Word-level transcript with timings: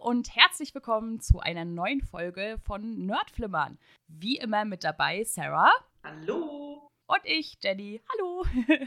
und 0.00 0.34
herzlich 0.34 0.74
willkommen 0.74 1.20
zu 1.20 1.40
einer 1.40 1.64
neuen 1.64 2.00
Folge 2.02 2.58
von 2.64 3.06
Nerdflimmern. 3.06 3.78
Wie 4.06 4.36
immer 4.36 4.64
mit 4.64 4.84
dabei 4.84 5.24
Sarah. 5.24 5.72
Hallo. 6.04 6.88
Und 7.06 7.20
ich, 7.24 7.58
Jenny. 7.60 8.00
Hallo. 8.12 8.44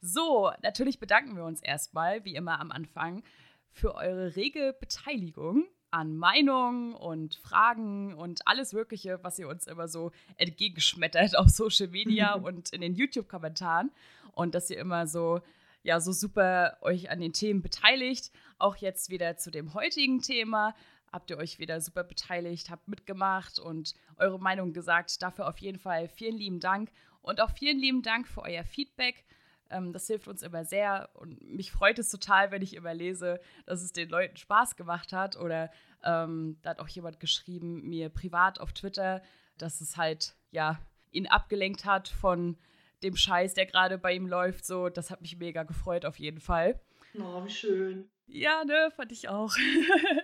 so, 0.00 0.52
natürlich 0.62 1.00
bedanken 1.00 1.36
wir 1.36 1.44
uns 1.44 1.60
erstmal, 1.60 2.24
wie 2.24 2.36
immer 2.36 2.60
am 2.60 2.70
Anfang, 2.70 3.24
für 3.72 3.94
eure 3.94 4.36
rege 4.36 4.76
Beteiligung 4.78 5.66
an 5.90 6.16
Meinungen 6.16 6.94
und 6.94 7.34
Fragen 7.36 8.14
und 8.14 8.46
alles 8.46 8.72
Mögliche, 8.72 9.18
was 9.22 9.38
ihr 9.38 9.48
uns 9.48 9.66
immer 9.66 9.88
so 9.88 10.12
entgegenschmettert 10.36 11.36
auf 11.36 11.48
Social 11.48 11.88
Media 11.88 12.34
und 12.34 12.72
in 12.72 12.82
den 12.82 12.94
YouTube-Kommentaren. 12.94 13.90
Und 14.32 14.54
dass 14.54 14.70
ihr 14.70 14.78
immer 14.78 15.08
so, 15.08 15.40
ja, 15.82 16.00
so 16.00 16.12
super 16.12 16.76
euch 16.82 17.10
an 17.10 17.20
den 17.20 17.32
Themen 17.32 17.62
beteiligt. 17.62 18.30
Auch 18.58 18.76
jetzt 18.76 19.10
wieder 19.10 19.36
zu 19.36 19.50
dem 19.50 19.74
heutigen 19.74 20.20
Thema. 20.20 20.74
Habt 21.12 21.30
ihr 21.30 21.38
euch 21.38 21.58
wieder 21.58 21.80
super 21.80 22.04
beteiligt, 22.04 22.70
habt 22.70 22.86
mitgemacht 22.86 23.58
und 23.58 23.94
eure 24.16 24.38
Meinung 24.38 24.72
gesagt. 24.72 25.22
Dafür 25.22 25.48
auf 25.48 25.58
jeden 25.58 25.78
Fall 25.78 26.08
vielen 26.08 26.36
lieben 26.36 26.60
Dank. 26.60 26.90
Und 27.22 27.40
auch 27.40 27.50
vielen 27.50 27.78
lieben 27.78 28.02
Dank 28.02 28.28
für 28.28 28.42
euer 28.42 28.64
Feedback. 28.64 29.24
Ähm, 29.70 29.92
das 29.92 30.06
hilft 30.06 30.28
uns 30.28 30.42
immer 30.42 30.64
sehr 30.64 31.10
und 31.14 31.42
mich 31.42 31.72
freut 31.72 31.98
es 31.98 32.10
total, 32.10 32.50
wenn 32.50 32.62
ich 32.62 32.74
immer 32.74 32.94
lese, 32.94 33.40
dass 33.66 33.82
es 33.82 33.92
den 33.92 34.08
Leuten 34.08 34.36
Spaß 34.36 34.76
gemacht 34.76 35.12
hat. 35.12 35.36
Oder 35.36 35.70
ähm, 36.04 36.58
da 36.62 36.70
hat 36.70 36.80
auch 36.80 36.88
jemand 36.88 37.20
geschrieben, 37.20 37.88
mir 37.88 38.08
privat 38.08 38.60
auf 38.60 38.72
Twitter, 38.72 39.22
dass 39.58 39.80
es 39.80 39.96
halt, 39.96 40.36
ja, 40.50 40.78
ihn 41.12 41.26
abgelenkt 41.26 41.84
hat 41.84 42.08
von 42.08 42.56
dem 43.02 43.16
Scheiß, 43.16 43.54
der 43.54 43.66
gerade 43.66 43.98
bei 43.98 44.14
ihm 44.14 44.26
läuft. 44.26 44.64
So, 44.64 44.88
das 44.88 45.10
hat 45.10 45.20
mich 45.20 45.36
mega 45.38 45.62
gefreut 45.62 46.04
auf 46.04 46.18
jeden 46.18 46.40
Fall. 46.40 46.80
Oh, 47.18 47.44
wie 47.44 47.50
schön. 47.50 48.08
Ja, 48.26 48.64
ne, 48.64 48.92
fand 48.94 49.10
ich 49.10 49.28
auch. 49.28 49.52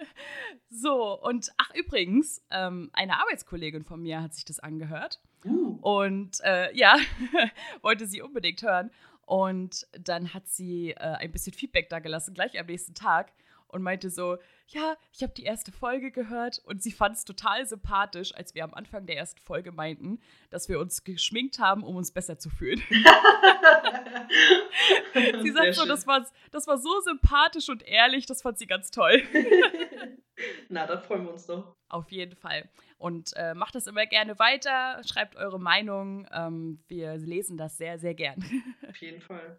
so, 0.70 1.20
und 1.20 1.50
ach, 1.56 1.74
übrigens, 1.74 2.42
ähm, 2.50 2.90
eine 2.92 3.18
Arbeitskollegin 3.20 3.84
von 3.84 4.00
mir 4.00 4.22
hat 4.22 4.34
sich 4.34 4.44
das 4.44 4.60
angehört. 4.60 5.20
Uh. 5.44 5.78
Und 5.80 6.40
äh, 6.44 6.74
ja, 6.76 6.96
wollte 7.82 8.06
sie 8.06 8.22
unbedingt 8.22 8.62
hören. 8.62 8.90
Und 9.22 9.88
dann 9.98 10.34
hat 10.34 10.46
sie 10.46 10.92
äh, 10.92 10.98
ein 10.98 11.32
bisschen 11.32 11.52
Feedback 11.52 11.88
da 11.88 11.98
gelassen, 11.98 12.32
gleich 12.32 12.58
am 12.60 12.66
nächsten 12.66 12.94
Tag. 12.94 13.32
Und 13.68 13.82
meinte 13.82 14.10
so, 14.10 14.38
ja, 14.68 14.96
ich 15.12 15.22
habe 15.22 15.32
die 15.34 15.44
erste 15.44 15.72
Folge 15.72 16.10
gehört 16.10 16.60
und 16.64 16.82
sie 16.82 16.92
fand 16.92 17.16
es 17.16 17.24
total 17.24 17.66
sympathisch, 17.66 18.34
als 18.34 18.54
wir 18.54 18.64
am 18.64 18.74
Anfang 18.74 19.06
der 19.06 19.16
ersten 19.16 19.40
Folge 19.40 19.72
meinten, 19.72 20.20
dass 20.50 20.68
wir 20.68 20.78
uns 20.78 21.04
geschminkt 21.04 21.58
haben, 21.58 21.82
um 21.82 21.96
uns 21.96 22.12
besser 22.12 22.38
zu 22.38 22.50
fühlen. 22.50 22.82
sie 25.42 25.50
sagt 25.50 25.74
so, 25.74 25.86
das 25.86 26.06
war, 26.06 26.26
das 26.50 26.66
war 26.66 26.78
so 26.78 27.00
sympathisch 27.00 27.68
und 27.68 27.82
ehrlich, 27.82 28.26
das 28.26 28.42
fand 28.42 28.58
sie 28.58 28.66
ganz 28.66 28.90
toll. 28.90 29.22
Na, 30.68 30.86
da 30.86 30.98
freuen 30.98 31.24
wir 31.24 31.32
uns 31.32 31.46
doch. 31.46 31.76
Auf 31.88 32.10
jeden 32.10 32.36
Fall. 32.36 32.68
Und 32.98 33.32
äh, 33.36 33.54
macht 33.54 33.74
das 33.74 33.86
immer 33.86 34.06
gerne 34.06 34.38
weiter, 34.38 35.00
schreibt 35.04 35.36
eure 35.36 35.58
Meinung. 35.58 36.26
Ähm, 36.32 36.82
wir 36.88 37.16
lesen 37.16 37.56
das 37.56 37.78
sehr, 37.78 37.98
sehr 37.98 38.14
gern. 38.14 38.44
Auf 38.88 38.96
jeden 38.96 39.20
Fall. 39.20 39.58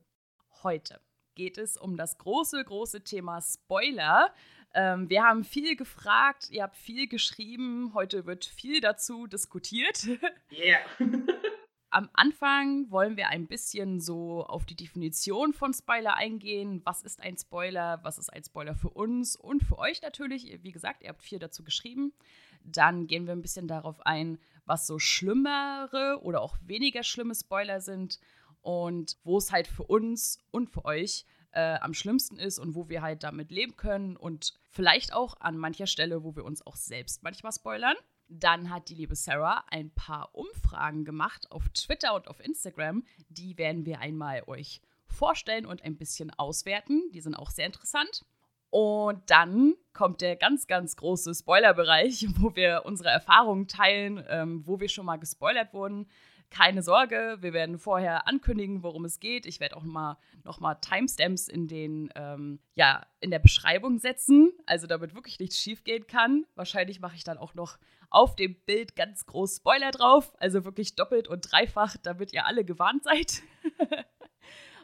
Heute 0.63 0.99
geht 1.37 1.59
es 1.59 1.77
um 1.77 1.95
das 1.95 2.17
große, 2.17 2.63
große 2.65 3.03
Thema 3.03 3.39
Spoiler. 3.41 4.33
Ähm, 4.73 5.07
wir 5.09 5.23
haben 5.23 5.43
viel 5.43 5.75
gefragt, 5.75 6.49
ihr 6.49 6.63
habt 6.63 6.75
viel 6.75 7.07
geschrieben, 7.07 7.91
heute 7.93 8.25
wird 8.25 8.43
viel 8.43 8.81
dazu 8.81 9.27
diskutiert. 9.27 10.07
Yeah. 10.51 10.79
Am 11.89 12.09
Anfang 12.13 12.91
wollen 12.91 13.15
wir 13.15 13.29
ein 13.29 13.47
bisschen 13.47 14.01
so 14.01 14.45
auf 14.45 14.65
die 14.65 14.75
Definition 14.75 15.53
von 15.53 15.73
Spoiler 15.73 16.15
eingehen. 16.15 16.81
Was 16.83 17.01
ist 17.01 17.21
ein 17.21 17.37
Spoiler? 17.37 17.99
Was 18.03 18.17
ist 18.17 18.29
ein 18.29 18.43
Spoiler 18.43 18.75
für 18.75 18.89
uns 18.89 19.35
und 19.35 19.63
für 19.63 19.77
euch 19.77 20.01
natürlich? 20.01 20.59
Wie 20.63 20.71
gesagt, 20.71 21.03
ihr 21.03 21.09
habt 21.09 21.23
viel 21.23 21.39
dazu 21.39 21.63
geschrieben. 21.63 22.13
Dann 22.63 23.07
gehen 23.07 23.25
wir 23.25 23.33
ein 23.33 23.41
bisschen 23.41 23.67
darauf 23.67 24.05
ein, 24.05 24.37
was 24.65 24.85
so 24.85 24.99
schlimmere 24.99 26.19
oder 26.23 26.41
auch 26.41 26.57
weniger 26.65 27.03
schlimme 27.03 27.35
Spoiler 27.35 27.79
sind 27.79 28.19
und 28.67 29.17
wo 29.23 29.37
es 29.37 29.53
halt 29.53 29.65
für 29.65 29.83
uns 29.83 30.39
und 30.51 30.69
für 30.69 30.83
euch 30.83 31.23
äh, 31.53 31.79
am 31.79 31.93
schlimmsten 31.93 32.37
ist 32.37 32.59
und 32.59 32.75
wo 32.75 32.89
wir 32.89 33.01
halt 33.01 33.23
damit 33.23 33.49
leben 33.49 33.77
können 33.77 34.17
und 34.17 34.59
vielleicht 34.71 35.13
auch 35.13 35.39
an 35.39 35.57
mancher 35.57 35.87
Stelle, 35.87 36.21
wo 36.25 36.35
wir 36.35 36.43
uns 36.43 36.67
auch 36.67 36.75
selbst 36.75 37.23
manchmal 37.23 37.53
spoilern. 37.53 37.95
Dann 38.27 38.69
hat 38.69 38.89
die 38.89 38.95
liebe 38.95 39.15
Sarah 39.15 39.63
ein 39.71 39.89
paar 39.91 40.35
Umfragen 40.35 41.05
gemacht 41.05 41.49
auf 41.49 41.69
Twitter 41.69 42.13
und 42.13 42.27
auf 42.27 42.41
Instagram. 42.41 43.05
Die 43.29 43.57
werden 43.57 43.85
wir 43.85 44.01
einmal 44.01 44.43
euch 44.47 44.81
vorstellen 45.05 45.65
und 45.65 45.83
ein 45.83 45.95
bisschen 45.95 46.29
auswerten. 46.31 47.09
Die 47.13 47.21
sind 47.21 47.35
auch 47.35 47.51
sehr 47.51 47.67
interessant. 47.67 48.25
Und 48.69 49.21
dann 49.27 49.75
kommt 49.93 50.19
der 50.19 50.35
ganz, 50.35 50.67
ganz 50.67 50.97
große 50.97 51.33
Spoilerbereich, 51.33 52.27
wo 52.37 52.53
wir 52.53 52.81
unsere 52.83 53.11
Erfahrungen 53.11 53.69
teilen, 53.69 54.21
ähm, 54.27 54.67
wo 54.67 54.81
wir 54.81 54.89
schon 54.89 55.05
mal 55.05 55.15
gespoilert 55.15 55.73
wurden. 55.73 56.09
Keine 56.49 56.81
Sorge, 56.81 57.37
wir 57.41 57.53
werden 57.53 57.77
vorher 57.77 58.27
ankündigen, 58.27 58.81
worum 58.81 59.05
es 59.05 59.19
geht. 59.19 59.45
Ich 59.45 59.59
werde 59.59 59.75
auch 59.75 59.83
mal 59.83 60.17
noch 60.43 60.59
mal 60.59 60.75
Timestamps 60.75 61.47
in 61.49 61.67
den 61.67 62.09
ähm, 62.15 62.59
ja 62.73 63.05
in 63.19 63.31
der 63.31 63.39
Beschreibung 63.39 63.99
setzen, 63.99 64.53
also 64.65 64.87
damit 64.87 65.13
wirklich 65.13 65.39
nichts 65.39 65.57
schiefgehen 65.57 66.07
kann. 66.07 66.45
Wahrscheinlich 66.55 67.01
mache 67.01 67.15
ich 67.15 67.23
dann 67.23 67.37
auch 67.37 67.53
noch 67.53 67.77
auf 68.09 68.35
dem 68.35 68.55
Bild 68.65 68.95
ganz 68.95 69.25
groß 69.25 69.57
Spoiler 69.57 69.91
drauf, 69.91 70.33
also 70.39 70.63
wirklich 70.63 70.95
doppelt 70.95 71.27
und 71.27 71.51
dreifach, 71.51 71.97
damit 72.01 72.31
ihr 72.31 72.45
alle 72.45 72.63
gewarnt 72.63 73.03
seid. 73.03 73.43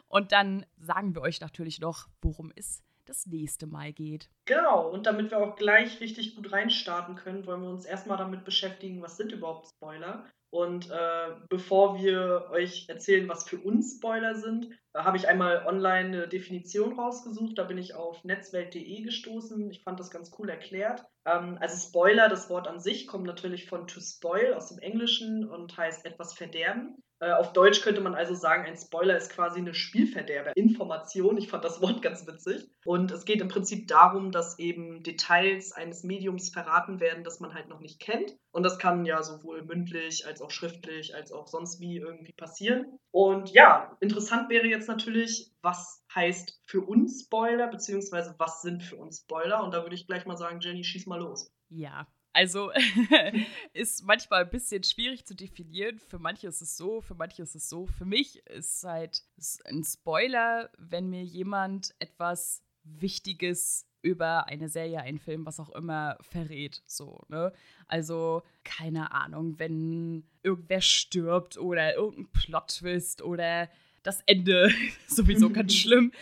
und 0.08 0.32
dann 0.32 0.66
sagen 0.76 1.14
wir 1.14 1.22
euch 1.22 1.40
natürlich 1.40 1.80
noch, 1.80 2.08
worum 2.20 2.52
es 2.54 2.82
das 3.14 3.26
nächste 3.26 3.66
Mal 3.66 3.92
geht. 3.92 4.28
Genau, 4.44 4.88
und 4.90 5.06
damit 5.06 5.30
wir 5.30 5.38
auch 5.38 5.56
gleich 5.56 6.00
richtig 6.00 6.36
gut 6.36 6.52
reinstarten 6.52 7.16
können, 7.16 7.46
wollen 7.46 7.62
wir 7.62 7.70
uns 7.70 7.84
erstmal 7.84 8.18
damit 8.18 8.44
beschäftigen, 8.44 9.02
was 9.02 9.16
sind 9.16 9.32
überhaupt 9.32 9.68
Spoiler. 9.68 10.26
Und 10.54 10.88
äh, 10.88 11.34
bevor 11.48 12.00
wir 12.00 12.48
euch 12.52 12.88
erzählen, 12.88 13.28
was 13.28 13.48
für 13.48 13.58
uns 13.58 13.96
Spoiler 13.96 14.36
sind, 14.36 14.70
äh, 14.92 15.00
habe 15.00 15.16
ich 15.16 15.26
einmal 15.26 15.66
online 15.66 16.08
eine 16.08 16.28
Definition 16.28 16.96
rausgesucht. 16.96 17.58
Da 17.58 17.64
bin 17.64 17.76
ich 17.76 17.96
auf 17.96 18.22
netzwelt.de 18.22 19.02
gestoßen. 19.02 19.68
Ich 19.72 19.82
fand 19.82 19.98
das 19.98 20.12
ganz 20.12 20.30
cool 20.38 20.48
erklärt. 20.48 21.02
Ähm, 21.26 21.58
also 21.60 21.76
Spoiler, 21.88 22.28
das 22.28 22.50
Wort 22.50 22.68
an 22.68 22.78
sich, 22.78 23.08
kommt 23.08 23.24
natürlich 23.24 23.68
von 23.68 23.88
to 23.88 24.00
spoil 24.00 24.54
aus 24.54 24.68
dem 24.68 24.78
Englischen 24.78 25.48
und 25.50 25.76
heißt 25.76 26.06
etwas 26.06 26.34
verderben. 26.34 27.02
Äh, 27.24 27.32
auf 27.32 27.54
Deutsch 27.54 27.80
könnte 27.80 28.02
man 28.02 28.14
also 28.14 28.34
sagen, 28.34 28.64
ein 28.66 28.76
Spoiler 28.76 29.16
ist 29.16 29.30
quasi 29.30 29.58
eine 29.58 29.72
Spielverderber-Information. 29.72 31.38
Ich 31.38 31.48
fand 31.48 31.64
das 31.64 31.80
Wort 31.80 32.02
ganz 32.02 32.26
witzig. 32.26 32.68
Und 32.84 33.10
es 33.12 33.24
geht 33.24 33.40
im 33.40 33.48
Prinzip 33.48 33.88
darum, 33.88 34.30
dass 34.30 34.58
eben 34.58 35.02
Details 35.02 35.72
eines 35.72 36.04
Mediums 36.04 36.50
verraten 36.50 37.00
werden, 37.00 37.24
das 37.24 37.40
man 37.40 37.54
halt 37.54 37.68
noch 37.68 37.80
nicht 37.80 37.98
kennt. 37.98 38.36
Und 38.52 38.62
das 38.62 38.78
kann 38.78 39.06
ja 39.06 39.22
sowohl 39.22 39.62
mündlich 39.62 40.26
als 40.26 40.42
auch 40.42 40.50
schriftlich 40.50 41.14
als 41.14 41.32
auch 41.32 41.46
sonst 41.46 41.80
wie 41.80 41.96
irgendwie 41.96 42.32
passieren. 42.32 42.98
Und 43.10 43.50
ja, 43.50 43.96
interessant 44.00 44.50
wäre 44.50 44.66
jetzt 44.66 44.88
natürlich, 44.88 45.50
was 45.62 46.04
heißt 46.14 46.60
für 46.66 46.82
uns 46.82 47.22
Spoiler, 47.22 47.68
beziehungsweise 47.68 48.34
was 48.36 48.60
sind 48.60 48.82
für 48.82 48.96
uns 48.96 49.20
Spoiler? 49.20 49.64
Und 49.64 49.72
da 49.72 49.82
würde 49.82 49.94
ich 49.94 50.06
gleich 50.06 50.26
mal 50.26 50.36
sagen, 50.36 50.60
Jenny, 50.60 50.84
schieß 50.84 51.06
mal 51.06 51.20
los. 51.20 51.50
Ja, 51.70 52.06
also 52.34 52.70
ist 53.72 54.04
manchmal 54.04 54.42
ein 54.42 54.50
bisschen 54.50 54.82
schwierig 54.82 55.24
zu 55.24 55.34
definieren. 55.34 55.98
Für 56.00 56.18
manche 56.18 56.48
ist 56.48 56.60
es 56.60 56.76
so, 56.76 57.00
für 57.00 57.14
manche 57.14 57.42
ist 57.42 57.54
es 57.54 57.68
so. 57.68 57.86
Für 57.86 58.04
mich 58.04 58.44
ist 58.48 58.84
halt 58.84 59.22
ein 59.64 59.84
Spoiler, 59.84 60.70
wenn 60.76 61.08
mir 61.08 61.22
jemand 61.22 61.94
etwas 62.00 62.62
Wichtiges 62.82 63.86
über 64.02 64.48
eine 64.48 64.68
Serie, 64.68 65.00
einen 65.00 65.18
Film, 65.18 65.46
was 65.46 65.60
auch 65.60 65.70
immer 65.70 66.18
verrät. 66.20 66.82
So, 66.86 67.24
ne? 67.28 67.52
Also, 67.86 68.42
keine 68.64 69.12
Ahnung, 69.12 69.58
wenn 69.58 70.24
irgendwer 70.42 70.80
stirbt 70.80 71.56
oder 71.56 71.94
irgendein 71.94 72.30
Plot-Twist 72.32 73.22
oder 73.22 73.70
das 74.02 74.20
Ende 74.26 74.70
sowieso 75.06 75.50
ganz 75.50 75.74
schlimm 75.76 76.12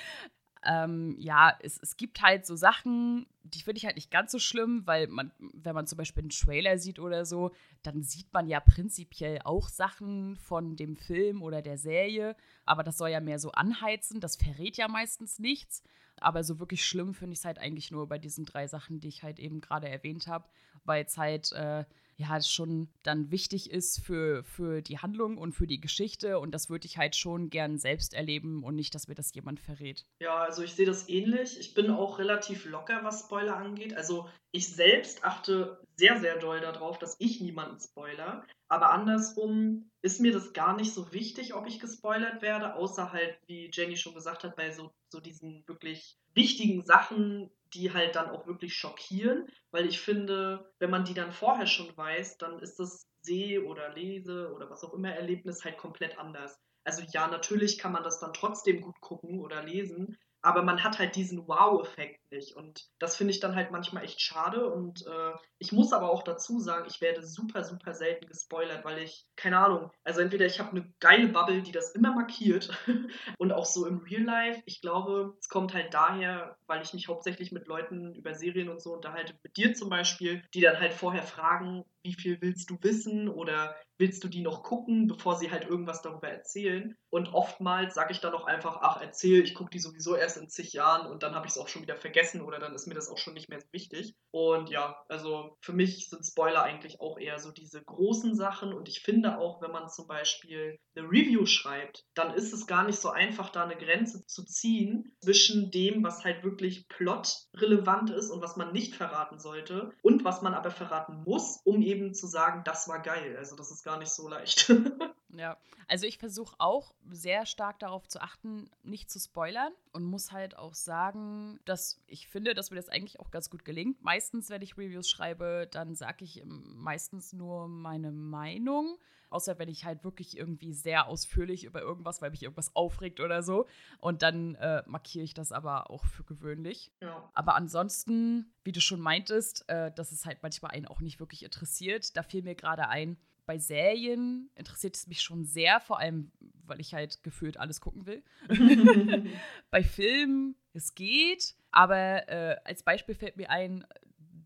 ähm, 0.65 1.17
ja, 1.19 1.57
es, 1.61 1.79
es 1.79 1.97
gibt 1.97 2.23
halt 2.23 2.47
so 2.47 2.55
Sachen, 2.55 3.27
die 3.43 3.63
finde 3.63 3.79
ich 3.79 3.85
halt 3.85 3.97
nicht 3.97 4.11
ganz 4.11 4.31
so 4.31 4.39
schlimm, 4.39 4.83
weil 4.87 5.09
man, 5.09 5.33
wenn 5.39 5.75
man 5.75 5.87
zum 5.87 5.99
Beispiel 5.99 6.23
einen 6.23 6.31
Trailer 6.31 6.79
sieht 6.79 6.99
oder 6.99 7.25
so, 7.25 7.51
dann 7.83 8.03
sieht 8.03 8.33
man 8.33 8.49
ja 8.49 8.61
prinzipiell 8.61 9.41
auch 9.45 9.69
Sachen 9.69 10.37
von 10.37 10.77
dem 10.77 10.97
Film 10.97 11.43
oder 11.43 11.63
der 11.63 11.79
Serie, 11.79 12.37
aber 12.65 12.85
das 12.85 12.97
soll 12.99 13.09
ja 13.09 13.21
mehr 13.21 13.39
so 13.39 13.51
anheizen, 13.53 14.21
das 14.21 14.37
verrät 14.37 14.77
ja 14.77 14.89
meistens 14.89 15.39
nichts. 15.39 15.83
Aber 16.21 16.45
so 16.45 16.61
wirklich 16.61 16.85
schlimm 16.85 17.15
finde 17.15 17.33
ich 17.33 17.41
es 17.41 17.45
halt 17.45 17.59
eigentlich 17.59 17.91
nur 17.91 18.07
bei 18.07 18.19
diesen 18.19 18.45
drei 18.45 18.69
Sachen, 18.69 19.01
die 19.01 19.09
ich 19.09 19.25
halt 19.25 19.41
eben 19.41 19.61
gerade 19.61 19.89
erwähnt 19.89 20.29
habe, 20.29 20.45
weil 20.85 21.05
es 21.05 21.19
halt 21.19 21.51
äh, 21.53 21.85
ja 22.17 22.41
schon 22.41 22.89
dann 23.03 23.31
wichtig 23.31 23.71
ist 23.71 24.01
für, 24.05 24.45
für 24.45 24.83
die 24.83 24.99
Handlung 24.99 25.39
und 25.39 25.53
für 25.53 25.67
die 25.67 25.81
Geschichte. 25.81 26.39
Und 26.39 26.53
das 26.53 26.71
würde 26.71 26.87
ich 26.87 26.99
halt 26.99 27.17
schon 27.17 27.51
gern 27.51 27.79
selbst 27.79 28.15
erleben 28.15 28.63
und 28.65 28.75
nicht, 28.75 28.95
dass 28.95 29.09
mir 29.09 29.15
das 29.15 29.35
jemand 29.35 29.61
verrät. 29.61 30.05
Ja, 30.21 30.37
also 30.39 30.63
ich 30.63 30.75
sehe 30.75 30.87
das 30.87 31.09
ähnlich. 31.09 31.59
Ich 31.59 31.75
bin 31.75 31.91
auch 31.91 32.19
relativ 32.19 32.65
locker, 32.65 33.01
was 33.03 33.21
Spoiler 33.21 33.57
angeht. 33.57 33.95
Also 33.97 34.29
ich 34.53 34.69
selbst 34.69 35.25
achte 35.25 35.81
sehr, 35.97 36.21
sehr 36.21 36.39
doll 36.39 36.61
darauf, 36.61 36.99
dass 36.99 37.17
ich 37.19 37.41
niemanden 37.41 37.81
spoiler. 37.81 38.45
Aber 38.69 38.91
andersrum 38.91 39.91
ist 40.03 40.21
mir 40.21 40.33
das 40.33 40.53
gar 40.53 40.77
nicht 40.77 40.93
so 40.93 41.13
wichtig, 41.13 41.55
ob 41.55 41.67
ich 41.67 41.81
gespoilert 41.81 42.43
werde, 42.43 42.75
außer 42.75 43.13
halt, 43.13 43.39
wie 43.47 43.71
Jenny 43.73 43.97
schon 43.97 44.15
gesagt 44.15 44.45
hat, 44.45 44.57
bei 44.57 44.71
so, 44.71 44.93
so 45.11 45.21
diesen 45.21 45.67
wirklich 45.67 46.19
wichtigen 46.35 46.83
Sachen, 46.83 47.51
die 47.75 47.93
halt 47.93 48.17
dann 48.17 48.31
auch 48.31 48.47
wirklich 48.47 48.75
schockieren, 48.75 49.49
weil 49.71 49.87
ich 49.87 50.01
finde, 50.01 50.73
wenn 50.79 50.91
man 50.91 51.05
die 51.05 51.15
dann 51.15 51.33
vorher 51.33 51.67
schon 51.67 51.97
weiß, 51.97 52.39
dann 52.39 52.59
ist 52.59 52.79
das 52.79 53.07
Seh- 53.23 53.61
oder 53.61 53.95
Lese- 53.95 54.53
oder 54.53 54.69
was 54.71 54.85
auch 54.85 54.95
immer 54.95 55.15
Erlebnis 55.15 55.65
halt 55.65 55.79
komplett 55.79 56.19
anders. 56.19 56.59
Also 56.85 57.03
ja, 57.13 57.29
natürlich 57.29 57.79
kann 57.79 57.93
man 57.93 58.03
das 58.03 58.19
dann 58.19 58.33
trotzdem 58.33 58.81
gut 58.81 59.01
gucken 59.01 59.41
oder 59.41 59.63
lesen, 59.63 60.19
aber 60.43 60.63
man 60.63 60.83
hat 60.83 60.99
halt 60.99 61.15
diesen 61.15 61.47
Wow-Effekt 61.47 62.31
nicht. 62.33 62.57
Und 62.57 62.89
das 62.99 63.17
finde 63.17 63.33
ich 63.33 63.41
dann 63.41 63.55
halt 63.55 63.71
manchmal 63.71 64.05
echt 64.05 64.21
schade. 64.21 64.67
Und 64.67 65.07
äh, 65.07 65.33
ich 65.59 65.71
muss 65.71 65.93
aber 65.93 66.11
auch 66.11 66.25
dazu 66.25 66.59
sagen, 66.59 66.87
ich 66.89 67.01
werde 67.01 67.23
super, 67.23 67.63
super 67.63 67.95
selten 67.95 68.27
gespoilert, 68.27 68.85
weil 68.85 68.99
ich, 68.99 69.25
keine 69.37 69.59
Ahnung, 69.59 69.91
also 70.03 70.21
entweder 70.21 70.47
ich 70.47 70.59
habe 70.59 70.73
eine 70.73 70.93
geile 70.99 71.29
Bubble, 71.29 71.63
die 71.63 71.71
das 71.71 71.93
immer 71.93 72.13
markiert 72.13 72.71
und 73.39 73.53
auch 73.53 73.67
so 73.67 73.87
im 73.87 73.99
Real 73.99 74.23
Life. 74.23 74.63
Ich 74.67 74.81
glaube, 74.81 75.37
es 75.41 75.49
kommt 75.49 75.75
halt 75.75 75.95
daher, 75.95 76.57
weil 76.67 76.83
ich 76.83 76.93
mich 76.93 77.07
hauptsächlich 77.07 77.53
mit 77.53 77.69
Leuten 77.69 78.15
über 78.15 78.35
Serien 78.35 78.69
und 78.69 78.83
so 78.83 78.93
unterhalte, 78.93 79.35
mit 79.45 79.57
dir 79.57 79.75
zum 79.75 79.91
Beispiel, 79.91 80.43
die 80.55 80.61
dann 80.61 80.81
halt 80.81 80.93
vorher 80.93 81.23
fragen, 81.23 81.85
wie 82.03 82.15
viel 82.15 82.41
willst 82.41 82.69
du 82.69 82.79
wissen 82.81 83.29
oder 83.29 83.77
willst 83.99 84.25
du 84.25 84.29
die 84.29 84.43
noch 84.43 84.63
gucken, 84.63 85.07
bevor 85.07 85.37
sie 85.37 85.51
halt 85.51 85.65
irgendwas 85.69 86.03
darüber 86.03 86.29
erzählen. 86.29 86.97
Und 87.11 87.35
oftmals 87.35 87.95
sage 87.95 88.13
ich 88.13 88.21
dann 88.21 88.35
auch 88.35 88.47
einfach, 88.47 88.79
ach, 88.81 89.01
erzähl, 89.01 89.45
ich 89.45 89.55
gucke 89.55 89.71
die 89.71 89.79
sowieso 89.79 90.17
erst 90.17 90.39
in 90.39 90.49
zig 90.49 90.73
Jahren 90.73 91.07
und 91.11 91.23
dann 91.23 91.35
habe 91.35 91.47
ich 91.47 91.53
es 91.53 91.59
auch 91.59 91.69
schon 91.69 91.83
wieder 91.83 91.97
vergessen 91.97 92.41
oder 92.41 92.59
dann 92.59 92.75
ist 92.75 92.87
mir 92.87 92.95
das 92.95 93.09
auch 93.09 93.19
schon 93.19 93.35
nicht 93.35 93.49
mehr 93.49 93.63
wichtig. 93.71 94.15
Und 94.31 94.71
ja, 94.71 94.97
also 95.09 95.57
für 95.61 95.75
mich 95.75 96.09
sind 96.09 96.25
Spoiler 96.25 96.63
eigentlich 96.63 97.01
auch 97.01 97.19
eher 97.19 97.39
so 97.39 97.53
diese 97.53 97.83
großen 97.83 98.35
Sachen 98.35 98.73
und 98.73 98.89
ich 98.89 99.01
finde 99.01 99.39
auch, 99.39 99.61
wenn 99.61 99.71
man 99.71 99.91
zum 99.91 100.07
Beispiel 100.07 100.79
eine 100.97 101.07
Review 101.07 101.45
schreibt, 101.45 102.05
dann 102.15 102.35
ist 102.35 102.53
es 102.53 102.67
gar 102.67 102.85
nicht 102.85 102.99
so 102.99 103.11
einfach, 103.11 103.51
da 103.51 103.65
eine 103.65 103.77
Grenze 103.77 104.25
zu 104.27 104.45
ziehen 104.45 105.15
zwischen 105.21 105.71
dem, 105.71 106.03
was 106.03 106.25
halt 106.25 106.45
wirklich 106.45 106.89
plotrelevant 106.89 108.11
ist 108.11 108.31
und 108.31 108.43
was 108.43 108.57
man 108.57 108.73
nicht 108.73 108.95
verraten 108.95 109.39
sollte 109.39 109.93
und 110.03 110.25
was 110.25 110.43
man 110.43 110.55
aber 110.55 110.71
verraten 110.71 111.23
muss, 111.25 111.61
um 111.65 111.83
eben 111.83 112.15
zu 112.15 112.27
sagen, 112.27 112.63
das 112.65 112.89
war 112.89 113.03
geil. 113.03 113.37
Also 113.37 113.57
das 113.57 113.71
ist 113.71 113.82
gar 113.83 113.99
nicht 113.99 114.11
so 114.11 114.29
leicht. 114.29 114.73
Ja, 115.35 115.57
also 115.89 116.07
ich 116.07 116.19
versuche 116.19 116.55
auch 116.59 116.95
sehr 117.11 117.47
stark 117.47 117.79
darauf 117.79 118.07
zu 118.07 118.21
achten, 118.21 118.71
nicht 118.83 119.11
zu 119.11 119.19
spoilern 119.19 119.73
und 119.93 120.05
muss 120.05 120.31
halt 120.31 120.57
auch 120.57 120.75
sagen, 120.75 121.59
dass 121.65 122.01
ich 122.07 122.29
finde, 122.29 122.55
dass 122.55 122.71
mir 122.71 122.77
das 122.77 122.89
eigentlich 122.89 123.19
auch 123.19 123.31
ganz 123.31 123.49
gut 123.49 123.65
gelingt. 123.65 124.03
Meistens, 124.03 124.51
wenn 124.51 124.63
ich 124.63 124.77
Reviews 124.77 125.09
schreibe, 125.09 125.69
dann 125.71 125.95
sage 125.95 126.25
ich 126.25 126.43
meistens 126.45 127.33
nur 127.33 127.67
meine 127.69 128.13
Meinung. 128.13 128.99
Außer 129.31 129.59
wenn 129.59 129.71
ich 129.71 129.87
halt 129.87 130.05
wirklich 130.05 130.37
irgendwie 130.37 130.75
sehr 130.75 131.09
ausführlich 131.09 131.65
über 131.65 131.81
irgendwas, 131.81 132.21
weil 132.21 132.31
mich 132.31 132.43
irgendwas 132.43 132.77
aufregt 132.77 133.19
oder 133.19 133.43
so. 133.43 133.67
Und 133.99 134.21
dann 134.21 134.57
äh, 134.57 134.83
markiere 134.87 135.25
ich 135.25 135.33
das 135.33 135.53
aber 135.53 135.89
auch 135.89 136.05
für 136.05 136.23
gewöhnlich. 136.25 136.93
Ja. 137.01 137.31
Aber 137.33 137.55
ansonsten, 137.55 138.53
wie 138.63 138.73
du 138.73 138.83
schon 138.83 139.01
meintest, 139.01 139.67
äh, 139.71 139.91
dass 139.91 140.13
es 140.13 140.27
halt 140.27 140.43
manchmal 140.43 140.73
einen 140.73 140.85
auch 140.85 141.01
nicht 141.01 141.19
wirklich 141.19 141.45
interessiert. 141.45 142.15
Da 142.19 142.23
fiel 142.23 142.43
mir 142.43 142.55
gerade 142.55 142.89
ein, 142.89 143.17
bei 143.47 143.59
Serien 143.59 144.51
interessiert 144.55 144.97
es 144.97 145.07
mich 145.07 145.21
schon 145.21 145.45
sehr, 145.45 145.81
vor 145.81 145.99
allem, 145.99 146.31
weil 146.65 146.81
ich 146.81 146.95
halt 146.95 147.23
gefühlt 147.23 147.59
alles 147.59 147.81
gucken 147.81 148.07
will. 148.07 148.23
bei 149.71 149.83
Filmen, 149.83 150.55
es 150.73 150.95
geht, 150.95 151.55
aber 151.71 152.29
äh, 152.29 152.57
als 152.65 152.83
Beispiel 152.83 153.15
fällt 153.15 153.37
mir 153.37 153.51
ein, 153.51 153.85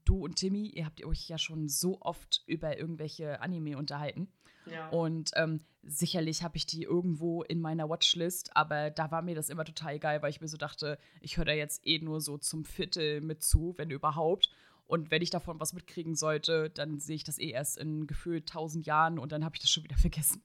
du 0.05 0.25
und 0.25 0.37
Timmy, 0.37 0.69
ihr 0.69 0.87
habt 0.87 1.05
euch 1.05 1.29
ja 1.29 1.39
schon 1.39 1.69
so 1.69 2.01
oft 2.01 2.43
über 2.47 2.79
irgendwelche 2.79 3.41
Anime 3.41 3.77
unterhalten. 3.77 4.29
Ja. 4.67 4.89
Und 4.89 5.31
ähm, 5.35 5.61
sicherlich 5.83 6.43
habe 6.43 6.57
ich 6.57 6.67
die 6.67 6.83
irgendwo 6.83 7.43
in 7.43 7.61
meiner 7.61 7.89
Watchlist, 7.89 8.57
aber 8.57 8.91
da 8.91 9.11
war 9.11 9.23
mir 9.23 9.35
das 9.35 9.49
immer 9.49 9.65
total 9.65 9.95
egal, 9.95 10.23
weil 10.23 10.31
ich 10.31 10.41
mir 10.41 10.49
so 10.49 10.57
dachte, 10.57 10.99
ich 11.21 11.37
höre 11.37 11.45
da 11.45 11.53
jetzt 11.53 11.87
eh 11.87 11.99
nur 11.99 12.21
so 12.21 12.39
zum 12.39 12.65
Viertel 12.65 13.21
mit 13.21 13.43
zu, 13.43 13.75
wenn 13.77 13.91
überhaupt. 13.91 14.51
Und 14.87 15.11
wenn 15.11 15.23
ich 15.23 15.31
davon 15.31 15.59
was 15.61 15.73
mitkriegen 15.73 16.15
sollte, 16.15 16.71
dann 16.71 16.99
sehe 16.99 17.17
ich 17.17 17.25
das 17.25 17.39
eh 17.39 17.51
erst 17.51 17.77
in 17.77 18.07
gefühlt 18.07 18.49
tausend 18.49 18.87
Jahren 18.87 19.19
und 19.19 19.33
dann 19.33 19.45
habe 19.45 19.57
ich 19.57 19.61
das 19.61 19.71
schon 19.71 19.85
wieder 19.85 19.97
vergessen. 19.97 20.43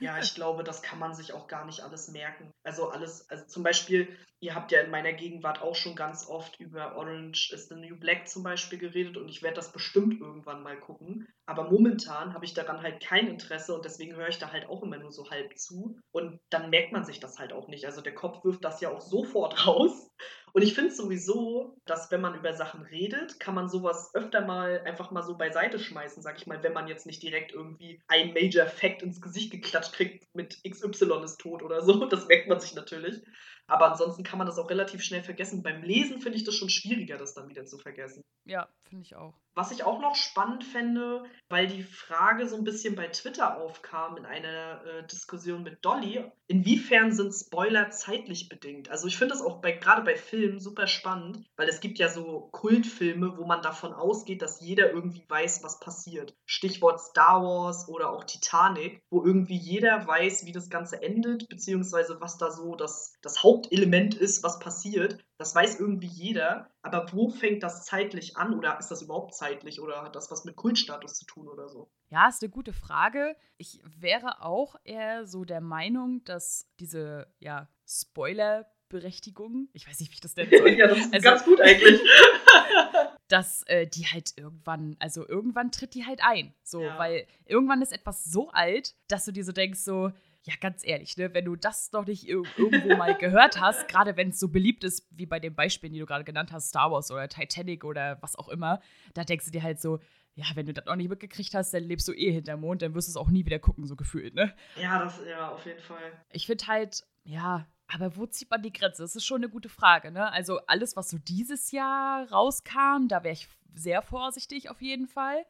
Ja, 0.00 0.18
ich 0.18 0.34
glaube, 0.34 0.64
das 0.64 0.82
kann 0.82 0.98
man 0.98 1.14
sich 1.14 1.32
auch 1.32 1.46
gar 1.46 1.64
nicht 1.64 1.80
alles 1.80 2.08
merken. 2.08 2.52
Also 2.62 2.90
alles, 2.90 3.28
also 3.30 3.44
zum 3.46 3.62
Beispiel, 3.62 4.08
ihr 4.40 4.54
habt 4.54 4.72
ja 4.72 4.80
in 4.80 4.90
meiner 4.90 5.12
Gegenwart 5.12 5.62
auch 5.62 5.74
schon 5.74 5.96
ganz 5.96 6.28
oft 6.28 6.60
über 6.60 6.96
Orange 6.96 7.52
is 7.52 7.68
the 7.68 7.74
New 7.74 7.96
Black 7.96 8.28
zum 8.28 8.42
Beispiel 8.42 8.78
geredet 8.78 9.16
und 9.16 9.28
ich 9.28 9.42
werde 9.42 9.56
das 9.56 9.72
bestimmt 9.72 10.20
irgendwann 10.20 10.62
mal 10.62 10.78
gucken. 10.78 11.26
Aber 11.46 11.70
momentan 11.70 12.34
habe 12.34 12.44
ich 12.44 12.54
daran 12.54 12.82
halt 12.82 13.02
kein 13.02 13.26
Interesse 13.26 13.74
und 13.74 13.84
deswegen 13.84 14.16
höre 14.16 14.28
ich 14.28 14.38
da 14.38 14.52
halt 14.52 14.68
auch 14.68 14.82
immer 14.82 14.98
nur 14.98 15.12
so 15.12 15.30
halb 15.30 15.56
zu. 15.58 15.98
Und 16.12 16.40
dann 16.50 16.70
merkt 16.70 16.92
man 16.92 17.04
sich 17.04 17.20
das 17.20 17.38
halt 17.38 17.52
auch 17.52 17.68
nicht. 17.68 17.84
Also 17.84 18.00
der 18.00 18.14
Kopf 18.14 18.44
wirft 18.44 18.64
das 18.64 18.80
ja 18.80 18.90
auch 18.90 19.00
sofort 19.00 19.66
raus. 19.66 20.10
Und 20.54 20.62
ich 20.62 20.74
finde 20.74 20.94
sowieso, 20.94 21.76
dass 21.84 22.12
wenn 22.12 22.20
man 22.20 22.36
über 22.36 22.54
Sachen 22.54 22.82
redet, 22.82 23.40
kann 23.40 23.56
man 23.56 23.68
sowas 23.68 24.14
öfter 24.14 24.40
mal 24.40 24.80
einfach 24.84 25.10
mal 25.10 25.24
so 25.24 25.36
beiseite 25.36 25.80
schmeißen, 25.80 26.22
sag 26.22 26.38
ich 26.38 26.46
mal, 26.46 26.62
wenn 26.62 26.72
man 26.72 26.86
jetzt 26.86 27.06
nicht 27.06 27.20
direkt 27.24 27.52
irgendwie 27.52 28.00
ein 28.06 28.32
Major 28.32 28.66
Fact 28.66 29.02
ins 29.02 29.20
Gesicht 29.20 29.50
geklatscht 29.50 29.94
kriegt 29.94 30.32
mit 30.32 30.62
XY 30.62 31.24
ist 31.24 31.40
tot 31.40 31.64
oder 31.64 31.82
so. 31.82 32.04
Das 32.06 32.28
merkt 32.28 32.48
man 32.48 32.60
sich 32.60 32.76
natürlich. 32.76 33.20
Aber 33.66 33.90
ansonsten 33.90 34.24
kann 34.24 34.38
man 34.38 34.46
das 34.46 34.58
auch 34.58 34.70
relativ 34.70 35.02
schnell 35.02 35.22
vergessen. 35.22 35.62
Beim 35.62 35.82
Lesen 35.82 36.20
finde 36.20 36.38
ich 36.38 36.44
das 36.44 36.54
schon 36.54 36.68
schwieriger, 36.68 37.16
das 37.16 37.34
dann 37.34 37.48
wieder 37.48 37.64
zu 37.64 37.78
vergessen. 37.78 38.22
Ja, 38.44 38.68
finde 38.82 39.04
ich 39.04 39.16
auch. 39.16 39.34
Was 39.56 39.70
ich 39.70 39.84
auch 39.84 40.00
noch 40.00 40.16
spannend 40.16 40.64
fände, 40.64 41.22
weil 41.48 41.68
die 41.68 41.84
Frage 41.84 42.48
so 42.48 42.56
ein 42.56 42.64
bisschen 42.64 42.96
bei 42.96 43.06
Twitter 43.06 43.56
aufkam 43.56 44.16
in 44.16 44.26
einer 44.26 44.84
äh, 44.84 45.06
Diskussion 45.06 45.62
mit 45.62 45.84
Dolly, 45.84 46.24
inwiefern 46.48 47.12
sind 47.12 47.32
Spoiler 47.32 47.90
zeitlich 47.90 48.48
bedingt? 48.48 48.90
Also 48.90 49.06
ich 49.06 49.16
finde 49.16 49.34
das 49.34 49.42
auch 49.42 49.60
bei, 49.60 49.72
gerade 49.72 50.02
bei 50.02 50.16
Filmen 50.16 50.58
super 50.58 50.88
spannend, 50.88 51.46
weil 51.56 51.68
es 51.68 51.80
gibt 51.80 51.98
ja 51.98 52.08
so 52.08 52.48
Kultfilme, 52.50 53.38
wo 53.38 53.44
man 53.44 53.62
davon 53.62 53.92
ausgeht, 53.92 54.42
dass 54.42 54.60
jeder 54.60 54.90
irgendwie 54.90 55.24
weiß, 55.28 55.62
was 55.62 55.78
passiert. 55.78 56.34
Stichwort 56.46 57.00
Star 57.00 57.42
Wars 57.42 57.88
oder 57.88 58.10
auch 58.10 58.24
Titanic, 58.24 59.00
wo 59.08 59.24
irgendwie 59.24 59.56
jeder 59.56 60.04
weiß, 60.04 60.46
wie 60.46 60.52
das 60.52 60.68
Ganze 60.68 61.00
endet, 61.00 61.48
beziehungsweise 61.48 62.20
was 62.20 62.38
da 62.38 62.50
so 62.50 62.74
das, 62.74 63.14
das 63.22 63.44
Hauptelement 63.54 64.14
ist, 64.16 64.42
was 64.42 64.58
passiert. 64.58 65.24
Das 65.38 65.54
weiß 65.54 65.78
irgendwie 65.78 66.08
jeder. 66.08 66.68
Aber 66.82 67.06
wo 67.12 67.28
fängt 67.28 67.62
das 67.62 67.84
zeitlich 67.84 68.36
an 68.36 68.52
oder 68.52 68.78
ist 68.78 68.88
das 68.88 69.02
überhaupt 69.02 69.34
zeitlich 69.34 69.80
oder 69.80 70.02
hat 70.02 70.16
das 70.16 70.30
was 70.30 70.44
mit 70.44 70.56
Kultstatus 70.56 71.14
zu 71.14 71.24
tun 71.24 71.48
oder 71.48 71.68
so? 71.68 71.88
Ja, 72.10 72.28
ist 72.28 72.42
eine 72.42 72.50
gute 72.50 72.72
Frage. 72.72 73.36
Ich 73.56 73.80
wäre 73.84 74.42
auch 74.42 74.74
eher 74.82 75.26
so 75.26 75.44
der 75.44 75.60
Meinung, 75.60 76.24
dass 76.24 76.68
diese 76.80 77.28
ja, 77.38 77.68
Spoiler-Berechtigung, 77.86 79.68
ich 79.72 79.88
weiß 79.88 80.00
nicht, 80.00 80.10
wie 80.10 80.14
ich 80.14 80.20
das 80.20 80.34
nennen 80.34 80.50
soll. 80.50 80.68
ja, 80.78 80.88
das 80.88 80.98
ist 80.98 81.14
also, 81.14 81.24
ganz 81.24 81.44
gut 81.44 81.60
eigentlich. 81.60 82.00
dass 83.28 83.62
äh, 83.64 83.86
die 83.86 84.06
halt 84.06 84.34
irgendwann, 84.36 84.96
also 84.98 85.26
irgendwann 85.26 85.70
tritt 85.70 85.94
die 85.94 86.04
halt 86.04 86.20
ein. 86.22 86.54
So, 86.62 86.82
ja. 86.82 86.98
weil 86.98 87.26
irgendwann 87.46 87.82
ist 87.82 87.92
etwas 87.92 88.24
so 88.24 88.50
alt, 88.50 88.94
dass 89.08 89.24
du 89.24 89.32
dir 89.32 89.44
so 89.44 89.52
denkst, 89.52 89.80
so, 89.80 90.12
ja, 90.46 90.54
ganz 90.60 90.84
ehrlich, 90.84 91.16
ne, 91.16 91.32
wenn 91.32 91.46
du 91.46 91.56
das 91.56 91.90
noch 91.92 92.06
nicht 92.06 92.28
irgendwo 92.28 92.96
mal 92.96 93.16
gehört 93.16 93.60
hast, 93.60 93.88
gerade 93.88 94.16
wenn 94.16 94.28
es 94.28 94.38
so 94.38 94.48
beliebt 94.48 94.84
ist, 94.84 95.06
wie 95.10 95.24
bei 95.26 95.40
den 95.40 95.54
Beispielen, 95.54 95.94
die 95.94 95.98
du 95.98 96.06
gerade 96.06 96.24
genannt 96.24 96.52
hast, 96.52 96.68
Star 96.68 96.90
Wars 96.90 97.10
oder 97.10 97.28
Titanic 97.28 97.84
oder 97.84 98.18
was 98.20 98.36
auch 98.36 98.48
immer, 98.48 98.80
da 99.14 99.24
denkst 99.24 99.46
du 99.46 99.50
dir 99.50 99.62
halt 99.62 99.80
so, 99.80 100.00
ja, 100.34 100.44
wenn 100.54 100.66
du 100.66 100.74
das 100.74 100.84
noch 100.84 100.96
nicht 100.96 101.08
mitgekriegt 101.08 101.54
hast, 101.54 101.72
dann 101.72 101.84
lebst 101.84 102.06
du 102.08 102.12
eh 102.12 102.30
hinterm 102.32 102.60
Mond, 102.60 102.82
dann 102.82 102.94
wirst 102.94 103.08
du 103.08 103.12
es 103.12 103.16
auch 103.16 103.30
nie 103.30 103.46
wieder 103.46 103.58
gucken, 103.58 103.86
so 103.86 103.96
gefühlt, 103.96 104.34
ne? 104.34 104.54
Ja, 104.76 105.02
das, 105.02 105.20
ja, 105.26 105.50
auf 105.50 105.64
jeden 105.64 105.80
Fall. 105.80 106.12
Ich 106.30 106.46
finde 106.46 106.66
halt, 106.66 107.04
ja, 107.22 107.66
aber 107.86 108.16
wo 108.16 108.26
zieht 108.26 108.50
man 108.50 108.62
die 108.62 108.72
Grenze? 108.72 109.02
Das 109.02 109.16
ist 109.16 109.24
schon 109.24 109.38
eine 109.42 109.48
gute 109.48 109.68
Frage, 109.68 110.10
ne? 110.10 110.30
Also 110.30 110.58
alles, 110.66 110.96
was 110.96 111.08
so 111.08 111.18
dieses 111.18 111.70
Jahr 111.70 112.30
rauskam, 112.30 113.08
da 113.08 113.22
wäre 113.22 113.32
ich 113.32 113.48
sehr 113.74 114.02
vorsichtig 114.02 114.68
auf 114.68 114.82
jeden 114.82 115.06
Fall 115.06 115.44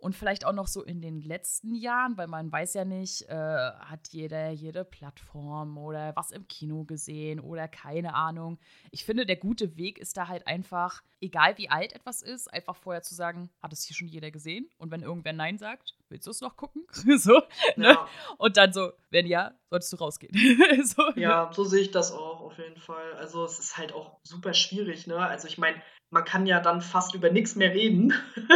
und 0.00 0.16
vielleicht 0.16 0.44
auch 0.44 0.52
noch 0.52 0.66
so 0.66 0.82
in 0.82 1.00
den 1.00 1.20
letzten 1.20 1.74
Jahren, 1.74 2.16
weil 2.16 2.26
man 2.26 2.50
weiß 2.50 2.74
ja 2.74 2.84
nicht, 2.84 3.28
äh, 3.28 3.34
hat 3.34 4.08
jeder 4.10 4.50
jede 4.50 4.84
Plattform 4.84 5.78
oder 5.78 6.14
was 6.16 6.30
im 6.30 6.48
Kino 6.48 6.84
gesehen 6.84 7.40
oder 7.40 7.68
keine 7.68 8.14
Ahnung. 8.14 8.58
Ich 8.90 9.04
finde, 9.04 9.26
der 9.26 9.36
gute 9.36 9.76
Weg 9.76 9.98
ist 9.98 10.16
da 10.16 10.28
halt 10.28 10.46
einfach, 10.46 11.02
egal 11.20 11.58
wie 11.58 11.68
alt 11.68 11.92
etwas 11.92 12.22
ist, 12.22 12.52
einfach 12.52 12.76
vorher 12.76 13.02
zu 13.02 13.14
sagen, 13.14 13.50
hat 13.62 13.72
es 13.72 13.84
hier 13.84 13.94
schon 13.94 14.08
jeder 14.08 14.30
gesehen? 14.30 14.68
Und 14.78 14.90
wenn 14.90 15.02
irgendwer 15.02 15.32
Nein 15.32 15.58
sagt, 15.58 15.94
willst 16.08 16.26
du 16.26 16.30
es 16.30 16.40
noch 16.40 16.56
gucken? 16.56 16.86
so, 17.18 17.42
ne? 17.76 17.92
ja. 17.92 18.08
Und 18.38 18.56
dann 18.56 18.72
so, 18.72 18.92
wenn 19.10 19.26
ja, 19.26 19.52
solltest 19.68 19.92
du 19.92 19.96
rausgehen. 19.96 20.32
so, 20.84 21.02
ne? 21.10 21.20
ja, 21.20 21.46
ne? 21.46 21.54
so 21.54 21.64
sehe 21.64 21.82
ich 21.82 21.90
das 21.90 22.12
auch 22.12 22.40
auf 22.40 22.58
jeden 22.58 22.78
Fall. 22.78 23.12
Also 23.14 23.44
es 23.44 23.58
ist 23.58 23.76
halt 23.76 23.92
auch 23.92 24.18
super 24.22 24.54
schwierig, 24.54 25.06
ne? 25.06 25.18
Also 25.18 25.46
ich 25.46 25.58
meine, 25.58 25.80
man 26.10 26.24
kann 26.24 26.46
ja 26.46 26.60
dann 26.60 26.80
fast 26.80 27.14
über 27.14 27.30
nichts 27.30 27.54
mehr 27.54 27.72
reden, 27.72 28.12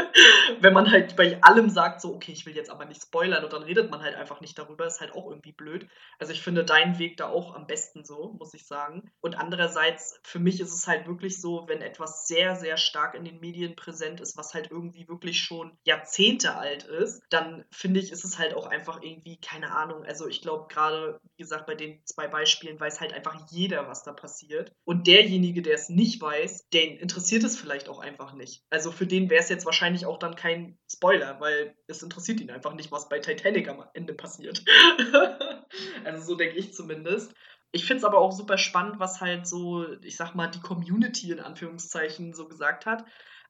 wenn 0.61 0.73
man 0.73 0.91
halt 0.91 1.17
bei 1.17 1.41
allem 1.43 1.71
sagt, 1.71 2.01
so, 2.01 2.15
okay, 2.15 2.33
ich 2.33 2.47
will 2.47 2.57
jetzt 2.57 2.71
aber 2.71 2.85
nicht 2.85 3.03
spoilern 3.03 3.45
und 3.45 3.53
dann 3.53 3.63
redet 3.63 3.91
man 3.91 4.03
halt 4.03 4.15
einfach 4.15 4.41
nicht 4.41 4.59
darüber, 4.59 4.87
ist 4.87 5.01
halt 5.01 5.13
auch 5.13 5.29
irgendwie 5.29 5.53
blöd. 5.53 5.89
Also 6.19 6.33
ich 6.33 6.43
finde 6.43 6.65
deinen 6.65 6.99
Weg 6.99 7.17
da 7.17 7.29
auch 7.29 7.55
am 7.55 7.67
besten 7.67 8.05
so, 8.05 8.35
muss 8.39 8.55
ich 8.55 8.67
sagen. 8.67 9.11
Und 9.21 9.37
andererseits, 9.37 10.19
für 10.23 10.39
mich 10.39 10.61
ist 10.61 10.73
es 10.73 10.87
halt 10.87 11.07
wirklich 11.07 11.41
so, 11.41 11.65
wenn 11.69 11.83
etwas 11.83 12.27
sehr, 12.27 12.57
sehr 12.57 12.77
stark 12.77 13.15
in 13.15 13.25
den 13.25 13.41
Medien 13.41 13.77
präsent 13.77 14.21
ist, 14.21 14.37
was 14.37 14.55
halt 14.55 14.71
irgendwie 14.71 15.09
wirklich 15.09 15.41
schon 15.41 15.77
Jahrzehnte 15.85 16.57
alt 16.57 16.85
ist, 16.85 17.23
dann 17.31 17.65
finde 17.71 18.01
ich, 18.01 18.13
ist 18.13 18.25
es 18.25 18.39
halt 18.39 18.55
auch 18.55 18.67
einfach 18.67 19.03
irgendwie, 19.03 19.39
keine 19.41 19.75
Ahnung, 19.75 20.05
also 20.05 20.29
ich 20.29 20.43
glaube 20.43 20.67
gerade, 20.69 21.21
wie 21.37 21.43
gesagt, 21.43 21.67
bei 21.67 21.75
den 21.75 22.01
zwei 22.05 22.29
Beispielen 22.29 22.79
weiß 22.79 23.01
halt 23.01 23.13
einfach 23.13 23.51
jeder, 23.51 23.89
was 23.89 24.03
da 24.03 24.13
passiert. 24.13 24.73
Und 24.85 25.07
derjenige, 25.07 25.63
der 25.63 25.75
es 25.75 25.89
nicht 25.89 26.21
weiß, 26.21 26.69
den 26.73 26.97
interessiert 26.97 27.45
es 27.45 27.59
vielleicht 27.59 27.89
auch 27.89 27.99
einfach 27.99 28.35
nicht. 28.35 28.63
Also 28.71 28.93
für 28.93 29.07
den 29.07 29.31
wäre 29.31 29.43
es 29.43 29.49
jetzt 29.49 29.67
wahrscheinlich 29.67 30.07
auch 30.07 30.19
dann 30.19 30.34
kein 30.35 30.79
Spoiler, 30.91 31.41
weil 31.41 31.75
es 31.87 32.03
interessiert 32.03 32.41
ihn 32.41 32.51
einfach 32.51 32.75
nicht, 32.75 32.93
was 32.93 33.09
bei 33.09 33.19
Titanic 33.19 33.69
am 33.69 33.85
Ende 33.95 34.15
passiert. 34.15 34.65
also 36.05 36.25
so 36.25 36.35
denke 36.35 36.57
ich 36.57 36.73
zumindest. 36.75 37.35
Ich 37.73 37.85
finde 37.87 37.99
es 37.99 38.05
aber 38.05 38.19
auch 38.19 38.33
super 38.33 38.57
spannend, 38.57 39.01
was 39.01 39.21
halt 39.21 39.49
so, 39.49 39.85
ich 40.03 40.17
sag 40.17 40.35
mal, 40.35 40.47
die 40.47 40.61
Community 40.61 41.33
in 41.33 41.41
Anführungszeichen 41.41 42.33
so 42.33 42.47
gesagt 42.47 42.87
hat. 42.87 43.05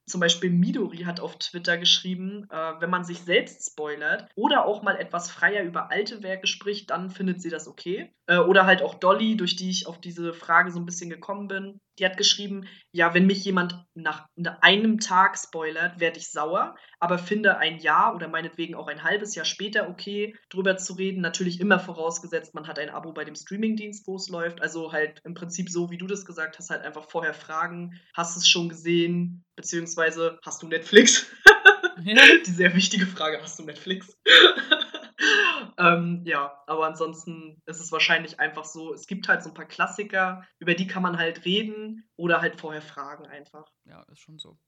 Zum 0.07 0.21
Beispiel 0.21 0.51
Midori 0.51 0.99
hat 0.99 1.21
auf 1.21 1.39
Twitter 1.39 1.79
geschrieben, 1.79 2.47
äh, 2.51 2.73
wenn 2.81 2.91
man 2.91 3.05
sich 3.05 3.21
selbst 3.21 3.71
spoilert 3.71 4.31
oder 4.35 4.67
auch 4.67 4.83
mal 4.83 4.97
etwas 4.97 5.31
freier 5.31 5.63
über 5.63 5.91
alte 5.91 6.23
Werke 6.23 6.47
spricht, 6.47 6.91
dann 6.91 7.11
findet 7.11 7.41
sie 7.41 7.49
das 7.49 7.69
okay. 7.69 8.13
Äh, 8.27 8.39
oder 8.39 8.67
halt 8.67 8.83
auch 8.83 8.95
Dolly, 8.95 9.37
durch 9.37 9.57
die 9.57 9.71
ich 9.71 9.87
auf 9.87 10.01
diese 10.01 10.35
Frage 10.35 10.71
so 10.71 10.79
ein 10.79 10.87
bisschen 10.87 11.09
gekommen 11.09 11.49
bin. 11.49 11.81
Die 11.99 12.05
hat 12.05 12.17
geschrieben, 12.17 12.67
ja, 12.93 13.15
wenn 13.15 13.27
mich 13.27 13.45
jemand 13.45 13.85
nach 13.95 14.27
einem 14.37 14.99
Tag 14.99 15.39
spoilert, 15.39 16.01
werde 16.01 16.19
ich 16.19 16.31
sauer, 16.31 16.75
aber 16.99 17.19
finde 17.19 17.59
ein 17.59 17.79
Jahr 17.79 18.15
oder 18.15 18.29
meinetwegen 18.29 18.75
auch 18.75 18.89
ein 18.89 19.05
halbes 19.05 19.35
Jahr 19.35 19.45
später 19.45 19.89
okay, 19.89 20.35
drüber 20.51 20.77
zu 20.77 20.95
reden. 20.95 21.21
Natürlich 21.21 21.61
immer 21.61 21.79
vorausgesetzt, 21.79 22.55
man 22.55 22.67
hat 22.67 22.79
ein 22.79 22.91
Abo 22.91 23.13
bei 23.13 23.25
dem 23.25 23.37
Streamingdienst, 23.37 24.07
wo 24.07 24.17
es 24.17 24.29
läuft. 24.29 24.61
Also 24.61 24.93
halt 24.93 25.21
im 25.25 25.35
Prinzip 25.35 25.71
so, 25.71 25.91
wie 25.91 25.99
du 25.99 26.07
das 26.07 26.25
gesagt 26.25 26.59
hast, 26.59 26.71
halt 26.71 26.83
einfach 26.83 27.09
vorher 27.09 27.35
fragen, 27.35 28.01
hast 28.15 28.35
du 28.35 28.41
es 28.41 28.49
schon 28.49 28.69
gesehen, 28.69 29.45
beziehungsweise 29.57 30.39
hast 30.45 30.63
du 30.63 30.69
Netflix? 30.69 31.27
Ja. 32.03 32.21
Die 32.45 32.51
sehr 32.51 32.75
wichtige 32.75 33.07
Frage, 33.07 33.41
hast 33.41 33.59
du 33.59 33.63
Netflix? 33.63 34.19
ähm, 35.79 36.23
ja, 36.25 36.63
aber 36.67 36.87
ansonsten 36.87 37.63
ist 37.67 37.81
es 37.81 37.93
wahrscheinlich 37.93 38.41
einfach 38.41 38.65
so, 38.65 38.93
es 38.93 39.07
gibt 39.07 39.29
halt 39.29 39.43
so 39.43 39.51
ein 39.51 39.55
paar 39.55 39.65
Klassiker, 39.65 40.47
über 40.59 40.75
die 40.75 40.87
kann 40.87 41.03
man 41.03 41.19
halt 41.19 41.45
reden 41.45 42.09
oder 42.17 42.41
halt 42.41 42.61
vorher 42.61 42.83
fragen 42.83 43.27
einfach. 43.27 43.71
Ja, 43.85 44.03
ist 44.11 44.21
schon 44.21 44.39
so. 44.39 44.59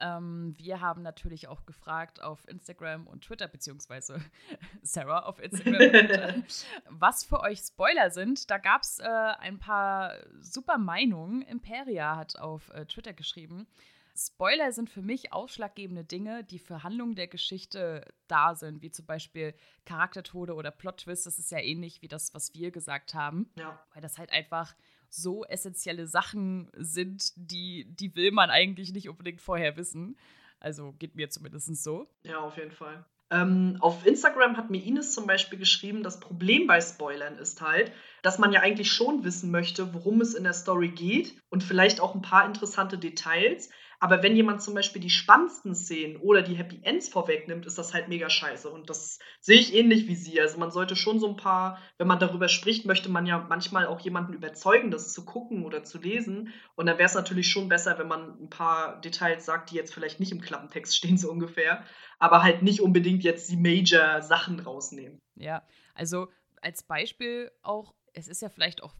Ähm, 0.00 0.54
wir 0.58 0.80
haben 0.80 1.02
natürlich 1.02 1.46
auch 1.46 1.66
gefragt 1.66 2.20
auf 2.20 2.48
Instagram 2.48 3.06
und 3.06 3.24
Twitter, 3.24 3.46
beziehungsweise 3.46 4.20
Sarah 4.82 5.20
auf 5.20 5.40
Instagram 5.40 5.80
und 5.80 5.90
Twitter, 5.90 6.34
was 6.90 7.24
für 7.24 7.40
euch 7.40 7.60
Spoiler 7.60 8.10
sind. 8.10 8.50
Da 8.50 8.58
gab 8.58 8.82
es 8.82 8.98
äh, 8.98 9.04
ein 9.04 9.58
paar 9.58 10.16
super 10.40 10.78
Meinungen. 10.78 11.42
Imperia 11.42 12.16
hat 12.16 12.36
auf 12.38 12.70
äh, 12.70 12.86
Twitter 12.86 13.12
geschrieben. 13.12 13.68
Spoiler 14.16 14.70
sind 14.72 14.90
für 14.90 15.02
mich 15.02 15.32
ausschlaggebende 15.32 16.04
Dinge, 16.04 16.44
die 16.44 16.60
für 16.60 16.84
Handlungen 16.84 17.16
der 17.16 17.26
Geschichte 17.26 18.06
da 18.28 18.54
sind, 18.54 18.80
wie 18.80 18.90
zum 18.90 19.06
Beispiel 19.06 19.54
Charaktertode 19.86 20.54
oder 20.54 20.70
Plot-Twist. 20.70 21.26
Das 21.26 21.38
ist 21.38 21.50
ja 21.50 21.58
ähnlich 21.58 22.00
wie 22.00 22.08
das, 22.08 22.32
was 22.32 22.54
wir 22.54 22.70
gesagt 22.70 23.14
haben. 23.14 23.50
Ja. 23.58 23.84
Weil 23.92 24.02
das 24.02 24.18
halt 24.18 24.30
einfach 24.32 24.74
so 25.08 25.44
essentielle 25.44 26.06
Sachen 26.06 26.70
sind, 26.76 27.32
die, 27.36 27.86
die 27.88 28.14
will 28.14 28.30
man 28.30 28.50
eigentlich 28.50 28.92
nicht 28.92 29.08
unbedingt 29.08 29.40
vorher 29.40 29.76
wissen. 29.76 30.16
Also 30.60 30.92
geht 30.92 31.16
mir 31.16 31.28
zumindest 31.28 31.82
so. 31.82 32.08
Ja, 32.22 32.38
auf 32.38 32.56
jeden 32.56 32.72
Fall. 32.72 33.04
Ähm, 33.30 33.78
auf 33.80 34.06
Instagram 34.06 34.56
hat 34.56 34.70
mir 34.70 34.82
Ines 34.82 35.12
zum 35.12 35.26
Beispiel 35.26 35.58
geschrieben, 35.58 36.02
das 36.02 36.20
Problem 36.20 36.66
bei 36.66 36.80
Spoilern 36.80 37.38
ist 37.38 37.60
halt, 37.60 37.90
dass 38.22 38.38
man 38.38 38.52
ja 38.52 38.60
eigentlich 38.60 38.92
schon 38.92 39.24
wissen 39.24 39.50
möchte, 39.50 39.94
worum 39.94 40.20
es 40.20 40.34
in 40.34 40.44
der 40.44 40.52
Story 40.52 40.88
geht 40.88 41.36
und 41.48 41.62
vielleicht 41.62 42.00
auch 42.00 42.14
ein 42.14 42.22
paar 42.22 42.46
interessante 42.46 42.98
Details. 42.98 43.70
Aber 44.04 44.22
wenn 44.22 44.36
jemand 44.36 44.60
zum 44.60 44.74
Beispiel 44.74 45.00
die 45.00 45.08
spannendsten 45.08 45.74
Szenen 45.74 46.18
oder 46.18 46.42
die 46.42 46.56
Happy 46.56 46.78
Ends 46.82 47.08
vorwegnimmt, 47.08 47.64
ist 47.64 47.78
das 47.78 47.94
halt 47.94 48.08
mega 48.08 48.28
scheiße. 48.28 48.68
Und 48.68 48.90
das 48.90 49.18
sehe 49.40 49.58
ich 49.58 49.72
ähnlich 49.72 50.06
wie 50.08 50.14
sie. 50.14 50.38
Also 50.42 50.58
man 50.58 50.70
sollte 50.70 50.94
schon 50.94 51.18
so 51.18 51.26
ein 51.26 51.36
paar, 51.36 51.78
wenn 51.96 52.06
man 52.06 52.18
darüber 52.18 52.48
spricht, 52.48 52.84
möchte 52.84 53.08
man 53.08 53.24
ja 53.24 53.38
manchmal 53.48 53.86
auch 53.86 54.00
jemanden 54.00 54.34
überzeugen, 54.34 54.90
das 54.90 55.14
zu 55.14 55.24
gucken 55.24 55.64
oder 55.64 55.84
zu 55.84 55.96
lesen. 55.96 56.52
Und 56.74 56.84
dann 56.84 56.98
wäre 56.98 57.06
es 57.06 57.14
natürlich 57.14 57.48
schon 57.48 57.70
besser, 57.70 57.98
wenn 57.98 58.06
man 58.06 58.38
ein 58.42 58.50
paar 58.50 59.00
Details 59.00 59.46
sagt, 59.46 59.70
die 59.70 59.76
jetzt 59.76 59.94
vielleicht 59.94 60.20
nicht 60.20 60.32
im 60.32 60.42
Klappentext 60.42 60.94
stehen, 60.98 61.16
so 61.16 61.30
ungefähr. 61.30 61.82
Aber 62.18 62.42
halt 62.42 62.60
nicht 62.60 62.82
unbedingt 62.82 63.24
jetzt 63.24 63.50
die 63.50 63.56
Major-Sachen 63.56 64.60
rausnehmen. 64.60 65.22
Ja, 65.36 65.66
also 65.94 66.28
als 66.60 66.82
Beispiel 66.82 67.50
auch, 67.62 67.94
es 68.12 68.28
ist 68.28 68.42
ja 68.42 68.50
vielleicht 68.50 68.82
auch 68.82 68.92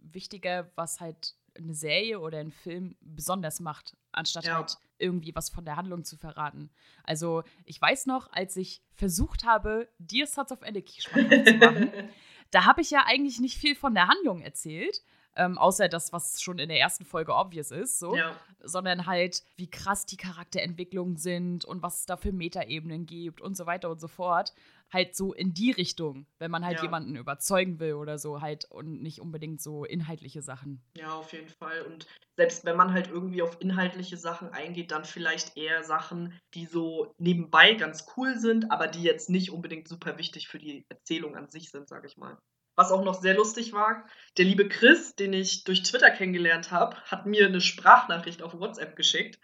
wichtiger, 0.00 0.72
was 0.74 1.00
halt 1.00 1.34
eine 1.58 1.74
Serie 1.74 2.20
oder 2.20 2.38
ein 2.38 2.50
Film 2.50 2.96
besonders 3.00 3.60
macht, 3.60 3.96
anstatt 4.12 4.44
ja. 4.44 4.56
halt 4.56 4.76
irgendwie 4.98 5.34
was 5.34 5.50
von 5.50 5.64
der 5.64 5.76
Handlung 5.76 6.04
zu 6.04 6.16
verraten. 6.16 6.70
Also 7.04 7.42
ich 7.64 7.80
weiß 7.80 8.06
noch, 8.06 8.32
als 8.32 8.56
ich 8.56 8.82
versucht 8.94 9.44
habe, 9.44 9.88
dir 9.98 10.26
Sons 10.26 10.52
of 10.52 10.62
Anarchy 10.62 11.02
schmackhaft 11.02 11.48
zu 11.48 11.54
machen, 11.54 11.90
da 12.50 12.64
habe 12.64 12.80
ich 12.80 12.90
ja 12.90 13.04
eigentlich 13.06 13.40
nicht 13.40 13.58
viel 13.58 13.74
von 13.74 13.94
der 13.94 14.08
Handlung 14.08 14.40
erzählt, 14.40 15.02
ähm, 15.38 15.56
außer 15.56 15.88
das, 15.88 16.12
was 16.12 16.42
schon 16.42 16.58
in 16.58 16.68
der 16.68 16.80
ersten 16.80 17.04
Folge 17.04 17.32
obvious 17.32 17.70
ist, 17.70 17.98
so, 18.00 18.16
ja. 18.16 18.34
sondern 18.60 19.06
halt, 19.06 19.44
wie 19.56 19.70
krass 19.70 20.04
die 20.04 20.16
Charakterentwicklungen 20.16 21.16
sind 21.16 21.64
und 21.64 21.80
was 21.80 22.00
es 22.00 22.06
da 22.06 22.16
für 22.16 22.32
Metaebenen 22.32 23.06
gibt 23.06 23.40
und 23.40 23.56
so 23.56 23.64
weiter 23.64 23.88
und 23.88 24.00
so 24.00 24.08
fort 24.08 24.52
halt 24.90 25.14
so 25.14 25.32
in 25.32 25.54
die 25.54 25.70
Richtung, 25.70 26.26
wenn 26.38 26.50
man 26.50 26.64
halt 26.64 26.78
ja. 26.78 26.84
jemanden 26.84 27.16
überzeugen 27.16 27.78
will 27.78 27.94
oder 27.94 28.18
so 28.18 28.40
halt 28.40 28.64
und 28.70 29.02
nicht 29.02 29.20
unbedingt 29.20 29.60
so 29.60 29.84
inhaltliche 29.84 30.42
Sachen. 30.42 30.82
Ja, 30.96 31.14
auf 31.14 31.32
jeden 31.32 31.48
Fall. 31.48 31.82
Und 31.82 32.06
selbst 32.36 32.64
wenn 32.64 32.76
man 32.76 32.92
halt 32.92 33.08
irgendwie 33.08 33.42
auf 33.42 33.60
inhaltliche 33.60 34.16
Sachen 34.16 34.50
eingeht, 34.50 34.90
dann 34.90 35.04
vielleicht 35.04 35.56
eher 35.56 35.84
Sachen, 35.84 36.38
die 36.54 36.66
so 36.66 37.14
nebenbei 37.18 37.74
ganz 37.74 38.06
cool 38.16 38.38
sind, 38.38 38.70
aber 38.70 38.86
die 38.86 39.02
jetzt 39.02 39.28
nicht 39.28 39.50
unbedingt 39.50 39.88
super 39.88 40.18
wichtig 40.18 40.48
für 40.48 40.58
die 40.58 40.86
Erzählung 40.88 41.36
an 41.36 41.48
sich 41.48 41.70
sind, 41.70 41.88
sage 41.88 42.06
ich 42.06 42.16
mal. 42.16 42.38
Was 42.76 42.92
auch 42.92 43.04
noch 43.04 43.20
sehr 43.20 43.34
lustig 43.34 43.72
war, 43.72 44.06
der 44.36 44.44
liebe 44.44 44.68
Chris, 44.68 45.16
den 45.16 45.32
ich 45.32 45.64
durch 45.64 45.82
Twitter 45.82 46.12
kennengelernt 46.12 46.70
habe, 46.70 46.96
hat 47.02 47.26
mir 47.26 47.46
eine 47.46 47.60
Sprachnachricht 47.60 48.40
auf 48.40 48.54
WhatsApp 48.54 48.94
geschickt 48.94 49.40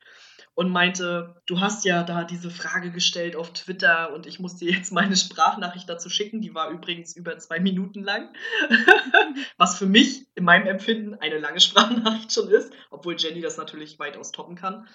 und 0.55 0.71
meinte, 0.71 1.35
du 1.47 1.61
hast 1.61 1.85
ja 1.85 2.05
da 2.05 2.23
diese 2.25 2.51
Frage 2.51 2.93
gestellt 2.93 3.35
auf 3.35 3.53
Twitter 3.53 4.13
und 4.15 4.27
ich 4.27 4.39
muss 4.39 4.57
dir 4.57 4.71
jetzt 4.71 4.93
meine 4.93 5.17
Sprachnachricht 5.17 5.89
dazu 5.89 6.09
schicken. 6.09 6.41
Die 6.41 6.55
war 6.55 6.71
übrigens 6.71 7.17
über 7.17 7.37
zwei 7.39 7.59
Minuten 7.59 8.03
lang, 8.03 8.29
was 9.57 9.77
für 9.77 9.87
mich 9.87 10.29
in 10.37 10.45
meinem 10.45 10.67
Empfinden 10.67 11.15
eine 11.15 11.39
lange 11.39 11.61
Sprachnachricht 11.61 12.33
schon 12.33 12.49
ist, 12.49 12.73
obwohl 12.91 13.17
Jenny 13.19 13.41
das 13.41 13.57
natürlich 13.57 13.99
weitaus 13.99 14.31
toppen 14.31 14.55
kann. 14.55 14.87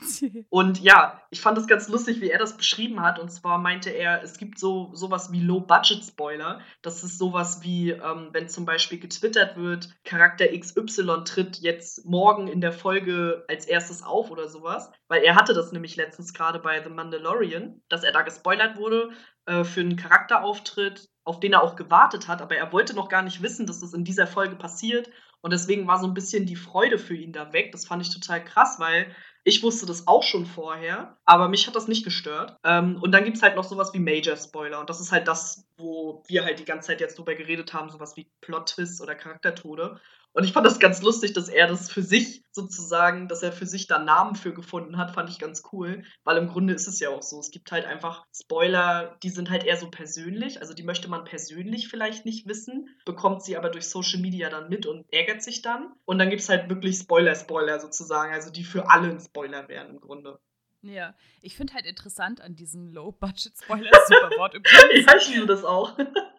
Und 0.48 0.80
ja, 0.80 1.22
ich 1.30 1.40
fand 1.40 1.58
es 1.58 1.66
ganz 1.66 1.88
lustig, 1.88 2.20
wie 2.20 2.30
er 2.30 2.38
das 2.38 2.56
beschrieben 2.56 3.00
hat. 3.00 3.18
Und 3.18 3.30
zwar 3.30 3.58
meinte 3.58 3.90
er, 3.90 4.22
es 4.22 4.38
gibt 4.38 4.58
so 4.58 4.90
sowas 4.94 5.32
wie 5.32 5.40
Low-Budget-Spoiler. 5.40 6.60
Das 6.82 7.02
ist 7.02 7.18
sowas 7.18 7.62
wie, 7.62 7.90
ähm, 7.90 8.28
wenn 8.32 8.48
zum 8.48 8.64
Beispiel 8.64 8.98
getwittert 8.98 9.56
wird, 9.56 9.90
Charakter 10.04 10.46
XY 10.46 11.24
tritt 11.24 11.58
jetzt 11.58 12.04
morgen 12.04 12.48
in 12.48 12.60
der 12.60 12.72
Folge 12.72 13.44
als 13.48 13.66
erstes 13.66 14.02
auf 14.02 14.30
oder 14.30 14.48
sowas. 14.48 14.90
Weil 15.10 15.24
er 15.24 15.34
hatte 15.34 15.54
das 15.54 15.72
nämlich 15.72 15.96
letztens 15.96 16.32
gerade 16.32 16.60
bei 16.60 16.80
The 16.84 16.88
Mandalorian, 16.88 17.82
dass 17.88 18.04
er 18.04 18.12
da 18.12 18.22
gespoilert 18.22 18.76
wurde 18.76 19.10
äh, 19.44 19.64
für 19.64 19.80
einen 19.80 19.96
Charakterauftritt, 19.96 21.08
auf 21.24 21.40
den 21.40 21.52
er 21.52 21.64
auch 21.64 21.74
gewartet 21.74 22.28
hat. 22.28 22.40
Aber 22.40 22.54
er 22.54 22.72
wollte 22.72 22.94
noch 22.94 23.08
gar 23.08 23.22
nicht 23.22 23.42
wissen, 23.42 23.66
dass 23.66 23.80
das 23.80 23.92
in 23.92 24.04
dieser 24.04 24.28
Folge 24.28 24.54
passiert. 24.54 25.10
Und 25.40 25.52
deswegen 25.52 25.88
war 25.88 25.98
so 25.98 26.06
ein 26.06 26.14
bisschen 26.14 26.46
die 26.46 26.54
Freude 26.54 26.96
für 26.96 27.16
ihn 27.16 27.32
da 27.32 27.52
weg. 27.52 27.72
Das 27.72 27.86
fand 27.86 28.06
ich 28.06 28.14
total 28.14 28.44
krass, 28.44 28.78
weil 28.78 29.12
ich 29.42 29.64
wusste 29.64 29.84
das 29.84 30.06
auch 30.06 30.22
schon 30.22 30.46
vorher, 30.46 31.16
aber 31.24 31.48
mich 31.48 31.66
hat 31.66 31.74
das 31.74 31.88
nicht 31.88 32.04
gestört. 32.04 32.56
Ähm, 32.62 32.96
und 33.02 33.10
dann 33.10 33.24
gibt 33.24 33.36
es 33.36 33.42
halt 33.42 33.56
noch 33.56 33.64
sowas 33.64 33.92
wie 33.92 33.98
Major-Spoiler. 33.98 34.78
Und 34.78 34.90
das 34.90 35.00
ist 35.00 35.10
halt 35.10 35.26
das, 35.26 35.66
wo 35.76 36.22
wir 36.28 36.44
halt 36.44 36.60
die 36.60 36.64
ganze 36.64 36.86
Zeit 36.86 37.00
jetzt 37.00 37.18
drüber 37.18 37.34
geredet 37.34 37.72
haben, 37.72 37.90
sowas 37.90 38.16
wie 38.16 38.30
Plot-Twists 38.42 39.00
oder 39.00 39.16
Charaktertode. 39.16 39.98
Und 40.32 40.44
ich 40.44 40.52
fand 40.52 40.66
das 40.66 40.78
ganz 40.78 41.02
lustig, 41.02 41.32
dass 41.32 41.48
er 41.48 41.66
das 41.66 41.90
für 41.90 42.02
sich 42.02 42.44
sozusagen, 42.52 43.26
dass 43.28 43.42
er 43.42 43.52
für 43.52 43.66
sich 43.66 43.86
da 43.86 43.98
Namen 43.98 44.34
für 44.36 44.54
gefunden 44.54 44.96
hat, 44.96 45.12
fand 45.12 45.28
ich 45.30 45.38
ganz 45.38 45.62
cool. 45.72 46.04
Weil 46.24 46.36
im 46.36 46.48
Grunde 46.48 46.74
ist 46.74 46.86
es 46.86 47.00
ja 47.00 47.10
auch 47.10 47.22
so. 47.22 47.40
Es 47.40 47.50
gibt 47.50 47.72
halt 47.72 47.84
einfach 47.84 48.24
Spoiler, 48.32 49.16
die 49.22 49.30
sind 49.30 49.50
halt 49.50 49.64
eher 49.64 49.76
so 49.76 49.90
persönlich. 49.90 50.60
Also 50.60 50.74
die 50.74 50.84
möchte 50.84 51.08
man 51.08 51.24
persönlich 51.24 51.88
vielleicht 51.88 52.24
nicht 52.24 52.46
wissen, 52.46 52.88
bekommt 53.04 53.42
sie 53.42 53.56
aber 53.56 53.70
durch 53.70 53.88
Social 53.88 54.20
Media 54.20 54.50
dann 54.50 54.68
mit 54.68 54.86
und 54.86 55.04
ärgert 55.12 55.42
sich 55.42 55.62
dann. 55.62 55.92
Und 56.04 56.18
dann 56.18 56.30
gibt 56.30 56.42
es 56.42 56.48
halt 56.48 56.68
wirklich 56.68 56.98
Spoiler-Spoiler 56.98 57.80
sozusagen, 57.80 58.32
also 58.32 58.50
die 58.50 58.64
für 58.64 58.88
alle 58.88 59.08
ein 59.08 59.20
Spoiler 59.20 59.68
wären 59.68 59.90
im 59.90 60.00
Grunde. 60.00 60.38
Ja, 60.82 61.14
ich 61.42 61.56
finde 61.56 61.74
halt 61.74 61.84
interessant 61.86 62.40
an 62.40 62.56
diesen 62.56 62.88
Low-Budget-Spoilers, 62.88 64.08
super 64.08 64.30
Wort 64.38 64.54
übrigens. 64.54 65.06
ja, 65.06 65.16
ich 65.16 65.28
liebe 65.28 65.46
das 65.46 65.64
auch. 65.64 65.96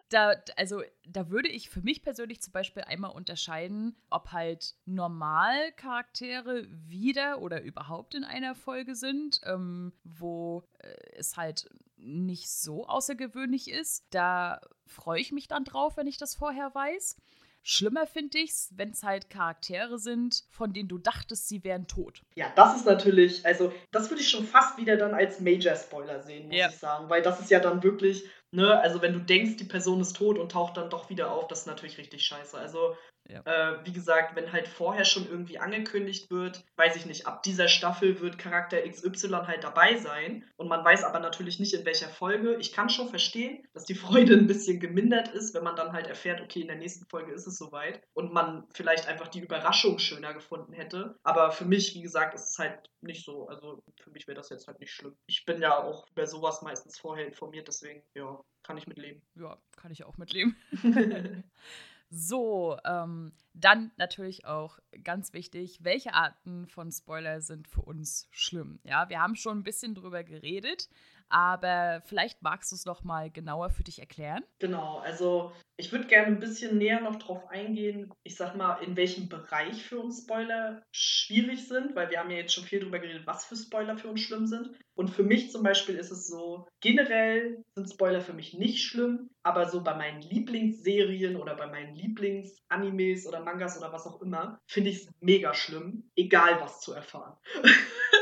Da, 0.08 0.34
also, 0.56 0.82
da 1.08 1.30
würde 1.30 1.48
ich 1.48 1.70
für 1.70 1.80
mich 1.80 2.02
persönlich 2.02 2.42
zum 2.42 2.52
Beispiel 2.52 2.82
einmal 2.82 3.12
unterscheiden, 3.12 3.96
ob 4.10 4.32
halt 4.32 4.74
Normalcharaktere 4.84 6.66
wieder 6.68 7.40
oder 7.40 7.62
überhaupt 7.62 8.14
in 8.14 8.24
einer 8.24 8.54
Folge 8.54 8.94
sind, 8.94 9.40
ähm, 9.44 9.92
wo 10.04 10.68
äh, 10.80 10.92
es 11.14 11.36
halt 11.36 11.70
nicht 11.96 12.50
so 12.50 12.86
außergewöhnlich 12.86 13.70
ist. 13.70 14.04
Da 14.10 14.60
freue 14.86 15.20
ich 15.20 15.32
mich 15.32 15.48
dann 15.48 15.64
drauf, 15.64 15.96
wenn 15.96 16.06
ich 16.06 16.18
das 16.18 16.34
vorher 16.34 16.74
weiß. 16.74 17.16
Schlimmer 17.62 18.06
finde 18.06 18.38
ich 18.38 18.50
es, 18.50 18.72
wenn 18.76 18.90
es 18.90 19.04
halt 19.04 19.30
Charaktere 19.30 19.98
sind, 19.98 20.44
von 20.50 20.72
denen 20.72 20.88
du 20.88 20.98
dachtest, 20.98 21.48
sie 21.48 21.62
wären 21.62 21.86
tot. 21.86 22.22
Ja, 22.34 22.52
das 22.56 22.76
ist 22.76 22.86
natürlich, 22.86 23.46
also 23.46 23.72
das 23.92 24.10
würde 24.10 24.22
ich 24.22 24.28
schon 24.28 24.44
fast 24.44 24.76
wieder 24.78 24.96
dann 24.96 25.14
als 25.14 25.40
Major-Spoiler 25.40 26.20
sehen, 26.22 26.48
muss 26.48 26.56
ja. 26.56 26.68
ich 26.68 26.76
sagen. 26.76 27.08
Weil 27.08 27.22
das 27.22 27.40
ist 27.40 27.50
ja 27.50 27.60
dann 27.60 27.82
wirklich, 27.84 28.24
ne, 28.50 28.80
also 28.80 29.00
wenn 29.00 29.12
du 29.12 29.20
denkst, 29.20 29.56
die 29.56 29.64
Person 29.64 30.00
ist 30.00 30.16
tot 30.16 30.38
und 30.38 30.50
taucht 30.50 30.76
dann 30.76 30.90
doch 30.90 31.08
wieder 31.08 31.30
auf, 31.30 31.46
das 31.46 31.60
ist 31.60 31.66
natürlich 31.66 31.98
richtig 31.98 32.24
scheiße. 32.24 32.58
Also 32.58 32.96
ja. 33.28 33.40
Äh, 33.44 33.86
wie 33.86 33.92
gesagt, 33.92 34.36
wenn 34.36 34.52
halt 34.52 34.68
vorher 34.68 35.04
schon 35.04 35.26
irgendwie 35.26 35.58
angekündigt 35.58 36.30
wird, 36.30 36.64
weiß 36.76 36.96
ich 36.96 37.06
nicht, 37.06 37.26
ab 37.26 37.42
dieser 37.42 37.68
Staffel 37.68 38.20
wird 38.20 38.38
Charakter 38.38 38.80
XY 38.82 39.28
halt 39.46 39.64
dabei 39.64 39.96
sein 39.96 40.44
und 40.56 40.68
man 40.68 40.84
weiß 40.84 41.04
aber 41.04 41.20
natürlich 41.20 41.60
nicht 41.60 41.74
in 41.74 41.84
welcher 41.84 42.08
Folge. 42.08 42.56
Ich 42.56 42.72
kann 42.72 42.90
schon 42.90 43.08
verstehen, 43.08 43.66
dass 43.74 43.84
die 43.84 43.94
Freude 43.94 44.34
ein 44.34 44.46
bisschen 44.46 44.80
gemindert 44.80 45.28
ist, 45.28 45.54
wenn 45.54 45.64
man 45.64 45.76
dann 45.76 45.92
halt 45.92 46.06
erfährt, 46.06 46.40
okay, 46.40 46.60
in 46.60 46.66
der 46.68 46.76
nächsten 46.76 47.06
Folge 47.06 47.32
ist 47.32 47.46
es 47.46 47.56
soweit 47.56 48.02
und 48.12 48.32
man 48.32 48.66
vielleicht 48.74 49.08
einfach 49.08 49.28
die 49.28 49.40
Überraschung 49.40 49.98
schöner 49.98 50.34
gefunden 50.34 50.72
hätte. 50.72 51.16
Aber 51.22 51.52
für 51.52 51.64
mich, 51.64 51.94
wie 51.94 52.02
gesagt, 52.02 52.34
ist 52.34 52.50
es 52.50 52.58
halt 52.58 52.90
nicht 53.00 53.24
so. 53.24 53.46
Also 53.48 53.82
für 54.00 54.10
mich 54.10 54.26
wäre 54.26 54.36
das 54.36 54.48
jetzt 54.50 54.66
halt 54.66 54.80
nicht 54.80 54.92
schlimm. 54.92 55.16
Ich 55.26 55.44
bin 55.44 55.60
ja 55.60 55.76
auch 55.82 56.08
über 56.10 56.26
sowas 56.26 56.62
meistens 56.62 56.98
vorher 56.98 57.26
informiert, 57.26 57.68
deswegen, 57.68 58.02
ja, 58.14 58.40
kann 58.62 58.76
ich 58.76 58.86
mitleben. 58.86 59.22
Ja, 59.34 59.58
kann 59.76 59.92
ich 59.92 60.04
auch 60.04 60.16
mitleben. 60.18 60.56
So, 62.14 62.76
ähm, 62.84 63.32
dann 63.54 63.90
natürlich 63.96 64.44
auch 64.44 64.78
ganz 65.02 65.32
wichtig, 65.32 65.78
welche 65.82 66.12
Arten 66.12 66.66
von 66.66 66.92
Spoiler 66.92 67.40
sind 67.40 67.66
für 67.66 67.80
uns 67.80 68.28
schlimm? 68.30 68.80
Ja, 68.84 69.08
wir 69.08 69.18
haben 69.18 69.34
schon 69.34 69.60
ein 69.60 69.62
bisschen 69.62 69.94
drüber 69.94 70.22
geredet, 70.22 70.90
aber 71.32 72.02
vielleicht 72.04 72.42
magst 72.42 72.70
du 72.70 72.76
es 72.76 72.84
noch 72.84 73.04
mal 73.04 73.30
genauer 73.30 73.70
für 73.70 73.82
dich 73.82 73.98
erklären. 73.98 74.44
Genau, 74.58 74.98
also 74.98 75.52
ich 75.78 75.90
würde 75.90 76.06
gerne 76.06 76.28
ein 76.28 76.38
bisschen 76.38 76.76
näher 76.78 77.00
noch 77.00 77.16
drauf 77.16 77.48
eingehen, 77.48 78.12
ich 78.22 78.36
sag 78.36 78.54
mal, 78.54 78.76
in 78.82 78.96
welchem 78.96 79.28
Bereich 79.28 79.82
für 79.82 79.98
uns 79.98 80.22
Spoiler 80.22 80.82
schwierig 80.92 81.66
sind, 81.66 81.96
weil 81.96 82.10
wir 82.10 82.20
haben 82.20 82.30
ja 82.30 82.36
jetzt 82.36 82.54
schon 82.54 82.64
viel 82.64 82.80
darüber 82.80 82.98
geredet, 82.98 83.26
was 83.26 83.46
für 83.46 83.56
Spoiler 83.56 83.96
für 83.96 84.08
uns 84.08 84.20
schlimm 84.20 84.46
sind. 84.46 84.70
Und 84.94 85.08
für 85.08 85.22
mich 85.22 85.50
zum 85.50 85.62
Beispiel 85.62 85.96
ist 85.96 86.10
es 86.10 86.26
so, 86.26 86.68
generell 86.80 87.64
sind 87.74 87.90
Spoiler 87.90 88.20
für 88.20 88.34
mich 88.34 88.52
nicht 88.52 88.82
schlimm, 88.82 89.30
aber 89.42 89.68
so 89.68 89.82
bei 89.82 89.94
meinen 89.94 90.20
Lieblingsserien 90.20 91.36
oder 91.36 91.56
bei 91.56 91.66
meinen 91.66 91.94
Lieblingsanimes 91.94 93.26
oder 93.26 93.40
Mangas 93.40 93.78
oder 93.78 93.92
was 93.92 94.06
auch 94.06 94.20
immer, 94.20 94.60
finde 94.66 94.90
ich 94.90 94.96
es 94.98 95.10
mega 95.20 95.54
schlimm, 95.54 96.10
egal 96.14 96.60
was 96.60 96.80
zu 96.80 96.92
erfahren. 96.92 97.36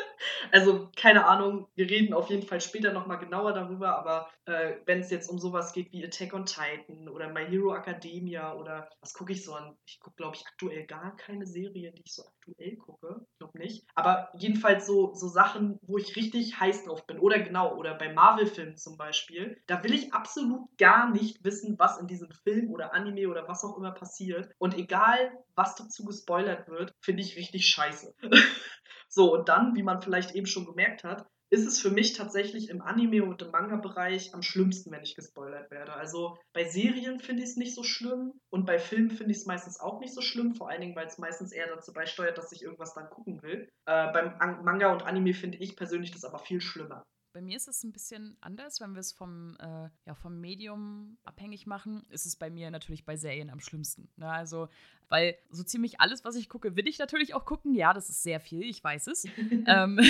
Also 0.52 0.88
keine 0.96 1.26
Ahnung, 1.26 1.68
wir 1.74 1.88
reden 1.88 2.14
auf 2.14 2.30
jeden 2.30 2.46
Fall 2.46 2.60
später 2.60 2.92
nochmal 2.92 3.18
genauer 3.18 3.52
darüber, 3.52 3.96
aber 3.98 4.28
äh, 4.46 4.76
wenn 4.86 5.00
es 5.00 5.10
jetzt 5.10 5.28
um 5.28 5.38
sowas 5.38 5.72
geht 5.72 5.92
wie 5.92 6.04
Attack 6.04 6.34
on 6.34 6.46
Titan 6.46 7.08
oder 7.08 7.32
My 7.32 7.46
Hero 7.46 7.74
Academia 7.74 8.54
oder 8.54 8.88
was 9.00 9.14
gucke 9.14 9.32
ich 9.32 9.44
so 9.44 9.54
an? 9.54 9.76
Ich 9.86 10.00
gucke, 10.00 10.16
glaube 10.16 10.36
ich, 10.36 10.46
aktuell 10.46 10.86
gar 10.86 11.16
keine 11.16 11.46
Serie, 11.46 11.92
die 11.92 12.02
ich 12.04 12.14
so 12.14 12.24
aktuell 12.24 12.76
gucke. 12.76 13.26
Ich 13.32 13.38
glaube 13.38 13.58
nicht. 13.58 13.86
Aber 13.94 14.30
jedenfalls 14.36 14.86
so, 14.86 15.14
so 15.14 15.28
Sachen, 15.28 15.78
wo 15.82 15.98
ich 15.98 16.16
richtig 16.16 16.58
heiß 16.58 16.84
drauf 16.84 17.06
bin. 17.06 17.18
Oder 17.18 17.40
genau, 17.40 17.76
oder 17.76 17.94
bei 17.94 18.12
Marvel-Filmen 18.12 18.76
zum 18.76 18.96
Beispiel. 18.96 19.60
Da 19.66 19.82
will 19.84 19.94
ich 19.94 20.12
absolut 20.12 20.66
gar 20.78 21.10
nicht 21.10 21.44
wissen, 21.44 21.78
was 21.78 21.98
in 21.98 22.06
diesem 22.06 22.30
Film 22.30 22.70
oder 22.70 22.92
Anime 22.94 23.28
oder 23.28 23.46
was 23.48 23.64
auch 23.64 23.76
immer 23.76 23.92
passiert. 23.92 24.50
Und 24.58 24.76
egal, 24.76 25.32
was 25.54 25.74
dazu 25.76 26.04
gespoilert 26.04 26.68
wird, 26.68 26.94
finde 27.00 27.22
ich 27.22 27.36
richtig 27.36 27.66
scheiße. 27.66 28.14
So, 29.12 29.34
und 29.34 29.48
dann, 29.48 29.74
wie 29.74 29.82
man 29.82 30.00
vielleicht 30.00 30.34
eben 30.34 30.46
schon 30.46 30.64
gemerkt 30.64 31.04
hat, 31.04 31.26
ist 31.52 31.66
es 31.66 31.80
für 31.80 31.90
mich 31.90 32.12
tatsächlich 32.12 32.68
im 32.68 32.80
Anime- 32.80 33.24
und 33.24 33.42
im 33.42 33.50
Manga-Bereich 33.50 34.34
am 34.34 34.42
schlimmsten, 34.42 34.92
wenn 34.92 35.02
ich 35.02 35.16
gespoilert 35.16 35.70
werde. 35.72 35.92
Also 35.92 36.38
bei 36.52 36.64
Serien 36.64 37.18
finde 37.18 37.42
ich 37.42 37.50
es 37.50 37.56
nicht 37.56 37.74
so 37.74 37.82
schlimm 37.82 38.32
und 38.50 38.66
bei 38.66 38.78
Filmen 38.78 39.10
finde 39.10 39.32
ich 39.32 39.38
es 39.38 39.46
meistens 39.46 39.80
auch 39.80 39.98
nicht 39.98 40.14
so 40.14 40.20
schlimm, 40.20 40.54
vor 40.54 40.70
allen 40.70 40.80
Dingen, 40.80 40.94
weil 40.94 41.08
es 41.08 41.18
meistens 41.18 41.50
eher 41.50 41.66
dazu 41.66 41.92
beisteuert, 41.92 42.38
dass 42.38 42.52
ich 42.52 42.62
irgendwas 42.62 42.94
dann 42.94 43.10
gucken 43.10 43.42
will. 43.42 43.68
Äh, 43.86 44.12
beim 44.12 44.64
Manga 44.64 44.92
und 44.92 45.02
Anime 45.02 45.34
finde 45.34 45.58
ich 45.58 45.74
persönlich 45.74 46.12
das 46.12 46.24
aber 46.24 46.38
viel 46.38 46.60
schlimmer. 46.60 47.02
Bei 47.32 47.40
mir 47.40 47.56
ist 47.56 47.68
es 47.68 47.84
ein 47.84 47.92
bisschen 47.92 48.36
anders, 48.40 48.80
wenn 48.80 48.92
wir 48.92 49.00
es 49.00 49.12
vom, 49.12 49.56
äh, 49.60 49.88
ja, 50.06 50.14
vom 50.14 50.40
Medium 50.40 51.18
abhängig 51.24 51.66
machen, 51.66 52.04
ist 52.10 52.26
es 52.26 52.36
bei 52.36 52.50
mir 52.50 52.70
natürlich 52.70 53.04
bei 53.04 53.16
Serien 53.16 53.50
am 53.50 53.60
schlimmsten. 53.60 54.08
Ne? 54.16 54.28
Also, 54.28 54.68
weil 55.08 55.36
so 55.50 55.62
ziemlich 55.62 56.00
alles, 56.00 56.24
was 56.24 56.36
ich 56.36 56.48
gucke, 56.48 56.76
will 56.76 56.88
ich 56.88 56.98
natürlich 56.98 57.34
auch 57.34 57.44
gucken. 57.44 57.74
Ja, 57.74 57.92
das 57.92 58.10
ist 58.10 58.22
sehr 58.22 58.40
viel, 58.40 58.62
ich 58.62 58.82
weiß 58.82 59.06
es. 59.08 59.24
ähm, 59.66 60.00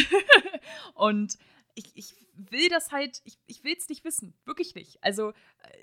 und 0.95 1.39
ich, 1.75 1.91
ich 1.95 2.15
will 2.35 2.69
das 2.69 2.93
halt, 2.93 3.21
ich, 3.25 3.39
ich 3.47 3.65
will 3.65 3.75
es 3.77 3.89
nicht 3.89 4.05
wissen, 4.05 4.35
wirklich 4.45 4.75
nicht. 4.75 5.03
Also 5.03 5.33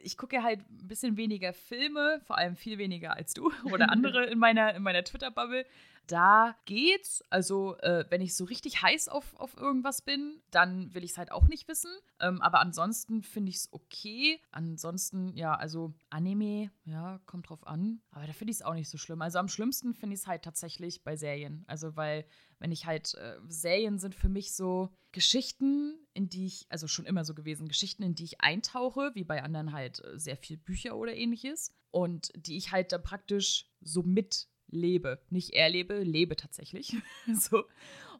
ich 0.03 0.17
gucke 0.17 0.43
halt 0.43 0.59
ein 0.69 0.87
bisschen 0.87 1.17
weniger 1.17 1.53
Filme, 1.53 2.21
vor 2.25 2.37
allem 2.37 2.55
viel 2.55 2.77
weniger 2.77 3.15
als 3.15 3.33
du 3.33 3.51
oder 3.71 3.91
andere 3.91 4.25
in 4.25 4.39
meiner, 4.39 4.73
in 4.75 4.83
meiner 4.83 5.03
Twitter-Bubble 5.03 5.65
da 6.07 6.55
geht's. 6.65 7.23
Also, 7.29 7.77
äh, 7.79 8.05
wenn 8.09 8.21
ich 8.21 8.35
so 8.35 8.45
richtig 8.45 8.81
heiß 8.81 9.09
auf, 9.09 9.35
auf 9.35 9.55
irgendwas 9.57 10.01
bin, 10.01 10.41
dann 10.51 10.93
will 10.93 11.03
ich 11.03 11.11
es 11.11 11.17
halt 11.17 11.31
auch 11.31 11.47
nicht 11.47 11.67
wissen. 11.67 11.91
Ähm, 12.19 12.41
aber 12.41 12.59
ansonsten 12.59 13.23
finde 13.23 13.49
ich 13.49 13.57
es 13.57 13.73
okay. 13.73 14.41
Ansonsten, 14.51 15.35
ja, 15.35 15.55
also 15.55 15.93
Anime, 16.09 16.71
ja, 16.85 17.19
kommt 17.25 17.49
drauf 17.49 17.67
an. 17.67 18.01
Aber 18.11 18.25
da 18.25 18.33
finde 18.33 18.51
ich 18.51 18.57
es 18.57 18.63
auch 18.63 18.73
nicht 18.73 18.89
so 18.89 18.97
schlimm. 18.97 19.21
Also 19.21 19.39
am 19.39 19.49
schlimmsten 19.49 19.93
finde 19.93 20.15
ich 20.15 20.21
es 20.21 20.27
halt 20.27 20.43
tatsächlich 20.43 21.03
bei 21.03 21.15
Serien. 21.15 21.63
Also, 21.67 21.95
weil, 21.95 22.25
wenn 22.59 22.71
ich 22.71 22.85
halt, 22.85 23.13
äh, 23.15 23.37
Serien 23.47 23.99
sind 23.99 24.15
für 24.15 24.29
mich 24.29 24.53
so 24.53 24.89
Geschichten, 25.11 25.99
in 26.13 26.29
die 26.29 26.47
ich, 26.47 26.65
also 26.69 26.87
schon 26.87 27.05
immer 27.05 27.25
so 27.25 27.33
gewesen, 27.33 27.67
Geschichten, 27.67 28.03
in 28.03 28.15
die 28.15 28.23
ich 28.23 28.41
eintauche, 28.41 29.11
wie 29.13 29.23
bei 29.23 29.43
anderen 29.43 29.73
halt 29.73 30.03
äh, 30.03 30.17
sehr 30.17 30.37
viel 30.37 30.57
Bücher 30.57 30.95
oder 30.95 31.15
ähnliches. 31.15 31.73
Und 31.91 32.31
die 32.35 32.57
ich 32.57 32.71
halt 32.71 32.91
dann 32.91 33.03
praktisch 33.03 33.71
so 33.81 34.03
mit 34.03 34.47
lebe. 34.69 35.19
Nicht 35.29 35.53
erlebe, 35.53 35.99
lebe 35.99 36.35
tatsächlich. 36.35 36.95
so. 37.33 37.63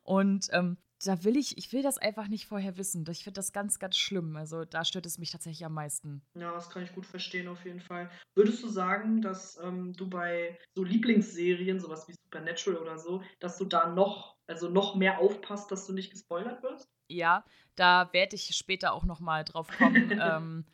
Und 0.03 0.47
ähm, 0.51 0.77
da 1.05 1.23
will 1.23 1.38
ich, 1.38 1.57
ich 1.57 1.71
will 1.73 1.83
das 1.83 1.97
einfach 1.97 2.27
nicht 2.27 2.47
vorher 2.47 2.77
wissen. 2.77 3.05
Ich 3.12 3.23
finde 3.23 3.38
das 3.38 3.53
ganz, 3.53 3.79
ganz 3.79 3.97
schlimm. 3.97 4.36
Also 4.36 4.65
da 4.65 4.83
stört 4.83 5.05
es 5.05 5.17
mich 5.17 5.31
tatsächlich 5.31 5.65
am 5.65 5.73
meisten. 5.73 6.21
Ja, 6.33 6.51
das 6.53 6.69
kann 6.69 6.83
ich 6.83 6.93
gut 6.93 7.05
verstehen 7.05 7.47
auf 7.47 7.63
jeden 7.65 7.81
Fall. 7.81 8.10
Würdest 8.36 8.63
du 8.63 8.67
sagen, 8.67 9.21
dass 9.21 9.60
ähm, 9.63 9.93
du 9.93 10.10
bei 10.10 10.57
so 10.75 10.83
Lieblingsserien, 10.83 11.79
sowas 11.79 12.07
wie 12.07 12.13
Supernatural 12.13 12.81
oder 12.81 12.97
so, 12.97 13.21
dass 13.39 13.57
du 13.57 13.65
da 13.65 13.89
noch, 13.89 14.38
also 14.47 14.69
noch 14.69 14.95
mehr 14.95 15.19
aufpasst, 15.19 15.71
dass 15.71 15.86
du 15.86 15.93
nicht 15.93 16.12
gespoilert 16.12 16.63
wirst? 16.63 16.89
Ja, 17.10 17.45
da 17.75 18.10
werde 18.12 18.36
ich 18.36 18.55
später 18.55 18.93
auch 18.93 19.05
noch 19.05 19.19
mal 19.19 19.43
drauf 19.43 19.67
kommen. 19.77 20.12
ähm, 20.21 20.65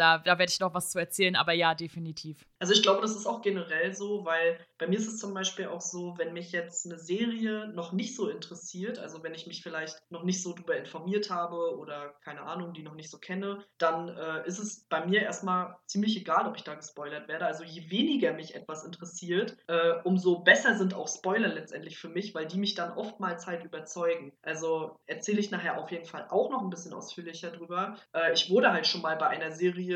da, 0.00 0.18
da 0.18 0.38
werde 0.38 0.50
ich 0.50 0.60
noch 0.60 0.72
was 0.72 0.90
zu 0.90 0.98
erzählen, 0.98 1.36
aber 1.36 1.52
ja, 1.52 1.74
definitiv. 1.74 2.44
Also 2.58 2.72
ich 2.72 2.82
glaube, 2.82 3.02
das 3.02 3.14
ist 3.14 3.26
auch 3.26 3.42
generell 3.42 3.94
so, 3.94 4.24
weil 4.24 4.58
bei 4.78 4.86
mir 4.86 4.98
ist 4.98 5.06
es 5.06 5.18
zum 5.18 5.34
Beispiel 5.34 5.66
auch 5.66 5.80
so, 5.80 6.14
wenn 6.16 6.32
mich 6.32 6.52
jetzt 6.52 6.86
eine 6.86 6.98
Serie 6.98 7.68
noch 7.68 7.92
nicht 7.92 8.16
so 8.16 8.28
interessiert, 8.28 8.98
also 8.98 9.22
wenn 9.22 9.34
ich 9.34 9.46
mich 9.46 9.62
vielleicht 9.62 10.00
noch 10.10 10.24
nicht 10.24 10.42
so 10.42 10.52
darüber 10.54 10.76
informiert 10.76 11.30
habe 11.30 11.76
oder 11.76 12.14
keine 12.24 12.42
Ahnung, 12.42 12.72
die 12.72 12.82
noch 12.82 12.94
nicht 12.94 13.10
so 13.10 13.18
kenne, 13.18 13.64
dann 13.78 14.08
äh, 14.08 14.46
ist 14.46 14.58
es 14.58 14.86
bei 14.88 15.04
mir 15.04 15.22
erstmal 15.22 15.76
ziemlich 15.86 16.16
egal, 16.16 16.46
ob 16.46 16.56
ich 16.56 16.64
da 16.64 16.74
gespoilert 16.74 17.28
werde. 17.28 17.44
Also 17.44 17.64
je 17.64 17.90
weniger 17.90 18.32
mich 18.32 18.54
etwas 18.54 18.84
interessiert, 18.84 19.56
äh, 19.66 19.92
umso 20.04 20.40
besser 20.40 20.76
sind 20.76 20.94
auch 20.94 21.08
Spoiler 21.08 21.48
letztendlich 21.48 21.98
für 21.98 22.08
mich, 22.08 22.34
weil 22.34 22.46
die 22.46 22.58
mich 22.58 22.74
dann 22.74 22.92
oftmals 22.92 23.46
halt 23.46 23.64
überzeugen. 23.64 24.32
Also 24.42 24.98
erzähle 25.06 25.40
ich 25.40 25.50
nachher 25.50 25.78
auf 25.78 25.90
jeden 25.90 26.06
Fall 26.06 26.26
auch 26.30 26.50
noch 26.50 26.62
ein 26.62 26.70
bisschen 26.70 26.94
ausführlicher 26.94 27.50
drüber. 27.50 27.96
Äh, 28.14 28.32
ich 28.32 28.50
wurde 28.50 28.72
halt 28.72 28.86
schon 28.86 29.02
mal 29.02 29.16
bei 29.16 29.28
einer 29.28 29.52
Serie 29.52 29.89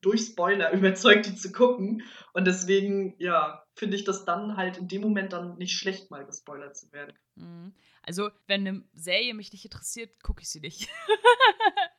durch 0.00 0.22
Spoiler 0.22 0.72
überzeugt, 0.72 1.26
die 1.26 1.34
zu 1.34 1.52
gucken. 1.52 2.02
Und 2.32 2.46
deswegen, 2.46 3.14
ja, 3.18 3.64
finde 3.74 3.96
ich 3.96 4.04
das 4.04 4.24
dann 4.24 4.56
halt 4.56 4.78
in 4.78 4.88
dem 4.88 5.02
Moment 5.02 5.32
dann 5.32 5.56
nicht 5.58 5.76
schlecht, 5.76 6.10
mal 6.10 6.24
gespoilert 6.24 6.76
zu 6.76 6.92
werden. 6.92 7.14
Mhm. 7.36 7.74
Also, 8.02 8.30
wenn 8.46 8.66
eine 8.66 8.82
Serie 8.94 9.34
mich 9.34 9.52
nicht 9.52 9.64
interessiert, 9.64 10.22
gucke 10.22 10.42
ich 10.42 10.48
sie 10.48 10.60
nicht. 10.60 10.88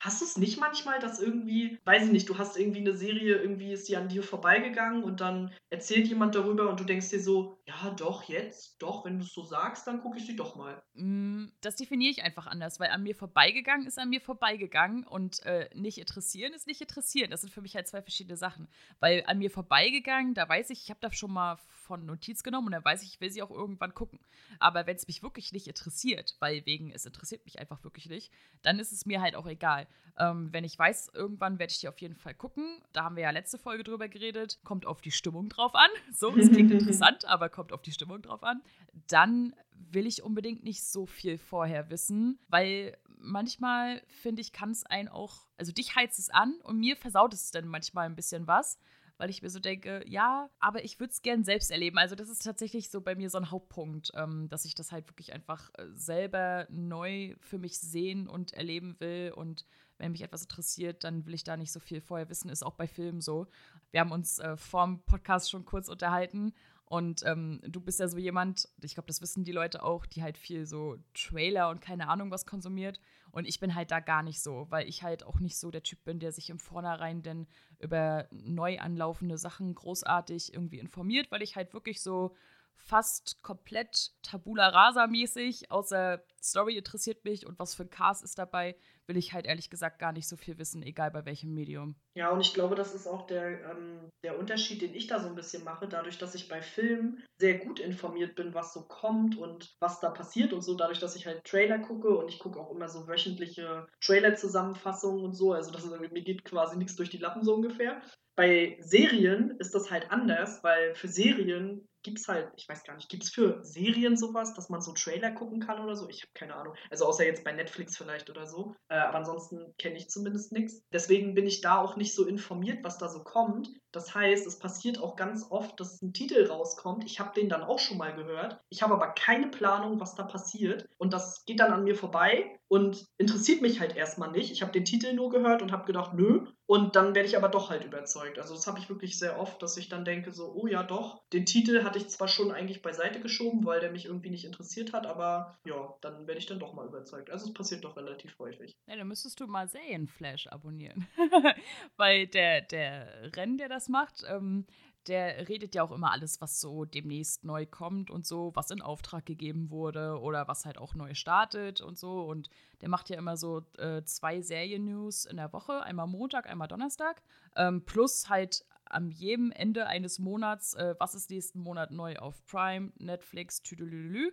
Hast 0.00 0.20
du 0.20 0.24
es 0.24 0.36
nicht 0.36 0.58
manchmal, 0.58 0.98
dass 0.98 1.20
irgendwie, 1.20 1.78
weiß 1.84 2.06
ich 2.06 2.12
nicht, 2.12 2.28
du 2.28 2.38
hast 2.38 2.58
irgendwie 2.58 2.80
eine 2.80 2.94
Serie, 2.94 3.36
irgendwie 3.36 3.72
ist 3.72 3.88
die 3.88 3.96
an 3.96 4.08
dir 4.08 4.22
vorbeigegangen 4.22 5.04
und 5.04 5.20
dann 5.20 5.52
erzählt 5.70 6.08
jemand 6.08 6.34
darüber 6.34 6.68
und 6.68 6.80
du 6.80 6.84
denkst 6.84 7.10
dir 7.10 7.20
so, 7.20 7.58
ja, 7.66 7.90
doch, 7.90 8.24
jetzt, 8.24 8.80
doch, 8.82 9.04
wenn 9.04 9.18
du 9.18 9.24
es 9.24 9.32
so 9.32 9.44
sagst, 9.44 9.86
dann 9.86 10.00
gucke 10.00 10.18
ich 10.18 10.26
sie 10.26 10.36
doch 10.36 10.56
mal. 10.56 10.82
Mm, 10.94 11.46
das 11.60 11.76
definiere 11.76 12.10
ich 12.10 12.22
einfach 12.22 12.46
anders, 12.46 12.80
weil 12.80 12.90
an 12.90 13.02
mir 13.02 13.14
vorbeigegangen 13.14 13.86
ist 13.86 13.98
an 13.98 14.10
mir 14.10 14.20
vorbeigegangen 14.20 15.04
und 15.04 15.44
äh, 15.44 15.68
nicht 15.74 15.98
interessieren 15.98 16.52
ist 16.52 16.66
nicht 16.66 16.80
interessieren. 16.80 17.30
Das 17.30 17.42
sind 17.42 17.52
für 17.52 17.60
mich 17.60 17.76
halt 17.76 17.86
zwei 17.86 18.02
verschiedene 18.02 18.36
Sachen. 18.36 18.68
Weil 18.98 19.24
an 19.26 19.38
mir 19.38 19.50
vorbeigegangen, 19.50 20.34
da 20.34 20.48
weiß 20.48 20.70
ich, 20.70 20.84
ich 20.84 20.90
habe 20.90 21.00
da 21.00 21.12
schon 21.12 21.32
mal 21.32 21.58
davon 21.86 22.04
Notiz 22.04 22.42
genommen 22.42 22.66
und 22.66 22.72
dann 22.72 22.84
weiß 22.84 23.02
ich, 23.02 23.14
ich 23.14 23.20
will 23.20 23.30
sie 23.30 23.42
auch 23.42 23.50
irgendwann 23.50 23.94
gucken. 23.94 24.18
Aber 24.58 24.86
wenn 24.86 24.96
es 24.96 25.06
mich 25.06 25.22
wirklich 25.22 25.52
nicht 25.52 25.68
interessiert, 25.68 26.36
weil 26.40 26.66
wegen, 26.66 26.90
es 26.90 27.06
interessiert 27.06 27.44
mich 27.44 27.60
einfach 27.60 27.84
wirklich 27.84 28.08
nicht, 28.08 28.32
dann 28.62 28.78
ist 28.78 28.92
es 28.92 29.06
mir 29.06 29.20
halt 29.20 29.36
auch 29.36 29.46
egal. 29.46 29.86
Ähm, 30.18 30.52
wenn 30.52 30.64
ich 30.64 30.76
weiß, 30.78 31.12
irgendwann 31.14 31.58
werde 31.58 31.70
ich 31.70 31.80
die 31.80 31.88
auf 31.88 32.00
jeden 32.00 32.16
Fall 32.16 32.34
gucken. 32.34 32.82
Da 32.92 33.04
haben 33.04 33.16
wir 33.16 33.22
ja 33.22 33.30
letzte 33.30 33.58
Folge 33.58 33.84
drüber 33.84 34.08
geredet. 34.08 34.58
Kommt 34.64 34.86
auf 34.86 35.00
die 35.00 35.12
Stimmung 35.12 35.48
drauf 35.48 35.74
an. 35.74 35.90
So, 36.12 36.34
es 36.34 36.50
klingt 36.50 36.70
interessant, 36.70 37.24
aber 37.26 37.50
kommt 37.50 37.72
auf 37.72 37.82
die 37.82 37.92
Stimmung 37.92 38.22
drauf 38.22 38.42
an. 38.42 38.62
Dann 39.06 39.54
will 39.74 40.06
ich 40.06 40.22
unbedingt 40.22 40.64
nicht 40.64 40.82
so 40.82 41.04
viel 41.04 41.36
vorher 41.36 41.90
wissen, 41.90 42.38
weil 42.48 42.96
manchmal 43.18 44.02
finde 44.08 44.40
ich, 44.40 44.52
kann 44.52 44.70
es 44.70 44.84
einen 44.84 45.08
auch, 45.08 45.46
also 45.58 45.72
dich 45.72 45.94
heizt 45.94 46.18
es 46.18 46.30
an 46.30 46.54
und 46.62 46.78
mir 46.78 46.96
versaut 46.96 47.34
es 47.34 47.50
dann 47.50 47.68
manchmal 47.68 48.06
ein 48.06 48.16
bisschen 48.16 48.46
was 48.46 48.78
weil 49.18 49.30
ich 49.30 49.42
mir 49.42 49.50
so 49.50 49.58
denke, 49.58 50.04
ja, 50.06 50.50
aber 50.58 50.84
ich 50.84 51.00
würde 51.00 51.12
es 51.12 51.22
gern 51.22 51.44
selbst 51.44 51.70
erleben. 51.70 51.98
Also 51.98 52.14
das 52.14 52.28
ist 52.28 52.44
tatsächlich 52.44 52.90
so 52.90 53.00
bei 53.00 53.14
mir 53.14 53.30
so 53.30 53.38
ein 53.38 53.50
Hauptpunkt, 53.50 54.12
ähm, 54.14 54.48
dass 54.48 54.64
ich 54.64 54.74
das 54.74 54.92
halt 54.92 55.08
wirklich 55.08 55.32
einfach 55.32 55.70
äh, 55.74 55.86
selber 55.94 56.66
neu 56.70 57.34
für 57.40 57.58
mich 57.58 57.78
sehen 57.78 58.28
und 58.28 58.52
erleben 58.52 58.96
will. 58.98 59.32
Und 59.34 59.64
wenn 59.98 60.12
mich 60.12 60.22
etwas 60.22 60.42
interessiert, 60.42 61.04
dann 61.04 61.26
will 61.26 61.34
ich 61.34 61.44
da 61.44 61.56
nicht 61.56 61.72
so 61.72 61.80
viel 61.80 62.00
vorher 62.00 62.28
wissen. 62.28 62.50
Ist 62.50 62.64
auch 62.64 62.74
bei 62.74 62.86
Filmen 62.86 63.20
so. 63.20 63.46
Wir 63.90 64.00
haben 64.00 64.12
uns 64.12 64.38
äh, 64.38 64.56
vorm 64.56 65.02
Podcast 65.04 65.50
schon 65.50 65.64
kurz 65.64 65.88
unterhalten 65.88 66.52
und 66.86 67.24
ähm, 67.26 67.60
du 67.66 67.80
bist 67.80 67.98
ja 67.98 68.06
so 68.06 68.16
jemand, 68.16 68.68
ich 68.80 68.94
glaube, 68.94 69.08
das 69.08 69.20
wissen 69.20 69.42
die 69.42 69.52
Leute 69.52 69.82
auch, 69.82 70.06
die 70.06 70.22
halt 70.22 70.38
viel 70.38 70.66
so 70.66 70.98
Trailer 71.14 71.68
und 71.68 71.80
keine 71.80 72.08
Ahnung 72.08 72.30
was 72.30 72.46
konsumiert. 72.46 73.00
Und 73.36 73.46
ich 73.46 73.60
bin 73.60 73.74
halt 73.74 73.90
da 73.90 74.00
gar 74.00 74.22
nicht 74.22 74.40
so, 74.40 74.66
weil 74.70 74.88
ich 74.88 75.02
halt 75.02 75.22
auch 75.22 75.40
nicht 75.40 75.58
so 75.58 75.70
der 75.70 75.82
Typ 75.82 76.02
bin, 76.04 76.20
der 76.20 76.32
sich 76.32 76.48
im 76.48 76.58
Vornherein 76.58 77.22
denn 77.22 77.46
über 77.78 78.26
neu 78.30 78.78
anlaufende 78.78 79.36
Sachen 79.36 79.74
großartig 79.74 80.54
irgendwie 80.54 80.78
informiert, 80.78 81.30
weil 81.30 81.42
ich 81.42 81.54
halt 81.54 81.74
wirklich 81.74 82.00
so 82.00 82.34
fast 82.76 83.42
komplett 83.42 84.12
tabula 84.22 84.68
rasa 84.68 85.06
mäßig, 85.06 85.70
außer 85.70 86.22
Story 86.42 86.78
interessiert 86.78 87.26
mich 87.26 87.46
und 87.46 87.58
was 87.58 87.74
für 87.74 87.82
ein 87.82 87.90
Cast 87.90 88.24
ist 88.24 88.38
dabei, 88.38 88.74
will 89.06 89.16
ich 89.16 89.32
halt 89.32 89.46
ehrlich 89.46 89.70
gesagt 89.70 89.98
gar 89.98 90.12
nicht 90.12 90.28
so 90.28 90.36
viel 90.36 90.58
wissen, 90.58 90.82
egal 90.82 91.10
bei 91.10 91.24
welchem 91.24 91.54
Medium. 91.54 91.94
Ja, 92.16 92.30
und 92.30 92.40
ich 92.40 92.54
glaube, 92.54 92.74
das 92.74 92.94
ist 92.94 93.06
auch 93.06 93.26
der, 93.26 93.70
ähm, 93.70 94.10
der 94.24 94.38
Unterschied, 94.38 94.82
den 94.82 94.94
ich 94.94 95.06
da 95.06 95.20
so 95.20 95.28
ein 95.28 95.34
bisschen 95.34 95.64
mache, 95.64 95.88
dadurch, 95.88 96.18
dass 96.18 96.34
ich 96.34 96.48
bei 96.48 96.62
Filmen 96.62 97.22
sehr 97.38 97.58
gut 97.58 97.78
informiert 97.78 98.34
bin, 98.34 98.54
was 98.54 98.72
so 98.72 98.82
kommt 98.82 99.36
und 99.36 99.74
was 99.80 100.00
da 100.00 100.10
passiert 100.10 100.52
und 100.52 100.62
so, 100.62 100.74
dadurch, 100.74 100.98
dass 100.98 101.16
ich 101.16 101.26
halt 101.26 101.44
Trailer 101.44 101.78
gucke 101.78 102.08
und 102.08 102.28
ich 102.28 102.38
gucke 102.38 102.58
auch 102.58 102.70
immer 102.70 102.88
so 102.88 103.06
wöchentliche 103.06 103.86
Trailer-Zusammenfassungen 104.00 105.24
und 105.24 105.34
so, 105.34 105.52
also 105.52 105.70
das 105.70 105.84
ist, 105.84 106.00
mir 106.00 106.22
geht 106.22 106.44
quasi 106.44 106.76
nichts 106.76 106.96
durch 106.96 107.10
die 107.10 107.18
Lappen 107.18 107.44
so 107.44 107.54
ungefähr. 107.54 108.00
Bei 108.36 108.76
Serien 108.80 109.56
ist 109.58 109.74
das 109.74 109.90
halt 109.90 110.10
anders, 110.10 110.62
weil 110.62 110.94
für 110.94 111.08
Serien 111.08 111.86
gibt 112.06 112.20
es 112.20 112.28
halt, 112.28 112.52
ich 112.56 112.68
weiß 112.68 112.84
gar 112.84 112.94
nicht, 112.94 113.08
gibt 113.08 113.24
es 113.24 113.30
für 113.30 113.58
Serien 113.64 114.16
sowas, 114.16 114.54
dass 114.54 114.68
man 114.68 114.80
so 114.80 114.92
Trailer 114.92 115.32
gucken 115.32 115.58
kann 115.58 115.80
oder 115.80 115.96
so? 115.96 116.08
Ich 116.08 116.22
habe 116.22 116.30
keine 116.34 116.54
Ahnung. 116.54 116.74
Also 116.88 117.04
außer 117.04 117.26
jetzt 117.26 117.42
bei 117.42 117.50
Netflix 117.50 117.96
vielleicht 117.96 118.30
oder 118.30 118.46
so. 118.46 118.76
Äh, 118.88 118.94
aber 118.94 119.18
ansonsten 119.18 119.74
kenne 119.76 119.96
ich 119.96 120.08
zumindest 120.08 120.52
nichts. 120.52 120.82
Deswegen 120.92 121.34
bin 121.34 121.48
ich 121.48 121.62
da 121.62 121.78
auch 121.78 121.96
nicht 121.96 122.14
so 122.14 122.24
informiert, 122.24 122.84
was 122.84 122.98
da 122.98 123.08
so 123.08 123.24
kommt. 123.24 123.68
Das 123.96 124.14
heißt, 124.14 124.46
es 124.46 124.58
passiert 124.58 125.02
auch 125.02 125.16
ganz 125.16 125.46
oft, 125.48 125.80
dass 125.80 126.02
ein 126.02 126.12
Titel 126.12 126.44
rauskommt. 126.44 127.04
Ich 127.06 127.18
habe 127.18 127.32
den 127.34 127.48
dann 127.48 127.62
auch 127.62 127.78
schon 127.78 127.96
mal 127.96 128.14
gehört. 128.14 128.60
Ich 128.68 128.82
habe 128.82 128.92
aber 128.92 129.08
keine 129.08 129.48
Planung, 129.48 130.00
was 130.00 130.14
da 130.14 130.22
passiert. 130.22 130.86
Und 130.98 131.14
das 131.14 131.46
geht 131.46 131.60
dann 131.60 131.72
an 131.72 131.84
mir 131.84 131.94
vorbei 131.94 132.58
und 132.68 133.06
interessiert 133.16 133.62
mich 133.62 133.80
halt 133.80 133.96
erstmal 133.96 134.30
nicht. 134.30 134.50
Ich 134.50 134.60
habe 134.60 134.72
den 134.72 134.84
Titel 134.84 135.14
nur 135.14 135.30
gehört 135.30 135.62
und 135.62 135.72
habe 135.72 135.86
gedacht, 135.86 136.12
nö. 136.12 136.46
Und 136.68 136.96
dann 136.96 137.14
werde 137.14 137.28
ich 137.28 137.36
aber 137.36 137.48
doch 137.48 137.70
halt 137.70 137.84
überzeugt. 137.84 138.40
Also 138.40 138.54
das 138.54 138.66
habe 138.66 138.80
ich 138.80 138.88
wirklich 138.88 139.18
sehr 139.18 139.38
oft, 139.38 139.62
dass 139.62 139.76
ich 139.76 139.88
dann 139.88 140.04
denke 140.04 140.32
so, 140.32 140.52
oh 140.52 140.66
ja 140.66 140.82
doch, 140.82 141.22
den 141.32 141.46
Titel 141.46 141.84
hatte 141.84 141.98
ich 141.98 142.08
zwar 142.08 142.26
schon 142.26 142.50
eigentlich 142.50 142.82
beiseite 142.82 143.20
geschoben, 143.20 143.64
weil 143.64 143.78
der 143.78 143.92
mich 143.92 144.06
irgendwie 144.06 144.30
nicht 144.30 144.44
interessiert 144.44 144.92
hat, 144.92 145.06
aber 145.06 145.56
ja, 145.64 145.94
dann 146.00 146.26
werde 146.26 146.40
ich 146.40 146.46
dann 146.46 146.58
doch 146.58 146.74
mal 146.74 146.86
überzeugt. 146.86 147.30
Also 147.30 147.46
es 147.46 147.54
passiert 147.54 147.84
doch 147.84 147.96
relativ 147.96 148.36
häufig. 148.40 148.76
Ja, 148.88 148.96
dann 148.96 149.06
müsstest 149.06 149.38
du 149.38 149.46
mal 149.46 149.68
Serienflash 149.68 150.48
abonnieren. 150.48 151.06
weil 151.96 152.26
der, 152.26 152.62
der 152.62 153.30
Renn, 153.36 153.58
der 153.58 153.68
das 153.68 153.85
macht, 153.88 154.24
ähm, 154.28 154.66
der 155.08 155.48
redet 155.48 155.74
ja 155.74 155.82
auch 155.82 155.92
immer 155.92 156.10
alles, 156.10 156.40
was 156.40 156.60
so 156.60 156.84
demnächst 156.84 157.44
neu 157.44 157.66
kommt 157.66 158.10
und 158.10 158.26
so, 158.26 158.52
was 158.54 158.70
in 158.70 158.82
Auftrag 158.82 159.24
gegeben 159.26 159.70
wurde 159.70 160.18
oder 160.20 160.48
was 160.48 160.64
halt 160.64 160.78
auch 160.78 160.94
neu 160.94 161.14
startet 161.14 161.80
und 161.80 161.98
so. 161.98 162.22
Und 162.22 162.50
der 162.80 162.88
macht 162.88 163.08
ja 163.08 163.16
immer 163.16 163.36
so 163.36 163.62
äh, 163.78 164.02
zwei 164.04 164.40
Serien-News 164.40 165.26
in 165.26 165.36
der 165.36 165.52
Woche, 165.52 165.82
einmal 165.82 166.06
Montag, 166.06 166.48
einmal 166.48 166.68
Donnerstag, 166.68 167.22
ähm, 167.56 167.84
plus 167.84 168.28
halt 168.28 168.64
am 168.84 169.10
jedem 169.10 169.50
Ende 169.52 169.86
eines 169.86 170.18
Monats, 170.18 170.74
äh, 170.74 170.94
was 170.98 171.14
ist 171.14 171.30
nächsten 171.30 171.60
Monat 171.60 171.90
neu 171.90 172.16
auf 172.16 172.44
Prime, 172.46 172.92
Netflix, 172.98 173.62
Tüdelülü. 173.62 174.32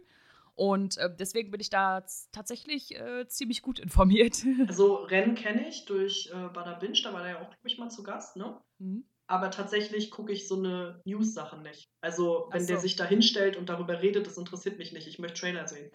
Und 0.55 0.97
äh, 0.97 1.09
deswegen 1.15 1.49
bin 1.49 1.59
ich 1.59 1.71
da 1.71 2.05
tatsächlich 2.31 2.95
äh, 2.95 3.27
ziemlich 3.27 3.63
gut 3.63 3.79
informiert. 3.79 4.43
Also 4.67 4.95
Rennen 4.95 5.35
kenne 5.35 5.67
ich 5.67 5.85
durch 5.85 6.31
äh, 6.31 6.49
Bada 6.49 6.75
Binge, 6.75 6.99
da 7.03 7.13
war 7.13 7.23
der 7.23 7.31
ja 7.31 7.41
auch, 7.41 7.49
glaube 7.49 7.67
ich, 7.67 7.77
mal 7.77 7.89
zu 7.89 8.03
Gast, 8.03 8.35
ne? 8.35 8.59
Mhm 8.79 9.05
aber 9.33 9.49
tatsächlich 9.49 10.11
gucke 10.11 10.31
ich 10.31 10.47
so 10.47 10.57
eine 10.57 11.01
News-Sache 11.05 11.57
nicht. 11.57 11.89
Also, 12.01 12.49
wenn 12.51 12.61
so. 12.61 12.67
der 12.67 12.79
sich 12.79 12.95
da 12.95 13.03
hinstellt 13.03 13.57
und 13.57 13.67
darüber 13.67 13.99
redet, 13.99 14.27
das 14.27 14.37
interessiert 14.37 14.77
mich 14.77 14.93
nicht. 14.93 15.07
Ich 15.07 15.17
möchte 15.17 15.41
Trailer 15.41 15.67
sehen. 15.67 15.89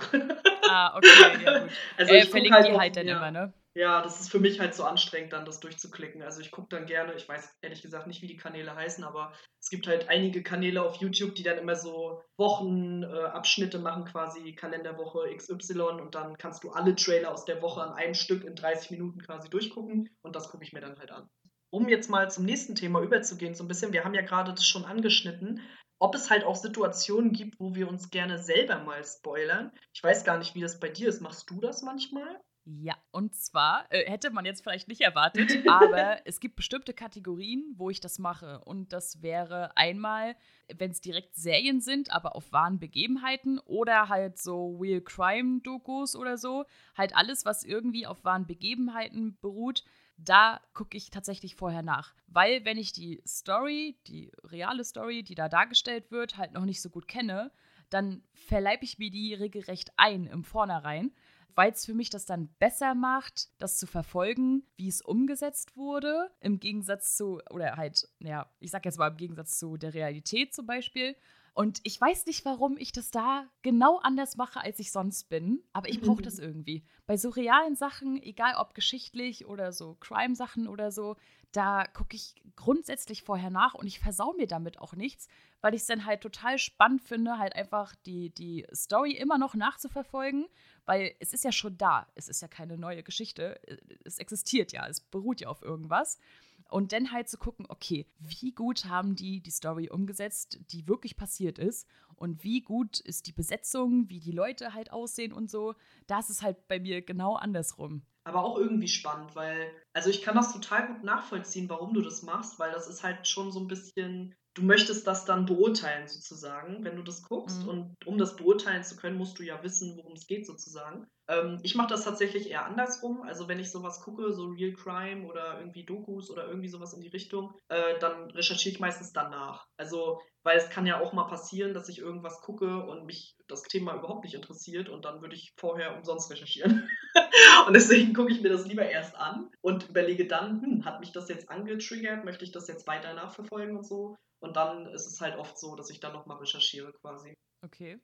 ah, 0.68 0.96
okay, 0.96 1.09
ja 1.44 1.61
gut. 1.61 1.72
Also, 1.96 2.14
äh, 2.14 2.18
ich 2.18 2.31
verlinkt 2.31 2.57
halt 2.57 2.66
die 2.66 2.77
halt 2.77 2.96
dann 2.96 3.07
ja, 3.07 3.16
immer, 3.16 3.31
ne? 3.31 3.53
Ja, 3.77 4.03
das 4.03 4.20
ist 4.20 4.33
für 4.33 4.40
mich 4.40 4.59
halt 4.59 4.74
so 4.74 4.83
anstrengend, 4.83 5.33
dann 5.33 5.44
das 5.44 5.61
durchzuklicken. 5.61 6.20
Also, 6.20 6.40
ich 6.40 6.51
gucke 6.51 6.66
dann 6.70 6.87
gerne, 6.87 7.14
ich 7.14 7.29
weiß 7.29 7.59
ehrlich 7.62 7.81
gesagt 7.81 8.09
nicht, 8.09 8.22
wie 8.22 8.27
die 8.27 8.37
Kanäle 8.37 8.74
heißen, 8.74 9.05
aber 9.05 9.33
es 9.62 9.70
gibt 9.70 9.87
halt 9.87 10.09
einige 10.09 10.42
Kanäle 10.42 10.83
auf 10.83 10.96
YouTube, 10.96 11.37
die 11.37 11.44
dann 11.44 11.59
immer 11.59 11.77
so 11.77 12.20
Wochenabschnitte 12.38 13.79
äh, 13.79 13.81
machen, 13.81 14.05
quasi 14.05 14.53
Kalenderwoche 14.57 15.33
XY 15.33 16.01
und 16.01 16.16
dann 16.16 16.37
kannst 16.38 16.64
du 16.64 16.70
alle 16.70 16.96
Trailer 16.96 17.31
aus 17.31 17.44
der 17.44 17.62
Woche 17.62 17.83
an 17.83 17.92
einem 17.92 18.14
Stück 18.14 18.42
in 18.42 18.57
30 18.57 18.90
Minuten 18.90 19.22
quasi 19.22 19.48
durchgucken 19.48 20.09
und 20.22 20.35
das 20.35 20.48
gucke 20.48 20.64
ich 20.64 20.72
mir 20.72 20.81
dann 20.81 20.98
halt 20.98 21.12
an 21.12 21.29
um 21.70 21.88
jetzt 21.88 22.11
mal 22.11 22.31
zum 22.31 22.44
nächsten 22.44 22.74
Thema 22.74 23.00
überzugehen, 23.00 23.54
so 23.54 23.64
ein 23.64 23.68
bisschen, 23.68 23.92
wir 23.92 24.04
haben 24.04 24.14
ja 24.14 24.22
gerade 24.22 24.52
das 24.52 24.66
schon 24.66 24.85
angeschnitten, 24.85 25.61
ob 25.98 26.14
es 26.14 26.31
halt 26.31 26.44
auch 26.44 26.57
Situationen 26.57 27.33
gibt, 27.33 27.59
wo 27.59 27.74
wir 27.74 27.88
uns 27.88 28.11
gerne 28.11 28.38
selber 28.38 28.78
mal 28.78 29.02
spoilern. 29.04 29.72
Ich 29.92 30.02
weiß 30.02 30.24
gar 30.24 30.38
nicht, 30.38 30.54
wie 30.54 30.61
das 30.61 30.78
bei 30.78 30.88
dir 30.88 31.09
ist. 31.09 31.20
Machst 31.20 31.50
du 31.50 31.61
das 31.61 31.83
manchmal? 31.83 32.40
Ja, 32.70 32.96
und 33.12 33.35
zwar 33.35 33.87
äh, 33.88 34.04
hätte 34.11 34.31
man 34.31 34.44
jetzt 34.44 34.62
vielleicht 34.62 34.88
nicht 34.88 35.00
erwartet, 35.00 35.66
aber 35.66 36.18
es 36.26 36.38
gibt 36.38 36.57
bestimmte 36.57 36.92
Kategorien, 36.92 37.64
wo 37.78 37.88
ich 37.88 38.00
das 38.00 38.18
mache. 38.18 38.61
Und 38.64 38.92
das 38.92 39.22
wäre 39.22 39.74
einmal, 39.74 40.37
wenn 40.76 40.90
es 40.90 41.00
direkt 41.00 41.35
Serien 41.35 41.81
sind, 41.81 42.12
aber 42.12 42.37
auf 42.37 42.52
wahren 42.52 42.78
Begebenheiten 42.78 43.59
oder 43.61 44.11
halt 44.11 44.38
so 44.38 44.76
Real 44.76 45.00
Crime 45.00 45.61
Dokus 45.62 46.14
oder 46.14 46.37
so. 46.37 46.66
Halt 46.94 47.16
alles, 47.16 47.46
was 47.46 47.64
irgendwie 47.64 48.07
auf 48.07 48.22
wahren 48.24 48.46
Begebenheiten 48.46 49.38
beruht 49.40 49.83
da 50.18 50.61
gucke 50.74 50.96
ich 50.96 51.11
tatsächlich 51.11 51.54
vorher 51.54 51.83
nach. 51.83 52.14
Weil 52.26 52.64
wenn 52.64 52.76
ich 52.76 52.92
die 52.92 53.22
Story, 53.26 53.96
die 54.07 54.31
reale 54.44 54.85
Story, 54.85 55.22
die 55.22 55.35
da 55.35 55.48
dargestellt 55.48 56.11
wird, 56.11 56.37
halt 56.37 56.52
noch 56.52 56.64
nicht 56.64 56.83
so 56.83 56.90
gut 56.90 57.09
kenne, 57.09 57.52
dann 57.88 58.22
verleibe 58.35 58.85
ich 58.85 58.98
mir 58.98 59.11
die 59.11 59.33
regelrecht 59.35 59.92
ein 59.96 60.26
im 60.26 60.44
Vornherein, 60.44 61.12
weil 61.54 61.72
es 61.72 61.87
für 61.87 61.94
mich 61.94 62.11
das 62.11 62.26
dann 62.26 62.48
besser 62.59 62.94
macht, 62.94 63.48
das 63.59 63.78
zu 63.78 63.87
verfolgen, 63.87 64.64
wie 64.76 64.88
es 64.88 65.00
umgesetzt 65.00 65.76
wurde, 65.76 66.31
im 66.40 66.61
Gegensatz 66.61 67.16
zu, 67.16 67.40
oder 67.50 67.76
halt, 67.76 68.09
ja, 68.20 68.50
ich 68.61 68.70
sag 68.70 68.85
jetzt 68.85 68.98
mal 68.98 69.09
im 69.09 69.16
Gegensatz 69.16 69.59
zu 69.59 69.76
der 69.76 69.94
Realität 69.94 70.52
zum 70.52 70.66
Beispiel. 70.66 71.16
Und 71.59 71.81
ich 71.83 72.01
weiß 72.01 72.27
nicht, 72.27 72.44
warum 72.44 72.77
ich 72.77 72.92
das 72.92 73.11
da 73.11 73.44
genau 73.62 73.99
anders 73.99 74.37
mache, 74.37 74.61
als 74.61 74.79
ich 74.79 74.92
sonst 74.92 75.29
bin, 75.29 75.61
aber 75.73 75.88
ich 75.88 76.01
brauche 76.01 76.23
das 76.23 76.38
irgendwie. 76.38 76.85
Bei 77.05 77.16
so 77.16 77.31
realen 77.31 77.75
Sachen, 77.75 78.23
egal 78.23 78.55
ob 78.59 78.75
geschichtlich 78.75 79.44
oder 79.44 79.73
so 79.73 79.97
Crime-Sachen 79.97 80.68
oder 80.68 80.92
so, 80.92 81.16
da 81.51 81.85
gucke 81.88 82.14
ich 82.14 82.37
grundsätzlich 82.55 83.25
vorher 83.25 83.51
nach 83.51 83.75
und 83.75 83.88
ich 83.88 83.99
versau 83.99 84.35
mir 84.35 84.47
damit 84.47 84.79
auch 84.79 84.94
nichts, 84.94 85.27
weil 85.61 85.75
ich 85.75 85.81
es 85.81 85.88
dann 85.88 86.07
halt 86.07 86.21
total 86.21 86.59
spannend 86.59 87.03
finde, 87.03 87.38
halt 87.38 87.57
einfach 87.57 87.97
die, 88.07 88.31
die 88.31 88.64
Story 88.73 89.14
immer 89.14 89.37
noch 89.37 89.57
nachzuverfolgen, 89.57 90.47
weil 90.87 91.16
es 91.18 91.33
ist 91.33 91.42
ja 91.42 91.51
schon 91.51 91.77
da. 91.77 92.07
Es 92.14 92.29
ist 92.29 92.40
ja 92.40 92.47
keine 92.47 92.79
neue 92.79 93.03
Geschichte. 93.03 93.61
Es 94.05 94.18
existiert 94.18 94.71
ja, 94.71 94.87
es 94.87 95.01
beruht 95.01 95.40
ja 95.40 95.49
auf 95.49 95.62
irgendwas. 95.62 96.21
Und 96.68 96.92
dann 96.92 97.12
halt 97.12 97.28
zu 97.28 97.38
gucken, 97.38 97.66
okay, 97.68 98.07
wie 98.18 98.52
gut 98.52 98.85
haben 98.85 99.16
die 99.16 99.40
die 99.40 99.50
Story 99.50 99.88
umgesetzt, 99.88 100.61
die 100.70 100.87
wirklich 100.87 101.16
passiert 101.16 101.59
ist 101.59 101.88
und 102.14 102.44
wie 102.44 102.61
gut 102.61 103.00
ist 103.00 103.26
die 103.26 103.33
Besetzung, 103.33 104.11
wie 104.11 104.20
die 104.20 104.33
Leute 104.33 104.74
halt 104.74 104.92
aussehen 104.92 105.33
und 105.33 105.50
so. 105.50 105.74
Das 106.07 106.28
ist 106.28 106.42
halt 106.42 106.68
bei 106.68 106.78
mir 106.78 107.00
genau 107.00 107.37
andersrum. 107.37 108.02
Aber 108.24 108.44
auch 108.44 108.59
irgendwie 108.59 108.88
spannend, 108.88 109.35
weil, 109.35 109.70
also 109.94 110.11
ich 110.11 110.20
kann 110.20 110.37
das 110.37 110.52
total 110.52 110.88
gut 110.88 111.02
nachvollziehen, 111.02 111.70
warum 111.70 111.94
du 111.94 112.02
das 112.02 112.22
machst, 112.22 112.59
weil 112.59 112.70
das 112.72 112.87
ist 112.87 113.02
halt 113.02 113.26
schon 113.26 113.50
so 113.50 113.61
ein 113.61 113.68
bisschen 113.68 114.35
du 114.59 114.64
möchtest 114.64 115.07
das 115.07 115.25
dann 115.25 115.47
beurteilen 115.47 116.09
sozusagen, 116.09 116.85
wenn 116.85 116.97
du 116.97 117.03
das 117.03 117.23
guckst. 117.23 117.62
Mhm. 117.62 117.68
Und 117.68 117.97
um 118.07 118.18
das 118.18 118.37
beurteilen 118.37 118.83
zu 118.83 118.97
können, 118.97 119.16
musst 119.16 119.38
du 119.38 119.44
ja 119.44 119.62
wissen, 119.62 119.97
worum 119.97 120.14
es 120.14 120.27
geht 120.27 120.47
sozusagen. 120.47 121.07
Ähm, 121.29 121.59
ich 121.62 121.77
mache 121.77 121.88
das 121.88 122.05
tatsächlich 122.05 122.51
eher 122.51 122.66
andersrum. 122.66 123.23
Also 123.23 123.47
wenn 123.49 123.61
ich 123.61 123.71
sowas 123.71 124.01
gucke, 124.01 124.33
so 124.33 124.47
Real 124.47 124.73
Crime 124.73 125.27
oder 125.27 125.59
irgendwie 125.61 125.85
Dokus 125.85 126.31
oder 126.31 126.49
irgendwie 126.49 126.68
sowas 126.68 126.92
in 126.92 127.01
die 127.01 127.09
Richtung, 127.09 127.55
äh, 127.68 127.99
dann 128.01 128.31
recherchiere 128.33 128.75
ich 128.75 128.81
meistens 128.81 129.12
danach. 129.12 129.66
Also 129.77 130.21
weil 130.42 130.57
es 130.57 130.71
kann 130.71 130.87
ja 130.87 131.01
auch 131.01 131.12
mal 131.12 131.29
passieren, 131.29 131.75
dass 131.75 131.88
ich 131.88 131.99
irgendwas 131.99 132.40
gucke 132.40 132.83
und 132.85 133.05
mich 133.05 133.37
das 133.49 133.62
Thema 133.62 133.94
überhaupt 133.94 134.25
nicht 134.25 134.35
interessiert 134.35 134.88
und 134.88 135.05
dann 135.05 135.21
würde 135.21 135.35
ich 135.35 135.53
vorher 135.59 135.97
umsonst 135.97 136.31
recherchieren. 136.31 136.88
und 137.66 137.75
deswegen 137.75 138.14
gucke 138.14 138.33
ich 138.33 138.40
mir 138.40 138.49
das 138.49 138.66
lieber 138.66 138.88
erst 138.88 139.14
an 139.14 139.51
und 139.61 139.90
überlege 139.90 140.27
dann, 140.27 140.62
hm, 140.62 140.85
hat 140.85 141.01
mich 141.01 141.12
das 141.12 141.29
jetzt 141.29 141.51
angetriggert, 141.51 142.25
möchte 142.25 142.44
ich 142.44 142.53
das 142.53 142.66
jetzt 142.66 142.87
weiter 142.87 143.12
nachverfolgen 143.14 143.77
und 143.77 143.87
so. 143.87 144.16
Und 144.40 144.57
dann 144.57 144.87
ist 144.87 145.07
es 145.07 145.20
halt 145.20 145.37
oft 145.37 145.59
so, 145.59 145.74
dass 145.74 145.90
ich 145.90 146.01
dann 146.01 146.12
nochmal 146.12 146.38
recherchiere 146.38 146.92
quasi. 146.92 147.35
Okay. 147.62 147.98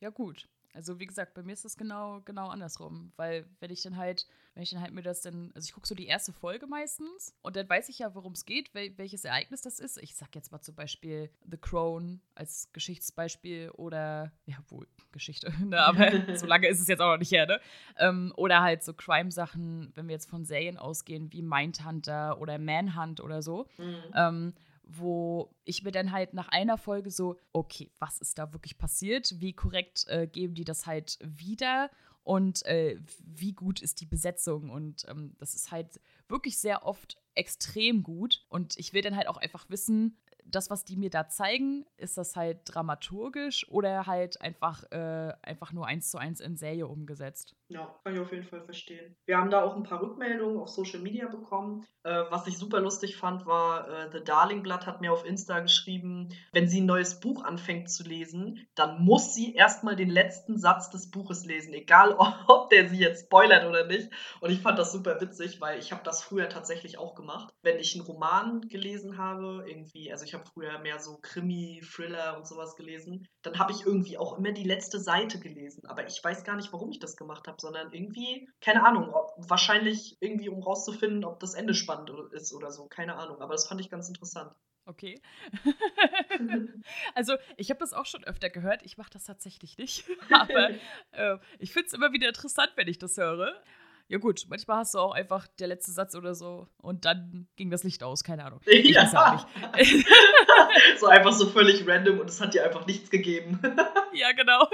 Ja, 0.00 0.10
gut. 0.10 0.48
Also 0.76 1.00
wie 1.00 1.06
gesagt, 1.06 1.32
bei 1.32 1.42
mir 1.42 1.54
ist 1.54 1.64
das 1.64 1.78
genau, 1.78 2.20
genau 2.26 2.48
andersrum. 2.48 3.10
Weil 3.16 3.48
wenn 3.60 3.70
ich 3.70 3.82
dann 3.82 3.96
halt, 3.96 4.26
wenn 4.52 4.62
ich 4.62 4.70
dann 4.70 4.82
halt 4.82 4.92
mir 4.92 5.02
das 5.02 5.22
dann, 5.22 5.50
also 5.54 5.64
ich 5.64 5.72
gucke 5.72 5.86
so 5.86 5.94
die 5.94 6.06
erste 6.06 6.34
Folge 6.34 6.66
meistens 6.66 7.34
und 7.40 7.56
dann 7.56 7.66
weiß 7.66 7.88
ich 7.88 8.00
ja, 8.00 8.14
worum 8.14 8.32
es 8.32 8.44
geht, 8.44 8.74
wel 8.74 8.92
welches 8.98 9.24
Ereignis 9.24 9.62
das 9.62 9.80
ist. 9.80 9.96
Ich 10.02 10.14
sag 10.16 10.34
jetzt 10.34 10.52
mal 10.52 10.60
zum 10.60 10.74
Beispiel 10.74 11.30
The 11.50 11.56
Crown 11.56 12.20
als 12.34 12.70
Geschichtsbeispiel 12.74 13.70
oder, 13.70 14.32
ja 14.44 14.58
wohl, 14.68 14.86
Geschichte, 15.12 15.50
ne? 15.64 15.80
aber 15.80 16.36
so 16.36 16.44
lange 16.46 16.68
ist 16.68 16.80
es 16.80 16.88
jetzt 16.88 17.00
auch 17.00 17.12
noch 17.12 17.18
nicht 17.18 17.32
her, 17.32 17.46
ne? 17.46 17.58
Ähm, 17.96 18.34
oder 18.36 18.60
halt 18.60 18.84
so 18.84 18.92
Crime-Sachen, 18.92 19.92
wenn 19.94 20.08
wir 20.08 20.12
jetzt 20.12 20.28
von 20.28 20.44
Serien 20.44 20.76
ausgehen, 20.76 21.32
wie 21.32 21.40
Mindhunter 21.40 22.38
oder 22.38 22.58
Manhunt 22.58 23.22
oder 23.22 23.40
so. 23.40 23.66
Mhm. 23.78 23.96
Ähm, 24.14 24.54
wo 24.86 25.50
ich 25.64 25.82
mir 25.82 25.90
dann 25.90 26.12
halt 26.12 26.32
nach 26.32 26.48
einer 26.48 26.78
Folge 26.78 27.10
so, 27.10 27.36
okay, 27.52 27.90
was 27.98 28.18
ist 28.18 28.38
da 28.38 28.52
wirklich 28.52 28.78
passiert? 28.78 29.34
Wie 29.40 29.52
korrekt 29.52 30.06
äh, 30.08 30.26
geben 30.26 30.54
die 30.54 30.64
das 30.64 30.86
halt 30.86 31.18
wieder? 31.22 31.90
Und 32.22 32.64
äh, 32.66 32.98
wie 33.20 33.52
gut 33.52 33.80
ist 33.80 34.00
die 34.00 34.06
Besetzung? 34.06 34.70
Und 34.70 35.04
ähm, 35.08 35.34
das 35.38 35.54
ist 35.54 35.70
halt 35.70 36.00
wirklich 36.28 36.58
sehr 36.58 36.84
oft 36.84 37.18
extrem 37.34 38.02
gut. 38.02 38.44
Und 38.48 38.76
ich 38.78 38.92
will 38.92 39.02
dann 39.02 39.16
halt 39.16 39.28
auch 39.28 39.36
einfach 39.36 39.68
wissen, 39.68 40.16
das, 40.44 40.70
was 40.70 40.84
die 40.84 40.96
mir 40.96 41.10
da 41.10 41.28
zeigen, 41.28 41.84
ist 41.96 42.16
das 42.18 42.36
halt 42.36 42.60
dramaturgisch 42.64 43.68
oder 43.68 44.06
halt 44.06 44.40
einfach, 44.40 44.84
äh, 44.92 45.32
einfach 45.42 45.72
nur 45.72 45.86
eins 45.86 46.10
zu 46.10 46.18
eins 46.18 46.40
in 46.40 46.56
Serie 46.56 46.86
umgesetzt? 46.86 47.56
Ja, 47.68 47.98
kann 48.04 48.14
ich 48.14 48.20
auf 48.20 48.30
jeden 48.30 48.44
Fall 48.44 48.62
verstehen. 48.62 49.16
Wir 49.26 49.38
haben 49.38 49.50
da 49.50 49.64
auch 49.64 49.74
ein 49.74 49.82
paar 49.82 50.00
Rückmeldungen 50.00 50.60
auf 50.60 50.68
Social 50.68 51.00
Media 51.00 51.26
bekommen. 51.26 51.84
Äh, 52.04 52.22
was 52.30 52.46
ich 52.46 52.58
super 52.58 52.80
lustig 52.80 53.16
fand, 53.16 53.44
war, 53.44 53.88
äh, 53.88 54.12
The 54.12 54.22
Darling 54.22 54.62
Blood 54.62 54.86
hat 54.86 55.00
mir 55.00 55.12
auf 55.12 55.24
Insta 55.24 55.58
geschrieben, 55.58 56.28
wenn 56.52 56.68
sie 56.68 56.80
ein 56.80 56.86
neues 56.86 57.18
Buch 57.18 57.42
anfängt 57.42 57.90
zu 57.90 58.04
lesen, 58.04 58.64
dann 58.76 59.02
muss 59.04 59.34
sie 59.34 59.54
erstmal 59.54 59.96
den 59.96 60.10
letzten 60.10 60.58
Satz 60.58 60.90
des 60.90 61.10
Buches 61.10 61.44
lesen, 61.44 61.74
egal 61.74 62.14
ob 62.46 62.70
der 62.70 62.88
sie 62.88 62.98
jetzt 62.98 63.24
spoilert 63.26 63.66
oder 63.66 63.84
nicht. 63.84 64.10
Und 64.40 64.50
ich 64.50 64.60
fand 64.60 64.78
das 64.78 64.92
super 64.92 65.20
witzig, 65.20 65.60
weil 65.60 65.80
ich 65.80 65.90
habe 65.90 66.04
das 66.04 66.22
früher 66.22 66.48
tatsächlich 66.48 66.98
auch 66.98 67.16
gemacht. 67.16 67.52
Wenn 67.62 67.80
ich 67.80 67.96
einen 67.96 68.06
Roman 68.06 68.60
gelesen 68.60 69.18
habe, 69.18 69.64
irgendwie, 69.66 70.12
also 70.12 70.24
ich 70.24 70.34
habe 70.34 70.44
früher 70.54 70.78
mehr 70.78 71.00
so 71.00 71.18
Krimi, 71.20 71.82
Thriller 71.84 72.36
und 72.36 72.46
sowas 72.46 72.76
gelesen, 72.76 73.26
dann 73.42 73.58
habe 73.58 73.72
ich 73.72 73.84
irgendwie 73.84 74.18
auch 74.18 74.38
immer 74.38 74.52
die 74.52 74.62
letzte 74.62 75.00
Seite 75.00 75.40
gelesen. 75.40 75.84
Aber 75.86 76.06
ich 76.06 76.22
weiß 76.22 76.44
gar 76.44 76.54
nicht, 76.54 76.72
warum 76.72 76.90
ich 76.92 77.00
das 77.00 77.16
gemacht 77.16 77.48
habe 77.48 77.55
habe, 77.56 77.60
sondern 77.60 77.92
irgendwie, 77.92 78.48
keine 78.60 78.84
Ahnung, 78.84 79.12
ob, 79.12 79.32
wahrscheinlich 79.36 80.16
irgendwie, 80.20 80.48
um 80.48 80.62
rauszufinden, 80.62 81.24
ob 81.24 81.40
das 81.40 81.54
Ende 81.54 81.74
spannend 81.74 82.10
ist 82.32 82.52
oder 82.52 82.70
so, 82.70 82.86
keine 82.86 83.16
Ahnung. 83.16 83.40
Aber 83.40 83.54
das 83.54 83.66
fand 83.66 83.80
ich 83.80 83.90
ganz 83.90 84.08
interessant. 84.08 84.52
Okay. 84.84 85.20
also, 87.14 87.36
ich 87.56 87.70
habe 87.70 87.80
das 87.80 87.92
auch 87.92 88.06
schon 88.06 88.22
öfter 88.24 88.50
gehört. 88.50 88.82
Ich 88.84 88.98
mache 88.98 89.10
das 89.10 89.24
tatsächlich 89.24 89.78
nicht. 89.78 90.04
Aber 90.30 90.70
äh, 91.12 91.38
ich 91.58 91.72
finde 91.72 91.88
es 91.88 91.92
immer 91.92 92.12
wieder 92.12 92.28
interessant, 92.28 92.72
wenn 92.76 92.86
ich 92.86 92.98
das 92.98 93.16
höre. 93.16 93.60
Ja, 94.08 94.18
gut, 94.18 94.44
manchmal 94.48 94.78
hast 94.78 94.94
du 94.94 95.00
auch 95.00 95.12
einfach 95.12 95.48
der 95.58 95.66
letzte 95.66 95.90
Satz 95.90 96.14
oder 96.14 96.36
so 96.36 96.68
und 96.80 97.04
dann 97.04 97.48
ging 97.56 97.70
das 97.70 97.82
Licht 97.82 98.04
aus, 98.04 98.22
keine 98.22 98.44
Ahnung. 98.44 98.60
Ich 98.66 98.94
ja. 98.94 99.02
weiß 99.02 99.14
auch 99.16 99.46
nicht. 99.76 100.06
so 101.00 101.06
einfach 101.06 101.32
so 101.32 101.46
völlig 101.48 101.86
random 101.88 102.20
und 102.20 102.30
es 102.30 102.40
hat 102.40 102.54
dir 102.54 102.64
einfach 102.64 102.86
nichts 102.86 103.10
gegeben. 103.10 103.60
ja, 104.12 104.30
genau. 104.32 104.68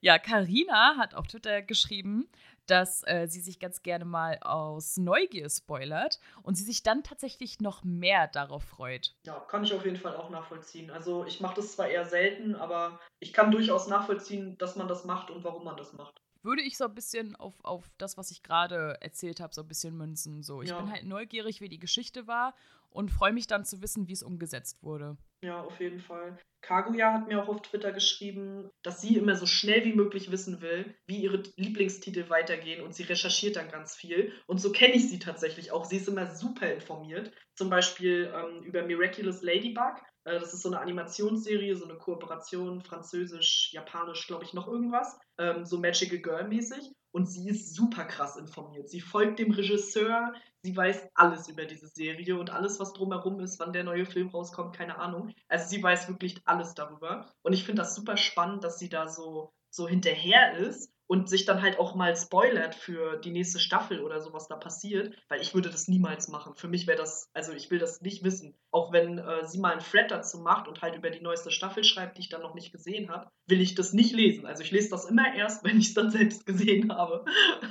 ja, 0.00 0.18
Karina 0.18 0.96
hat 0.98 1.14
auf 1.14 1.26
Twitter 1.26 1.62
geschrieben, 1.62 2.28
dass 2.66 3.02
äh, 3.06 3.28
sie 3.28 3.40
sich 3.40 3.60
ganz 3.60 3.82
gerne 3.82 4.04
mal 4.04 4.38
aus 4.42 4.98
Neugier 4.98 5.48
spoilert 5.48 6.20
und 6.42 6.56
sie 6.56 6.64
sich 6.64 6.82
dann 6.82 7.02
tatsächlich 7.02 7.60
noch 7.60 7.82
mehr 7.82 8.26
darauf 8.26 8.64
freut. 8.64 9.14
Ja, 9.24 9.40
kann 9.40 9.64
ich 9.64 9.72
auf 9.72 9.86
jeden 9.86 9.96
Fall 9.96 10.16
auch 10.16 10.28
nachvollziehen. 10.28 10.90
Also 10.90 11.24
ich 11.24 11.40
mache 11.40 11.56
das 11.56 11.72
zwar 11.72 11.88
eher 11.88 12.04
selten, 12.04 12.56
aber 12.56 13.00
ich 13.20 13.32
kann 13.32 13.50
durchaus 13.50 13.86
nachvollziehen, 13.86 14.58
dass 14.58 14.76
man 14.76 14.88
das 14.88 15.04
macht 15.06 15.30
und 15.30 15.44
warum 15.44 15.64
man 15.64 15.78
das 15.78 15.94
macht 15.94 16.20
würde 16.46 16.62
ich 16.62 16.78
so 16.78 16.84
ein 16.84 16.94
bisschen 16.94 17.36
auf, 17.36 17.62
auf 17.62 17.90
das, 17.98 18.16
was 18.16 18.30
ich 18.30 18.42
gerade 18.42 18.96
erzählt 19.00 19.40
habe, 19.40 19.54
so 19.54 19.60
ein 19.60 19.68
bisschen 19.68 19.96
münzen. 19.96 20.42
So, 20.42 20.62
ich 20.62 20.70
ja. 20.70 20.80
bin 20.80 20.90
halt 20.90 21.04
neugierig, 21.04 21.60
wie 21.60 21.68
die 21.68 21.78
Geschichte 21.78 22.26
war 22.26 22.54
und 22.88 23.10
freue 23.10 23.32
mich 23.32 23.46
dann 23.46 23.64
zu 23.64 23.82
wissen, 23.82 24.08
wie 24.08 24.12
es 24.12 24.22
umgesetzt 24.22 24.82
wurde. 24.82 25.18
Ja, 25.42 25.60
auf 25.60 25.78
jeden 25.80 26.00
Fall. 26.00 26.38
Kaguya 26.62 27.12
hat 27.12 27.28
mir 27.28 27.42
auch 27.42 27.48
auf 27.48 27.62
Twitter 27.62 27.92
geschrieben, 27.92 28.70
dass 28.82 29.00
sie 29.00 29.16
immer 29.16 29.36
so 29.36 29.46
schnell 29.46 29.84
wie 29.84 29.92
möglich 29.92 30.30
wissen 30.30 30.60
will, 30.62 30.94
wie 31.06 31.22
ihre 31.22 31.42
Lieblingstitel 31.56 32.28
weitergehen 32.30 32.82
und 32.82 32.94
sie 32.94 33.04
recherchiert 33.04 33.56
dann 33.56 33.70
ganz 33.70 33.94
viel. 33.94 34.32
Und 34.46 34.58
so 34.58 34.72
kenne 34.72 34.94
ich 34.94 35.08
sie 35.08 35.18
tatsächlich 35.18 35.70
auch. 35.70 35.84
Sie 35.84 35.98
ist 35.98 36.08
immer 36.08 36.34
super 36.34 36.72
informiert. 36.72 37.32
Zum 37.54 37.70
Beispiel 37.70 38.32
ähm, 38.34 38.62
über 38.62 38.82
Miraculous 38.82 39.42
Ladybug. 39.42 40.02
Äh, 40.26 40.40
das 40.40 40.52
ist 40.52 40.62
so 40.62 40.68
eine 40.68 40.80
Animationsserie, 40.80 41.76
so 41.76 41.84
eine 41.84 41.96
Kooperation, 41.96 42.82
französisch, 42.82 43.72
japanisch, 43.72 44.26
glaube 44.26 44.44
ich, 44.44 44.52
noch 44.52 44.66
irgendwas. 44.66 45.18
Ähm, 45.38 45.64
so 45.64 45.78
Magical 45.78 46.18
Girl 46.18 46.48
mäßig. 46.48 46.92
Und 47.12 47.26
sie 47.26 47.48
ist 47.48 47.74
super 47.74 48.04
krass 48.04 48.36
informiert. 48.36 48.90
Sie 48.90 49.00
folgt 49.00 49.38
dem 49.38 49.52
Regisseur, 49.52 50.34
sie 50.62 50.76
weiß 50.76 51.08
alles 51.14 51.48
über 51.48 51.64
diese 51.64 51.88
Serie 51.88 52.38
und 52.38 52.50
alles, 52.50 52.78
was 52.78 52.92
drumherum 52.92 53.40
ist, 53.40 53.58
wann 53.58 53.72
der 53.72 53.84
neue 53.84 54.04
Film 54.04 54.28
rauskommt, 54.28 54.76
keine 54.76 54.98
Ahnung. 54.98 55.32
Also 55.48 55.66
sie 55.68 55.82
weiß 55.82 56.08
wirklich 56.08 56.36
alles 56.44 56.74
darüber. 56.74 57.32
Und 57.42 57.54
ich 57.54 57.64
finde 57.64 57.82
das 57.82 57.94
super 57.94 58.18
spannend, 58.18 58.64
dass 58.64 58.78
sie 58.78 58.90
da 58.90 59.08
so, 59.08 59.50
so 59.70 59.88
hinterher 59.88 60.58
ist 60.58 60.92
und 61.06 61.28
sich 61.28 61.44
dann 61.44 61.62
halt 61.62 61.78
auch 61.78 61.94
mal 61.94 62.16
spoilert 62.16 62.74
für 62.74 63.16
die 63.18 63.30
nächste 63.30 63.60
Staffel 63.60 64.00
oder 64.00 64.20
so, 64.20 64.32
was 64.32 64.48
da 64.48 64.56
passiert, 64.56 65.16
weil 65.28 65.40
ich 65.40 65.54
würde 65.54 65.70
das 65.70 65.88
niemals 65.88 66.28
machen. 66.28 66.54
Für 66.54 66.68
mich 66.68 66.86
wäre 66.86 66.98
das, 66.98 67.30
also 67.32 67.52
ich 67.52 67.70
will 67.70 67.78
das 67.78 68.00
nicht 68.00 68.24
wissen. 68.24 68.54
Auch 68.70 68.92
wenn 68.92 69.18
äh, 69.18 69.46
sie 69.46 69.58
mal 69.58 69.72
einen 69.72 69.80
Thread 69.80 70.10
dazu 70.10 70.38
macht 70.38 70.68
und 70.68 70.82
halt 70.82 70.96
über 70.96 71.10
die 71.10 71.20
neueste 71.20 71.50
Staffel 71.50 71.84
schreibt, 71.84 72.16
die 72.16 72.22
ich 72.22 72.28
dann 72.28 72.42
noch 72.42 72.54
nicht 72.54 72.72
gesehen 72.72 73.10
habe, 73.10 73.30
will 73.46 73.60
ich 73.60 73.74
das 73.74 73.92
nicht 73.92 74.12
lesen. 74.12 74.46
Also 74.46 74.62
ich 74.62 74.70
lese 74.70 74.90
das 74.90 75.04
immer 75.04 75.34
erst, 75.34 75.64
wenn 75.64 75.78
ich 75.78 75.88
es 75.88 75.94
dann 75.94 76.10
selbst 76.10 76.46
gesehen 76.46 76.92
habe. 76.92 77.24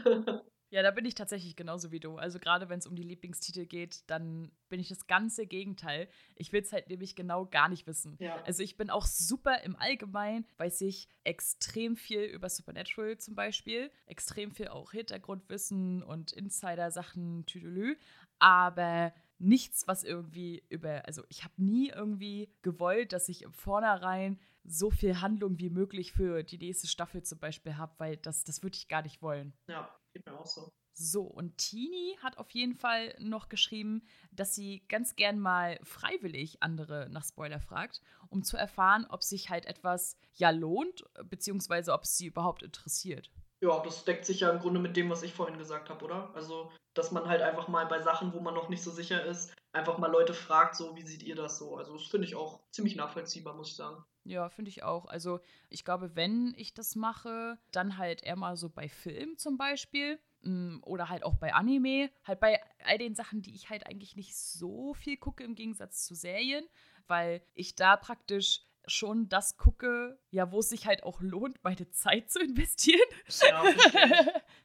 Ja, 0.75 0.83
da 0.83 0.91
bin 0.91 1.05
ich 1.05 1.15
tatsächlich 1.15 1.55
genauso 1.55 1.93
wie 1.93 2.01
du. 2.01 2.17
Also 2.17 2.37
gerade 2.37 2.67
wenn 2.67 2.79
es 2.79 2.85
um 2.85 2.97
die 2.97 3.03
Lieblingstitel 3.03 3.65
geht, 3.65 4.03
dann 4.07 4.51
bin 4.67 4.81
ich 4.81 4.89
das 4.89 5.07
ganze 5.07 5.47
Gegenteil. 5.47 6.09
Ich 6.35 6.51
will 6.51 6.63
es 6.63 6.73
halt 6.73 6.89
nämlich 6.89 7.15
genau 7.15 7.45
gar 7.45 7.69
nicht 7.69 7.87
wissen. 7.87 8.17
Ja. 8.19 8.43
Also 8.43 8.61
ich 8.61 8.75
bin 8.75 8.89
auch 8.89 9.05
super 9.05 9.61
im 9.63 9.77
Allgemeinen, 9.77 10.45
weiß 10.57 10.81
ich 10.81 11.07
extrem 11.23 11.95
viel 11.95 12.23
über 12.23 12.49
Supernatural 12.49 13.17
zum 13.19 13.35
Beispiel, 13.35 13.89
extrem 14.05 14.51
viel 14.51 14.67
auch 14.67 14.91
Hintergrundwissen 14.91 16.03
und 16.03 16.33
Insider-Sachen, 16.33 17.45
Tüdelü, 17.45 17.95
aber 18.39 19.13
nichts, 19.39 19.87
was 19.87 20.03
irgendwie 20.03 20.61
über, 20.67 21.05
also 21.05 21.23
ich 21.29 21.45
habe 21.45 21.53
nie 21.55 21.87
irgendwie 21.87 22.49
gewollt, 22.63 23.13
dass 23.13 23.29
ich 23.29 23.43
im 23.43 23.53
Vornherein 23.53 24.41
so 24.65 24.91
viel 24.91 25.21
Handlung 25.21 25.57
wie 25.57 25.69
möglich 25.69 26.11
für 26.11 26.43
die 26.43 26.57
nächste 26.57 26.87
Staffel 26.87 27.23
zum 27.23 27.39
Beispiel 27.39 27.77
habe, 27.77 27.93
weil 27.97 28.17
das, 28.17 28.43
das 28.43 28.61
würde 28.61 28.75
ich 28.75 28.89
gar 28.89 29.03
nicht 29.03 29.21
wollen. 29.21 29.53
Ja, 29.67 29.89
geht 30.15 30.25
mir 30.25 30.39
auch 30.39 30.45
so. 30.45 30.71
So, 30.97 31.23
und 31.23 31.57
Tini 31.57 32.17
hat 32.23 32.37
auf 32.37 32.49
jeden 32.51 32.73
Fall 32.73 33.15
noch 33.19 33.49
geschrieben, 33.49 34.07
dass 34.31 34.55
sie 34.55 34.85
ganz 34.87 35.17
gern 35.17 35.39
mal 35.39 35.77
freiwillig 35.83 36.63
andere 36.63 37.09
nach 37.11 37.25
Spoiler 37.25 37.59
fragt, 37.59 38.01
um 38.29 38.43
zu 38.43 38.55
erfahren, 38.55 39.05
ob 39.09 39.21
sich 39.21 39.49
halt 39.49 39.65
etwas 39.65 40.17
ja 40.33 40.51
lohnt, 40.51 41.03
beziehungsweise 41.25 41.91
ob 41.91 42.03
es 42.03 42.17
sie 42.17 42.27
überhaupt 42.27 42.63
interessiert. 42.63 43.29
Ja, 43.61 43.79
das 43.83 44.05
deckt 44.05 44.25
sich 44.25 44.41
ja 44.41 44.51
im 44.51 44.59
Grunde 44.59 44.79
mit 44.79 44.95
dem, 44.95 45.09
was 45.09 45.23
ich 45.23 45.33
vorhin 45.33 45.57
gesagt 45.57 45.89
habe, 45.89 46.05
oder? 46.05 46.33
Also, 46.33 46.71
dass 46.93 47.11
man 47.11 47.27
halt 47.27 47.41
einfach 47.41 47.67
mal 47.67 47.85
bei 47.87 48.01
Sachen, 48.01 48.33
wo 48.33 48.39
man 48.39 48.53
noch 48.53 48.69
nicht 48.69 48.83
so 48.83 48.91
sicher 48.91 49.25
ist, 49.25 49.53
einfach 49.73 49.97
mal 49.97 50.11
Leute 50.11 50.33
fragt, 50.33 50.75
so, 50.75 50.95
wie 50.95 51.05
seht 51.05 51.23
ihr 51.23 51.35
das 51.35 51.57
so? 51.57 51.75
Also, 51.75 51.93
das 51.93 52.07
finde 52.07 52.27
ich 52.27 52.35
auch 52.35 52.61
ziemlich 52.71 52.95
nachvollziehbar, 52.95 53.53
muss 53.53 53.69
ich 53.69 53.75
sagen. 53.75 54.05
Ja, 54.27 54.49
finde 54.49 54.69
ich 54.69 54.81
auch. 54.81 55.05
Also 55.05 55.39
ich 55.69 55.85
glaube, 55.85 56.15
wenn 56.15 56.55
ich 56.57 56.73
das 56.73 56.95
mache, 56.95 57.59
dann 57.71 57.97
halt 57.97 58.23
eher 58.23 58.35
mal 58.35 58.57
so 58.57 58.69
bei 58.69 58.89
Film 58.89 59.37
zum 59.37 59.55
Beispiel 59.55 60.19
mm, 60.41 60.79
oder 60.81 61.09
halt 61.09 61.23
auch 61.23 61.35
bei 61.35 61.53
Anime. 61.53 62.09
Halt 62.23 62.39
bei 62.39 62.59
all 62.83 62.97
den 62.97 63.13
Sachen, 63.13 63.43
die 63.43 63.53
ich 63.53 63.69
halt 63.69 63.85
eigentlich 63.85 64.15
nicht 64.15 64.35
so 64.35 64.95
viel 64.95 65.17
gucke 65.17 65.43
im 65.43 65.53
Gegensatz 65.53 66.05
zu 66.07 66.15
Serien, 66.15 66.65
weil 67.05 67.43
ich 67.53 67.75
da 67.75 67.97
praktisch 67.97 68.65
schon 68.87 69.29
das 69.29 69.57
gucke, 69.57 70.19
ja, 70.31 70.51
wo 70.51 70.59
es 70.59 70.69
sich 70.69 70.85
halt 70.85 71.03
auch 71.03 71.21
lohnt, 71.21 71.63
meine 71.63 71.89
Zeit 71.91 72.29
zu 72.29 72.39
investieren. 72.43 72.99
Ja, 73.41 73.63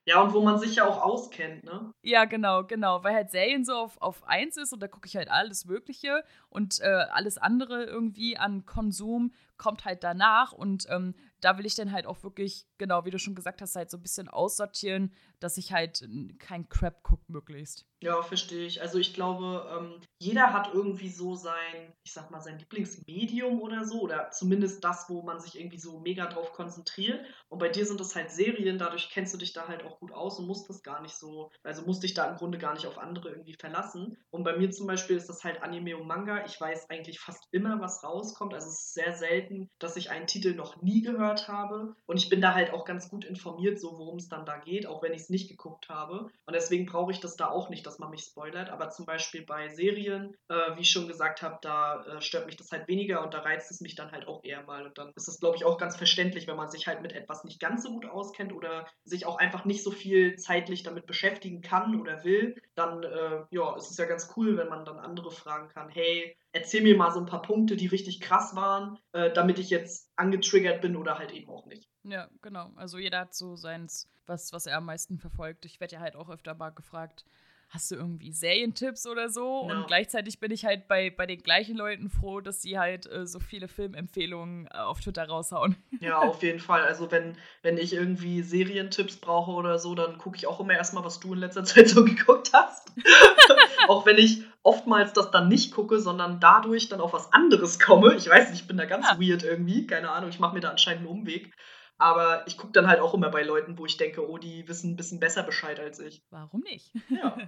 ja, 0.05 0.23
und 0.23 0.33
wo 0.33 0.41
man 0.41 0.59
sich 0.59 0.77
ja 0.77 0.87
auch 0.87 1.03
auskennt, 1.03 1.65
ne? 1.65 1.93
Ja, 2.03 2.25
genau, 2.25 2.65
genau. 2.65 3.03
Weil 3.05 3.15
halt 3.15 3.31
Serien 3.31 3.65
so 3.65 3.75
auf, 3.75 4.01
auf 4.01 4.25
eins 4.27 4.57
ist 4.57 4.73
und 4.73 4.81
da 4.81 4.89
gucke 4.89 5.07
ich 5.07 5.17
halt 5.17 5.31
alles 5.31 5.65
Mögliche 5.65 6.25
und 6.49 6.81
äh, 6.81 6.87
alles 6.87 7.39
andere 7.39 7.85
irgendwie 7.85 8.37
an 8.37 8.67
Konsum 8.67 9.33
kommt 9.57 9.85
halt 9.85 10.03
danach 10.03 10.53
und 10.53 10.87
ähm, 10.89 11.15
da 11.41 11.59
will 11.59 11.67
ich 11.67 11.75
dann 11.75 11.93
halt 11.93 12.07
auch 12.07 12.23
wirklich 12.23 12.67
genau, 12.81 13.05
wie 13.05 13.11
du 13.11 13.19
schon 13.19 13.37
gesagt 13.37 13.63
hast, 13.63 13.77
halt 13.77 13.91
so 13.91 13.99
ein 13.99 14.03
bisschen 14.03 14.29
aussortieren, 14.29 15.13
dass 15.39 15.57
ich 15.59 15.73
halt 15.73 16.09
kein 16.39 16.69
Crap 16.69 17.05
gucke 17.05 17.25
möglichst. 17.29 17.87
Ja, 18.03 18.23
verstehe 18.23 18.67
ich. 18.67 18.81
Also 18.81 18.99
ich 18.99 19.13
glaube, 19.13 19.69
ähm, 19.77 20.01
jeder 20.19 20.55
hat 20.55 20.73
irgendwie 20.73 21.11
so 21.11 21.35
sein, 21.35 21.93
ich 22.03 22.13
sag 22.13 22.31
mal, 22.31 22.41
sein 22.41 22.59
Lieblingsmedium 22.59 23.61
oder 23.61 23.85
so, 23.85 24.01
oder 24.01 24.31
zumindest 24.31 24.83
das, 24.83 25.11
wo 25.11 25.23
man 25.23 25.39
sich 25.39 25.61
irgendwie 25.61 25.79
so 25.79 26.01
mega 26.01 26.27
drauf 26.27 26.53
konzentriert. 26.55 27.23
Und 27.49 27.59
bei 27.59 27.69
dir 27.69 27.85
sind 27.85 28.01
das 28.01 28.17
halt 28.17 28.31
Serien, 28.31 28.79
dadurch 28.79 29.11
kennst 29.11 29.35
du 29.35 29.39
dich 29.39 29.53
da 29.53 29.69
halt 29.69 29.85
auch 29.85 30.01
gut 30.01 30.13
aus 30.13 30.39
und 30.39 30.47
musst 30.47 30.71
das 30.71 30.83
gar 30.83 31.03
nicht 31.03 31.15
so, 31.15 31.51
also 31.63 31.83
musst 31.83 32.03
dich 32.03 32.15
da 32.15 32.25
im 32.31 32.37
Grunde 32.37 32.57
gar 32.57 32.73
nicht 32.73 32.87
auf 32.87 32.97
andere 32.97 33.31
irgendwie 33.31 33.57
verlassen. 33.61 34.17
Und 34.31 34.45
bei 34.45 34.57
mir 34.57 34.71
zum 34.71 34.87
Beispiel 34.87 35.19
ist 35.19 35.29
das 35.29 35.45
halt 35.45 35.63
Anime 35.63 35.99
und 35.99 36.07
Manga. 36.07 36.47
Ich 36.47 36.59
weiß 36.59 36.89
eigentlich 36.89 37.21
fast 37.21 37.49
immer, 37.51 37.83
was 37.83 38.03
rauskommt. 38.03 38.55
Also 38.55 38.69
es 38.69 38.81
ist 38.81 38.95
sehr 38.95 39.13
selten, 39.15 39.69
dass 39.79 39.97
ich 39.97 40.11
einen 40.11 40.27
Titel 40.27 40.55
noch 40.55 40.81
nie 40.81 41.03
gehört 41.03 41.49
habe. 41.49 41.95
Und 42.07 42.17
ich 42.17 42.31
bin 42.31 42.41
da 42.41 42.55
halt 42.55 42.70
auch 42.73 42.85
ganz 42.85 43.09
gut 43.09 43.25
informiert, 43.25 43.81
so 43.81 43.99
worum 43.99 44.17
es 44.17 44.29
dann 44.29 44.47
da 44.47 44.59
geht, 44.59 44.87
auch 44.87 45.03
wenn 45.03 45.13
ich 45.13 45.23
es 45.23 45.31
nicht 45.31 45.49
geguckt 45.49 45.89
habe. 45.89 46.29
Und 46.47 46.55
deswegen 46.55 46.87
brauche 46.87 47.13
ich 47.13 47.21
das 47.21 47.37
da 47.37 47.51
auch 47.51 47.71
nicht, 47.71 47.87
dass 47.87 47.99
man 47.99 48.11
mich 48.11 48.23
spoilert. 48.23 48.71
Aber 48.71 48.91
zum 48.91 49.07
Beispiel 49.07 49.45
bei 49.45 49.69
Serien, 49.69 50.37
äh, 50.49 50.77
wie 50.77 50.81
ich 50.81 50.91
schon 50.91 51.09
gesagt 51.09 51.43
habe, 51.43 51.59
da 51.63 52.05
äh, 52.05 52.21
stört 52.21 52.47
mich 52.47 52.57
das 52.57 52.71
halt 52.73 52.89
weniger 52.89 53.23
und 53.23 53.35
da 53.35 53.41
reizt 53.41 53.71
es 53.71 53.81
mich 53.81 53.95
dann 53.95 54.13
halt 54.13 54.27
auch 54.27 54.45
eher 54.45 54.63
mal. 54.65 54.87
Und 54.87 54.99
dann 54.99 55.13
ist 55.17 55.29
es, 55.29 55.41
glaube 55.41 55.57
ich, 55.57 55.65
auch 55.65 55.79
ganz 55.79 55.97
verständlich, 55.97 56.47
wenn 56.47 56.57
man 56.57 56.71
sich 56.71 56.87
halt 56.87 57.03
mit 57.03 57.13
etwas 57.13 57.45
nicht 57.45 57.61
ganz 57.61 57.83
so 57.83 57.91
gut 57.91 58.07
auskennt 58.07 58.53
oder 58.53 58.87
sich 59.05 59.27
auch 59.27 59.39
einfach 59.39 59.65
nicht 59.65 59.83
so 59.83 59.91
viel 59.91 60.37
zeitlich 60.37 60.83
damit 60.83 61.07
beschäftigen 61.07 61.61
kann 61.61 62.01
oder 62.01 62.25
will, 62.25 62.61
dann 62.75 63.03
äh, 63.03 63.45
ja, 63.51 63.77
ist 63.77 63.91
es 63.91 63.97
ja 63.97 64.07
ganz 64.07 64.33
cool, 64.37 64.57
wenn 64.57 64.69
man 64.69 64.85
dann 64.85 64.99
andere 64.99 65.31
fragen 65.31 65.69
kann, 65.69 65.89
hey, 65.89 66.37
erzähl 66.53 66.83
mir 66.83 66.97
mal 66.97 67.13
so 67.13 67.21
ein 67.21 67.27
paar 67.27 67.43
Punkte, 67.43 67.77
die 67.77 67.87
richtig 67.87 68.21
krass 68.21 68.55
waren, 68.55 68.99
äh, 69.13 69.33
damit 69.33 69.59
ich 69.59 69.71
jetzt 69.71 70.11
angetriggert 70.17 70.81
bin 70.81 70.97
oder 70.97 71.19
halt 71.19 71.33
eben 71.33 71.49
auch 71.49 71.67
nicht. 71.67 71.90
Ja, 72.11 72.29
genau. 72.43 72.71
Also 72.77 72.99
jeder 72.99 73.21
hat 73.21 73.35
so 73.35 73.57
seins, 73.57 74.09
was, 74.27 74.53
was 74.53 74.67
er 74.67 74.79
am 74.79 74.87
meisten 74.87 75.19
verfolgt. 75.19 75.65
Ich 75.65 75.81
werde 75.81 75.95
ja 75.95 76.01
halt 76.01 76.17
auch 76.17 76.29
öfter 76.29 76.55
mal 76.55 76.71
gefragt, 76.71 77.25
hast 77.71 77.91
du 77.93 77.95
irgendwie 77.95 78.33
Serientipps 78.33 79.07
oder 79.07 79.29
so? 79.29 79.67
Ja. 79.69 79.77
Und 79.77 79.87
gleichzeitig 79.87 80.41
bin 80.41 80.51
ich 80.51 80.65
halt 80.65 80.89
bei, 80.89 81.11
bei 81.11 81.27
den 81.27 81.41
gleichen 81.43 81.77
Leuten 81.77 82.11
froh, 82.11 82.41
dass 82.41 82.63
sie 82.63 82.79
halt 82.79 83.11
äh, 83.11 83.27
so 83.27 83.39
viele 83.39 83.69
Filmempfehlungen 83.69 84.67
äh, 84.67 84.79
auf 84.79 85.01
Twitter 85.01 85.27
raushauen. 85.27 85.77
Ja, 86.01 86.19
auf 86.19 86.43
jeden 86.43 86.61
Fall. 86.61 86.83
Also 86.83 87.11
wenn, 87.11 87.37
wenn 87.61 87.77
ich 87.77 87.93
irgendwie 87.93 88.43
Serientipps 88.43 89.17
brauche 89.17 89.51
oder 89.51 89.79
so, 89.79 89.95
dann 89.95 90.17
gucke 90.17 90.39
ich 90.39 90.47
auch 90.47 90.59
immer 90.59 90.73
erstmal, 90.73 91.05
was 91.05 91.21
du 91.21 91.35
in 91.35 91.41
letzter 91.41 91.63
Zeit 91.65 91.91
so 91.91 92.05
geguckt 92.05 92.51
hast. 92.55 92.91
auch 93.89 94.07
wenn 94.07 94.17
ich 94.17 94.43
oftmals 94.63 95.13
das 95.13 95.31
dann 95.31 95.49
nicht 95.49 95.75
gucke, 95.75 96.01
sondern 96.01 96.41
dadurch 96.41 96.89
dann 96.89 97.03
auf 97.03 97.13
was 97.13 97.33
anderes 97.35 97.79
komme. 97.79 98.15
Ich 98.15 98.31
weiß 98.31 98.51
nicht, 98.51 98.63
ich 98.63 98.67
bin 98.67 98.79
da 98.79 98.87
ganz 98.87 99.07
ja. 99.11 99.21
weird 99.21 99.43
irgendwie. 99.43 99.87
Keine 99.87 100.11
Ahnung, 100.11 100.31
ich 100.31 100.41
mache 100.41 100.55
mir 100.55 100.61
da 100.61 100.71
anscheinend 100.71 101.07
einen 101.07 101.19
Umweg. 101.19 101.55
Aber 102.01 102.47
ich 102.47 102.57
gucke 102.57 102.73
dann 102.73 102.89
halt 102.89 103.01
auch 103.01 103.13
immer 103.15 103.29
bei 103.29 103.43
Leuten, 103.43 103.79
wo 103.79 103.85
ich 103.85 103.99
denke, 103.99 104.29
oh, 104.29 104.39
die 104.39 104.67
wissen 104.67 104.93
ein 104.93 104.97
bisschen 104.97 105.21
besser 105.21 105.43
Bescheid 105.43 105.79
als 105.79 105.99
ich. 105.99 106.23
Warum 106.31 106.61
nicht? 106.61 106.93
Ja. 107.09 107.37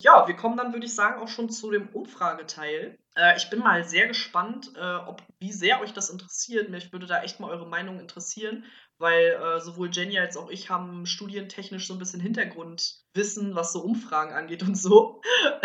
Ja, 0.00 0.28
wir 0.28 0.36
kommen 0.36 0.56
dann, 0.56 0.72
würde 0.72 0.86
ich 0.86 0.94
sagen, 0.94 1.20
auch 1.20 1.26
schon 1.26 1.50
zu 1.50 1.72
dem 1.72 1.88
Umfrageteil. 1.88 2.96
Äh, 3.16 3.36
ich 3.36 3.50
bin 3.50 3.58
mal 3.58 3.82
sehr 3.82 4.06
gespannt, 4.06 4.70
äh, 4.76 4.94
ob, 4.94 5.24
wie 5.40 5.50
sehr 5.50 5.80
euch 5.80 5.92
das 5.92 6.08
interessiert. 6.08 6.70
Mich 6.70 6.92
würde 6.92 7.06
da 7.06 7.20
echt 7.24 7.40
mal 7.40 7.50
eure 7.50 7.66
Meinung 7.66 7.98
interessieren, 7.98 8.64
weil 8.98 9.38
äh, 9.40 9.60
sowohl 9.60 9.90
Jenny 9.92 10.18
als 10.18 10.36
auch 10.36 10.50
ich 10.50 10.70
haben 10.70 11.06
studientechnisch 11.06 11.86
so 11.86 11.94
ein 11.94 11.98
bisschen 11.98 12.20
Hintergrundwissen, 12.20 13.54
was 13.54 13.72
so 13.72 13.80
Umfragen 13.80 14.34
angeht 14.34 14.62
und 14.62 14.76
so. 14.76 15.22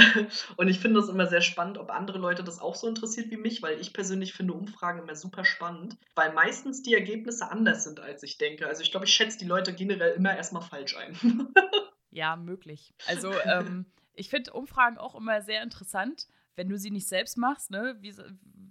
und 0.57 0.67
ich 0.67 0.79
finde 0.79 0.99
das 0.99 1.09
immer 1.09 1.27
sehr 1.27 1.41
spannend, 1.41 1.77
ob 1.77 1.89
andere 1.89 2.19
Leute 2.19 2.43
das 2.43 2.59
auch 2.59 2.75
so 2.75 2.87
interessiert 2.87 3.31
wie 3.31 3.37
mich, 3.37 3.61
weil 3.61 3.79
ich 3.79 3.93
persönlich 3.93 4.33
finde 4.33 4.53
Umfragen 4.53 4.99
immer 4.99 5.15
super 5.15 5.45
spannend, 5.45 5.97
weil 6.15 6.33
meistens 6.33 6.83
die 6.83 6.93
Ergebnisse 6.93 7.49
anders 7.49 7.83
sind, 7.83 7.99
als 7.99 8.23
ich 8.23 8.37
denke. 8.37 8.67
Also 8.67 8.83
ich 8.83 8.91
glaube, 8.91 9.07
ich 9.07 9.13
schätze 9.13 9.39
die 9.39 9.45
Leute 9.45 9.73
generell 9.73 10.13
immer 10.13 10.35
erstmal 10.35 10.61
falsch 10.63 10.95
ein. 10.95 11.17
ja, 12.11 12.35
möglich. 12.35 12.93
Also 13.07 13.31
ähm, 13.45 13.85
ich 14.13 14.29
finde 14.29 14.53
Umfragen 14.53 14.97
auch 14.97 15.15
immer 15.15 15.41
sehr 15.41 15.63
interessant, 15.63 16.27
wenn 16.55 16.69
du 16.69 16.77
sie 16.77 16.91
nicht 16.91 17.07
selbst 17.07 17.37
machst, 17.37 17.71
ne? 17.71 17.95
Wie, 17.99 18.13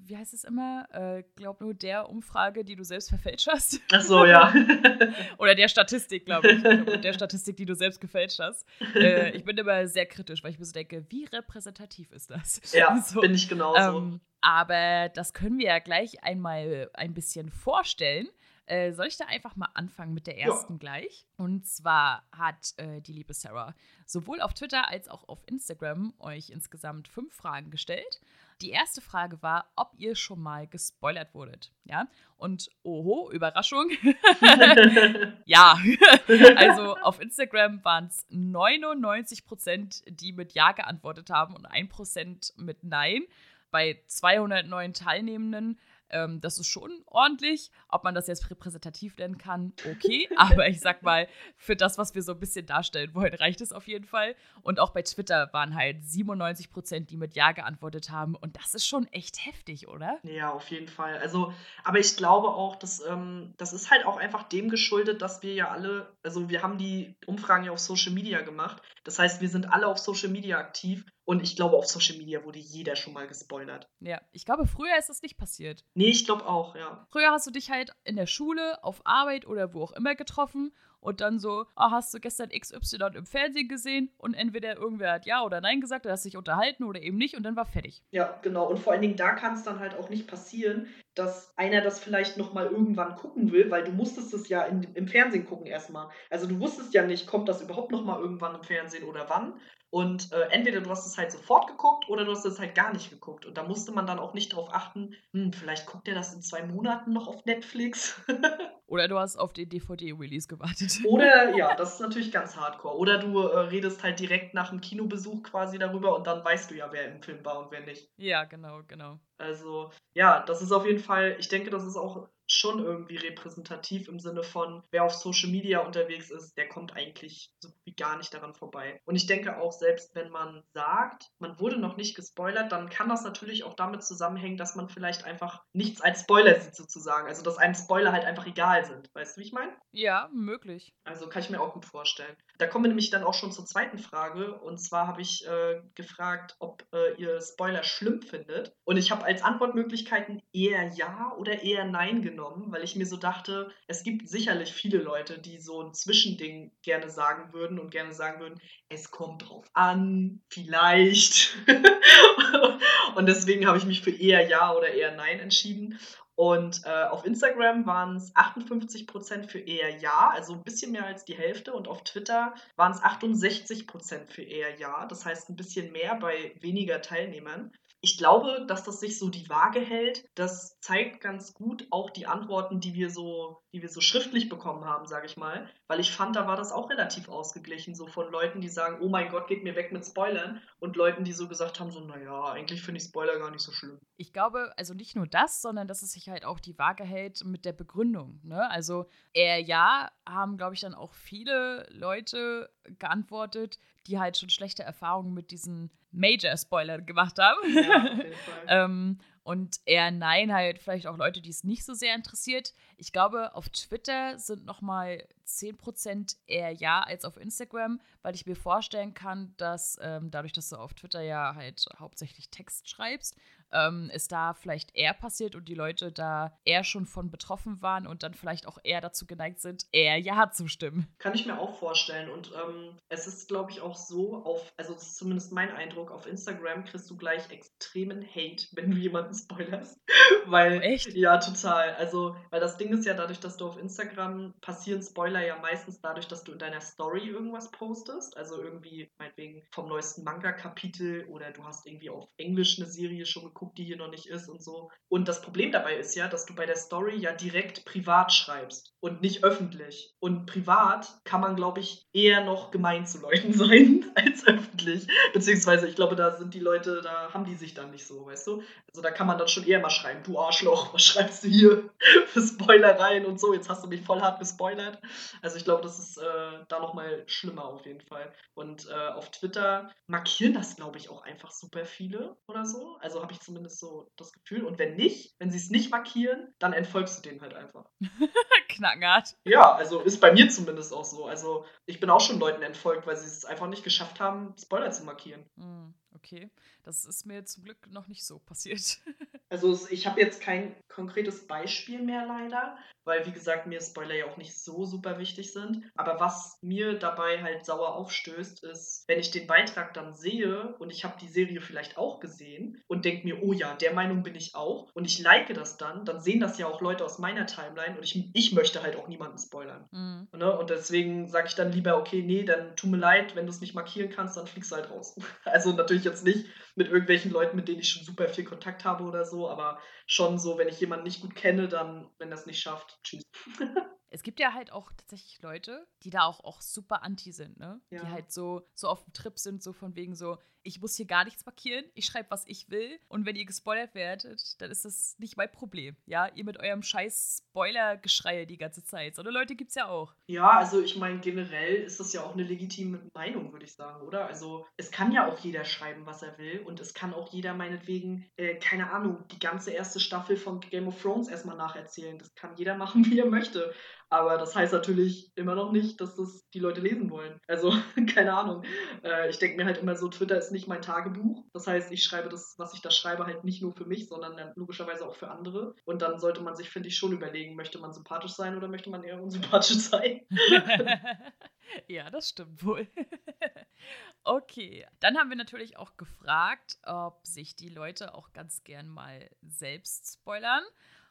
wie 0.05 0.16
heißt 0.16 0.35
es 0.35 0.45
immer? 0.45 0.87
Äh, 0.92 1.25
glaub 1.37 1.61
nur 1.61 1.75
der 1.75 2.09
Umfrage, 2.09 2.64
die 2.64 2.77
du 2.77 2.85
selbst 2.85 3.09
verfälscht 3.09 3.49
hast. 3.49 3.81
Ach 3.92 4.03
so, 4.03 4.25
ja. 4.25 4.53
Oder 5.38 5.55
der 5.55 5.68
Statistik, 5.68 6.27
glaube 6.27 6.51
ich. 6.51 7.01
der 7.01 7.12
Statistik, 7.12 7.57
die 7.57 7.66
du 7.66 7.75
selbst 7.75 8.01
gefälscht 8.01 8.38
hast. 8.40 8.66
Äh, 8.95 9.31
ich 9.31 9.45
bin 9.45 9.57
immer 9.57 9.87
sehr 9.87 10.07
kritisch, 10.07 10.42
weil 10.42 10.53
ich 10.53 10.59
mir 10.59 10.64
so 10.64 10.73
denke, 10.73 11.05
wie 11.09 11.25
repräsentativ 11.25 12.12
ist 12.12 12.31
das? 12.31 12.61
Ja, 12.73 13.01
so, 13.05 13.21
bin 13.21 13.35
ich 13.35 13.49
genauso. 13.49 13.99
Ähm, 13.99 14.21
aber 14.40 15.09
das 15.09 15.33
können 15.33 15.59
wir 15.59 15.66
ja 15.66 15.79
gleich 15.79 16.23
einmal 16.25 16.90
ein 16.95 17.14
bisschen 17.14 17.51
vorstellen. 17.51 18.29
Äh, 18.66 18.92
soll 18.92 19.07
ich 19.07 19.16
da 19.16 19.27
einfach 19.27 19.57
mal 19.57 19.68
anfangen 19.75 20.14
mit 20.14 20.27
der 20.27 20.38
ersten 20.38 20.75
ja. 20.75 20.79
gleich? 20.79 21.27
Und 21.37 21.66
zwar 21.66 22.25
hat 22.33 22.75
äh, 22.77 23.01
die 23.01 23.12
liebe 23.12 23.35
Sarah 23.35 23.75
sowohl 24.07 24.40
auf 24.40 24.55
Twitter 24.55 24.88
als 24.88 25.09
auch 25.09 25.29
auf 25.29 25.42
Instagram 25.46 26.14
euch 26.20 26.51
insgesamt 26.51 27.09
fünf 27.09 27.35
Fragen 27.35 27.70
gestellt. 27.70 28.20
Die 28.61 28.70
erste 28.70 29.01
Frage 29.01 29.42
war, 29.42 29.72
ob 29.75 29.90
ihr 29.96 30.14
schon 30.14 30.40
mal 30.40 30.68
gespoilert 30.68 31.35
wurdet. 31.35 31.72
Ja, 31.85 32.07
und 32.37 32.70
oho, 32.85 33.29
Überraschung. 33.33 33.90
ja, 35.44 35.77
also 36.57 36.96
auf 36.98 37.20
Instagram 37.20 37.85
waren 37.85 38.07
es 38.07 38.25
99 38.29 39.44
Prozent, 39.44 40.03
die 40.07 40.33
mit 40.33 40.53
Ja 40.53 40.70
geantwortet 40.70 41.31
haben 41.31 41.57
und 41.57 41.66
1 41.66 41.88
Prozent 41.88 42.53
mit 42.57 42.85
Nein. 42.85 43.25
Bei 43.72 44.01
209 44.07 44.92
Teilnehmenden 44.92 45.81
ähm, 46.12 46.40
das 46.40 46.59
ist 46.59 46.68
schon 46.68 47.03
ordentlich. 47.07 47.70
Ob 47.88 48.05
man 48.05 48.14
das 48.14 48.27
jetzt 48.27 48.51
repräsentativ 48.51 49.16
nennen 49.18 49.38
kann, 49.38 49.72
okay. 49.90 50.29
Aber 50.37 50.68
ich 50.68 50.81
sag 50.81 51.03
mal, 51.03 51.29
für 51.57 51.77
das, 51.77 51.98
was 51.98 52.14
wir 52.14 52.22
so 52.22 52.33
ein 52.33 52.40
bisschen 52.40 52.66
darstellen 52.66 53.14
wollen, 53.14 53.35
reicht 53.35 53.61
es 53.61 53.72
auf 53.72 53.87
jeden 53.88 54.05
Fall. 54.05 54.35
Und 54.62 54.81
auch 54.81 54.90
bei 54.90 55.03
Twitter 55.03 55.51
waren 55.53 55.75
halt 55.75 56.05
97 56.05 56.70
Prozent, 56.70 57.11
die 57.11 57.16
mit 57.16 57.35
Ja 57.35 57.53
geantwortet 57.53 58.11
haben. 58.11 58.37
Und 58.37 58.57
das 58.57 58.75
ist 58.75 58.87
schon 58.87 59.07
echt 59.09 59.44
heftig, 59.44 59.88
oder? 59.88 60.18
Ja, 60.22 60.51
auf 60.51 60.68
jeden 60.70 60.88
Fall. 60.88 61.18
Also, 61.18 61.53
aber 61.85 61.98
ich 61.98 62.16
glaube 62.16 62.48
auch, 62.48 62.77
dass 62.77 63.05
ähm, 63.05 63.55
das 63.57 63.72
ist 63.72 63.90
halt 63.90 64.07
auch 64.07 64.16
einfach 64.16 64.44
dem 64.44 64.68
geschuldet, 64.68 65.22
dass 65.22 65.42
wir 65.42 65.55
ja 65.55 65.70
alle, 65.70 66.12
also 66.22 66.48
wir 66.48 66.62
haben 66.62 66.79
die 66.79 67.14
Umfragen 67.27 67.64
ja 67.64 67.72
auf 67.72 67.79
Social 67.79 68.12
Media 68.12 68.42
gemacht. 68.42 68.83
Das 69.05 69.18
heißt, 69.18 69.40
wir 69.40 69.48
sind 69.48 69.72
alle 69.72 69.87
auf 69.87 69.98
Social 69.98 70.29
Media 70.29 70.59
aktiv 70.59 71.05
und 71.24 71.42
ich 71.42 71.56
glaube, 71.56 71.76
auf 71.76 71.87
Social 71.87 72.18
Media 72.18 72.44
wurde 72.44 72.58
jeder 72.58 72.96
schon 72.96 73.12
mal 73.12 73.26
gespoilert. 73.26 73.88
Ja, 74.00 74.20
ich 74.32 74.44
glaube, 74.44 74.66
früher 74.66 74.98
ist 74.98 75.08
das 75.08 75.22
nicht 75.22 75.37
passiert. 75.37 75.85
Nee, 75.94 76.11
ich 76.11 76.24
glaube 76.24 76.46
auch, 76.46 76.74
ja. 76.74 77.06
Früher 77.11 77.30
hast 77.30 77.46
du 77.46 77.50
dich 77.50 77.70
halt 77.70 77.92
in 78.04 78.16
der 78.16 78.26
Schule, 78.26 78.82
auf 78.82 79.00
Arbeit 79.04 79.46
oder 79.46 79.74
wo 79.74 79.82
auch 79.82 79.92
immer 79.92 80.14
getroffen 80.14 80.72
und 81.02 81.20
dann 81.20 81.38
so, 81.38 81.66
ah, 81.74 81.90
hast 81.90 82.14
du 82.14 82.20
gestern 82.20 82.50
XY 82.50 83.16
im 83.16 83.26
Fernsehen 83.26 83.68
gesehen 83.68 84.11
und 84.18 84.35
entweder 84.35 84.76
irgendwer 84.76 85.12
hat 85.12 85.26
Ja 85.26 85.42
oder 85.42 85.61
Nein 85.61 85.80
gesagt, 85.80 86.06
oder 86.06 86.12
hast 86.12 86.24
dich 86.24 86.37
unterhalten 86.37 86.85
oder 86.85 87.02
eben 87.02 87.18
nicht 87.18 87.37
und 87.37 87.42
dann 87.42 87.56
war 87.56 87.66
fertig. 87.66 88.02
Ja, 88.12 88.38
genau. 88.42 88.68
Und 88.68 88.78
vor 88.78 88.92
allen 88.92 89.02
Dingen 89.02 89.16
da 89.16 89.32
kann 89.32 89.54
es 89.54 89.64
dann 89.64 89.80
halt 89.80 89.96
auch 89.96 90.08
nicht 90.08 90.28
passieren, 90.28 90.87
dass 91.14 91.52
einer 91.58 91.80
das 91.80 91.98
vielleicht 91.98 92.37
nochmal 92.37 92.66
irgendwann 92.66 93.16
gucken 93.16 93.52
will, 93.52 93.70
weil 93.70 93.85
du 93.85 93.90
musstest 93.90 94.32
es 94.32 94.48
ja 94.48 94.62
in, 94.62 94.85
im 94.94 95.08
Fernsehen 95.08 95.44
gucken 95.44 95.66
erstmal. 95.66 96.08
Also 96.30 96.46
du 96.46 96.61
wusstest 96.61 96.94
ja 96.94 97.04
nicht, 97.04 97.26
kommt 97.26 97.48
das 97.48 97.61
überhaupt 97.61 97.90
nochmal 97.90 98.20
irgendwann 98.20 98.54
im 98.54 98.62
Fernsehen 98.62 99.04
oder 99.04 99.28
wann. 99.28 99.61
Und 99.92 100.33
äh, 100.33 100.48
entweder 100.48 100.81
du 100.81 100.88
hast 100.88 101.07
es 101.07 101.18
halt 101.18 101.31
sofort 101.31 101.66
geguckt 101.66 102.09
oder 102.09 102.24
du 102.24 102.31
hast 102.31 102.46
es 102.46 102.59
halt 102.59 102.74
gar 102.74 102.94
nicht 102.94 103.11
geguckt. 103.11 103.44
Und 103.44 103.59
da 103.59 103.62
musste 103.62 103.92
man 103.92 104.07
dann 104.07 104.18
auch 104.18 104.33
nicht 104.33 104.55
darauf 104.55 104.72
achten, 104.72 105.14
hm, 105.33 105.52
vielleicht 105.52 105.87
guckt 105.87 106.09
er 106.09 106.14
das 106.14 106.33
in 106.33 106.40
zwei 106.40 106.62
Monaten 106.62 107.12
noch 107.12 107.28
auf 107.28 107.44
Netflix. 107.44 108.18
oder 108.87 109.07
du 109.07 109.18
hast 109.18 109.37
auf 109.37 109.52
den 109.52 109.68
DVD-Release 109.68 110.48
gewartet. 110.48 111.00
Oder, 111.05 111.50
ja, 111.57 111.76
das 111.76 111.94
ist 111.94 112.00
natürlich 112.00 112.33
ganz 112.33 112.57
hardcore. 112.57 112.96
Oder 112.96 113.18
du 113.18 113.38
äh, 113.38 113.59
redest 113.66 114.02
halt 114.02 114.18
direkt 114.18 114.55
nach 114.55 114.70
dem 114.70 114.81
Kinobesuch 114.81 115.42
quasi 115.42 115.78
darüber 115.78 116.16
und 116.16 116.26
dann 116.26 116.42
weißt 116.42 116.70
du 116.70 116.74
ja, 116.74 116.90
wer 116.90 117.12
im 117.12 117.22
Film 117.22 117.44
war 117.44 117.59
und 117.59 117.70
wer 117.70 117.83
nicht. 117.83 118.11
Ja, 118.16 118.44
genau, 118.44 118.81
genau. 118.88 119.18
Also, 119.37 119.90
ja, 120.14 120.42
das 120.46 120.62
ist 120.62 120.72
auf 120.72 120.87
jeden 120.87 121.00
Fall, 121.00 121.37
ich 121.38 121.48
denke, 121.48 121.68
das 121.68 121.85
ist 121.85 121.98
auch 121.98 122.31
schon 122.46 122.81
irgendwie 122.81 123.16
repräsentativ 123.16 124.09
im 124.09 124.18
Sinne 124.18 124.42
von, 124.42 124.83
wer 124.90 125.05
auf 125.05 125.14
Social 125.14 125.50
Media 125.50 125.81
unterwegs 125.81 126.31
ist, 126.31 126.57
der 126.57 126.68
kommt 126.68 126.94
eigentlich 126.96 127.52
so 127.61 127.70
wie 127.85 127.94
gar 127.94 128.16
nicht 128.16 128.33
daran 128.35 128.55
vorbei. 128.55 129.00
Und 129.05 129.16
ich 129.16 129.26
denke 129.26 129.59
auch, 129.59 129.72
selbst 129.72 130.14
wenn 130.14 130.31
man 130.31 130.62
sagt, 130.74 131.31
man 131.38 131.59
wurde 131.59 131.78
noch 131.78 131.96
nicht 131.96 132.14
gespoilert, 132.14 132.72
dann 132.72 132.90
kann 132.90 133.09
das 133.09 133.24
natürlich 133.24 133.64
auch 133.64 133.74
damit 133.74 134.05
zusammenhängen, 134.05 134.57
dass 134.57 134.74
man 134.74 134.88
vielleicht 134.88 135.24
einfach 135.24 135.62
nichts 135.72 136.00
als 136.00 136.22
Spoiler 136.22 136.61
sieht 136.61 136.74
sozusagen. 136.74 137.28
Also, 137.28 137.42
dass 137.42 137.59
einem 137.59 137.74
Spoiler 137.74 138.12
halt 138.12 138.24
einfach 138.24 138.46
egal 138.46 138.85
sind. 138.85 139.11
Weißt 139.14 139.37
du, 139.37 139.40
wie 139.40 139.44
ich 139.44 139.52
meine? 139.52 139.72
Ja, 139.92 140.28
möglich. 140.33 140.94
Also 141.05 141.28
kann 141.28 141.42
ich 141.42 141.50
mir 141.50 141.61
auch 141.61 141.74
gut 141.74 141.85
vorstellen. 141.85 142.37
Da 142.59 142.67
kommen 142.67 142.85
wir 142.85 142.88
nämlich 142.88 143.11
dann 143.11 143.25
auch 143.25 143.35
schon 143.35 143.53
zur 143.53 143.67
zweiten 143.67 143.99
Frage. 143.99 144.55
Und 144.61 144.79
zwar 144.79 145.07
habe 145.07 145.23
ich 145.23 145.47
äh, 145.47 145.81
gefragt, 145.95 146.57
ob 146.59 146.85
äh, 146.93 147.15
ihr 147.21 147.41
Spoiler 147.41 147.83
schlimm 147.83 148.23
findet. 148.23 148.73
Und 148.85 148.97
ich 148.97 149.11
habe 149.11 149.25
als 149.25 149.43
Antwortmöglichkeiten 149.43 150.43
eher 150.53 150.88
ja 150.95 151.35
oder 151.38 151.62
eher 151.62 151.85
nein 151.85 152.23
genommen, 152.23 152.71
weil 152.71 152.85
ich 152.85 152.97
mir 152.97 153.07
so 153.07 153.17
dachte, 153.17 153.71
es 153.87 154.03
gibt 154.03 154.29
sicherlich 154.29 154.73
viele 154.73 154.99
Leute, 154.99 155.38
die 155.38 155.61
so 155.61 155.83
ein 155.83 155.95
Zwischending 155.95 156.73
gerne 156.83 157.11
sagen 157.11 157.53
würden 157.53 157.79
und 157.79 157.91
gerne 157.91 158.12
sagen 158.12 158.41
würden, 158.41 158.61
es 158.88 159.11
kommt 159.11 159.49
drauf 159.49 159.67
an, 159.73 160.43
vielleicht. 160.49 161.57
und 163.17 163.27
deswegen 163.27 163.67
habe 163.67 163.79
ich 163.79 163.87
mich 163.87 164.03
für 164.03 164.11
eher 164.11 164.47
ja 164.47 164.75
oder 164.75 164.88
eher 164.88 165.15
nein 165.15 165.41
entschieden. 165.41 165.99
Und 166.35 166.83
äh, 166.85 167.05
auf 167.05 167.27
Instagram 167.27 167.87
waren 167.87 168.16
es 168.16 168.35
58% 168.35 169.49
für 169.49 169.61
eher 169.61 169.99
ja, 169.99 170.31
also 170.31 170.55
ein 170.55 170.64
bisschen 170.64 170.92
mehr 170.92 171.05
als 171.05 171.25
die 171.25 171.37
Hälfte. 171.37 171.73
Und 171.75 171.88
auf 171.88 172.05
Twitter 172.05 172.55
waren 172.77 172.92
es 172.92 173.03
68% 173.03 174.29
für 174.29 174.42
eher 174.42 174.79
ja. 174.79 175.07
Das 175.07 175.27
heißt 175.27 175.51
ein 175.51 175.57
bisschen 175.57 175.92
mehr 175.92 176.14
bei 176.16 176.55
weniger 176.61 177.03
Teilnehmern 177.03 177.73
ich 178.05 178.19
glaube, 178.19 178.67
dass 178.67 178.83
das 178.83 178.99
sich 178.99 179.17
so 179.17 179.29
die 179.29 179.49
Waage 179.49 179.81
hält. 179.81 180.29
Das 180.35 180.79
zeigt 180.81 181.21
ganz 181.21 181.55
gut 181.55 181.87
auch 181.90 182.11
die 182.11 182.27
Antworten, 182.27 182.81
die 182.81 182.94
wir 182.94 183.11
so, 183.11 183.63
die 183.73 183.81
wir 183.81 183.88
so 183.88 184.00
schriftlich 184.00 184.48
bekommen 184.48 184.85
haben, 184.85 185.07
sage 185.07 185.27
ich 185.27 185.37
mal. 185.37 185.71
Weil 185.87 186.00
ich 186.00 186.11
fand, 186.11 186.35
da 186.35 186.48
war 186.48 186.57
das 186.57 186.73
auch 186.73 186.90
relativ 186.90 187.29
ausgeglichen, 187.29 187.94
so 187.94 188.09
von 188.09 188.31
Leuten, 188.33 188.61
die 188.61 188.69
sagen, 188.69 188.98
oh 189.00 189.09
mein 189.09 189.31
Gott, 189.31 189.46
geht 189.46 189.63
mir 189.63 189.77
weg 189.77 189.92
mit 189.92 190.05
Spoilern, 190.05 190.61
und 190.83 190.96
Leuten, 190.96 191.23
die 191.23 191.33
so 191.33 191.46
gesagt 191.46 191.79
haben, 191.79 191.92
so, 191.92 192.00
naja, 192.00 192.50
eigentlich 192.50 192.83
finde 192.83 193.00
ich 193.00 193.05
Spoiler 193.05 193.38
gar 193.38 193.53
nicht 193.53 193.63
so 193.63 193.71
schlimm. 193.71 194.00
Ich 194.17 194.33
glaube, 194.33 194.73
also 194.77 194.94
nicht 194.94 195.15
nur 195.15 195.29
das, 195.29 195.63
sondern 195.63 195.87
dass 195.87 196.03
es 196.03 196.11
sich 196.11 196.29
halt 196.29 196.44
auch 196.44 196.59
die 196.59 196.77
Waage 196.77 197.05
hält 197.05 197.44
mit 197.44 197.65
der 197.65 197.73
Begründung. 197.73 198.40
Ne? 198.42 198.69
Also 198.69 199.07
eher 199.33 199.61
ja, 199.61 200.11
haben, 200.29 200.57
glaube 200.57 200.75
ich, 200.75 200.81
dann 200.81 200.94
auch 200.94 201.15
viele 201.15 201.87
Leute 201.90 202.69
geantwortet, 202.98 203.78
die 204.06 204.18
halt 204.18 204.37
schon 204.37 204.50
schlechte 204.50 204.83
Erfahrungen 204.83 205.35
mit 205.35 205.50
diesen 205.50 205.90
Major-Spoilern 206.12 207.06
gemacht 207.06 207.38
haben. 207.38 207.58
Ja, 207.74 208.18
ähm, 208.85 209.18
und 209.45 209.81
eher 209.87 210.11
nein, 210.11 210.53
halt 210.53 210.79
vielleicht 210.79 211.07
auch 211.07 211.17
Leute, 211.17 211.40
die 211.40 211.51
es 211.51 211.65
nicht 211.65 211.85
so 211.85 211.95
sehr 211.95 212.15
interessiert. 212.15 212.75
Ich 212.97 213.13
glaube, 213.13 213.55
auf 213.55 213.69
Twitter 213.69 214.38
sind 214.38 214.65
noch 214.65 214.81
mal 214.81 215.27
10% 215.47 216.37
eher 216.47 216.73
ja 216.73 217.01
als 217.01 217.25
auf 217.25 217.37
Instagram, 217.37 218.01
weil 218.23 218.35
ich 218.35 218.47
mir 218.47 218.57
vorstellen 218.57 219.15
kann, 219.15 219.55
dass 219.57 219.99
ähm, 220.01 220.31
dadurch, 220.31 220.53
dass 220.53 220.69
du 220.69 220.77
auf 220.77 220.95
Twitter 220.95 221.23
ja 221.23 221.55
halt 221.55 221.87
hauptsächlich 221.99 222.51
Text 222.51 222.88
schreibst, 222.88 223.37
ähm, 223.73 224.11
es 224.13 224.29
da 224.29 224.55
vielleicht 224.55 224.95
eher 224.95 225.15
passiert 225.15 225.55
und 225.55 225.69
die 225.69 225.75
Leute 225.75 226.13
da 226.13 226.57
eher 226.65 226.85
schon 226.85 227.07
von 227.07 227.31
betroffen 227.31 227.83
waren 227.83 228.07
und 228.07 228.23
dann 228.23 228.35
vielleicht 228.35 228.67
auch 228.67 228.79
eher 228.83 229.01
dazu 229.01 229.27
geneigt 229.27 229.61
sind, 229.61 229.87
eher 229.93 230.19
Ja 230.19 230.51
zu 230.51 230.69
stimmen. 230.69 231.09
Kann 231.19 231.35
ich 231.35 231.47
mir 231.47 231.59
auch 231.59 231.79
vorstellen. 231.79 232.31
Und 232.31 232.53
ähm, 232.53 232.99
es 233.09 233.27
ist, 233.27 233.49
glaube 233.49 233.71
ich, 233.71 233.81
auch 233.81 233.97
so, 233.97 234.45
auf, 234.45 234.73
also 234.77 234.95
das 234.95 235.03
ist 235.03 235.17
zumindest 235.17 235.53
mein 235.53 235.71
Eindruck, 235.71 236.11
auf 236.11 236.27
Instagram 236.27 236.85
kriegst 236.85 237.11
du 237.11 237.17
gleich 237.17 237.51
extremen 237.51 238.23
Hate, 238.23 238.67
wenn 238.73 238.90
du 238.90 238.97
jemanden 238.97 239.31
spoilerst. 239.38 239.98
weil, 240.46 240.78
oh, 240.78 240.80
echt? 240.80 241.14
Ja, 241.14 241.38
total. 241.38 241.94
Also, 241.94 242.37
weil 242.50 242.60
das 242.60 242.76
Ding 242.76 242.92
ist 242.92 243.06
ja 243.06 243.14
dadurch, 243.14 243.40
dass 243.40 243.56
du 243.56 243.66
auf 243.66 243.78
Instagram 243.78 244.54
passieren 244.60 245.02
Spoiler 245.02 245.44
ja 245.44 245.56
meistens 245.56 246.00
dadurch, 246.00 246.28
dass 246.28 246.44
du 246.44 246.52
in 246.52 246.58
deiner 246.58 246.80
Story 246.80 247.26
irgendwas 247.26 247.70
postest. 247.70 248.37
Also 248.37 248.62
irgendwie, 248.62 249.10
meinetwegen 249.18 249.66
vom 249.72 249.88
neuesten 249.88 250.24
Manga-Kapitel 250.24 251.24
oder 251.26 251.50
du 251.52 251.64
hast 251.64 251.87
irgendwie 251.87 252.10
auf 252.10 252.28
Englisch 252.37 252.78
eine 252.78 252.88
Serie 252.88 253.24
schon 253.24 253.44
geguckt 253.44 253.62
guck, 253.62 253.74
die 253.76 253.85
hier 253.85 253.96
noch 253.96 254.10
nicht 254.10 254.26
ist 254.26 254.48
und 254.48 254.62
so. 254.62 254.90
Und 255.08 255.28
das 255.28 255.40
Problem 255.40 255.70
dabei 255.70 255.96
ist 255.96 256.16
ja, 256.16 256.26
dass 256.26 256.46
du 256.46 256.54
bei 256.54 256.66
der 256.66 256.74
Story 256.74 257.16
ja 257.16 257.33
direkt 257.33 257.85
privat 257.85 258.33
schreibst 258.33 258.92
und 259.00 259.22
nicht 259.22 259.44
öffentlich. 259.44 260.12
Und 260.18 260.46
privat 260.46 261.20
kann 261.24 261.40
man, 261.40 261.54
glaube 261.54 261.78
ich, 261.78 262.08
eher 262.12 262.44
noch 262.44 262.72
gemein 262.72 263.06
zu 263.06 263.20
Leuten 263.20 263.52
sein 263.52 264.10
als 264.16 264.46
öffentlich. 264.46 265.06
Beziehungsweise, 265.33 265.87
ich 265.87 265.94
glaube, 265.94 266.16
da 266.16 266.37
sind 266.37 266.54
die 266.54 266.60
Leute, 266.60 267.02
da 267.02 267.33
haben 267.33 267.44
die 267.44 267.54
sich 267.54 267.74
dann 267.74 267.92
nicht 267.92 268.06
so, 268.06 268.26
weißt 268.26 268.48
du? 268.48 268.62
Also 268.92 269.00
da 269.00 269.12
kann 269.12 269.21
man 269.25 269.38
dann 269.38 269.48
schon 269.48 269.66
eher 269.66 269.81
mal 269.81 269.90
schreiben, 269.90 270.23
du 270.23 270.38
Arschloch, 270.38 270.94
was 270.94 271.02
schreibst 271.02 271.44
du 271.44 271.48
hier 271.48 271.90
für 272.27 272.42
Spoilereien 272.42 273.27
und 273.27 273.40
so, 273.40 273.54
jetzt 273.54 273.68
hast 273.68 273.85
du 273.85 273.88
mich 273.88 274.02
voll 274.02 274.20
hart 274.20 274.38
gespoilert. 274.38 275.00
Also 275.42 275.56
ich 275.56 275.64
glaube, 275.64 275.83
das 275.83 275.98
ist 275.98 276.18
äh, 276.18 276.64
da 276.68 276.81
nochmal 276.81 277.25
schlimmer 277.27 277.64
auf 277.64 277.85
jeden 277.87 278.00
Fall. 278.00 278.33
Und 278.54 278.88
äh, 278.88 279.08
auf 279.08 279.31
Twitter 279.31 279.90
markieren 280.06 280.54
das, 280.54 280.77
glaube 280.77 280.98
ich, 280.98 281.10
auch 281.10 281.23
einfach 281.23 281.50
super 281.50 281.85
viele 281.85 282.37
oder 282.46 282.64
so. 282.64 282.96
Also 283.00 283.23
habe 283.23 283.33
ich 283.33 283.40
zumindest 283.40 283.81
so 283.81 284.10
das 284.16 284.33
Gefühl. 284.33 284.64
Und 284.64 284.79
wenn 284.79 284.96
nicht, 284.96 285.35
wenn 285.38 285.50
sie 285.50 285.58
es 285.58 285.70
nicht 285.70 285.90
markieren, 285.90 286.54
dann 286.58 286.73
entfolgst 286.73 287.18
du 287.18 287.29
denen 287.29 287.40
halt 287.40 287.54
einfach. 287.54 287.87
Knackenhart. 288.68 289.37
Ja, 289.44 289.75
also 289.75 290.00
ist 290.00 290.20
bei 290.20 290.33
mir 290.33 290.48
zumindest 290.48 290.92
auch 290.92 291.04
so. 291.04 291.27
Also 291.27 291.66
ich 291.87 292.00
bin 292.00 292.10
auch 292.10 292.20
schon 292.20 292.38
Leuten 292.38 292.62
entfolgt, 292.62 293.06
weil 293.06 293.16
sie 293.16 293.27
es 293.27 293.44
einfach 293.44 293.68
nicht 293.68 293.85
geschafft 293.85 294.20
haben, 294.20 294.54
Spoiler 294.58 294.90
zu 294.90 295.04
markieren. 295.04 295.44
Mm, 295.56 295.90
okay, 296.15 296.50
das 296.85 297.04
ist 297.04 297.27
mir 297.27 297.44
zum 297.44 297.65
Glück 297.65 297.90
noch 297.90 298.08
nicht 298.08 298.25
so 298.25 298.38
passiert. 298.38 298.98
also 299.48 299.79
ich 299.90 300.06
habe 300.06 300.21
jetzt 300.21 300.40
kein 300.40 300.75
konkretes 300.88 301.46
Beispiel 301.46 302.00
mehr 302.00 302.27
leider, 302.27 302.77
weil 303.04 303.27
wie 303.27 303.33
gesagt 303.33 303.67
mir 303.67 303.81
Spoiler 303.81 304.15
ja 304.15 304.27
auch 304.27 304.37
nicht 304.37 304.56
so 304.56 304.85
super 304.85 305.19
wichtig 305.19 305.52
sind. 305.52 305.85
Aber 305.96 306.21
was 306.21 306.58
mir 306.63 306.98
dabei 306.98 307.42
halt 307.42 307.65
sauer 307.65 307.94
aufstößt, 307.94 308.65
ist, 308.65 309.04
wenn 309.08 309.19
ich 309.19 309.31
den 309.31 309.46
Beitrag 309.46 309.94
dann 309.94 310.15
sehe 310.15 310.77
und 310.79 310.90
ich 310.90 311.04
habe 311.04 311.19
die 311.21 311.29
Serie 311.29 311.60
vielleicht 311.60 311.96
auch 311.96 312.21
gesehen 312.21 312.83
und 312.87 313.04
denke 313.04 313.25
mir, 313.25 313.42
oh 313.42 313.52
ja, 313.52 313.75
der 313.75 313.94
Meinung 313.94 314.23
bin 314.23 314.35
ich 314.35 314.54
auch 314.54 314.90
und 314.94 315.04
ich 315.04 315.21
like 315.21 315.52
das 315.54 315.77
dann, 315.77 316.04
dann 316.04 316.21
sehen 316.21 316.40
das 316.40 316.58
ja 316.58 316.67
auch 316.67 316.81
Leute 316.81 317.04
aus 317.04 317.19
meiner 317.19 317.46
Timeline 317.46 317.96
und 317.96 318.04
ich, 318.04 318.31
ich 318.35 318.52
möchte 318.52 318.83
halt 318.83 318.96
auch 318.96 319.08
niemanden 319.08 319.38
spoilern. 319.38 319.88
Mhm. 319.90 320.29
Ne? 320.38 320.56
Und 320.56 320.71
deswegen 320.71 321.29
sage 321.29 321.48
ich 321.48 321.54
dann 321.54 321.73
lieber, 321.73 321.98
okay, 321.98 322.23
nee, 322.23 322.44
dann 322.44 322.77
tu 322.77 322.87
mir 322.87 322.96
leid, 322.96 323.35
wenn 323.35 323.46
du 323.46 323.50
es 323.50 323.60
nicht 323.60 323.75
markieren 323.75 324.10
kannst, 324.10 324.37
dann 324.37 324.46
fliegst 324.46 324.71
du 324.71 324.77
halt 324.77 324.90
raus. 324.90 325.17
Also 325.44 325.73
natürlich 326.05 326.25
jetzt 326.25 326.25
nicht 326.25 326.50
mit 326.75 326.88
irgendwelchen 326.88 327.31
Leuten, 327.31 327.57
mit 327.57 327.69
denen 327.69 327.81
ich 327.81 327.88
schon 327.88 328.05
super 328.05 328.29
viel 328.29 328.44
Kontakt 328.44 328.85
habe 328.85 329.05
oder 329.05 329.25
so, 329.25 329.48
aber 329.48 329.79
schon 330.07 330.38
so, 330.38 330.59
wenn 330.59 330.69
ich 330.69 330.81
jemanden 330.81 331.05
nicht 331.05 331.21
gut 331.21 331.35
kenne, 331.35 331.69
dann, 331.69 332.11
wenn 332.19 332.31
das 332.31 332.46
nicht 332.46 332.61
schafft, 332.61 332.98
tschüss. 333.03 333.23
es 334.11 334.23
gibt 334.23 334.40
ja 334.40 334.53
halt 334.55 334.73
auch 334.73 334.90
tatsächlich 334.96 335.40
Leute, 335.42 335.87
die 336.03 336.11
da 336.11 336.25
auch, 336.25 336.40
auch 336.40 336.61
super 336.61 337.03
anti 337.03 337.33
sind, 337.33 337.59
ne? 337.59 337.81
Ja. 337.90 338.00
Die 338.00 338.11
halt 338.11 338.33
so, 338.33 338.69
so 338.75 338.88
auf 338.88 339.05
dem 339.05 339.13
Trip 339.13 339.38
sind, 339.38 339.63
so 339.63 339.73
von 339.73 339.94
wegen 339.96 340.15
so, 340.15 340.38
ich 340.63 340.81
muss 340.81 340.96
hier 340.96 341.06
gar 341.06 341.25
nichts 341.25 341.44
markieren, 341.44 341.85
ich 341.94 342.06
schreibe, 342.06 342.31
was 342.31 342.44
ich 342.46 342.71
will. 342.71 342.98
Und 343.08 343.27
wenn 343.27 343.37
ihr 343.37 343.44
gespoilert 343.44 343.94
werdet, 343.94 344.60
dann 344.60 344.71
ist 344.71 344.85
das 344.85 345.17
nicht 345.19 345.37
mein 345.37 345.50
Problem. 345.50 345.96
Ja, 346.06 346.29
ihr 346.35 346.44
mit 346.44 346.58
eurem 346.58 346.83
scheiß 346.83 347.44
Spoiler-Geschreie 347.48 348.46
die 348.46 348.56
ganze 348.56 348.83
Zeit. 348.85 349.17
So 349.17 349.23
eine 349.23 349.31
Leute 349.31 349.54
gibt 349.54 349.71
es 349.71 349.75
ja 349.75 349.88
auch. 349.88 350.15
Ja, 350.27 350.50
also 350.50 350.81
ich 350.81 350.96
meine, 350.96 351.21
generell 351.21 351.77
ist 351.77 352.00
das 352.00 352.13
ja 352.13 352.23
auch 352.23 352.35
eine 352.35 352.44
legitime 352.44 353.08
Meinung, 353.15 353.52
würde 353.52 353.65
ich 353.65 353.75
sagen, 353.75 354.06
oder? 354.06 354.27
Also 354.27 354.67
es 354.77 354.90
kann 354.90 355.13
ja 355.13 355.29
auch 355.29 355.38
jeder 355.38 355.65
schreiben, 355.65 356.06
was 356.06 356.23
er 356.23 356.38
will. 356.38 356.60
Und 356.60 356.81
es 356.81 356.94
kann 356.94 357.15
auch 357.15 357.33
jeder 357.33 357.54
meinetwegen, 357.54 358.31
äh, 358.37 358.54
keine 358.56 358.90
Ahnung, 358.90 359.25
die 359.31 359.38
ganze 359.38 359.73
erste 359.73 360.00
Staffel 360.00 360.37
von 360.37 360.60
Game 360.60 360.88
of 360.88 361.00
Thrones 361.00 361.29
erstmal 361.29 361.56
nacherzählen. 361.56 362.19
Das 362.19 362.35
kann 362.35 362.56
jeder 362.56 362.77
machen, 362.77 363.04
wie 363.10 363.19
er 363.19 363.27
möchte. 363.27 363.75
Aber 364.13 364.37
das 364.37 364.54
heißt 364.54 364.75
natürlich 364.75 365.33
immer 365.37 365.54
noch 365.54 365.73
nicht, 365.73 365.98
dass 366.02 366.17
das 366.17 366.46
die 366.50 366.58
Leute 366.58 366.83
lesen 366.83 367.08
wollen. 367.08 367.40
Also, 367.48 367.73
keine 368.15 368.35
Ahnung. 368.35 368.63
Äh, 369.02 369.31
ich 369.31 369.38
denke 369.38 369.56
mir 369.56 369.65
halt 369.65 369.79
immer 369.79 369.96
so, 369.96 370.08
Twitter 370.08 370.37
ist 370.37 370.52
nicht 370.53 370.69
mein 370.69 370.83
Tagebuch. 370.83 371.44
Das 371.53 371.67
heißt, 371.67 371.90
ich 371.90 372.05
schreibe 372.05 372.29
das, 372.29 372.55
was 372.59 372.75
ich 372.75 372.81
da 372.81 372.90
schreibe, 372.90 373.27
halt 373.27 373.44
nicht 373.44 373.63
nur 373.63 373.73
für 373.73 373.85
mich, 373.85 374.09
sondern 374.09 374.37
dann 374.37 374.53
logischerweise 374.55 375.07
auch 375.07 375.17
für 375.17 375.31
andere. 375.31 375.75
Und 375.85 376.03
dann 376.03 376.19
sollte 376.19 376.40
man 376.40 376.57
sich, 376.57 376.71
finde 376.71 376.88
ich, 376.88 376.96
schon 376.96 377.13
überlegen, 377.13 377.57
möchte 377.57 377.79
man 377.79 377.92
sympathisch 377.92 378.33
sein 378.33 378.57
oder 378.57 378.69
möchte 378.69 378.90
man 378.90 379.03
eher 379.03 379.21
unsympathisch 379.21 379.77
sein? 379.90 380.21
ja, 381.88 382.11
das 382.11 382.29
stimmt 382.29 382.65
wohl. 382.65 382.87
okay, 384.25 384.87
dann 385.00 385.19
haben 385.19 385.31
wir 385.31 385.37
natürlich 385.37 385.77
auch 385.77 385.96
gefragt, 385.96 386.79
ob 386.85 387.27
sich 387.27 387.57
die 387.57 387.71
Leute 387.71 388.15
auch 388.15 388.33
ganz 388.33 388.65
gern 388.65 388.88
mal 388.88 389.29
selbst 389.42 390.15
spoilern. 390.15 390.65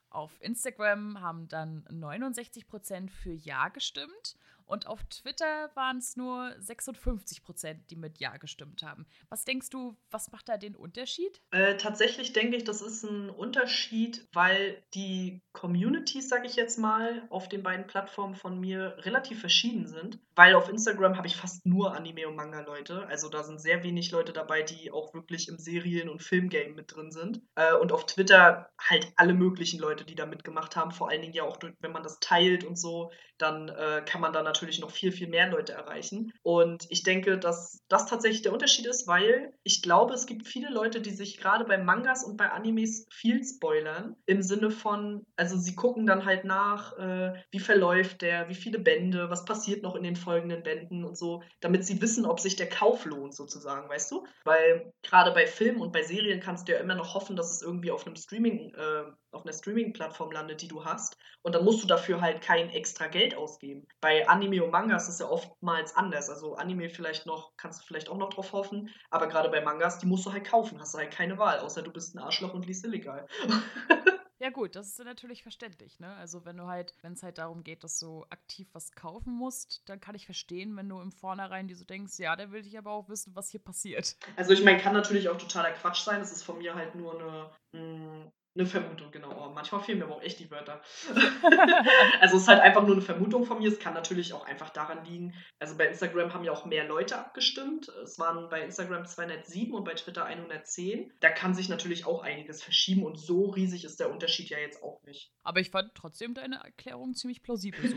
Auf 0.09 0.41
Instagram 0.41 1.21
haben 1.21 1.47
dann 1.47 1.85
69% 1.85 3.09
für 3.09 3.31
Ja 3.31 3.69
gestimmt 3.69 4.35
und 4.71 4.87
auf 4.87 5.03
Twitter 5.03 5.69
waren 5.75 5.97
es 5.97 6.15
nur 6.15 6.55
56 6.59 7.43
Prozent, 7.43 7.91
die 7.91 7.97
mit 7.97 8.19
Ja 8.19 8.37
gestimmt 8.37 8.83
haben. 8.83 9.05
Was 9.29 9.43
denkst 9.43 9.69
du, 9.69 9.97
was 10.09 10.31
macht 10.31 10.47
da 10.47 10.55
den 10.55 10.77
Unterschied? 10.77 11.41
Äh, 11.51 11.75
tatsächlich 11.75 12.31
denke 12.31 12.55
ich, 12.55 12.63
das 12.63 12.81
ist 12.81 13.03
ein 13.03 13.29
Unterschied, 13.29 14.25
weil 14.31 14.81
die 14.93 15.41
Communities, 15.51 16.29
sage 16.29 16.47
ich 16.47 16.55
jetzt 16.55 16.79
mal, 16.79 17.23
auf 17.29 17.49
den 17.49 17.63
beiden 17.63 17.85
Plattformen 17.85 18.35
von 18.35 18.59
mir 18.59 18.95
relativ 18.99 19.41
verschieden 19.41 19.87
sind. 19.87 20.19
Weil 20.35 20.55
auf 20.55 20.69
Instagram 20.69 21.17
habe 21.17 21.27
ich 21.27 21.35
fast 21.35 21.65
nur 21.65 21.93
Anime- 21.93 22.29
und 22.29 22.37
Manga-Leute. 22.37 23.05
Also 23.07 23.27
da 23.27 23.43
sind 23.43 23.59
sehr 23.59 23.83
wenig 23.83 24.11
Leute 24.11 24.31
dabei, 24.31 24.63
die 24.63 24.89
auch 24.89 25.13
wirklich 25.13 25.49
im 25.49 25.57
Serien- 25.57 26.07
und 26.07 26.23
Filmgame 26.23 26.73
mit 26.73 26.95
drin 26.95 27.11
sind. 27.11 27.41
Äh, 27.55 27.73
und 27.73 27.91
auf 27.91 28.05
Twitter 28.05 28.69
halt 28.79 29.11
alle 29.17 29.33
möglichen 29.33 29.81
Leute, 29.81 30.05
die 30.05 30.15
da 30.15 30.25
mitgemacht 30.25 30.77
haben. 30.77 30.91
Vor 30.91 31.09
allen 31.09 31.21
Dingen 31.21 31.33
ja 31.33 31.43
auch, 31.43 31.59
wenn 31.81 31.91
man 31.91 32.03
das 32.03 32.21
teilt 32.21 32.63
und 32.63 32.79
so, 32.79 33.11
dann 33.37 33.69
äh, 33.69 34.03
kann 34.05 34.21
man 34.21 34.33
da 34.33 34.43
natürlich 34.43 34.60
natürlich 34.61 34.79
noch 34.79 34.91
viel, 34.91 35.11
viel 35.11 35.27
mehr 35.27 35.49
Leute 35.49 35.73
erreichen. 35.73 36.33
Und 36.43 36.85
ich 36.89 37.03
denke, 37.03 37.39
dass 37.39 37.81
das 37.89 38.05
tatsächlich 38.05 38.43
der 38.43 38.53
Unterschied 38.53 38.85
ist, 38.85 39.07
weil 39.07 39.53
ich 39.63 39.81
glaube, 39.81 40.13
es 40.13 40.27
gibt 40.27 40.47
viele 40.47 40.69
Leute, 40.69 41.01
die 41.01 41.09
sich 41.09 41.37
gerade 41.37 41.65
bei 41.65 41.77
Mangas 41.77 42.23
und 42.23 42.37
bei 42.37 42.51
Animes 42.51 43.07
viel 43.09 43.43
spoilern. 43.43 44.15
Im 44.25 44.43
Sinne 44.43 44.69
von, 44.69 45.25
also 45.35 45.57
sie 45.57 45.75
gucken 45.75 46.05
dann 46.05 46.25
halt 46.25 46.45
nach, 46.45 46.97
äh, 46.97 47.33
wie 47.49 47.59
verläuft 47.59 48.21
der, 48.21 48.49
wie 48.49 48.55
viele 48.55 48.79
Bände, 48.79 49.29
was 49.29 49.45
passiert 49.45 49.81
noch 49.81 49.95
in 49.95 50.03
den 50.03 50.15
folgenden 50.15 50.63
Bänden 50.63 51.03
und 51.03 51.17
so, 51.17 51.41
damit 51.59 51.85
sie 51.85 52.01
wissen, 52.01 52.25
ob 52.25 52.39
sich 52.39 52.55
der 52.55 52.69
Kauf 52.69 53.05
lohnt, 53.05 53.35
sozusagen, 53.35 53.89
weißt 53.89 54.11
du? 54.11 54.25
Weil 54.43 54.93
gerade 55.01 55.31
bei 55.31 55.47
Filmen 55.47 55.81
und 55.81 55.91
bei 55.91 56.03
Serien 56.03 56.39
kannst 56.39 56.67
du 56.67 56.73
ja 56.73 56.79
immer 56.79 56.95
noch 56.95 57.15
hoffen, 57.15 57.35
dass 57.35 57.51
es 57.51 57.61
irgendwie 57.61 57.91
auf 57.91 58.05
einem 58.05 58.15
Streaming, 58.15 58.73
äh, 58.75 59.03
auf 59.31 59.43
einer 59.43 59.53
Streaming-Plattform 59.53 60.31
landet, 60.31 60.61
die 60.61 60.67
du 60.67 60.83
hast. 60.85 61.17
Und 61.41 61.55
dann 61.55 61.63
musst 61.63 61.83
du 61.83 61.87
dafür 61.87 62.21
halt 62.21 62.41
kein 62.41 62.69
extra 62.69 63.07
Geld 63.07 63.35
ausgeben. 63.35 63.87
Bei 64.01 64.27
Anime 64.27 64.63
und 64.63 64.71
Mangas 64.71 65.03
ist 65.03 65.15
es 65.15 65.19
ja 65.19 65.27
oftmals 65.27 65.95
anders. 65.95 66.29
Also 66.29 66.55
Anime 66.55 66.89
vielleicht 66.89 67.25
noch, 67.25 67.55
kannst 67.57 67.81
du 67.81 67.85
vielleicht 67.85 68.09
auch 68.09 68.17
noch 68.17 68.29
drauf 68.29 68.53
hoffen, 68.53 68.89
aber 69.09 69.27
gerade 69.27 69.49
bei 69.49 69.61
Mangas, 69.61 69.99
die 69.99 70.05
musst 70.05 70.25
du 70.25 70.31
halt 70.31 70.45
kaufen, 70.45 70.79
hast 70.79 70.93
du 70.93 70.99
halt 70.99 71.11
keine 71.11 71.37
Wahl, 71.37 71.59
außer 71.59 71.81
du 71.81 71.91
bist 71.91 72.15
ein 72.15 72.19
Arschloch 72.19 72.53
und 72.53 72.65
liest 72.65 72.85
illegal. 72.85 73.27
Ja, 74.41 74.49
gut, 74.49 74.75
das 74.75 74.87
ist 74.87 74.97
natürlich 75.05 75.43
verständlich, 75.43 75.99
ne? 75.99 76.15
Also, 76.15 76.45
wenn 76.45 76.57
du 76.57 76.65
halt, 76.65 76.95
wenn 77.03 77.13
es 77.13 77.21
halt 77.21 77.37
darum 77.37 77.63
geht, 77.63 77.83
dass 77.83 77.99
du 77.99 78.25
aktiv 78.31 78.67
was 78.73 78.91
kaufen 78.91 79.31
musst, 79.31 79.83
dann 79.87 79.99
kann 79.99 80.15
ich 80.15 80.25
verstehen, 80.25 80.75
wenn 80.75 80.89
du 80.89 80.99
im 80.99 81.11
Vornherein 81.11 81.67
dir 81.67 81.75
so 81.75 81.85
denkst, 81.85 82.17
ja, 82.17 82.35
der 82.35 82.51
will 82.51 82.63
dich 82.63 82.75
aber 82.75 82.91
auch 82.91 83.07
wissen, 83.07 83.35
was 83.35 83.51
hier 83.51 83.59
passiert. 83.59 84.17
Also, 84.37 84.53
ich 84.53 84.63
meine, 84.63 84.79
kann 84.79 84.93
natürlich 84.93 85.29
auch 85.29 85.37
totaler 85.37 85.73
Quatsch 85.73 86.01
sein. 86.01 86.21
Das 86.21 86.31
ist 86.31 86.41
von 86.41 86.57
mir 86.57 86.73
halt 86.73 86.95
nur 86.95 87.19
eine, 87.19 87.51
hm, 87.75 88.30
eine 88.55 88.65
Vermutung, 88.65 89.11
genau. 89.11 89.31
Manchmal 89.61 89.83
fehlen 89.83 89.99
mir 89.99 90.05
aber 90.05 90.15
auch 90.15 90.23
echt 90.23 90.39
die 90.39 90.49
Wörter. 90.49 90.81
also 92.19 92.37
es 92.37 92.41
ist 92.41 92.47
halt 92.47 92.61
einfach 92.61 92.81
nur 92.81 92.93
eine 92.93 93.03
Vermutung 93.03 93.45
von 93.45 93.59
mir. 93.59 93.69
Es 93.69 93.77
kann 93.77 93.93
natürlich 93.93 94.33
auch 94.33 94.43
einfach 94.47 94.71
daran 94.71 95.05
liegen. 95.05 95.35
Also 95.59 95.77
bei 95.77 95.85
Instagram 95.85 96.33
haben 96.33 96.43
ja 96.43 96.51
auch 96.51 96.65
mehr 96.65 96.87
Leute 96.87 97.15
abgestimmt. 97.15 97.89
Es 98.03 98.17
waren 98.17 98.49
bei 98.49 98.63
Instagram 98.63 99.05
207 99.05 99.71
und 99.75 99.83
bei 99.83 99.93
Twitter 99.93 100.25
110. 100.25 101.13
Da 101.19 101.29
kann 101.29 101.53
sich 101.53 101.69
natürlich 101.69 102.07
auch 102.07 102.23
einiges 102.23 102.63
verschieben 102.63 103.03
und 103.03 103.19
so 103.19 103.51
riesig 103.51 103.85
ist 103.85 103.99
der 103.99 104.09
Unterschied 104.09 104.49
ja 104.49 104.57
jetzt 104.57 104.81
auch 104.81 105.03
nicht. 105.03 105.31
Aber 105.43 105.59
ich 105.59 105.69
fand 105.69 105.93
trotzdem 105.93 106.33
deine 106.33 106.55
Erklärung 106.55 107.13
ziemlich 107.13 107.43
plausibel. 107.43 107.81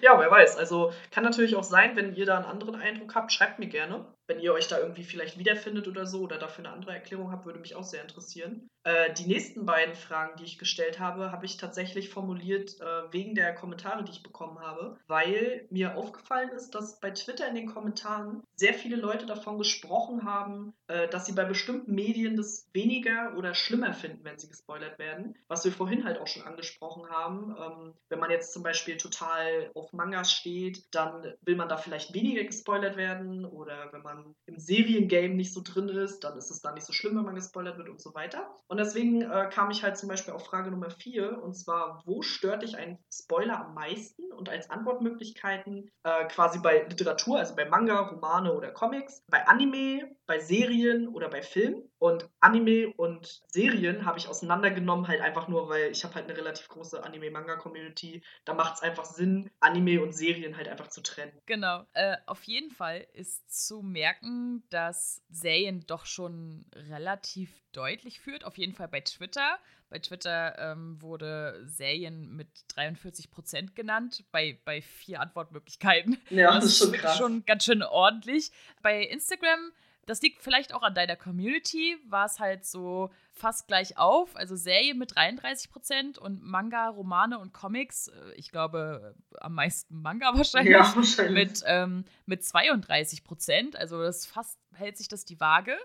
Ja, 0.00 0.18
wer 0.18 0.30
weiß. 0.30 0.56
Also 0.56 0.92
kann 1.10 1.24
natürlich 1.24 1.56
auch 1.56 1.64
sein, 1.64 1.96
wenn 1.96 2.14
ihr 2.14 2.26
da 2.26 2.36
einen 2.36 2.46
anderen 2.46 2.74
Eindruck 2.74 3.14
habt, 3.14 3.32
schreibt 3.32 3.58
mir 3.58 3.68
gerne. 3.68 4.06
Wenn 4.26 4.40
ihr 4.40 4.52
euch 4.52 4.68
da 4.68 4.78
irgendwie 4.78 5.04
vielleicht 5.04 5.38
wiederfindet 5.38 5.88
oder 5.88 6.06
so 6.06 6.20
oder 6.20 6.38
dafür 6.38 6.64
eine 6.64 6.74
andere 6.74 6.92
Erklärung 6.92 7.32
habt, 7.32 7.46
würde 7.46 7.58
mich 7.58 7.74
auch 7.74 7.84
sehr 7.84 8.02
interessieren. 8.02 8.68
Äh, 8.84 9.12
die 9.14 9.26
nächsten 9.26 9.66
beiden 9.66 9.94
Fragen, 9.94 10.36
die 10.38 10.44
ich 10.44 10.58
gestellt 10.58 10.98
habe, 10.98 11.32
habe 11.32 11.46
ich 11.46 11.56
tatsächlich 11.56 12.08
formuliert 12.08 12.80
äh, 12.80 13.12
wegen 13.12 13.34
der 13.34 13.54
Kommentare, 13.54 14.04
die 14.04 14.12
ich 14.12 14.22
bekommen 14.22 14.58
habe, 14.60 14.98
weil 15.06 15.66
mir 15.70 15.96
aufgefallen 15.96 16.50
ist, 16.50 16.74
dass 16.74 17.00
bei 17.00 17.10
Twitter 17.10 17.48
in 17.48 17.54
den 17.54 17.66
Kommentaren 17.66 18.42
sehr 18.54 18.74
viele 18.74 18.96
Leute 18.96 19.26
davon 19.26 19.58
gesprochen 19.58 20.24
haben, 20.24 20.74
äh, 20.88 21.08
dass 21.08 21.26
sie 21.26 21.32
bei 21.32 21.44
bestimmten 21.44 21.94
Medien 21.94 22.36
das 22.36 22.68
weniger 22.72 23.34
oder 23.36 23.54
schlimmer 23.54 23.92
finden, 23.92 24.24
wenn 24.24 24.38
sie 24.38 24.48
gespoilert 24.48 24.98
werden. 24.98 25.36
Was 25.48 25.64
wir 25.64 25.72
vorhin 25.72 26.04
halt 26.04 26.18
auch 26.18 26.26
schon 26.26 26.42
angesprochen 26.42 27.08
haben. 27.10 27.56
Ähm, 27.58 27.94
wenn 28.08 28.18
man 28.18 28.30
jetzt 28.30 28.52
zum 28.52 28.62
Beispiel 28.62 28.96
total 28.96 29.70
auf 29.74 29.92
Mangas 29.92 30.32
steht, 30.32 30.84
dann 30.94 31.34
will 31.42 31.56
man 31.56 31.68
da 31.68 31.76
vielleicht 31.76 32.14
weniger 32.14 32.44
gespoilert 32.44 32.96
werden 32.96 33.44
oder 33.44 33.92
wenn 33.92 34.02
man 34.02 34.34
im 34.46 34.58
Seriengame 34.58 35.34
nicht 35.34 35.52
so 35.52 35.62
drin 35.62 35.88
ist, 35.88 36.20
dann 36.20 36.36
ist 36.36 36.50
es 36.50 36.60
da 36.60 36.72
nicht 36.72 36.86
so 36.86 36.92
schlimm, 36.92 37.16
wenn 37.16 37.24
man 37.24 37.34
gespoilert 37.34 37.78
wird 37.78 37.88
und 37.88 38.00
so 38.00 38.14
weiter. 38.14 38.54
Und 38.66 38.78
deswegen 38.78 39.22
äh, 39.22 39.48
kam 39.52 39.70
ich 39.70 39.82
halt 39.82 39.96
zum 39.96 40.08
Beispiel 40.08 40.17
auf 40.26 40.46
Frage 40.46 40.70
Nummer 40.70 40.90
4 40.90 41.42
und 41.42 41.54
zwar, 41.54 42.02
wo 42.04 42.22
stört 42.22 42.62
dich 42.62 42.76
ein 42.76 42.98
Spoiler 43.12 43.66
am 43.66 43.74
meisten? 43.74 44.32
Und 44.32 44.48
als 44.48 44.70
Antwortmöglichkeiten 44.70 45.90
äh, 46.02 46.24
quasi 46.26 46.58
bei 46.58 46.84
Literatur, 46.88 47.38
also 47.38 47.54
bei 47.56 47.64
Manga, 47.64 48.00
Romane 48.00 48.52
oder 48.52 48.70
Comics, 48.70 49.24
bei 49.28 49.46
Anime, 49.46 50.16
bei 50.26 50.38
Serien 50.38 51.08
oder 51.08 51.28
bei 51.28 51.42
Filmen. 51.42 51.88
Und 51.98 52.28
Anime 52.38 52.92
und 52.96 53.42
Serien 53.48 54.04
habe 54.04 54.18
ich 54.18 54.28
auseinandergenommen, 54.28 55.08
halt 55.08 55.20
einfach 55.20 55.48
nur, 55.48 55.68
weil 55.68 55.90
ich 55.90 56.04
habe 56.04 56.14
halt 56.14 56.26
eine 56.26 56.36
relativ 56.36 56.68
große 56.68 57.02
Anime-Manga-Community. 57.02 58.22
Da 58.44 58.54
macht 58.54 58.76
es 58.76 58.82
einfach 58.82 59.04
Sinn, 59.04 59.50
Anime 59.58 60.00
und 60.00 60.12
Serien 60.12 60.56
halt 60.56 60.68
einfach 60.68 60.88
zu 60.88 61.02
trennen. 61.02 61.32
Genau. 61.46 61.84
Äh, 61.94 62.16
auf 62.26 62.44
jeden 62.44 62.70
Fall 62.70 63.06
ist 63.14 63.66
zu 63.66 63.82
merken, 63.82 64.62
dass 64.70 65.22
Serien 65.28 65.84
doch 65.86 66.06
schon 66.06 66.66
relativ 66.74 67.50
deutlich 67.72 68.20
führt. 68.20 68.44
Auf 68.44 68.58
jeden 68.58 68.74
Fall 68.74 68.88
bei 68.88 69.00
Twitter. 69.00 69.58
Bei 69.90 69.98
Twitter 69.98 70.58
ähm, 70.58 71.00
wurde 71.00 71.62
Serien 71.66 72.34
mit 72.36 72.48
43 72.68 73.30
Prozent 73.30 73.74
genannt, 73.74 74.24
bei, 74.32 74.58
bei 74.64 74.82
vier 74.82 75.20
Antwortmöglichkeiten. 75.20 76.18
Ja, 76.30 76.54
das, 76.54 76.64
das 76.64 76.72
ist 76.72 76.78
schon 76.78 76.92
krass. 76.92 77.16
Schon 77.16 77.46
ganz 77.46 77.64
schön 77.64 77.82
ordentlich. 77.82 78.52
Bei 78.82 79.02
Instagram 79.02 79.72
das 80.08 80.22
liegt 80.22 80.42
vielleicht 80.42 80.72
auch 80.72 80.82
an 80.82 80.94
deiner 80.94 81.16
Community, 81.16 81.98
war 82.08 82.24
es 82.24 82.40
halt 82.40 82.64
so 82.64 83.10
fast 83.30 83.68
gleich 83.68 83.98
auf. 83.98 84.34
Also 84.36 84.56
Serien 84.56 84.96
mit 84.96 85.14
33 85.14 85.70
Prozent 85.70 86.16
und 86.16 86.42
Manga, 86.42 86.88
Romane 86.88 87.38
und 87.38 87.52
Comics, 87.52 88.08
äh, 88.08 88.32
ich 88.34 88.50
glaube 88.50 89.14
am 89.38 89.54
meisten 89.54 90.00
Manga 90.00 90.32
wahrscheinlich, 90.34 90.72
ja, 90.72 90.96
wahrscheinlich. 90.96 91.34
Mit, 91.34 91.62
ähm, 91.66 92.06
mit 92.24 92.42
32 92.42 93.22
Prozent. 93.22 93.76
Also 93.76 94.00
das 94.00 94.24
fast 94.24 94.58
hält 94.72 94.96
sich 94.96 95.08
das 95.08 95.26
die 95.26 95.38
Waage. 95.40 95.76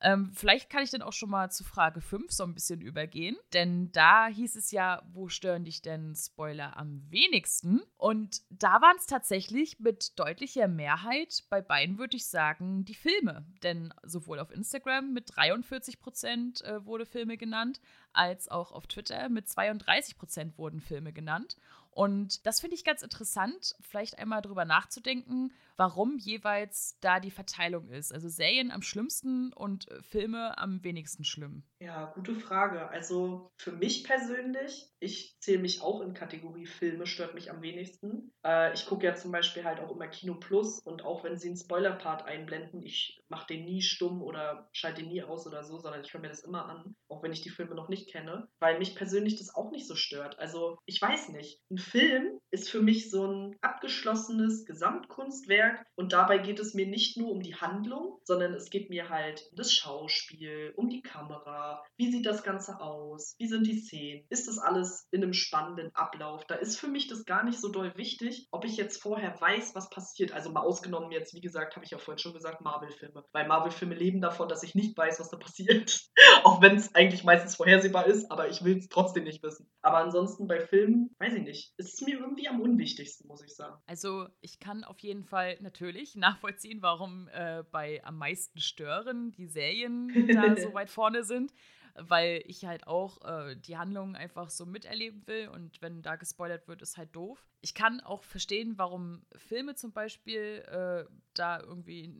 Ähm, 0.00 0.30
vielleicht 0.34 0.70
kann 0.70 0.82
ich 0.82 0.90
dann 0.90 1.02
auch 1.02 1.12
schon 1.12 1.30
mal 1.30 1.50
zu 1.50 1.64
Frage 1.64 2.00
5 2.00 2.30
so 2.30 2.44
ein 2.44 2.54
bisschen 2.54 2.80
übergehen. 2.80 3.36
Denn 3.52 3.90
da 3.92 4.26
hieß 4.26 4.56
es 4.56 4.70
ja, 4.70 5.02
wo 5.12 5.28
stören 5.28 5.64
dich 5.64 5.82
denn 5.82 6.14
Spoiler 6.14 6.76
am 6.76 7.02
wenigsten? 7.10 7.82
Und 7.96 8.42
da 8.50 8.80
waren 8.80 8.96
es 8.98 9.06
tatsächlich 9.06 9.80
mit 9.80 10.18
deutlicher 10.18 10.68
Mehrheit 10.68 11.44
bei 11.48 11.62
beiden, 11.62 11.98
würde 11.98 12.16
ich 12.16 12.26
sagen, 12.26 12.84
die 12.84 12.94
Filme. 12.94 13.46
Denn 13.62 13.92
sowohl 14.02 14.38
auf 14.38 14.50
Instagram 14.50 15.12
mit 15.12 15.36
43 15.36 15.98
Prozent 15.98 16.62
äh, 16.62 16.84
wurde 16.84 17.06
Filme 17.06 17.36
genannt, 17.36 17.80
als 18.16 18.48
auch 18.48 18.72
auf 18.72 18.86
Twitter 18.86 19.28
mit 19.28 19.48
32 19.48 20.16
Prozent 20.16 20.58
wurden 20.58 20.80
Filme 20.80 21.12
genannt. 21.12 21.56
Und 21.96 22.46
das 22.46 22.60
finde 22.60 22.76
ich 22.76 22.84
ganz 22.84 23.02
interessant, 23.02 23.74
vielleicht 23.80 24.18
einmal 24.18 24.42
drüber 24.42 24.66
nachzudenken, 24.66 25.50
warum 25.78 26.18
jeweils 26.18 26.98
da 27.00 27.20
die 27.20 27.30
Verteilung 27.30 27.88
ist. 27.88 28.12
Also 28.12 28.28
Serien 28.28 28.70
am 28.70 28.82
schlimmsten 28.82 29.50
und 29.54 29.88
äh, 29.88 30.02
Filme 30.02 30.58
am 30.58 30.84
wenigsten 30.84 31.24
schlimm. 31.24 31.62
Ja, 31.78 32.12
gute 32.14 32.34
Frage. 32.34 32.88
Also 32.88 33.50
für 33.56 33.72
mich 33.72 34.04
persönlich, 34.04 34.90
ich 35.00 35.38
zähle 35.40 35.60
mich 35.60 35.82
auch 35.82 36.00
in 36.02 36.12
Kategorie 36.12 36.66
Filme, 36.66 37.06
stört 37.06 37.34
mich 37.34 37.50
am 37.50 37.62
wenigsten. 37.62 38.30
Äh, 38.44 38.74
ich 38.74 38.84
gucke 38.86 39.06
ja 39.06 39.14
zum 39.14 39.32
Beispiel 39.32 39.64
halt 39.64 39.80
auch 39.80 39.90
immer 39.90 40.08
Kino 40.08 40.34
Plus 40.34 40.80
und 40.80 41.02
auch 41.02 41.24
wenn 41.24 41.38
sie 41.38 41.48
einen 41.48 41.56
Spoiler-Part 41.56 42.26
einblenden, 42.26 42.82
ich 42.82 43.22
mache 43.28 43.46
den 43.48 43.64
nie 43.64 43.82
stumm 43.82 44.22
oder 44.22 44.68
schalte 44.72 45.02
den 45.02 45.10
nie 45.10 45.22
aus 45.22 45.46
oder 45.46 45.64
so, 45.64 45.78
sondern 45.78 46.02
ich 46.02 46.12
höre 46.12 46.20
mir 46.20 46.28
das 46.28 46.44
immer 46.44 46.66
an, 46.66 46.94
auch 47.08 47.22
wenn 47.22 47.32
ich 47.32 47.42
die 47.42 47.50
Filme 47.50 47.74
noch 47.74 47.88
nicht 47.88 48.05
kenne, 48.06 48.48
weil 48.58 48.78
mich 48.78 48.94
persönlich 48.94 49.36
das 49.36 49.54
auch 49.54 49.70
nicht 49.70 49.86
so 49.86 49.94
stört. 49.94 50.38
Also 50.38 50.78
ich 50.86 51.00
weiß 51.00 51.30
nicht. 51.30 51.60
Ein 51.70 51.78
Film 51.78 52.38
ist 52.50 52.70
für 52.70 52.80
mich 52.80 53.10
so 53.10 53.26
ein 53.26 53.56
abgeschlossenes 53.60 54.64
Gesamtkunstwerk 54.64 55.84
und 55.96 56.12
dabei 56.12 56.38
geht 56.38 56.58
es 56.58 56.74
mir 56.74 56.86
nicht 56.86 57.16
nur 57.16 57.30
um 57.30 57.42
die 57.42 57.56
Handlung, 57.56 58.18
sondern 58.24 58.54
es 58.54 58.70
geht 58.70 58.90
mir 58.90 59.08
halt 59.08 59.46
um 59.50 59.56
das 59.56 59.72
Schauspiel, 59.72 60.72
um 60.76 60.88
die 60.88 61.02
Kamera 61.02 61.82
wie 61.98 62.10
sieht 62.10 62.26
das 62.26 62.42
Ganze 62.42 62.80
aus? 62.80 63.34
Wie 63.38 63.46
sind 63.46 63.66
die 63.66 63.78
Szenen? 63.78 64.26
Ist 64.28 64.48
das 64.48 64.58
alles 64.58 65.08
in 65.10 65.22
einem 65.22 65.32
spannenden 65.32 65.94
Ablauf? 65.94 66.44
Da 66.46 66.56
ist 66.56 66.78
für 66.78 66.88
mich 66.88 67.08
das 67.08 67.24
gar 67.24 67.42
nicht 67.42 67.58
so 67.58 67.68
doll 67.68 67.92
wichtig, 67.96 68.48
ob 68.50 68.64
ich 68.64 68.76
jetzt 68.76 69.00
vorher 69.00 69.40
weiß, 69.40 69.74
was 69.74 69.88
passiert. 69.88 70.32
Also 70.32 70.50
mal 70.50 70.60
ausgenommen 70.60 71.10
jetzt, 71.10 71.34
wie 71.34 71.40
gesagt, 71.40 71.74
habe 71.74 71.84
ich 71.84 71.90
ja 71.90 71.98
vorhin 71.98 72.18
schon 72.18 72.34
gesagt, 72.34 72.60
Marvel-Filme. 72.60 73.24
Weil 73.32 73.48
Marvel-Filme 73.48 73.94
leben 73.94 74.20
davon, 74.20 74.48
dass 74.48 74.62
ich 74.62 74.74
nicht 74.74 74.96
weiß, 74.96 75.20
was 75.20 75.30
da 75.30 75.38
passiert. 75.38 76.00
Auch 76.44 76.60
wenn 76.60 76.76
es 76.76 76.94
eigentlich 76.94 77.24
meistens 77.24 77.56
vorhersehbar 77.56 77.95
ist, 78.02 78.30
aber 78.30 78.48
ich 78.48 78.64
will 78.64 78.76
es 78.78 78.88
trotzdem 78.88 79.24
nicht 79.24 79.42
wissen. 79.42 79.68
Aber 79.82 79.98
ansonsten 79.98 80.46
bei 80.46 80.60
Filmen, 80.60 81.14
weiß 81.18 81.34
ich 81.34 81.42
nicht, 81.42 81.74
ist 81.76 81.94
es 81.94 82.00
mir 82.00 82.18
irgendwie 82.18 82.48
am 82.48 82.60
unwichtigsten, 82.60 83.26
muss 83.28 83.42
ich 83.42 83.54
sagen. 83.54 83.80
Also 83.86 84.26
ich 84.40 84.58
kann 84.60 84.84
auf 84.84 84.98
jeden 85.00 85.24
Fall 85.24 85.56
natürlich 85.60 86.16
nachvollziehen, 86.16 86.82
warum 86.82 87.28
äh, 87.32 87.64
bei 87.70 88.04
am 88.04 88.18
meisten 88.18 88.60
stören 88.60 89.32
die 89.32 89.46
Serien 89.46 90.28
da 90.32 90.56
so 90.56 90.74
weit 90.74 90.90
vorne 90.90 91.24
sind 91.24 91.52
weil 91.98 92.42
ich 92.46 92.64
halt 92.64 92.86
auch 92.86 93.22
äh, 93.24 93.56
die 93.56 93.76
Handlung 93.76 94.16
einfach 94.16 94.50
so 94.50 94.66
miterleben 94.66 95.26
will 95.26 95.48
und 95.48 95.80
wenn 95.80 96.02
da 96.02 96.16
gespoilert 96.16 96.68
wird, 96.68 96.82
ist 96.82 96.96
halt 96.96 97.14
doof. 97.14 97.46
Ich 97.60 97.74
kann 97.74 98.00
auch 98.00 98.22
verstehen, 98.22 98.74
warum 98.76 99.24
Filme 99.34 99.74
zum 99.74 99.92
Beispiel 99.92 100.64
äh, 100.68 101.10
da 101.34 101.60
irgendwie 101.60 102.12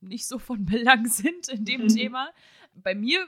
nicht 0.00 0.26
so 0.26 0.38
von 0.38 0.64
Belang 0.66 1.06
sind 1.06 1.48
in 1.48 1.64
dem 1.64 1.82
mhm. 1.82 1.88
Thema. 1.88 2.30
Bei 2.74 2.94
mir 2.94 3.26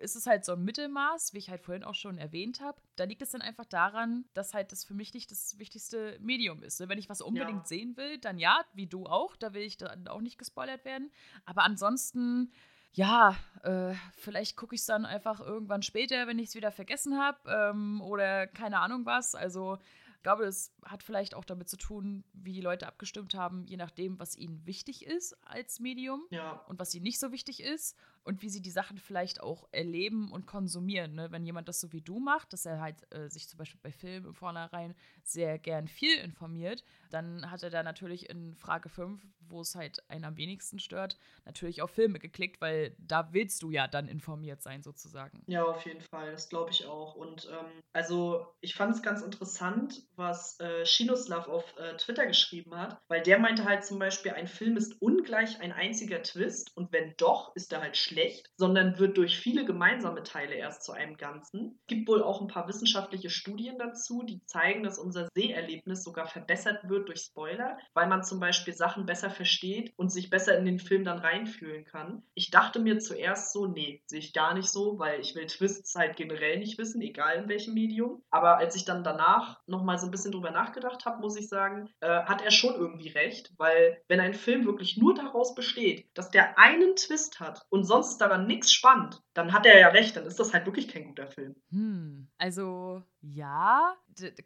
ist 0.00 0.16
es 0.16 0.26
halt 0.26 0.44
so 0.44 0.52
ein 0.52 0.64
Mittelmaß, 0.64 1.34
wie 1.34 1.38
ich 1.38 1.50
halt 1.50 1.62
vorhin 1.62 1.84
auch 1.84 1.94
schon 1.94 2.16
erwähnt 2.16 2.60
habe. 2.60 2.80
Da 2.96 3.04
liegt 3.04 3.22
es 3.22 3.30
dann 3.30 3.42
einfach 3.42 3.66
daran, 3.66 4.24
dass 4.32 4.54
halt 4.54 4.72
das 4.72 4.84
für 4.84 4.94
mich 4.94 5.12
nicht 5.14 5.30
das 5.30 5.58
wichtigste 5.58 6.18
Medium 6.20 6.62
ist. 6.62 6.80
Ne? 6.80 6.88
Wenn 6.88 6.98
ich 6.98 7.08
was 7.08 7.20
unbedingt 7.20 7.60
ja. 7.60 7.66
sehen 7.66 7.96
will, 7.96 8.18
dann 8.18 8.38
ja, 8.38 8.64
wie 8.72 8.86
du 8.86 9.06
auch, 9.06 9.36
da 9.36 9.52
will 9.52 9.62
ich 9.62 9.76
dann 9.76 10.08
auch 10.08 10.22
nicht 10.22 10.38
gespoilert 10.38 10.84
werden. 10.84 11.10
Aber 11.44 11.64
ansonsten 11.64 12.50
ja, 12.92 13.36
äh, 13.62 13.94
vielleicht 14.16 14.56
gucke 14.56 14.74
ich 14.74 14.80
es 14.80 14.86
dann 14.86 15.06
einfach 15.06 15.40
irgendwann 15.40 15.82
später, 15.82 16.26
wenn 16.26 16.38
ich 16.38 16.48
es 16.48 16.54
wieder 16.54 16.72
vergessen 16.72 17.18
habe 17.18 17.38
ähm, 17.48 18.00
oder 18.02 18.46
keine 18.46 18.80
Ahnung 18.80 19.06
was. 19.06 19.34
Also 19.34 19.78
ich 20.16 20.22
glaube, 20.22 20.44
es 20.44 20.74
hat 20.84 21.02
vielleicht 21.02 21.34
auch 21.34 21.46
damit 21.46 21.70
zu 21.70 21.78
tun, 21.78 22.24
wie 22.34 22.52
die 22.52 22.60
Leute 22.60 22.86
abgestimmt 22.86 23.34
haben, 23.34 23.64
je 23.64 23.78
nachdem, 23.78 24.18
was 24.18 24.36
ihnen 24.36 24.66
wichtig 24.66 25.06
ist 25.06 25.34
als 25.46 25.80
Medium 25.80 26.26
ja. 26.30 26.62
und 26.68 26.78
was 26.78 26.94
ihnen 26.94 27.04
nicht 27.04 27.18
so 27.18 27.32
wichtig 27.32 27.62
ist 27.62 27.96
und 28.24 28.42
wie 28.42 28.50
sie 28.50 28.60
die 28.60 28.70
Sachen 28.70 28.98
vielleicht 28.98 29.40
auch 29.40 29.66
erleben 29.72 30.30
und 30.30 30.46
konsumieren. 30.46 31.14
Ne? 31.14 31.30
Wenn 31.30 31.44
jemand 31.44 31.68
das 31.68 31.80
so 31.80 31.92
wie 31.92 32.00
du 32.00 32.20
macht, 32.20 32.52
dass 32.52 32.66
er 32.66 32.80
halt 32.80 32.96
äh, 33.12 33.28
sich 33.28 33.48
zum 33.48 33.58
Beispiel 33.58 33.80
bei 33.82 33.92
Filmen 33.92 34.26
im 34.26 34.34
Vornherein 34.34 34.94
sehr 35.22 35.58
gern 35.58 35.88
viel 35.88 36.16
informiert, 36.18 36.84
dann 37.10 37.50
hat 37.50 37.62
er 37.62 37.70
da 37.70 37.82
natürlich 37.82 38.28
in 38.28 38.54
Frage 38.54 38.88
5, 38.88 39.20
wo 39.48 39.62
es 39.62 39.74
halt 39.74 40.08
einen 40.08 40.24
am 40.24 40.36
wenigsten 40.36 40.78
stört, 40.78 41.18
natürlich 41.44 41.82
auf 41.82 41.90
Filme 41.90 42.18
geklickt, 42.18 42.60
weil 42.60 42.94
da 42.98 43.32
willst 43.32 43.62
du 43.62 43.70
ja 43.70 43.88
dann 43.88 44.06
informiert 44.06 44.62
sein 44.62 44.82
sozusagen. 44.82 45.42
Ja, 45.46 45.64
auf 45.64 45.84
jeden 45.84 46.02
Fall, 46.02 46.30
das 46.30 46.48
glaube 46.48 46.70
ich 46.70 46.86
auch. 46.86 47.16
Und 47.16 47.48
ähm, 47.50 47.82
also 47.92 48.46
ich 48.60 48.74
fand 48.74 48.94
es 48.94 49.02
ganz 49.02 49.22
interessant, 49.22 50.02
was 50.14 50.60
äh, 50.60 50.86
Shinoslav 50.86 51.48
auf 51.48 51.76
äh, 51.78 51.96
Twitter 51.96 52.26
geschrieben 52.26 52.76
hat, 52.76 53.00
weil 53.08 53.22
der 53.22 53.38
meinte 53.38 53.64
halt 53.64 53.84
zum 53.84 53.98
Beispiel, 53.98 54.32
ein 54.32 54.46
Film 54.46 54.76
ist 54.76 55.00
ungleich 55.00 55.60
ein 55.60 55.72
einziger 55.72 56.22
Twist 56.22 56.76
und 56.76 56.92
wenn 56.92 57.14
doch, 57.16 57.56
ist 57.56 57.72
er 57.72 57.80
halt 57.80 57.96
schlecht 57.96 58.09
schlecht, 58.10 58.50
sondern 58.56 58.98
wird 58.98 59.16
durch 59.16 59.38
viele 59.38 59.64
gemeinsame 59.64 60.22
Teile 60.22 60.54
erst 60.54 60.84
zu 60.84 60.92
einem 60.92 61.16
Ganzen. 61.16 61.78
Es 61.82 61.86
gibt 61.86 62.08
wohl 62.08 62.22
auch 62.22 62.40
ein 62.40 62.48
paar 62.48 62.66
wissenschaftliche 62.68 63.30
Studien 63.30 63.78
dazu, 63.78 64.22
die 64.24 64.44
zeigen, 64.46 64.82
dass 64.82 64.98
unser 64.98 65.28
Seherlebnis 65.34 66.02
sogar 66.02 66.26
verbessert 66.26 66.88
wird 66.88 67.08
durch 67.08 67.20
Spoiler, 67.20 67.78
weil 67.94 68.08
man 68.08 68.24
zum 68.24 68.40
Beispiel 68.40 68.74
Sachen 68.74 69.06
besser 69.06 69.30
versteht 69.30 69.92
und 69.96 70.10
sich 70.10 70.28
besser 70.28 70.58
in 70.58 70.64
den 70.64 70.78
Film 70.78 71.04
dann 71.04 71.18
reinfühlen 71.18 71.84
kann. 71.84 72.22
Ich 72.34 72.50
dachte 72.50 72.80
mir 72.80 72.98
zuerst 72.98 73.52
so, 73.52 73.66
nee, 73.66 74.02
sehe 74.06 74.18
ich 74.18 74.32
gar 74.32 74.54
nicht 74.54 74.68
so, 74.68 74.98
weil 74.98 75.20
ich 75.20 75.34
will 75.34 75.46
Twists 75.46 75.94
halt 75.94 76.16
generell 76.16 76.58
nicht 76.58 76.78
wissen, 76.78 77.00
egal 77.00 77.36
in 77.36 77.48
welchem 77.48 77.74
Medium. 77.74 78.22
Aber 78.30 78.58
als 78.58 78.74
ich 78.74 78.84
dann 78.84 79.04
danach 79.04 79.60
nochmal 79.66 79.98
so 79.98 80.06
ein 80.06 80.10
bisschen 80.10 80.32
drüber 80.32 80.50
nachgedacht 80.50 81.04
habe, 81.04 81.20
muss 81.20 81.38
ich 81.38 81.48
sagen, 81.48 81.90
äh, 82.00 82.24
hat 82.24 82.42
er 82.42 82.50
schon 82.50 82.74
irgendwie 82.74 83.10
recht, 83.10 83.52
weil 83.56 84.02
wenn 84.08 84.20
ein 84.20 84.34
Film 84.34 84.66
wirklich 84.66 84.96
nur 84.96 85.14
daraus 85.14 85.54
besteht, 85.54 86.08
dass 86.14 86.30
der 86.30 86.58
einen 86.58 86.96
Twist 86.96 87.40
hat 87.40 87.66
und 87.68 87.84
sonst 87.84 87.99
ist 88.00 88.18
daran 88.18 88.46
nichts 88.46 88.72
spannend, 88.72 89.22
dann 89.34 89.52
hat 89.52 89.66
er 89.66 89.78
ja 89.78 89.88
recht, 89.88 90.16
dann 90.16 90.26
ist 90.26 90.40
das 90.40 90.54
halt 90.54 90.66
wirklich 90.66 90.88
kein 90.88 91.04
guter 91.04 91.28
Film. 91.28 91.54
Hm, 91.70 92.29
also 92.40 93.02
ja, 93.20 93.96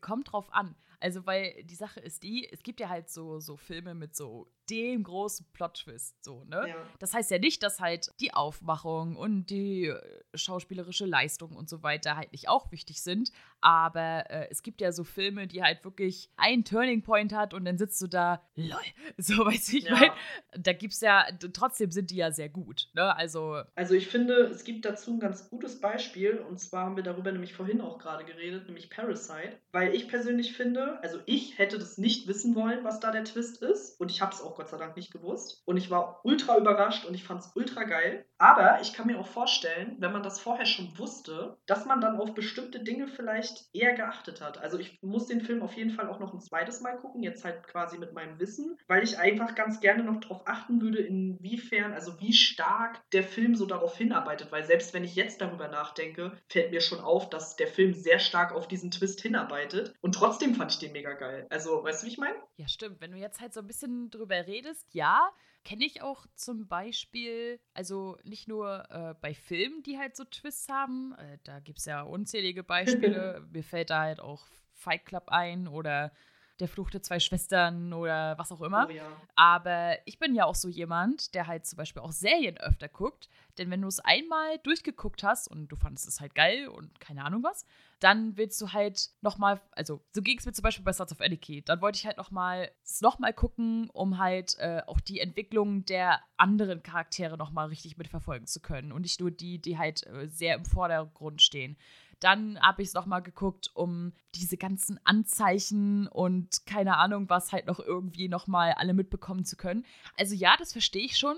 kommt 0.00 0.32
drauf 0.32 0.52
an. 0.52 0.74
Also, 1.00 1.26
weil 1.26 1.62
die 1.64 1.74
Sache 1.74 2.00
ist 2.00 2.22
die, 2.22 2.48
es 2.50 2.62
gibt 2.62 2.80
ja 2.80 2.88
halt 2.88 3.10
so, 3.10 3.38
so 3.38 3.56
Filme 3.56 3.94
mit 3.94 4.16
so 4.16 4.48
dem 4.70 5.02
großen 5.02 5.46
Plot-Twist, 5.52 6.24
so, 6.24 6.44
ne? 6.44 6.64
Ja. 6.68 6.76
Das 6.98 7.12
heißt 7.12 7.30
ja 7.30 7.38
nicht, 7.38 7.62
dass 7.62 7.80
halt 7.80 8.10
die 8.20 8.32
Aufmachung 8.32 9.14
und 9.16 9.50
die 9.50 9.88
äh, 9.88 10.00
schauspielerische 10.34 11.04
Leistung 11.04 11.54
und 11.54 11.68
so 11.68 11.82
weiter 11.82 12.16
halt 12.16 12.32
nicht 12.32 12.48
auch 12.48 12.72
wichtig 12.72 13.02
sind, 13.02 13.30
aber 13.60 14.30
äh, 14.30 14.48
es 14.50 14.62
gibt 14.62 14.80
ja 14.80 14.92
so 14.92 15.04
Filme, 15.04 15.46
die 15.46 15.62
halt 15.62 15.84
wirklich 15.84 16.30
einen 16.36 16.64
Turning 16.64 17.02
Point 17.02 17.34
hat 17.34 17.52
und 17.52 17.66
dann 17.66 17.76
sitzt 17.76 18.00
du 18.00 18.06
da, 18.06 18.42
lol, 18.54 18.78
so 19.18 19.44
weiß 19.44 19.74
ich, 19.74 19.84
ja. 19.84 19.92
mein, 19.92 20.10
da 20.58 20.72
gibt's 20.72 21.02
ja, 21.02 21.26
trotzdem 21.52 21.90
sind 21.90 22.10
die 22.10 22.16
ja 22.16 22.32
sehr 22.32 22.48
gut, 22.48 22.88
ne? 22.94 23.14
Also. 23.14 23.62
Also 23.74 23.94
ich 23.94 24.08
finde, 24.08 24.46
es 24.46 24.64
gibt 24.64 24.86
dazu 24.86 25.12
ein 25.12 25.20
ganz 25.20 25.50
gutes 25.50 25.78
Beispiel 25.78 26.38
und 26.38 26.58
zwar 26.58 26.86
haben 26.86 26.96
wir 26.96 27.02
darüber 27.02 27.30
nämlich 27.30 27.52
vorhin 27.52 27.82
auch 27.84 27.98
gerade 27.98 28.24
geredet, 28.24 28.66
nämlich 28.66 28.90
Parasite, 28.90 29.58
weil 29.72 29.94
ich 29.94 30.08
persönlich 30.08 30.56
finde, 30.56 30.98
also 31.02 31.18
ich 31.26 31.58
hätte 31.58 31.78
das 31.78 31.98
nicht 31.98 32.26
wissen 32.28 32.54
wollen, 32.54 32.84
was 32.84 33.00
da 33.00 33.10
der 33.10 33.24
Twist 33.24 33.62
ist. 33.62 34.00
Und 34.00 34.10
ich 34.10 34.20
habe 34.20 34.32
es 34.32 34.42
auch 34.42 34.56
Gott 34.56 34.68
sei 34.68 34.78
Dank 34.78 34.96
nicht 34.96 35.12
gewusst. 35.12 35.62
Und 35.64 35.76
ich 35.76 35.90
war 35.90 36.20
ultra 36.24 36.58
überrascht 36.58 37.04
und 37.04 37.14
ich 37.14 37.24
fand 37.24 37.40
es 37.40 37.52
ultra 37.54 37.84
geil, 37.84 38.24
aber 38.38 38.80
ich 38.82 38.92
kann 38.92 39.06
mir 39.06 39.18
auch 39.18 39.26
vorstellen, 39.26 39.96
wenn 39.98 40.12
man 40.12 40.22
das 40.22 40.40
vorher 40.40 40.66
schon 40.66 40.98
wusste, 40.98 41.56
dass 41.66 41.86
man 41.86 42.00
dann 42.00 42.18
auf 42.18 42.34
bestimmte 42.34 42.80
Dinge 42.80 43.08
vielleicht 43.08 43.68
eher 43.72 43.94
geachtet 43.94 44.40
hat. 44.40 44.58
Also 44.58 44.78
ich 44.78 44.98
muss 45.02 45.26
den 45.26 45.40
Film 45.40 45.62
auf 45.62 45.74
jeden 45.74 45.90
Fall 45.90 46.08
auch 46.08 46.20
noch 46.20 46.34
ein 46.34 46.40
zweites 46.40 46.80
Mal 46.80 46.96
gucken, 46.96 47.22
jetzt 47.22 47.44
halt 47.44 47.62
quasi 47.66 47.98
mit 47.98 48.12
meinem 48.12 48.38
Wissen, 48.38 48.78
weil 48.86 49.02
ich 49.02 49.18
einfach 49.18 49.54
ganz 49.54 49.80
gerne 49.80 50.04
noch 50.04 50.20
darauf 50.20 50.46
achten 50.46 50.80
würde, 50.80 50.98
inwiefern, 50.98 51.92
also 51.92 52.20
wie 52.20 52.32
stark 52.32 53.00
der 53.12 53.22
Film 53.22 53.54
so 53.54 53.66
darauf 53.66 53.96
hinarbeitet, 53.96 54.52
weil 54.52 54.64
selbst 54.64 54.94
wenn 54.94 55.04
ich 55.04 55.14
jetzt 55.14 55.40
darüber 55.40 55.68
nachdenke, 55.68 56.32
fällt 56.48 56.70
mir 56.70 56.80
schon 56.80 57.00
auf, 57.00 57.30
dass 57.30 57.56
der 57.56 57.68
Film 57.74 57.94
sehr 57.94 58.18
stark 58.18 58.52
auf 58.52 58.68
diesen 58.68 58.90
Twist 58.90 59.20
hinarbeitet 59.20 59.94
und 60.00 60.14
trotzdem 60.14 60.54
fand 60.54 60.72
ich 60.72 60.78
den 60.78 60.92
mega 60.92 61.12
geil. 61.12 61.46
Also, 61.50 61.82
weißt 61.82 62.02
du, 62.02 62.06
wie 62.06 62.10
ich 62.10 62.18
meine? 62.18 62.36
Ja, 62.56 62.68
stimmt. 62.68 63.00
Wenn 63.00 63.12
du 63.12 63.18
jetzt 63.18 63.40
halt 63.40 63.52
so 63.52 63.60
ein 63.60 63.66
bisschen 63.66 64.10
drüber 64.10 64.46
redest, 64.46 64.86
ja, 64.92 65.30
Kenne 65.64 65.86
ich 65.86 66.02
auch 66.02 66.26
zum 66.34 66.68
Beispiel, 66.68 67.58
also 67.72 68.18
nicht 68.22 68.48
nur 68.48 68.84
äh, 68.90 69.14
bei 69.22 69.32
Filmen, 69.32 69.82
die 69.82 69.96
halt 69.98 70.14
so 70.14 70.24
Twists 70.24 70.68
haben, 70.68 71.14
äh, 71.14 71.38
da 71.42 71.58
gibt 71.58 71.78
es 71.78 71.86
ja 71.86 72.02
unzählige 72.02 72.62
Beispiele. 72.62 73.42
Mir 73.50 73.64
fällt 73.64 73.88
da 73.88 74.02
halt 74.02 74.20
auch 74.20 74.44
Fight 74.74 75.06
Club 75.06 75.28
ein 75.28 75.66
oder 75.66 76.12
der 76.60 76.68
Fluch 76.68 76.90
der 76.90 77.02
zwei 77.02 77.18
Schwestern 77.18 77.92
oder 77.92 78.38
was 78.38 78.52
auch 78.52 78.60
immer. 78.60 78.86
Oh, 78.88 78.92
ja. 78.92 79.06
Aber 79.34 79.96
ich 80.04 80.18
bin 80.18 80.34
ja 80.34 80.44
auch 80.44 80.54
so 80.54 80.68
jemand, 80.68 81.34
der 81.34 81.46
halt 81.46 81.66
zum 81.66 81.76
Beispiel 81.76 82.02
auch 82.02 82.12
Serien 82.12 82.56
öfter 82.58 82.88
guckt. 82.88 83.28
Denn 83.58 83.70
wenn 83.70 83.82
du 83.82 83.88
es 83.88 84.00
einmal 84.00 84.58
durchgeguckt 84.58 85.22
hast 85.22 85.48
und 85.48 85.68
du 85.68 85.76
fandest 85.76 86.08
es 86.08 86.20
halt 86.20 86.34
geil 86.34 86.68
und 86.68 87.00
keine 87.00 87.24
Ahnung 87.24 87.42
was, 87.42 87.64
dann 88.00 88.36
willst 88.36 88.60
du 88.60 88.72
halt 88.72 89.10
nochmal, 89.22 89.60
also 89.72 90.00
so 90.12 90.22
ging 90.22 90.38
es 90.38 90.46
mir 90.46 90.52
zum 90.52 90.62
Beispiel 90.62 90.84
bei 90.84 90.92
Sons 90.92 91.12
of 91.12 91.20
Anarchy. 91.20 91.62
Dann 91.62 91.80
wollte 91.80 91.96
ich 91.96 92.06
halt 92.06 92.16
nochmal 92.16 92.70
es 92.84 93.00
nochmal 93.00 93.32
gucken, 93.32 93.90
um 93.90 94.18
halt 94.18 94.56
äh, 94.58 94.82
auch 94.86 95.00
die 95.00 95.20
Entwicklung 95.20 95.84
der 95.84 96.20
anderen 96.36 96.82
Charaktere 96.82 97.36
nochmal 97.36 97.68
richtig 97.68 97.96
mitverfolgen 97.96 98.46
zu 98.46 98.60
können. 98.60 98.92
Und 98.92 99.02
nicht 99.02 99.20
nur 99.20 99.30
die, 99.30 99.60
die 99.60 99.78
halt 99.78 100.06
äh, 100.06 100.28
sehr 100.28 100.54
im 100.54 100.64
Vordergrund 100.64 101.42
stehen. 101.42 101.76
Dann 102.24 102.58
habe 102.60 102.80
ich 102.80 102.88
es 102.88 102.94
nochmal 102.94 103.22
geguckt, 103.22 103.70
um 103.74 104.14
diese 104.34 104.56
ganzen 104.56 104.98
Anzeichen 105.04 106.08
und 106.08 106.64
keine 106.64 106.96
Ahnung 106.96 107.28
was 107.28 107.52
halt 107.52 107.66
noch 107.66 107.80
irgendwie 107.80 108.28
nochmal 108.28 108.72
alle 108.72 108.94
mitbekommen 108.94 109.44
zu 109.44 109.56
können. 109.56 109.84
Also 110.16 110.34
ja, 110.34 110.56
das 110.58 110.72
verstehe 110.72 111.04
ich 111.04 111.18
schon. 111.18 111.36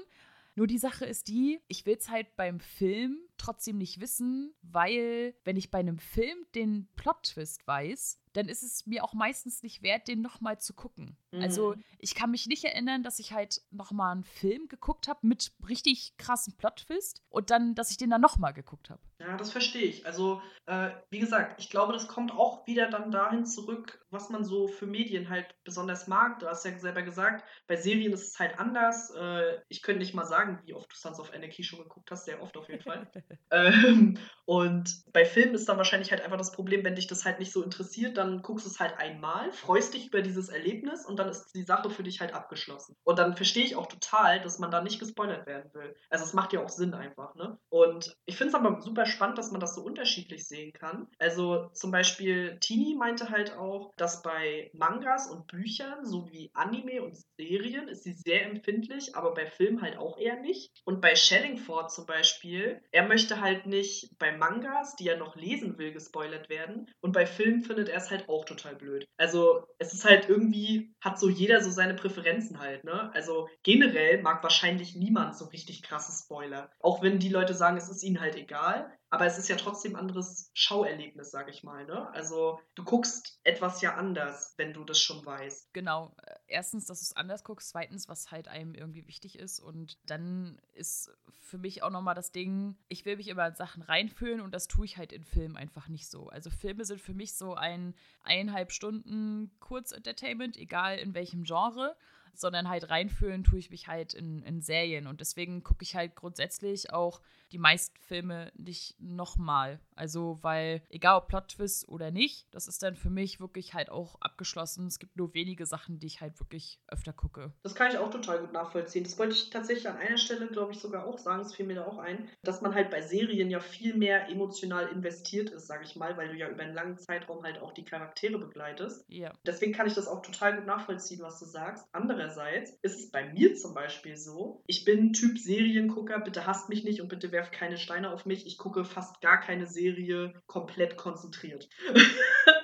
Nur 0.55 0.67
die 0.67 0.79
Sache 0.79 1.05
ist 1.05 1.29
die, 1.29 1.61
ich 1.69 1.85
will 1.85 1.97
es 1.99 2.09
halt 2.09 2.35
beim 2.37 2.61
Film 2.61 3.19
trotzdem 3.37 3.77
nicht 3.77 4.01
wissen, 4.01 4.55
weil 4.63 5.35
wenn 5.45 5.57
ich 5.57 5.71
bei 5.71 5.79
einem 5.79 5.99
Film 5.99 6.39
den 6.55 6.89
Plot-Twist 6.97 7.67
weiß, 7.67 8.23
dann 8.33 8.49
ist 8.49 8.63
es 8.63 8.87
mir 8.87 9.05
auch 9.05 9.13
meistens 9.13 9.63
nicht 9.63 9.83
wert, 9.83 10.09
den 10.09 10.23
nochmal 10.23 10.59
zu 10.59 10.73
gucken. 10.73 11.19
Also, 11.33 11.39
mhm. 11.39 11.43
Also 11.43 11.75
ich 11.99 12.15
kann 12.15 12.31
mich 12.31 12.47
nicht 12.47 12.65
erinnern, 12.65 13.03
dass 13.03 13.19
ich 13.19 13.33
halt 13.33 13.61
nochmal 13.71 14.13
einen 14.13 14.25
Film 14.25 14.69
geguckt 14.69 15.09
habe 15.09 15.27
mit 15.27 15.53
richtig 15.69 16.17
krassen 16.17 16.57
Plot-Twist 16.57 17.23
und 17.29 17.51
dann, 17.51 17.75
dass 17.75 17.91
ich 17.91 17.99
den 17.99 18.09
dann 18.09 18.23
nochmal 18.23 18.55
geguckt 18.55 18.89
habe. 18.89 19.03
Ja, 19.19 19.37
das 19.39 19.51
verstehe 19.51 19.85
ich. 19.85 20.05
Also, 20.05 20.43
äh, 20.67 20.91
wie 21.09 21.21
gesagt, 21.21 21.59
ich 21.59 21.71
glaube, 21.71 21.95
das 21.95 22.07
kommt 22.07 22.33
auch 22.33 22.67
wieder 22.67 22.91
dann 22.91 23.11
dahin 23.11 23.47
zurück, 23.47 24.05
was 24.11 24.29
man 24.29 24.45
so 24.45 24.69
für 24.69 24.87
Medien 24.87 25.31
halt 25.31 25.55
besonders 25.65 26.07
mag. 26.07 26.39
Du 26.39 26.47
hast 26.47 26.67
ja 26.67 26.79
selber 26.79 27.03
gesagt, 27.03 27.43
bei 27.67 27.77
Serien 27.77 28.13
ist 28.13 28.29
es 28.29 28.39
halt 28.39 28.59
anders. 28.59 29.11
Äh, 29.15 29.59
ich 29.69 29.81
könnte 29.81 30.01
nicht 30.01 30.13
mal 30.13 30.27
sagen, 30.27 30.61
wie 30.65 30.75
oft 30.75 30.93
du 30.93 30.97
Sons 30.97 31.19
of 31.19 31.33
Anarchy 31.33 31.65
schon 31.65 31.79
geguckt 31.79 32.11
hast, 32.11 32.27
sehr 32.27 32.43
oft 32.43 32.59
auf 32.59 32.69
jeden 32.69 32.83
Fall. 32.83 33.11
ähm, 33.51 34.19
und 34.45 35.03
bei 35.13 35.25
Filmen 35.25 35.55
ist 35.55 35.69
dann 35.69 35.79
wahrscheinlich 35.79 36.11
halt 36.11 36.21
einfach 36.21 36.37
das 36.37 36.53
Problem, 36.53 36.85
wenn 36.85 36.95
dich 36.95 37.07
das 37.07 37.25
halt 37.25 37.39
nicht 37.39 37.53
so 37.53 37.63
interessiert, 37.63 38.19
dann 38.19 38.43
guckst 38.43 38.67
du 38.67 38.71
es 38.71 38.81
halt 38.81 38.99
einmal, 38.99 39.51
freust 39.53 39.95
dich 39.95 40.09
über 40.09 40.21
dieses 40.21 40.51
Erlebnis 40.51 41.07
und 41.07 41.19
dann 41.19 41.29
ist 41.31 41.53
die 41.55 41.63
Sache 41.63 41.89
für 41.89 42.03
dich 42.03 42.21
halt 42.21 42.35
abgeschlossen. 42.35 42.97
Und 43.03 43.19
dann 43.19 43.35
verstehe 43.35 43.65
ich 43.65 43.77
auch 43.77 43.87
total, 43.87 44.41
dass 44.43 44.59
man 44.59 44.71
da 44.71 44.83
nicht 44.83 44.99
gespoilert 44.99 45.47
werden 45.47 45.73
will. 45.73 45.97
Also 46.11 46.25
es 46.25 46.35
macht 46.35 46.53
ja 46.53 46.63
auch 46.63 46.69
Sinn 46.69 46.93
einfach, 46.93 47.35
ne? 47.35 47.59
Und 47.71 48.15
ich 48.27 48.37
finde 48.37 48.51
es 48.51 48.55
aber 48.55 48.81
super 48.83 49.06
spannend, 49.07 49.39
dass 49.39 49.51
man 49.51 49.61
das 49.61 49.75
so 49.75 49.83
unterschiedlich 49.83 50.47
sehen 50.47 50.73
kann. 50.73 51.09
Also 51.19 51.69
zum 51.73 51.91
Beispiel 51.91 52.59
Tini 52.61 52.95
meinte 52.99 53.31
halt 53.31 53.57
auch, 53.57 53.93
dass 53.97 54.23
bei 54.23 54.71
Mangas 54.75 55.29
und 55.29 55.47
Büchern 55.47 56.05
sowie 56.05 56.51
Anime 56.55 57.03
und 57.03 57.17
Serien 57.39 57.89
ist 57.89 58.05
sie 58.05 58.13
sehr 58.13 58.47
empfindlich, 58.47 59.15
aber 59.15 59.35
bei 59.35 59.47
Filmen 59.47 59.83
halt 59.83 59.97
auch 59.97 60.19
eher 60.19 60.41
nicht. 60.41 60.71
Und 60.85 61.01
bei 61.01 61.15
Shellingford 61.15 61.91
zum 61.91 62.07
Beispiel, 62.07 62.81
er 62.93 63.07
möchte 63.07 63.41
halt 63.41 63.67
nicht 63.67 64.17
bei 64.19 64.37
Mangas, 64.37 64.97
die 64.97 65.09
er 65.09 65.17
noch 65.17 65.37
lesen 65.37 65.79
will, 65.79 65.93
gespoilert 65.93 66.49
werden. 66.49 66.91
Und 67.01 67.13
bei 67.13 67.27
Filmen 67.27 67.63
findet 67.63 67.89
er 67.89 67.99
es 67.99 68.11
halt 68.11 68.29
auch 68.29 68.45
total 68.45 68.77
blöd. 68.77 69.07
Also 69.17 69.67
es 69.79 69.93
ist 69.93 70.05
halt 70.05 70.29
irgendwie, 70.29 70.95
hat 71.01 71.19
so 71.19 71.29
jeder 71.29 71.61
so 71.63 71.71
seine 71.71 71.95
Präferenzen 71.95 72.59
halt, 72.59 72.85
ne? 72.85 73.11
Also 73.15 73.49
generell 73.63 74.23
mag 74.23 74.43
wahrscheinlich 74.43 74.97
niemand 74.97 75.37
so 75.37 75.47
richtig 75.47 75.83
krasse 75.83 76.13
Spoiler. 76.13 76.71
Auch 76.81 77.03
wenn 77.03 77.19
die 77.19 77.29
Leute 77.29 77.55
sagen, 77.55 77.77
es 77.77 77.89
ist 77.89 78.03
ihnen 78.03 78.21
halt 78.21 78.37
egal. 78.37 78.96
Aber 79.11 79.27
es 79.27 79.39
ist 79.39 79.49
ja 79.49 79.57
trotzdem 79.57 79.95
ein 79.95 80.01
anderes 80.01 80.51
Schauerlebnis, 80.53 81.31
sag 81.31 81.49
ich 81.49 81.63
mal. 81.63 81.87
Ne? 81.87 82.11
Also 82.11 82.61
du 82.75 82.85
guckst 82.85 83.39
etwas 83.45 83.81
ja 83.81 83.95
anders, 83.95 84.55
wenn 84.57 84.73
du 84.73 84.85
das 84.85 85.01
schon 85.01 85.25
weißt. 85.25 85.73
Genau. 85.73 86.15
Erstens, 86.49 86.87
dass 86.87 87.01
du 87.01 87.05
es 87.05 87.17
anders 87.17 87.45
guckst. 87.45 87.69
Zweitens, 87.71 88.09
was 88.09 88.33
halt 88.33 88.49
einem 88.49 88.75
irgendwie 88.75 89.07
wichtig 89.07 89.39
ist. 89.39 89.61
Und 89.61 89.97
dann 90.07 90.61
ist 90.73 91.11
für 91.31 91.59
mich 91.59 91.85
auch 91.85 91.91
nochmal 91.91 92.17
das 92.17 92.33
Ding, 92.33 92.77
ich 92.89 93.05
will 93.05 93.17
mich 93.17 93.29
immer 93.29 93.47
in 93.47 93.55
Sachen 93.55 93.83
reinfühlen 93.83 94.41
und 94.41 94.53
das 94.53 94.67
tue 94.67 94.85
ich 94.85 94.97
halt 94.97 95.13
in 95.13 95.23
Filmen 95.23 95.57
einfach 95.57 95.89
nicht 95.89 96.09
so. 96.09 96.29
Also 96.29 96.51
Filme 96.51 96.85
sind 96.85 97.01
für 97.01 97.15
mich 97.15 97.35
so 97.35 97.55
ein 97.55 97.95
eineinhalb 98.25 98.73
Stunden 98.73 99.53
Kurzentertainment, 99.61 100.57
egal 100.57 100.99
in 100.99 101.15
welchem 101.15 101.45
Genre 101.45 101.97
sondern 102.39 102.69
halt 102.69 102.91
reinfühlen 102.91 103.45
tue 103.45 103.59
ich 103.59 103.71
mich 103.71 103.89
halt 103.89 104.15
in, 104.15 104.43
in 104.43 104.61
Serien. 104.61 105.07
Und 105.07 105.21
deswegen 105.21 105.63
gucke 105.63 105.83
ich 105.83 105.97
halt 105.97 106.15
grundsätzlich 106.15 106.93
auch 106.93 107.21
die 107.53 107.59
meisten 107.59 107.97
Filme 108.01 108.53
nicht 108.57 108.95
nochmal. 108.99 109.81
Also, 109.95 110.39
weil, 110.43 110.83
egal 110.91 111.19
ob 111.19 111.29
Plot-Twist 111.29 111.89
oder 111.89 112.11
nicht, 112.11 112.47
das 112.51 112.69
ist 112.69 112.83
dann 112.83 112.97
für 112.97 113.11
mich 113.11 113.41
wirklich 113.41 113.75
halt 113.75 113.91
auch 113.91 114.17
abgeschlossen. 114.21 114.87
Es 114.87 114.99
gibt 114.99 115.17
nur 115.17 115.33
wenige 115.35 115.67
Sachen, 115.67 115.99
die 115.99 116.07
ich 116.07 116.21
halt 116.21 116.39
wirklich 116.39 116.81
öfter 116.89 117.13
gucke. 117.13 117.53
Das 117.63 117.75
kann 117.75 117.91
ich 117.91 117.99
auch 117.99 118.11
total 118.11 118.41
gut 118.41 118.53
nachvollziehen. 118.53 119.05
Das 119.05 119.19
wollte 119.19 119.35
ich 119.35 119.51
tatsächlich 119.51 119.89
an 119.89 119.97
einer 119.97 120.19
Stelle, 120.19 120.49
glaube 120.49 120.73
ich, 120.73 120.81
sogar 120.81 121.07
auch 121.07 121.19
sagen. 121.19 121.43
Es 121.43 121.55
fiel 121.55 121.67
mir 121.67 121.77
da 121.77 121.87
auch 121.87 121.99
ein, 121.99 122.29
dass 122.43 122.61
man 122.61 122.75
halt 122.75 122.91
bei 122.91 123.01
Serien 123.03 123.49
ja 123.51 123.61
viel 123.61 123.97
mehr 123.97 124.29
emotional 124.29 124.89
investiert 124.89 125.51
ist, 125.51 125.67
sage 125.67 125.85
ich 125.85 125.97
mal, 125.97 126.17
weil 126.17 126.29
du 126.29 126.35
ja 126.35 126.49
über 126.49 126.63
einen 126.63 126.75
langen 126.75 126.99
Zeitraum 126.99 127.43
halt 127.43 127.61
auch 127.61 127.73
die 127.73 127.85
Charaktere 127.85 128.39
begleitest. 128.39 129.05
Ja. 129.09 129.33
Deswegen 129.47 129.73
kann 129.73 129.87
ich 129.87 129.95
das 129.95 130.09
auch 130.09 130.23
total 130.23 130.57
gut 130.57 130.67
nachvollziehen, 130.67 131.21
was 131.23 131.39
du 131.39 131.47
sagst. 131.47 131.87
Andererseits 131.93 132.73
ist 132.83 132.99
es 132.99 133.11
bei 133.11 133.33
mir 133.33 133.55
zum 133.55 133.75
Beispiel 133.75 134.17
so, 134.17 134.63
ich 134.67 134.85
bin 134.85 135.13
Typ 135.13 135.39
Seriengucker, 135.39 136.21
bitte 136.21 136.47
hasst 136.47 136.69
mich 136.69 136.85
nicht 136.85 137.01
und 137.01 137.09
bitte 137.09 137.33
werft 137.37 137.53
keine 137.53 137.77
Steine 137.77 138.13
auf 138.13 138.25
mich. 138.25 138.47
Ich 138.47 138.57
gucke 138.57 138.87
fast 138.87 139.21
gar 139.21 139.39
keine 139.39 139.67
Serie 139.67 140.33
komplett 140.47 140.97
konzentriert. 140.97 141.69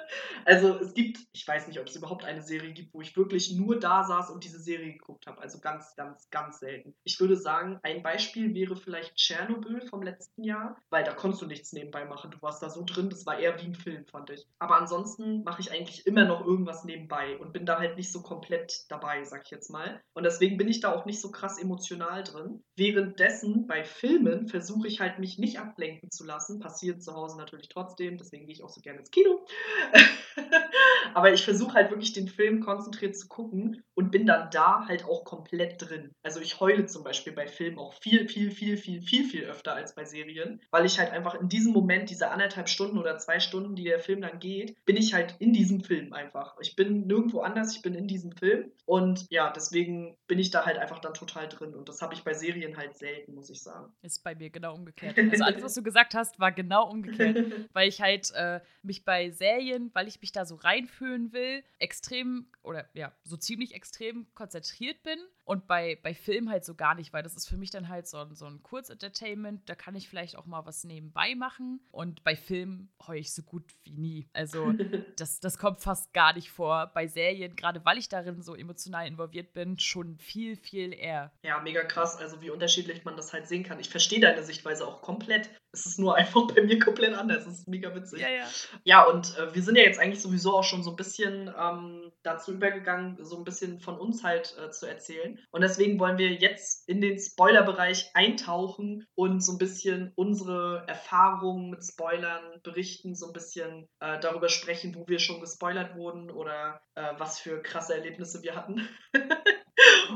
also 0.44 0.78
es 0.78 0.94
gibt, 0.94 1.18
ich 1.32 1.46
weiß 1.46 1.68
nicht, 1.68 1.80
ob 1.80 1.86
es 1.86 1.96
überhaupt 1.96 2.24
eine 2.24 2.42
Serie 2.42 2.72
gibt, 2.72 2.94
wo 2.94 3.00
ich 3.00 3.16
wirklich 3.16 3.52
nur 3.52 3.78
da 3.78 4.04
saß 4.04 4.30
und 4.30 4.44
diese 4.44 4.60
Serie 4.60 4.92
geguckt 4.92 5.26
habe. 5.26 5.40
Also 5.40 5.58
ganz, 5.60 5.94
ganz, 5.96 6.28
ganz 6.30 6.60
selten. 6.60 6.94
Ich 7.04 7.20
würde 7.20 7.36
sagen, 7.36 7.78
ein 7.82 8.02
Beispiel 8.02 8.54
wäre 8.54 8.76
vielleicht 8.76 9.16
Tschernobyl 9.16 9.82
vom 9.88 10.02
letzten 10.02 10.44
Jahr, 10.44 10.76
weil 10.90 11.04
da 11.04 11.12
konntest 11.12 11.42
du 11.42 11.46
nichts 11.46 11.72
nebenbei 11.72 12.04
machen. 12.04 12.30
Du 12.30 12.40
warst 12.42 12.62
da 12.62 12.70
so 12.70 12.84
drin, 12.84 13.10
das 13.10 13.26
war 13.26 13.38
eher 13.38 13.60
wie 13.60 13.66
ein 13.66 13.74
Film, 13.74 14.06
fand 14.06 14.30
ich. 14.30 14.46
Aber 14.58 14.76
ansonsten 14.76 15.42
mache 15.44 15.60
ich 15.60 15.72
eigentlich 15.72 16.06
immer 16.06 16.24
noch 16.24 16.44
irgendwas 16.44 16.84
nebenbei 16.84 17.38
und 17.38 17.52
bin 17.52 17.66
da 17.66 17.78
halt 17.78 17.96
nicht 17.96 18.12
so 18.12 18.22
komplett 18.22 18.86
dabei, 18.88 19.24
sag 19.24 19.44
ich 19.44 19.50
jetzt 19.50 19.70
mal. 19.70 20.00
Und 20.14 20.24
deswegen 20.24 20.56
bin 20.56 20.68
ich 20.68 20.80
da 20.80 20.92
auch 20.92 21.04
nicht 21.04 21.20
so 21.20 21.30
krass 21.30 21.58
emotional 21.58 22.22
drin. 22.24 22.62
Währenddessen 22.76 23.66
bei 23.66 23.84
Filmen 23.84 24.48
versuche 24.48 24.88
ich 24.88 25.00
halt 25.00 25.18
mich 25.18 25.38
nicht 25.38 25.58
ablenken 25.58 26.10
zu 26.10 26.24
lassen. 26.24 26.60
Passiert 26.60 27.02
zu 27.02 27.14
Hause 27.14 27.38
natürlich 27.38 27.68
trotzdem, 27.68 28.18
deswegen 28.18 28.46
gehe 28.46 28.54
ich 28.54 28.62
auch 28.62 28.70
so 28.70 28.80
gerne 28.80 29.00
ins 29.00 29.10
Kino. 29.10 29.44
Aber 31.14 31.32
ich 31.32 31.44
versuche 31.44 31.74
halt 31.74 31.90
wirklich 31.90 32.12
den 32.12 32.28
Film 32.28 32.60
konzentriert 32.60 33.16
zu 33.16 33.28
gucken 33.28 33.82
und 33.94 34.10
bin 34.10 34.26
dann 34.26 34.50
da 34.50 34.86
halt 34.86 35.04
auch 35.04 35.24
komplett 35.24 35.80
drin. 35.82 36.12
Also 36.22 36.40
ich 36.40 36.60
heule 36.60 36.86
zum 36.86 37.04
Beispiel 37.04 37.32
bei 37.32 37.46
Filmen 37.46 37.78
auch 37.78 37.94
viel, 37.94 38.28
viel, 38.28 38.50
viel, 38.50 38.76
viel, 38.76 39.02
viel, 39.02 39.24
viel 39.24 39.44
öfter 39.44 39.74
als 39.74 39.94
bei 39.94 40.04
Serien, 40.04 40.60
weil 40.70 40.86
ich 40.86 40.98
halt 40.98 41.10
einfach 41.10 41.34
in 41.34 41.48
diesem 41.48 41.72
Moment, 41.72 42.10
diese 42.10 42.30
anderthalb 42.30 42.68
Stunden 42.68 42.98
oder 42.98 43.18
zwei 43.18 43.40
Stunden, 43.40 43.74
die 43.74 43.84
der 43.84 44.00
Film 44.00 44.22
dann 44.22 44.38
geht, 44.38 44.82
bin 44.84 44.96
ich 44.96 45.14
halt 45.14 45.36
in 45.38 45.52
diesem 45.52 45.82
Film 45.82 46.12
einfach. 46.12 46.56
Ich 46.60 46.76
bin 46.76 47.06
nirgendwo 47.06 47.40
anders, 47.40 47.76
ich 47.76 47.82
bin 47.82 47.94
in 47.94 48.08
diesem 48.08 48.32
Film 48.32 48.72
und 48.86 49.26
ja, 49.30 49.52
deswegen 49.54 50.16
bin 50.26 50.38
ich 50.38 50.50
da 50.50 50.64
halt 50.64 50.78
einfach 50.78 50.98
dann 51.00 51.14
total 51.14 51.48
drin 51.48 51.74
und 51.74 51.88
das 51.88 52.00
habe 52.02 52.14
ich 52.14 52.24
bei 52.24 52.34
Serien 52.34 52.76
halt 52.76 52.96
selten, 52.96 53.34
muss 53.34 53.50
ich 53.50 53.62
sagen. 53.62 53.92
Ist 54.02 54.24
bei 54.24 54.34
mir 54.34 54.50
genau 54.50 54.74
umgekehrt. 54.74 55.18
Also 55.18 55.44
alles, 55.44 55.62
was 55.62 55.74
du 55.74 55.82
gesagt 55.82 56.14
hast, 56.14 56.38
war 56.38 56.52
genau 56.52 56.88
umgekehrt, 56.88 57.36
weil 57.72 57.88
ich 57.88 58.00
halt 58.00 58.30
äh, 58.34 58.60
mich 58.82 59.04
bei 59.04 59.30
Serien, 59.30 59.90
weil 59.94 60.08
ich 60.08 60.20
mich 60.20 60.32
da 60.32 60.44
so 60.44 60.56
reinfühlen 60.56 61.32
will, 61.32 61.62
extrem 61.78 62.46
oder 62.62 62.88
ja, 62.94 63.12
so 63.24 63.36
ziemlich 63.36 63.74
extrem 63.74 63.91
konzentriert 64.34 65.02
bin 65.02 65.18
und 65.44 65.66
bei, 65.66 65.98
bei 66.02 66.14
Film 66.14 66.50
halt 66.50 66.64
so 66.64 66.74
gar 66.74 66.94
nicht, 66.94 67.12
weil 67.12 67.22
das 67.22 67.34
ist 67.34 67.48
für 67.48 67.56
mich 67.56 67.70
dann 67.70 67.88
halt 67.88 68.06
so 68.06 68.18
ein, 68.18 68.34
so 68.34 68.46
ein 68.46 68.62
Kurzentertainment. 68.62 69.68
Da 69.68 69.74
kann 69.74 69.96
ich 69.96 70.08
vielleicht 70.08 70.36
auch 70.36 70.46
mal 70.46 70.64
was 70.66 70.84
nebenbei 70.84 71.34
machen. 71.34 71.80
Und 71.90 72.22
bei 72.22 72.36
Film 72.36 72.90
heue 73.06 73.18
ich 73.18 73.34
so 73.34 73.42
gut 73.42 73.64
wie 73.82 73.96
nie. 73.96 74.28
Also 74.32 74.72
das, 75.16 75.40
das 75.40 75.58
kommt 75.58 75.80
fast 75.80 76.12
gar 76.12 76.34
nicht 76.34 76.50
vor. 76.50 76.92
Bei 76.94 77.08
Serien, 77.08 77.56
gerade 77.56 77.84
weil 77.84 77.98
ich 77.98 78.08
darin 78.08 78.42
so 78.42 78.54
emotional 78.54 79.06
involviert 79.06 79.52
bin, 79.52 79.78
schon 79.78 80.16
viel, 80.18 80.56
viel 80.56 80.92
eher. 80.92 81.32
Ja, 81.42 81.60
mega 81.60 81.82
krass. 81.82 82.16
Also 82.16 82.40
wie 82.40 82.50
unterschiedlich 82.50 83.04
man 83.04 83.16
das 83.16 83.32
halt 83.32 83.48
sehen 83.48 83.64
kann. 83.64 83.80
Ich 83.80 83.88
verstehe 83.88 84.20
deine 84.20 84.44
Sichtweise 84.44 84.86
auch 84.86 85.02
komplett. 85.02 85.50
Es 85.72 85.86
ist 85.86 85.98
nur 85.98 86.14
einfach 86.16 86.46
bei 86.54 86.62
mir 86.62 86.78
komplett 86.78 87.14
anders. 87.14 87.44
Das 87.46 87.58
ist 87.58 87.68
mega 87.68 87.92
witzig. 87.94 88.20
Ja, 88.20 88.28
ja. 88.28 88.46
Ja, 88.84 89.04
und 89.04 89.36
äh, 89.38 89.52
wir 89.52 89.62
sind 89.62 89.76
ja 89.76 89.82
jetzt 89.82 89.98
eigentlich 89.98 90.22
sowieso 90.22 90.56
auch 90.56 90.64
schon 90.64 90.84
so 90.84 90.90
ein 90.90 90.96
bisschen 90.96 91.52
ähm, 91.58 92.12
dazu 92.22 92.52
übergegangen, 92.52 93.18
so 93.24 93.36
ein 93.38 93.44
bisschen 93.44 93.80
von 93.80 93.98
uns 93.98 94.22
halt 94.22 94.56
äh, 94.58 94.70
zu 94.70 94.86
erzählen. 94.86 95.31
Und 95.50 95.60
deswegen 95.62 95.98
wollen 95.98 96.18
wir 96.18 96.32
jetzt 96.32 96.88
in 96.88 97.00
den 97.00 97.18
Spoilerbereich 97.18 98.10
eintauchen 98.14 99.06
und 99.14 99.40
so 99.40 99.52
ein 99.52 99.58
bisschen 99.58 100.12
unsere 100.14 100.84
Erfahrungen 100.86 101.70
mit 101.70 101.84
Spoilern 101.84 102.60
berichten, 102.62 103.14
so 103.14 103.26
ein 103.26 103.32
bisschen 103.32 103.88
äh, 104.00 104.18
darüber 104.20 104.48
sprechen, 104.48 104.94
wo 104.94 105.06
wir 105.08 105.18
schon 105.18 105.40
gespoilert 105.40 105.96
wurden 105.96 106.30
oder 106.30 106.80
äh, 106.94 107.12
was 107.18 107.38
für 107.38 107.62
krasse 107.62 107.94
Erlebnisse 107.94 108.42
wir 108.42 108.56
hatten. 108.56 108.88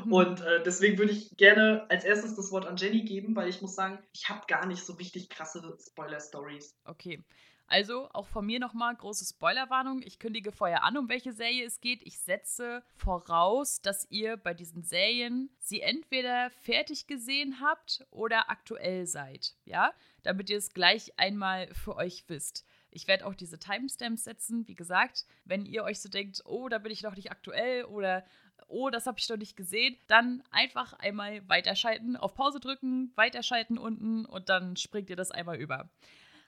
Mhm. 0.04 0.12
Und 0.12 0.40
äh, 0.40 0.62
deswegen 0.62 0.98
würde 0.98 1.12
ich 1.12 1.36
gerne 1.36 1.86
als 1.88 2.04
erstes 2.04 2.36
das 2.36 2.52
Wort 2.52 2.66
an 2.66 2.76
Jenny 2.76 3.02
geben, 3.02 3.34
weil 3.36 3.48
ich 3.48 3.62
muss 3.62 3.74
sagen, 3.74 3.98
ich 4.12 4.28
habe 4.28 4.42
gar 4.46 4.66
nicht 4.66 4.84
so 4.84 4.94
richtig 4.94 5.28
krasse 5.28 5.76
Spoiler-Stories. 5.90 6.76
Okay. 6.84 7.22
Also 7.68 8.08
auch 8.12 8.28
von 8.28 8.46
mir 8.46 8.60
nochmal 8.60 8.94
große 8.94 9.24
Spoilerwarnung. 9.24 10.00
Ich 10.02 10.18
kündige 10.18 10.52
vorher 10.52 10.84
an, 10.84 10.96
um 10.96 11.08
welche 11.08 11.32
Serie 11.32 11.66
es 11.66 11.80
geht. 11.80 12.00
Ich 12.04 12.20
setze 12.20 12.82
voraus, 12.94 13.80
dass 13.82 14.06
ihr 14.10 14.36
bei 14.36 14.54
diesen 14.54 14.84
Serien 14.84 15.50
sie 15.58 15.80
entweder 15.80 16.50
fertig 16.62 17.08
gesehen 17.08 17.60
habt 17.60 18.06
oder 18.10 18.50
aktuell 18.50 19.06
seid. 19.06 19.54
Ja, 19.64 19.92
damit 20.22 20.48
ihr 20.48 20.58
es 20.58 20.74
gleich 20.74 21.18
einmal 21.18 21.72
für 21.74 21.96
euch 21.96 22.24
wisst. 22.28 22.64
Ich 22.90 23.08
werde 23.08 23.26
auch 23.26 23.34
diese 23.34 23.58
Timestamps 23.58 24.24
setzen. 24.24 24.66
Wie 24.68 24.74
gesagt, 24.74 25.26
wenn 25.44 25.66
ihr 25.66 25.82
euch 25.82 26.00
so 26.00 26.08
denkt, 26.08 26.42
oh, 26.44 26.68
da 26.68 26.78
bin 26.78 26.92
ich 26.92 27.02
noch 27.02 27.16
nicht 27.16 27.32
aktuell 27.32 27.84
oder 27.84 28.24
oh, 28.68 28.90
das 28.90 29.06
habe 29.06 29.18
ich 29.18 29.26
doch 29.26 29.36
nicht 29.36 29.56
gesehen, 29.56 29.96
dann 30.06 30.42
einfach 30.50 30.92
einmal 30.94 31.46
weiterschalten, 31.48 32.16
auf 32.16 32.34
Pause 32.34 32.60
drücken, 32.60 33.12
weiterschalten 33.14 33.78
unten 33.78 34.24
und 34.24 34.48
dann 34.48 34.76
springt 34.76 35.10
ihr 35.10 35.16
das 35.16 35.30
einmal 35.30 35.56
über. 35.56 35.88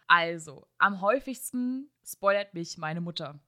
Also, 0.08 0.66
am 0.78 1.00
häufigsten 1.02 1.90
spoilert 2.04 2.54
mich 2.54 2.78
meine 2.78 3.02
Mutter. 3.02 3.40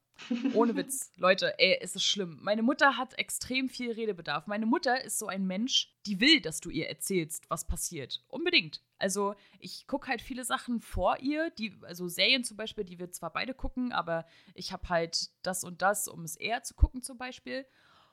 Ohne 0.53 0.75
Witz. 0.75 1.11
Leute, 1.17 1.57
ey, 1.57 1.79
es 1.81 1.95
ist 1.95 2.03
schlimm. 2.03 2.37
Meine 2.41 2.61
Mutter 2.61 2.97
hat 2.97 3.17
extrem 3.17 3.67
viel 3.67 3.91
Redebedarf. 3.91 4.45
Meine 4.45 4.67
Mutter 4.67 5.03
ist 5.03 5.17
so 5.17 5.27
ein 5.27 5.47
Mensch, 5.47 5.95
die 6.05 6.19
will, 6.19 6.39
dass 6.39 6.61
du 6.61 6.69
ihr 6.69 6.87
erzählst, 6.87 7.49
was 7.49 7.65
passiert. 7.65 8.23
Unbedingt. 8.27 8.81
Also, 8.99 9.33
ich 9.59 9.87
gucke 9.87 10.07
halt 10.07 10.21
viele 10.21 10.43
Sachen 10.43 10.81
vor 10.81 11.17
ihr, 11.19 11.49
die, 11.49 11.75
also 11.81 12.07
Serien 12.07 12.43
zum 12.43 12.57
Beispiel, 12.57 12.83
die 12.83 12.99
wir 12.99 13.11
zwar 13.11 13.33
beide 13.33 13.55
gucken, 13.55 13.91
aber 13.91 14.27
ich 14.53 14.71
habe 14.71 14.87
halt 14.89 15.31
das 15.41 15.63
und 15.63 15.81
das, 15.81 16.07
um 16.07 16.23
es 16.23 16.35
eher 16.35 16.61
zu 16.61 16.75
gucken 16.75 17.01
zum 17.01 17.17
Beispiel. 17.17 17.65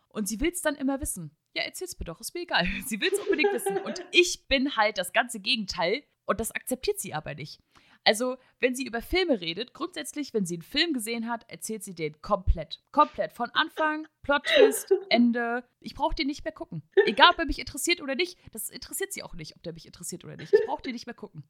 Und 0.08 0.26
sie 0.26 0.40
will 0.40 0.50
es 0.50 0.62
dann 0.62 0.74
immer 0.74 1.02
wissen. 1.02 1.36
Ja, 1.52 1.64
erzähl's 1.64 1.98
mir 1.98 2.06
doch, 2.06 2.20
ist 2.20 2.32
mir 2.32 2.40
egal. 2.40 2.66
Sie 2.86 3.00
will 3.00 3.10
es 3.12 3.18
unbedingt 3.18 3.52
wissen. 3.52 3.76
Und 3.78 4.02
ich 4.10 4.48
bin 4.48 4.74
halt 4.76 4.96
das 4.96 5.12
ganze 5.12 5.40
Gegenteil 5.40 6.02
und 6.24 6.40
das 6.40 6.50
akzeptiert 6.50 6.98
sie 6.98 7.12
aber 7.12 7.34
nicht. 7.34 7.60
Also, 8.08 8.38
wenn 8.58 8.74
sie 8.74 8.86
über 8.86 9.02
Filme 9.02 9.38
redet, 9.42 9.74
grundsätzlich, 9.74 10.32
wenn 10.32 10.46
sie 10.46 10.54
einen 10.54 10.62
Film 10.62 10.94
gesehen 10.94 11.28
hat, 11.28 11.44
erzählt 11.50 11.84
sie 11.84 11.94
den 11.94 12.22
komplett. 12.22 12.82
Komplett. 12.90 13.34
Von 13.34 13.50
Anfang, 13.50 14.08
Plot-Twist, 14.22 14.94
Ende. 15.10 15.62
Ich 15.80 15.94
brauche 15.94 16.14
den 16.14 16.26
nicht 16.26 16.42
mehr 16.42 16.54
gucken. 16.54 16.82
Egal, 17.04 17.32
ob 17.32 17.38
er 17.38 17.44
mich 17.44 17.58
interessiert 17.58 18.00
oder 18.00 18.14
nicht. 18.14 18.38
Das 18.52 18.70
interessiert 18.70 19.12
sie 19.12 19.22
auch 19.22 19.34
nicht, 19.34 19.56
ob 19.56 19.62
der 19.62 19.74
mich 19.74 19.84
interessiert 19.84 20.24
oder 20.24 20.38
nicht. 20.38 20.54
Ich 20.54 20.64
brauche 20.64 20.80
den 20.80 20.94
nicht 20.94 21.04
mehr 21.04 21.14
gucken. 21.14 21.44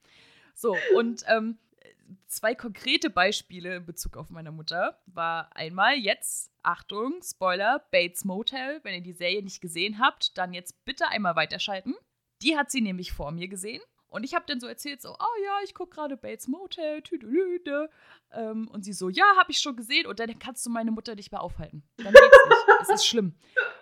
So, 0.53 0.77
und 0.97 1.23
ähm, 1.29 1.59
zwei 2.27 2.57
konkrete 2.57 3.09
Beispiele 3.09 3.77
in 3.77 3.87
Bezug 3.87 4.17
auf 4.17 4.29
meine 4.31 4.51
Mutter 4.51 5.01
war 5.07 5.55
einmal 5.55 5.95
jetzt, 5.95 6.51
Achtung, 6.65 7.21
Spoiler, 7.23 7.87
Bates 7.93 8.25
Motel. 8.25 8.81
Wenn 8.83 8.95
ihr 8.95 9.01
die 9.01 9.13
Serie 9.13 9.45
nicht 9.45 9.61
gesehen 9.61 10.01
habt, 10.01 10.37
dann 10.37 10.53
jetzt 10.53 10.85
bitte 10.85 11.07
einmal 11.07 11.37
weiterschalten. 11.37 11.95
Die 12.43 12.57
hat 12.57 12.73
sie 12.73 12.81
nämlich 12.81 13.13
vor 13.13 13.31
mir 13.31 13.47
gesehen 13.47 13.81
und 14.09 14.25
ich 14.25 14.35
habe 14.35 14.45
dann 14.47 14.59
so 14.59 14.67
erzählt, 14.67 15.03
so, 15.03 15.11
oh 15.11 15.43
ja, 15.45 15.59
ich 15.65 15.75
gucke 15.75 15.95
gerade 15.95 16.17
Bates 16.17 16.49
Motel, 16.49 17.03
tüdelüde. 17.03 17.91
Ähm, 18.33 18.69
und 18.69 18.83
sie 18.83 18.95
so, 18.95 19.09
ja, 19.09 19.25
habe 19.37 19.51
ich 19.51 19.61
schon 19.61 19.77
gesehen. 19.77 20.07
Und 20.07 20.19
dann 20.19 20.39
kannst 20.39 20.65
du 20.65 20.71
meine 20.71 20.91
Mutter 20.91 21.15
nicht 21.15 21.31
mehr 21.31 21.43
aufhalten. 21.43 21.83
Dann 21.99 22.13
geht's 22.13 22.39
nicht. 22.49 22.67
es 22.83 22.89
ist 22.89 23.07
schlimm. 23.07 23.35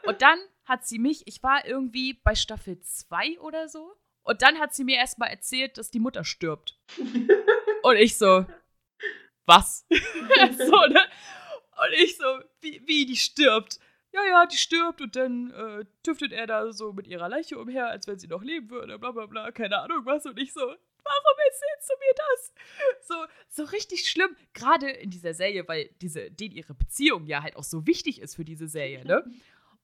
Und 0.05 0.22
dann 0.22 0.39
hat 0.64 0.87
sie 0.87 0.99
mich, 0.99 1.27
ich 1.27 1.43
war 1.43 1.64
irgendwie 1.64 2.14
bei 2.14 2.35
Staffel 2.35 2.81
2 2.81 3.39
oder 3.41 3.68
so. 3.68 3.95
Und 4.22 4.43
dann 4.43 4.59
hat 4.59 4.74
sie 4.74 4.83
mir 4.83 4.97
erstmal 4.97 5.31
erzählt, 5.31 5.79
dass 5.79 5.93
die 5.93 6.01
Mutter 6.01 6.24
stirbt. 6.24 6.81
und 7.83 7.97
ich 7.97 8.18
so, 8.18 8.45
was? 9.45 9.87
so, 9.91 10.87
ne? 10.89 11.01
Und 11.79 11.93
ich 12.03 12.16
so, 12.16 12.24
wie, 12.61 12.83
wie 12.87 13.07
die 13.07 13.16
stirbt? 13.16 13.79
Ja, 14.12 14.20
ja, 14.30 14.46
die 14.46 14.57
stirbt 14.57 15.00
und 15.00 15.16
dann 15.16 15.50
äh, 15.50 15.84
tüftet 16.02 16.32
er 16.32 16.46
da 16.46 16.72
so 16.72 16.92
mit 16.92 17.07
ihrer 17.07 17.28
Leiche 17.28 17.59
umher, 17.59 17.88
als 17.88 18.07
wenn 18.07 18.18
sie 18.18 18.28
noch 18.28 18.42
leben 18.42 18.70
würde, 18.70 18.98
bla 18.98 19.12
bla 19.12 19.26
bla, 19.26 19.50
keine 19.52 19.78
Ahnung 19.78 20.04
was. 20.04 20.24
Und 20.26 20.38
ich 20.38 20.52
so, 20.52 20.61
warum 20.61 21.38
erzählst 21.46 21.90
du 21.90 21.94
mir 21.98 22.14
das? 22.16 22.52
So, 23.07 23.14
so 23.48 23.70
richtig 23.70 24.09
schlimm, 24.09 24.36
gerade 24.54 24.90
in 24.90 25.11
dieser 25.11 25.34
Serie, 25.34 25.66
weil 25.68 25.90
diese, 26.00 26.30
denen 26.30 26.54
ihre 26.54 26.74
Beziehung 26.74 27.26
ja 27.26 27.42
halt 27.42 27.57
auch 27.57 27.64
so 27.64 27.86
wichtig 27.86 28.20
ist 28.20 28.36
für 28.36 28.44
diese 28.44 28.68
Serie, 28.68 29.04
ne? 29.04 29.24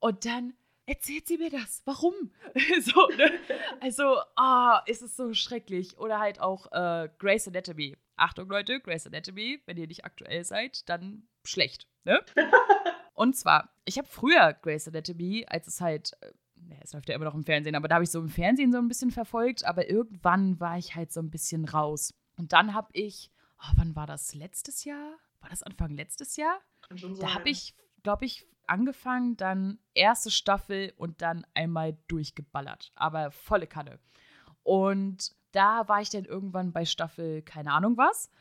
Und 0.00 0.24
dann 0.24 0.54
erzählt 0.86 1.28
sie 1.28 1.38
mir 1.38 1.50
das. 1.50 1.82
Warum? 1.84 2.14
so, 2.80 3.06
ne? 3.16 3.32
Also, 3.80 4.18
ah, 4.36 4.78
oh, 4.78 4.90
ist 4.90 5.02
es 5.02 5.16
so 5.16 5.32
schrecklich. 5.34 5.98
Oder 5.98 6.18
halt 6.18 6.40
auch 6.40 6.70
äh, 6.72 7.08
Grey's 7.18 7.46
Anatomy. 7.46 7.96
Achtung, 8.16 8.48
Leute, 8.48 8.80
Grey's 8.80 9.06
Anatomy, 9.06 9.60
wenn 9.66 9.76
ihr 9.76 9.86
nicht 9.86 10.04
aktuell 10.04 10.44
seid, 10.44 10.88
dann 10.88 11.26
schlecht, 11.44 11.86
ne? 12.04 12.20
Und 13.22 13.36
zwar, 13.36 13.70
ich 13.84 13.98
habe 13.98 14.08
früher 14.08 14.52
Grey's 14.52 14.88
Anatomy, 14.88 15.46
als 15.48 15.68
es 15.68 15.80
halt, 15.80 16.12
äh, 16.22 16.32
es 16.80 16.92
läuft 16.92 17.08
ja 17.08 17.14
immer 17.14 17.26
noch 17.26 17.36
im 17.36 17.44
Fernsehen, 17.44 17.76
aber 17.76 17.86
da 17.86 17.94
habe 17.94 18.04
ich 18.04 18.10
so 18.10 18.18
im 18.18 18.28
Fernsehen 18.28 18.72
so 18.72 18.78
ein 18.78 18.88
bisschen 18.88 19.12
verfolgt, 19.12 19.64
aber 19.64 19.88
irgendwann 19.88 20.58
war 20.58 20.76
ich 20.76 20.96
halt 20.96 21.12
so 21.12 21.20
ein 21.20 21.30
bisschen 21.30 21.64
raus. 21.64 22.14
Und 22.36 22.52
dann 22.52 22.74
habe 22.74 22.88
ich, 22.94 23.30
oh, 23.60 23.74
wann 23.76 23.94
war 23.94 24.08
das? 24.08 24.34
Letztes 24.34 24.82
Jahr? 24.82 25.12
War 25.38 25.50
das 25.50 25.62
Anfang 25.62 25.94
letztes 25.94 26.34
Jahr? 26.34 26.58
Da 27.20 27.34
habe 27.34 27.48
ich, 27.48 27.76
glaube 28.02 28.24
ich, 28.24 28.44
angefangen, 28.66 29.36
dann 29.36 29.78
erste 29.94 30.32
Staffel 30.32 30.92
und 30.96 31.22
dann 31.22 31.46
einmal 31.54 31.96
durchgeballert. 32.08 32.90
Aber 32.96 33.30
volle 33.30 33.68
Kanne. 33.68 34.00
Und 34.64 35.30
da 35.52 35.86
war 35.86 36.00
ich 36.00 36.10
dann 36.10 36.24
irgendwann 36.24 36.72
bei 36.72 36.84
Staffel, 36.84 37.42
keine 37.42 37.70
Ahnung 37.70 37.96
was 37.96 38.32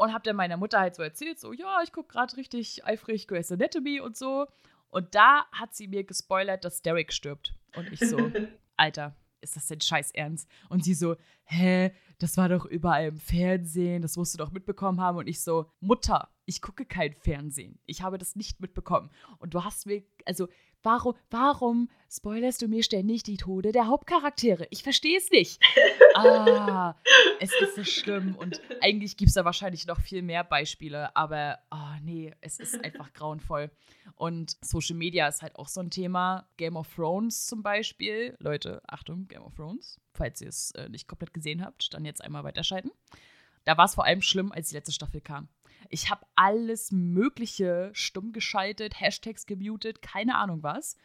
und 0.00 0.14
habe 0.14 0.22
dann 0.24 0.36
meiner 0.36 0.56
Mutter 0.56 0.80
halt 0.80 0.94
so 0.94 1.02
erzählt, 1.02 1.38
so, 1.38 1.52
ja, 1.52 1.80
ich 1.84 1.92
gucke 1.92 2.08
gerade 2.08 2.34
richtig 2.38 2.84
eifrig 2.86 3.28
Grey's 3.28 3.52
Anatomy 3.52 4.00
und 4.00 4.16
so. 4.16 4.46
Und 4.88 5.14
da 5.14 5.44
hat 5.52 5.74
sie 5.74 5.88
mir 5.88 6.04
gespoilert, 6.04 6.64
dass 6.64 6.80
Derek 6.80 7.12
stirbt. 7.12 7.54
Und 7.76 7.92
ich 7.92 8.00
so, 8.00 8.18
Alter, 8.78 9.14
ist 9.42 9.56
das 9.56 9.66
denn 9.66 9.82
scheiß 9.82 10.12
ernst? 10.12 10.48
Und 10.70 10.84
sie 10.84 10.94
so, 10.94 11.16
hä, 11.44 11.92
das 12.18 12.38
war 12.38 12.48
doch 12.48 12.64
überall 12.64 13.08
im 13.08 13.20
Fernsehen, 13.20 14.00
das 14.00 14.16
musst 14.16 14.32
du 14.32 14.38
doch 14.38 14.50
mitbekommen 14.50 15.02
haben. 15.02 15.18
Und 15.18 15.28
ich 15.28 15.42
so, 15.42 15.70
Mutter, 15.80 16.30
ich 16.46 16.62
gucke 16.62 16.86
kein 16.86 17.14
Fernsehen. 17.14 17.78
Ich 17.84 18.00
habe 18.00 18.16
das 18.16 18.36
nicht 18.36 18.58
mitbekommen. 18.58 19.10
Und 19.38 19.52
du 19.52 19.64
hast 19.64 19.84
mir, 19.84 20.02
also 20.24 20.48
Warum, 20.82 21.14
warum 21.28 21.90
spoilerst 22.10 22.62
du 22.62 22.68
mir 22.68 22.82
ständig 22.82 23.22
die 23.22 23.36
Tode 23.36 23.70
der 23.70 23.86
Hauptcharaktere? 23.86 24.66
Ich 24.70 24.82
verstehe 24.82 25.18
es 25.18 25.30
nicht. 25.30 25.62
ah, 26.14 26.94
es 27.38 27.52
ist 27.60 27.76
so 27.76 27.84
schlimm. 27.84 28.34
Und 28.34 28.62
eigentlich 28.80 29.18
gibt 29.18 29.28
es 29.28 29.34
da 29.34 29.44
wahrscheinlich 29.44 29.86
noch 29.86 30.00
viel 30.00 30.22
mehr 30.22 30.42
Beispiele. 30.42 31.14
Aber, 31.14 31.58
oh 31.70 32.00
nee, 32.02 32.34
es 32.40 32.58
ist 32.58 32.82
einfach 32.82 33.12
grauenvoll. 33.12 33.70
Und 34.14 34.56
Social 34.62 34.96
Media 34.96 35.28
ist 35.28 35.42
halt 35.42 35.56
auch 35.56 35.68
so 35.68 35.80
ein 35.80 35.90
Thema. 35.90 36.48
Game 36.56 36.76
of 36.76 36.88
Thrones 36.94 37.46
zum 37.46 37.62
Beispiel. 37.62 38.36
Leute, 38.38 38.80
Achtung, 38.86 39.28
Game 39.28 39.42
of 39.42 39.54
Thrones. 39.54 40.00
Falls 40.14 40.40
ihr 40.40 40.48
es 40.48 40.70
äh, 40.72 40.88
nicht 40.88 41.08
komplett 41.08 41.34
gesehen 41.34 41.62
habt, 41.64 41.92
dann 41.92 42.06
jetzt 42.06 42.24
einmal 42.24 42.44
weiterschalten. 42.44 42.90
Da 43.64 43.76
war 43.76 43.84
es 43.84 43.94
vor 43.94 44.04
allem 44.04 44.22
schlimm, 44.22 44.50
als 44.52 44.70
die 44.70 44.76
letzte 44.76 44.92
Staffel 44.92 45.20
kam. 45.20 45.48
Ich 45.90 46.08
habe 46.08 46.24
alles 46.36 46.92
Mögliche 46.92 47.90
stumm 47.92 48.32
geschaltet, 48.32 48.98
Hashtags 49.00 49.44
gemutet, 49.44 50.02
keine 50.02 50.36
Ahnung 50.36 50.62
was. 50.62 50.96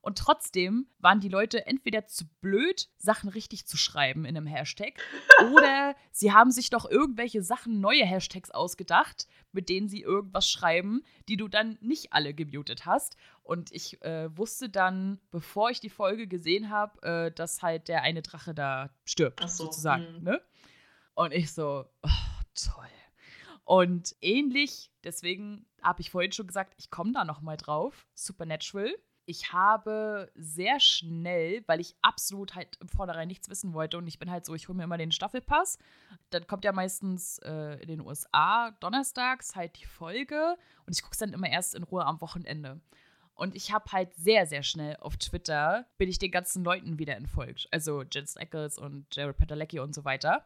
Und 0.00 0.18
trotzdem 0.18 0.88
waren 0.98 1.20
die 1.20 1.28
Leute 1.28 1.64
entweder 1.64 2.08
zu 2.08 2.26
blöd, 2.40 2.88
Sachen 2.98 3.28
richtig 3.28 3.66
zu 3.66 3.76
schreiben 3.76 4.24
in 4.24 4.36
einem 4.36 4.48
Hashtag, 4.48 5.00
oder 5.54 5.94
sie 6.10 6.32
haben 6.32 6.50
sich 6.50 6.70
doch 6.70 6.90
irgendwelche 6.90 7.40
Sachen, 7.40 7.80
neue 7.80 8.04
Hashtags 8.04 8.50
ausgedacht, 8.50 9.28
mit 9.52 9.68
denen 9.68 9.88
sie 9.88 10.00
irgendwas 10.00 10.50
schreiben, 10.50 11.04
die 11.28 11.36
du 11.36 11.46
dann 11.46 11.78
nicht 11.80 12.12
alle 12.12 12.34
gemutet 12.34 12.84
hast. 12.84 13.16
Und 13.44 13.70
ich 13.70 14.02
äh, 14.02 14.36
wusste 14.36 14.68
dann, 14.68 15.20
bevor 15.30 15.70
ich 15.70 15.78
die 15.78 15.88
Folge 15.88 16.26
gesehen 16.26 16.68
habe, 16.68 17.00
äh, 17.02 17.30
dass 17.30 17.62
halt 17.62 17.86
der 17.86 18.02
eine 18.02 18.22
Drache 18.22 18.54
da 18.54 18.90
stirbt, 19.04 19.40
so, 19.48 19.66
sozusagen. 19.66 20.18
Mhm. 20.18 20.24
Ne? 20.24 20.42
Und 21.14 21.32
ich 21.32 21.52
so, 21.52 21.84
oh, 22.02 22.08
toll. 22.56 22.88
Und 23.64 24.16
ähnlich, 24.20 24.90
deswegen 25.04 25.66
habe 25.82 26.00
ich 26.00 26.10
vorhin 26.10 26.32
schon 26.32 26.46
gesagt, 26.46 26.74
ich 26.78 26.90
komme 26.90 27.12
da 27.12 27.24
nochmal 27.24 27.56
drauf, 27.56 28.06
Supernatural. 28.14 28.92
Ich 29.24 29.52
habe 29.52 30.32
sehr 30.34 30.80
schnell, 30.80 31.62
weil 31.68 31.80
ich 31.80 31.94
absolut 32.02 32.56
halt 32.56 32.76
im 32.80 32.88
Vornherein 32.88 33.28
nichts 33.28 33.48
wissen 33.48 33.72
wollte 33.72 33.96
und 33.98 34.08
ich 34.08 34.18
bin 34.18 34.32
halt 34.32 34.44
so, 34.44 34.54
ich 34.54 34.68
hole 34.68 34.76
mir 34.76 34.84
immer 34.84 34.98
den 34.98 35.12
Staffelpass. 35.12 35.78
Dann 36.30 36.48
kommt 36.48 36.64
ja 36.64 36.72
meistens 36.72 37.38
äh, 37.38 37.80
in 37.80 37.86
den 37.86 38.00
USA 38.00 38.72
donnerstags 38.80 39.54
halt 39.54 39.78
die 39.80 39.86
Folge 39.86 40.56
und 40.86 40.96
ich 40.96 41.02
gucke 41.02 41.12
es 41.12 41.18
dann 41.18 41.32
immer 41.32 41.48
erst 41.48 41.76
in 41.76 41.84
Ruhe 41.84 42.04
am 42.04 42.20
Wochenende. 42.20 42.80
Und 43.34 43.54
ich 43.54 43.72
habe 43.72 43.90
halt 43.92 44.12
sehr, 44.14 44.46
sehr 44.46 44.64
schnell 44.64 44.96
auf 44.96 45.16
Twitter, 45.16 45.86
bin 45.98 46.08
ich 46.08 46.18
den 46.18 46.30
ganzen 46.32 46.64
Leuten 46.64 46.98
wieder 46.98 47.16
entfolgt. 47.16 47.68
Also 47.70 48.02
Jens 48.02 48.36
Eccles 48.36 48.76
und 48.76 49.06
Jared 49.14 49.36
Padalecki 49.36 49.78
und 49.78 49.94
so 49.94 50.04
weiter 50.04 50.44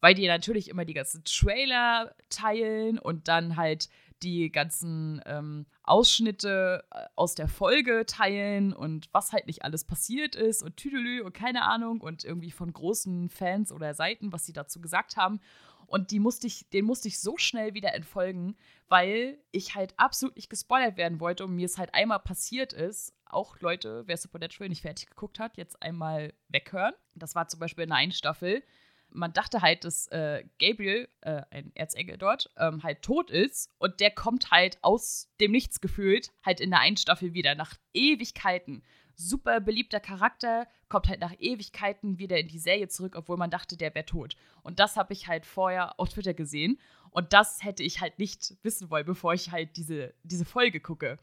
weil 0.00 0.14
die 0.14 0.26
natürlich 0.26 0.68
immer 0.68 0.84
die 0.84 0.94
ganzen 0.94 1.24
Trailer 1.24 2.14
teilen 2.28 2.98
und 2.98 3.28
dann 3.28 3.56
halt 3.56 3.88
die 4.22 4.50
ganzen 4.52 5.22
ähm, 5.26 5.66
Ausschnitte 5.82 6.84
äh, 6.90 7.06
aus 7.16 7.34
der 7.34 7.48
Folge 7.48 8.04
teilen 8.06 8.72
und 8.72 9.08
was 9.12 9.32
halt 9.32 9.46
nicht 9.46 9.64
alles 9.64 9.84
passiert 9.84 10.34
ist 10.34 10.62
und 10.62 10.76
Tüdelü 10.76 11.22
und 11.22 11.32
keine 11.32 11.62
Ahnung 11.62 12.00
und 12.00 12.24
irgendwie 12.24 12.50
von 12.50 12.72
großen 12.72 13.30
Fans 13.30 13.72
oder 13.72 13.94
Seiten, 13.94 14.32
was 14.32 14.46
sie 14.46 14.52
dazu 14.52 14.80
gesagt 14.80 15.16
haben. 15.16 15.40
Und 15.86 16.12
die 16.12 16.20
musste 16.20 16.46
ich, 16.46 16.68
den 16.70 16.84
musste 16.84 17.08
ich 17.08 17.18
so 17.18 17.36
schnell 17.36 17.74
wieder 17.74 17.94
entfolgen, 17.94 18.56
weil 18.88 19.38
ich 19.50 19.74
halt 19.74 19.94
absolut 19.96 20.36
nicht 20.36 20.48
gespoilert 20.48 20.96
werden 20.96 21.18
wollte 21.18 21.44
und 21.44 21.56
mir 21.56 21.66
es 21.66 21.78
halt 21.78 21.94
einmal 21.94 22.20
passiert 22.20 22.72
ist. 22.72 23.12
Auch 23.24 23.58
Leute, 23.60 24.04
wer 24.06 24.16
Supernatural 24.16 24.68
nicht 24.68 24.82
fertig 24.82 25.08
geguckt 25.08 25.40
hat, 25.40 25.56
jetzt 25.56 25.82
einmal 25.82 26.32
weghören. 26.48 26.94
Das 27.14 27.34
war 27.34 27.48
zum 27.48 27.58
Beispiel 27.58 27.84
in 27.84 27.90
der 27.90 27.98
einen 27.98 28.12
Staffel 28.12 28.62
man 29.12 29.32
dachte 29.32 29.62
halt, 29.62 29.84
dass 29.84 30.06
äh, 30.08 30.44
Gabriel, 30.58 31.08
äh, 31.20 31.42
ein 31.50 31.72
Erzengel 31.74 32.18
dort, 32.18 32.50
ähm, 32.56 32.82
halt 32.82 33.02
tot 33.02 33.30
ist 33.30 33.70
und 33.78 34.00
der 34.00 34.10
kommt 34.10 34.50
halt 34.50 34.78
aus 34.82 35.28
dem 35.40 35.52
Nichts 35.52 35.80
gefühlt 35.80 36.30
halt 36.44 36.60
in 36.60 36.70
der 36.70 36.80
einen 36.80 36.96
Staffel 36.96 37.34
wieder, 37.34 37.54
nach 37.54 37.74
Ewigkeiten. 37.92 38.82
Super 39.14 39.60
beliebter 39.60 40.00
Charakter, 40.00 40.66
kommt 40.88 41.08
halt 41.08 41.20
nach 41.20 41.34
Ewigkeiten 41.38 42.18
wieder 42.18 42.38
in 42.38 42.48
die 42.48 42.58
Serie 42.58 42.88
zurück, 42.88 43.14
obwohl 43.16 43.36
man 43.36 43.50
dachte, 43.50 43.76
der 43.76 43.94
wäre 43.94 44.06
tot. 44.06 44.36
Und 44.62 44.80
das 44.80 44.96
habe 44.96 45.12
ich 45.12 45.28
halt 45.28 45.46
vorher 45.46 45.98
auf 45.98 46.08
Twitter 46.08 46.34
gesehen. 46.34 46.78
Und 47.10 47.32
das 47.32 47.62
hätte 47.62 47.82
ich 47.82 48.00
halt 48.00 48.18
nicht 48.18 48.56
wissen 48.62 48.90
wollen, 48.90 49.04
bevor 49.04 49.34
ich 49.34 49.50
halt 49.50 49.76
diese, 49.76 50.14
diese 50.22 50.44
Folge 50.44 50.80
gucke. 50.80 51.18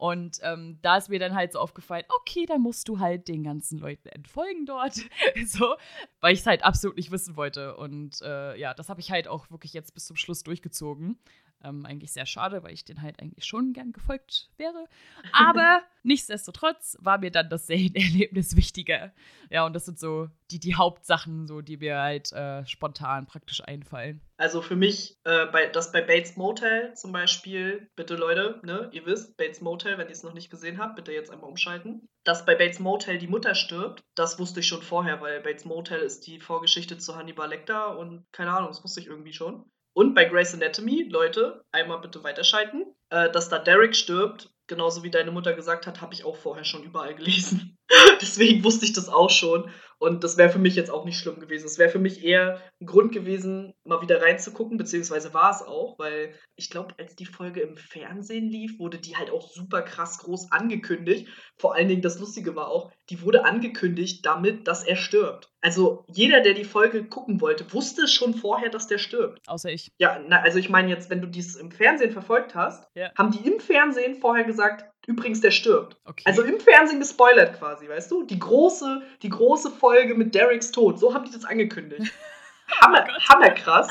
Und 0.00 0.38
ähm, 0.42 0.78
da 0.80 0.96
ist 0.96 1.10
mir 1.10 1.18
dann 1.18 1.34
halt 1.34 1.52
so 1.52 1.58
aufgefallen, 1.58 2.06
okay, 2.20 2.46
dann 2.46 2.62
musst 2.62 2.88
du 2.88 3.00
halt 3.00 3.28
den 3.28 3.42
ganzen 3.42 3.78
Leuten 3.78 4.08
entfolgen 4.08 4.64
dort. 4.64 4.94
so, 5.44 5.76
weil 6.22 6.32
ich 6.32 6.40
es 6.40 6.46
halt 6.46 6.64
absolut 6.64 6.96
nicht 6.96 7.10
wissen 7.10 7.36
wollte. 7.36 7.76
Und 7.76 8.22
äh, 8.22 8.56
ja, 8.56 8.72
das 8.72 8.88
habe 8.88 9.00
ich 9.00 9.10
halt 9.10 9.28
auch 9.28 9.50
wirklich 9.50 9.74
jetzt 9.74 9.92
bis 9.92 10.06
zum 10.06 10.16
Schluss 10.16 10.42
durchgezogen. 10.42 11.18
Ähm, 11.62 11.84
eigentlich 11.84 12.12
sehr 12.12 12.26
schade, 12.26 12.62
weil 12.62 12.72
ich 12.72 12.84
den 12.84 13.02
halt 13.02 13.20
eigentlich 13.20 13.44
schon 13.44 13.72
gern 13.72 13.92
gefolgt 13.92 14.48
wäre. 14.56 14.86
Aber 15.32 15.82
nichtsdestotrotz 16.02 16.96
war 17.00 17.18
mir 17.18 17.30
dann 17.30 17.50
das 17.50 17.68
Erlebnis 17.68 18.56
wichtiger. 18.56 19.12
Ja, 19.50 19.66
und 19.66 19.74
das 19.74 19.84
sind 19.84 19.98
so 19.98 20.28
die, 20.50 20.58
die 20.58 20.74
Hauptsachen, 20.74 21.46
so, 21.46 21.60
die 21.60 21.76
mir 21.76 21.98
halt 21.98 22.32
äh, 22.32 22.64
spontan 22.66 23.26
praktisch 23.26 23.62
einfallen. 23.62 24.20
Also 24.36 24.62
für 24.62 24.76
mich, 24.76 25.18
äh, 25.24 25.46
bei, 25.46 25.66
das 25.66 25.92
bei 25.92 26.00
Bates 26.00 26.36
Motel 26.36 26.94
zum 26.94 27.12
Beispiel, 27.12 27.90
bitte 27.94 28.16
Leute, 28.16 28.58
ne, 28.62 28.88
ihr 28.92 29.04
wisst, 29.04 29.36
Bates 29.36 29.60
Motel, 29.60 29.98
wenn 29.98 30.06
ihr 30.06 30.12
es 30.12 30.22
noch 30.22 30.32
nicht 30.32 30.50
gesehen 30.50 30.78
habt, 30.78 30.96
bitte 30.96 31.12
jetzt 31.12 31.30
einmal 31.30 31.50
umschalten. 31.50 32.08
Dass 32.24 32.46
bei 32.46 32.54
Bates 32.54 32.78
Motel 32.78 33.18
die 33.18 33.28
Mutter 33.28 33.54
stirbt, 33.54 34.02
das 34.14 34.38
wusste 34.38 34.60
ich 34.60 34.66
schon 34.66 34.82
vorher, 34.82 35.20
weil 35.20 35.40
Bates 35.40 35.66
Motel 35.66 36.00
ist 36.00 36.26
die 36.26 36.40
Vorgeschichte 36.40 36.96
zu 36.96 37.16
Hannibal 37.16 37.50
Lecter 37.50 37.98
und 37.98 38.24
keine 38.32 38.52
Ahnung, 38.52 38.68
das 38.68 38.82
wusste 38.82 39.00
ich 39.00 39.06
irgendwie 39.06 39.34
schon. 39.34 39.70
Und 39.92 40.14
bei 40.14 40.24
Grey's 40.24 40.54
Anatomy, 40.54 41.08
Leute, 41.10 41.64
einmal 41.72 42.00
bitte 42.00 42.22
weiterschalten, 42.22 42.84
äh, 43.10 43.30
dass 43.30 43.48
da 43.48 43.58
Derek 43.58 43.94
stirbt, 43.96 44.50
genauso 44.70 45.02
wie 45.02 45.10
deine 45.10 45.32
Mutter 45.32 45.52
gesagt 45.52 45.86
hat, 45.86 46.00
habe 46.00 46.14
ich 46.14 46.24
auch 46.24 46.36
vorher 46.36 46.64
schon 46.64 46.82
überall 46.82 47.14
gelesen. 47.14 47.76
Deswegen 48.22 48.64
wusste 48.64 48.86
ich 48.86 48.94
das 48.94 49.10
auch 49.10 49.28
schon. 49.28 49.70
Und 49.98 50.24
das 50.24 50.38
wäre 50.38 50.48
für 50.48 50.58
mich 50.58 50.76
jetzt 50.76 50.90
auch 50.90 51.04
nicht 51.04 51.18
schlimm 51.18 51.40
gewesen. 51.40 51.66
Es 51.66 51.76
wäre 51.76 51.90
für 51.90 51.98
mich 51.98 52.24
eher 52.24 52.58
ein 52.80 52.86
Grund 52.86 53.12
gewesen, 53.12 53.74
mal 53.84 54.00
wieder 54.00 54.22
reinzugucken, 54.22 54.78
beziehungsweise 54.78 55.34
war 55.34 55.50
es 55.50 55.60
auch, 55.60 55.98
weil 55.98 56.34
ich 56.56 56.70
glaube, 56.70 56.94
als 56.98 57.16
die 57.16 57.26
Folge 57.26 57.60
im 57.60 57.76
Fernsehen 57.76 58.48
lief, 58.48 58.78
wurde 58.78 58.98
die 58.98 59.16
halt 59.16 59.30
auch 59.30 59.50
super 59.50 59.82
krass 59.82 60.18
groß 60.18 60.52
angekündigt. 60.52 61.28
Vor 61.58 61.74
allen 61.74 61.88
Dingen, 61.88 62.00
das 62.00 62.18
Lustige 62.18 62.56
war 62.56 62.68
auch, 62.68 62.90
die 63.10 63.20
wurde 63.20 63.44
angekündigt 63.44 64.24
damit, 64.24 64.66
dass 64.66 64.84
er 64.84 64.96
stirbt. 64.96 65.50
Also 65.60 66.04
jeder, 66.08 66.40
der 66.40 66.54
die 66.54 66.64
Folge 66.64 67.04
gucken 67.04 67.42
wollte, 67.42 67.70
wusste 67.74 68.08
schon 68.08 68.32
vorher, 68.32 68.70
dass 68.70 68.86
der 68.86 68.96
stirbt. 68.96 69.46
Außer 69.46 69.70
ich. 69.70 69.90
Ja, 69.98 70.18
na, 70.26 70.40
also 70.40 70.58
ich 70.58 70.70
meine 70.70 70.88
jetzt, 70.88 71.10
wenn 71.10 71.20
du 71.20 71.26
dies 71.26 71.56
im 71.56 71.70
Fernsehen 71.70 72.12
verfolgt 72.12 72.54
hast, 72.54 72.88
ja. 72.94 73.10
haben 73.18 73.32
die 73.32 73.46
im 73.46 73.60
Fernsehen 73.60 74.14
vorher 74.14 74.44
gesagt, 74.44 74.59
Übrigens, 75.06 75.40
der 75.40 75.50
stirbt. 75.50 75.96
Okay. 76.04 76.22
Also 76.26 76.42
im 76.42 76.60
Fernsehen 76.60 77.00
gespoilert 77.00 77.58
quasi, 77.58 77.88
weißt 77.88 78.10
du? 78.10 78.22
Die 78.22 78.38
große, 78.38 79.02
die 79.22 79.28
große 79.28 79.70
Folge 79.70 80.14
mit 80.14 80.34
Dereks 80.34 80.70
Tod. 80.70 80.98
So 80.98 81.14
haben 81.14 81.24
die 81.24 81.32
das 81.32 81.44
angekündigt. 81.44 82.12
Hammer, 82.80 83.06
oh 83.08 83.28
hammerkrass. 83.28 83.88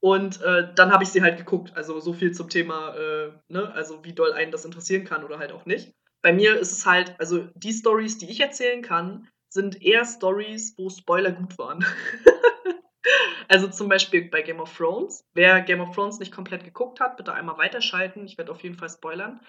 Und 0.00 0.40
äh, 0.42 0.72
dann 0.74 0.92
habe 0.92 1.04
ich 1.04 1.10
sie 1.10 1.22
halt 1.22 1.38
geguckt. 1.38 1.72
Also 1.76 2.00
so 2.00 2.12
viel 2.12 2.32
zum 2.32 2.48
Thema, 2.48 2.94
äh, 2.94 3.32
ne? 3.48 3.72
Also 3.72 4.04
wie 4.04 4.12
doll 4.12 4.32
einen 4.32 4.52
das 4.52 4.64
interessieren 4.64 5.04
kann 5.04 5.24
oder 5.24 5.38
halt 5.38 5.52
auch 5.52 5.64
nicht. 5.64 5.94
Bei 6.22 6.32
mir 6.32 6.58
ist 6.58 6.72
es 6.72 6.86
halt, 6.86 7.14
also 7.18 7.48
die 7.54 7.72
Stories, 7.72 8.18
die 8.18 8.30
ich 8.30 8.40
erzählen 8.40 8.82
kann, 8.82 9.28
sind 9.48 9.82
eher 9.82 10.04
Stories, 10.04 10.74
wo 10.76 10.88
Spoiler 10.88 11.32
gut 11.32 11.58
waren. 11.58 11.84
also 13.48 13.68
zum 13.68 13.88
Beispiel 13.88 14.28
bei 14.30 14.42
Game 14.42 14.60
of 14.60 14.76
Thrones. 14.76 15.24
Wer 15.34 15.60
Game 15.60 15.80
of 15.80 15.94
Thrones 15.94 16.18
nicht 16.18 16.32
komplett 16.32 16.64
geguckt 16.64 17.00
hat, 17.00 17.16
bitte 17.16 17.32
einmal 17.32 17.58
weiterschalten. 17.58 18.24
Ich 18.24 18.38
werde 18.38 18.52
auf 18.52 18.62
jeden 18.62 18.76
Fall 18.76 18.88
spoilern. 18.88 19.40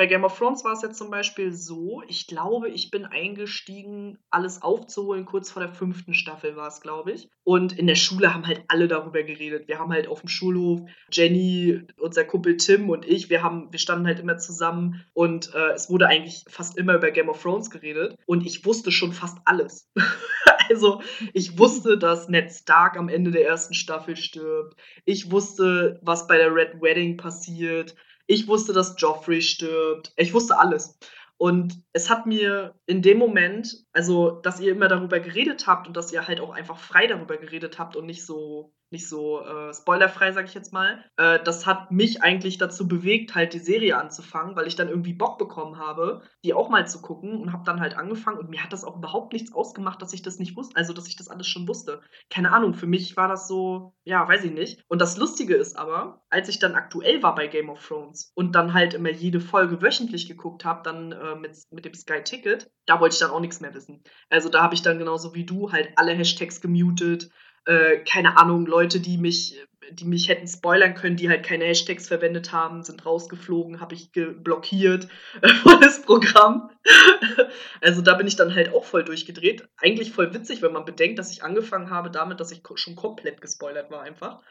Bei 0.00 0.06
Game 0.06 0.24
of 0.24 0.38
Thrones 0.38 0.64
war 0.64 0.72
es 0.72 0.80
jetzt 0.80 0.96
zum 0.96 1.10
Beispiel 1.10 1.52
so, 1.52 2.02
ich 2.08 2.26
glaube, 2.26 2.70
ich 2.70 2.90
bin 2.90 3.04
eingestiegen, 3.04 4.16
alles 4.30 4.62
aufzuholen, 4.62 5.26
kurz 5.26 5.50
vor 5.50 5.60
der 5.60 5.74
fünften 5.74 6.14
Staffel 6.14 6.56
war 6.56 6.68
es, 6.68 6.80
glaube 6.80 7.12
ich. 7.12 7.28
Und 7.44 7.78
in 7.78 7.86
der 7.86 7.96
Schule 7.96 8.32
haben 8.32 8.46
halt 8.46 8.64
alle 8.68 8.88
darüber 8.88 9.22
geredet. 9.22 9.68
Wir 9.68 9.78
haben 9.78 9.92
halt 9.92 10.08
auf 10.08 10.20
dem 10.20 10.30
Schulhof, 10.30 10.80
Jenny, 11.12 11.82
unser 11.98 12.24
Kumpel 12.24 12.56
Tim 12.56 12.88
und 12.88 13.06
ich, 13.06 13.28
wir, 13.28 13.42
haben, 13.42 13.70
wir 13.72 13.78
standen 13.78 14.06
halt 14.06 14.20
immer 14.20 14.38
zusammen 14.38 15.04
und 15.12 15.54
äh, 15.54 15.72
es 15.72 15.90
wurde 15.90 16.06
eigentlich 16.06 16.44
fast 16.48 16.78
immer 16.78 16.94
über 16.94 17.10
Game 17.10 17.28
of 17.28 17.42
Thrones 17.42 17.68
geredet. 17.68 18.16
Und 18.24 18.46
ich 18.46 18.64
wusste 18.64 18.92
schon 18.92 19.12
fast 19.12 19.36
alles. 19.44 19.90
also 20.70 21.02
ich 21.34 21.58
wusste, 21.58 21.98
dass 21.98 22.26
Ned 22.30 22.50
Stark 22.50 22.96
am 22.96 23.10
Ende 23.10 23.32
der 23.32 23.46
ersten 23.46 23.74
Staffel 23.74 24.16
stirbt. 24.16 24.80
Ich 25.04 25.30
wusste, 25.30 26.00
was 26.00 26.26
bei 26.26 26.38
der 26.38 26.54
Red 26.54 26.80
Wedding 26.80 27.18
passiert. 27.18 27.94
Ich 28.30 28.46
wusste, 28.46 28.72
dass 28.72 28.94
Joffrey 28.96 29.42
stirbt. 29.42 30.12
Ich 30.16 30.32
wusste 30.32 30.56
alles. 30.56 30.96
Und 31.36 31.82
es 31.92 32.08
hat 32.08 32.26
mir 32.26 32.76
in 32.86 33.02
dem 33.02 33.18
Moment, 33.18 33.84
also, 33.92 34.30
dass 34.30 34.60
ihr 34.60 34.70
immer 34.70 34.86
darüber 34.86 35.18
geredet 35.18 35.66
habt 35.66 35.88
und 35.88 35.96
dass 35.96 36.12
ihr 36.12 36.28
halt 36.28 36.38
auch 36.38 36.50
einfach 36.50 36.78
frei 36.78 37.08
darüber 37.08 37.38
geredet 37.38 37.80
habt 37.80 37.96
und 37.96 38.06
nicht 38.06 38.24
so, 38.24 38.72
nicht 38.90 39.08
so 39.08 39.40
äh, 39.40 39.72
spoilerfrei, 39.72 40.32
sag 40.32 40.46
ich 40.46 40.54
jetzt 40.54 40.72
mal. 40.72 41.04
Äh, 41.16 41.38
das 41.44 41.66
hat 41.66 41.90
mich 41.90 42.22
eigentlich 42.22 42.58
dazu 42.58 42.88
bewegt, 42.88 43.34
halt 43.34 43.54
die 43.54 43.58
Serie 43.58 43.96
anzufangen, 43.96 44.56
weil 44.56 44.66
ich 44.66 44.76
dann 44.76 44.88
irgendwie 44.88 45.12
Bock 45.12 45.38
bekommen 45.38 45.78
habe, 45.78 46.22
die 46.44 46.54
auch 46.54 46.68
mal 46.68 46.86
zu 46.86 47.00
gucken 47.00 47.40
und 47.40 47.52
habe 47.52 47.64
dann 47.64 47.80
halt 47.80 47.96
angefangen 47.96 48.38
und 48.38 48.50
mir 48.50 48.62
hat 48.62 48.72
das 48.72 48.84
auch 48.84 48.96
überhaupt 48.96 49.32
nichts 49.32 49.52
ausgemacht, 49.52 50.02
dass 50.02 50.12
ich 50.12 50.22
das 50.22 50.38
nicht 50.38 50.56
wusste, 50.56 50.76
also 50.76 50.92
dass 50.92 51.08
ich 51.08 51.16
das 51.16 51.28
alles 51.28 51.46
schon 51.46 51.68
wusste. 51.68 52.00
Keine 52.30 52.52
Ahnung, 52.52 52.74
für 52.74 52.86
mich 52.86 53.16
war 53.16 53.28
das 53.28 53.46
so, 53.46 53.94
ja, 54.04 54.26
weiß 54.26 54.44
ich 54.44 54.52
nicht. 54.52 54.84
Und 54.88 55.00
das 55.00 55.16
Lustige 55.16 55.54
ist 55.54 55.78
aber, 55.78 56.22
als 56.30 56.48
ich 56.48 56.58
dann 56.58 56.74
aktuell 56.74 57.22
war 57.22 57.34
bei 57.34 57.46
Game 57.46 57.70
of 57.70 57.86
Thrones 57.86 58.32
und 58.34 58.54
dann 58.54 58.74
halt 58.74 58.94
immer 58.94 59.10
jede 59.10 59.40
Folge 59.40 59.82
wöchentlich 59.82 60.28
geguckt 60.28 60.64
habe, 60.64 60.82
dann 60.82 61.12
äh, 61.12 61.36
mit, 61.36 61.56
mit 61.70 61.84
dem 61.84 61.94
Sky 61.94 62.22
Ticket, 62.24 62.70
da 62.86 63.00
wollte 63.00 63.14
ich 63.14 63.20
dann 63.20 63.30
auch 63.30 63.40
nichts 63.40 63.60
mehr 63.60 63.74
wissen. 63.74 64.02
Also 64.28 64.48
da 64.48 64.62
habe 64.62 64.74
ich 64.74 64.82
dann 64.82 64.98
genauso 64.98 65.34
wie 65.34 65.44
du 65.44 65.70
halt 65.70 65.90
alle 65.96 66.12
Hashtags 66.12 66.60
gemutet, 66.60 67.30
äh, 67.66 67.98
keine 67.98 68.36
Ahnung, 68.38 68.66
Leute, 68.66 69.00
die 69.00 69.18
mich, 69.18 69.58
die 69.90 70.04
mich 70.04 70.28
hätten 70.28 70.46
spoilern 70.46 70.94
können, 70.94 71.16
die 71.16 71.28
halt 71.28 71.44
keine 71.44 71.64
Hashtags 71.64 72.08
verwendet 72.08 72.52
haben, 72.52 72.82
sind 72.82 73.04
rausgeflogen, 73.04 73.80
habe 73.80 73.94
ich 73.94 74.10
blockiert, 74.12 75.08
volles 75.62 76.02
Programm. 76.02 76.70
also 77.80 78.02
da 78.02 78.14
bin 78.14 78.26
ich 78.26 78.36
dann 78.36 78.54
halt 78.54 78.72
auch 78.72 78.84
voll 78.84 79.04
durchgedreht. 79.04 79.68
Eigentlich 79.76 80.12
voll 80.12 80.32
witzig, 80.34 80.62
wenn 80.62 80.72
man 80.72 80.84
bedenkt, 80.84 81.18
dass 81.18 81.32
ich 81.32 81.42
angefangen 81.42 81.90
habe 81.90 82.10
damit, 82.10 82.40
dass 82.40 82.52
ich 82.52 82.62
schon 82.76 82.96
komplett 82.96 83.40
gespoilert 83.40 83.90
war 83.90 84.02
einfach. 84.02 84.42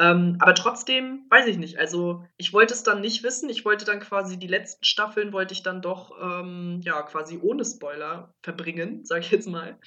Ähm, 0.00 0.36
aber 0.40 0.54
trotzdem, 0.54 1.26
weiß 1.28 1.46
ich 1.46 1.58
nicht. 1.58 1.78
Also 1.78 2.24
ich 2.38 2.54
wollte 2.54 2.72
es 2.72 2.82
dann 2.82 3.02
nicht 3.02 3.22
wissen. 3.22 3.50
Ich 3.50 3.66
wollte 3.66 3.84
dann 3.84 4.00
quasi 4.00 4.38
die 4.38 4.46
letzten 4.46 4.84
Staffeln, 4.84 5.32
wollte 5.32 5.52
ich 5.52 5.62
dann 5.62 5.82
doch, 5.82 6.12
ähm, 6.22 6.80
ja, 6.82 7.02
quasi 7.02 7.38
ohne 7.40 7.64
Spoiler 7.64 8.34
verbringen, 8.42 9.00
sag 9.04 9.20
ich 9.20 9.30
jetzt 9.30 9.48
mal. 9.48 9.78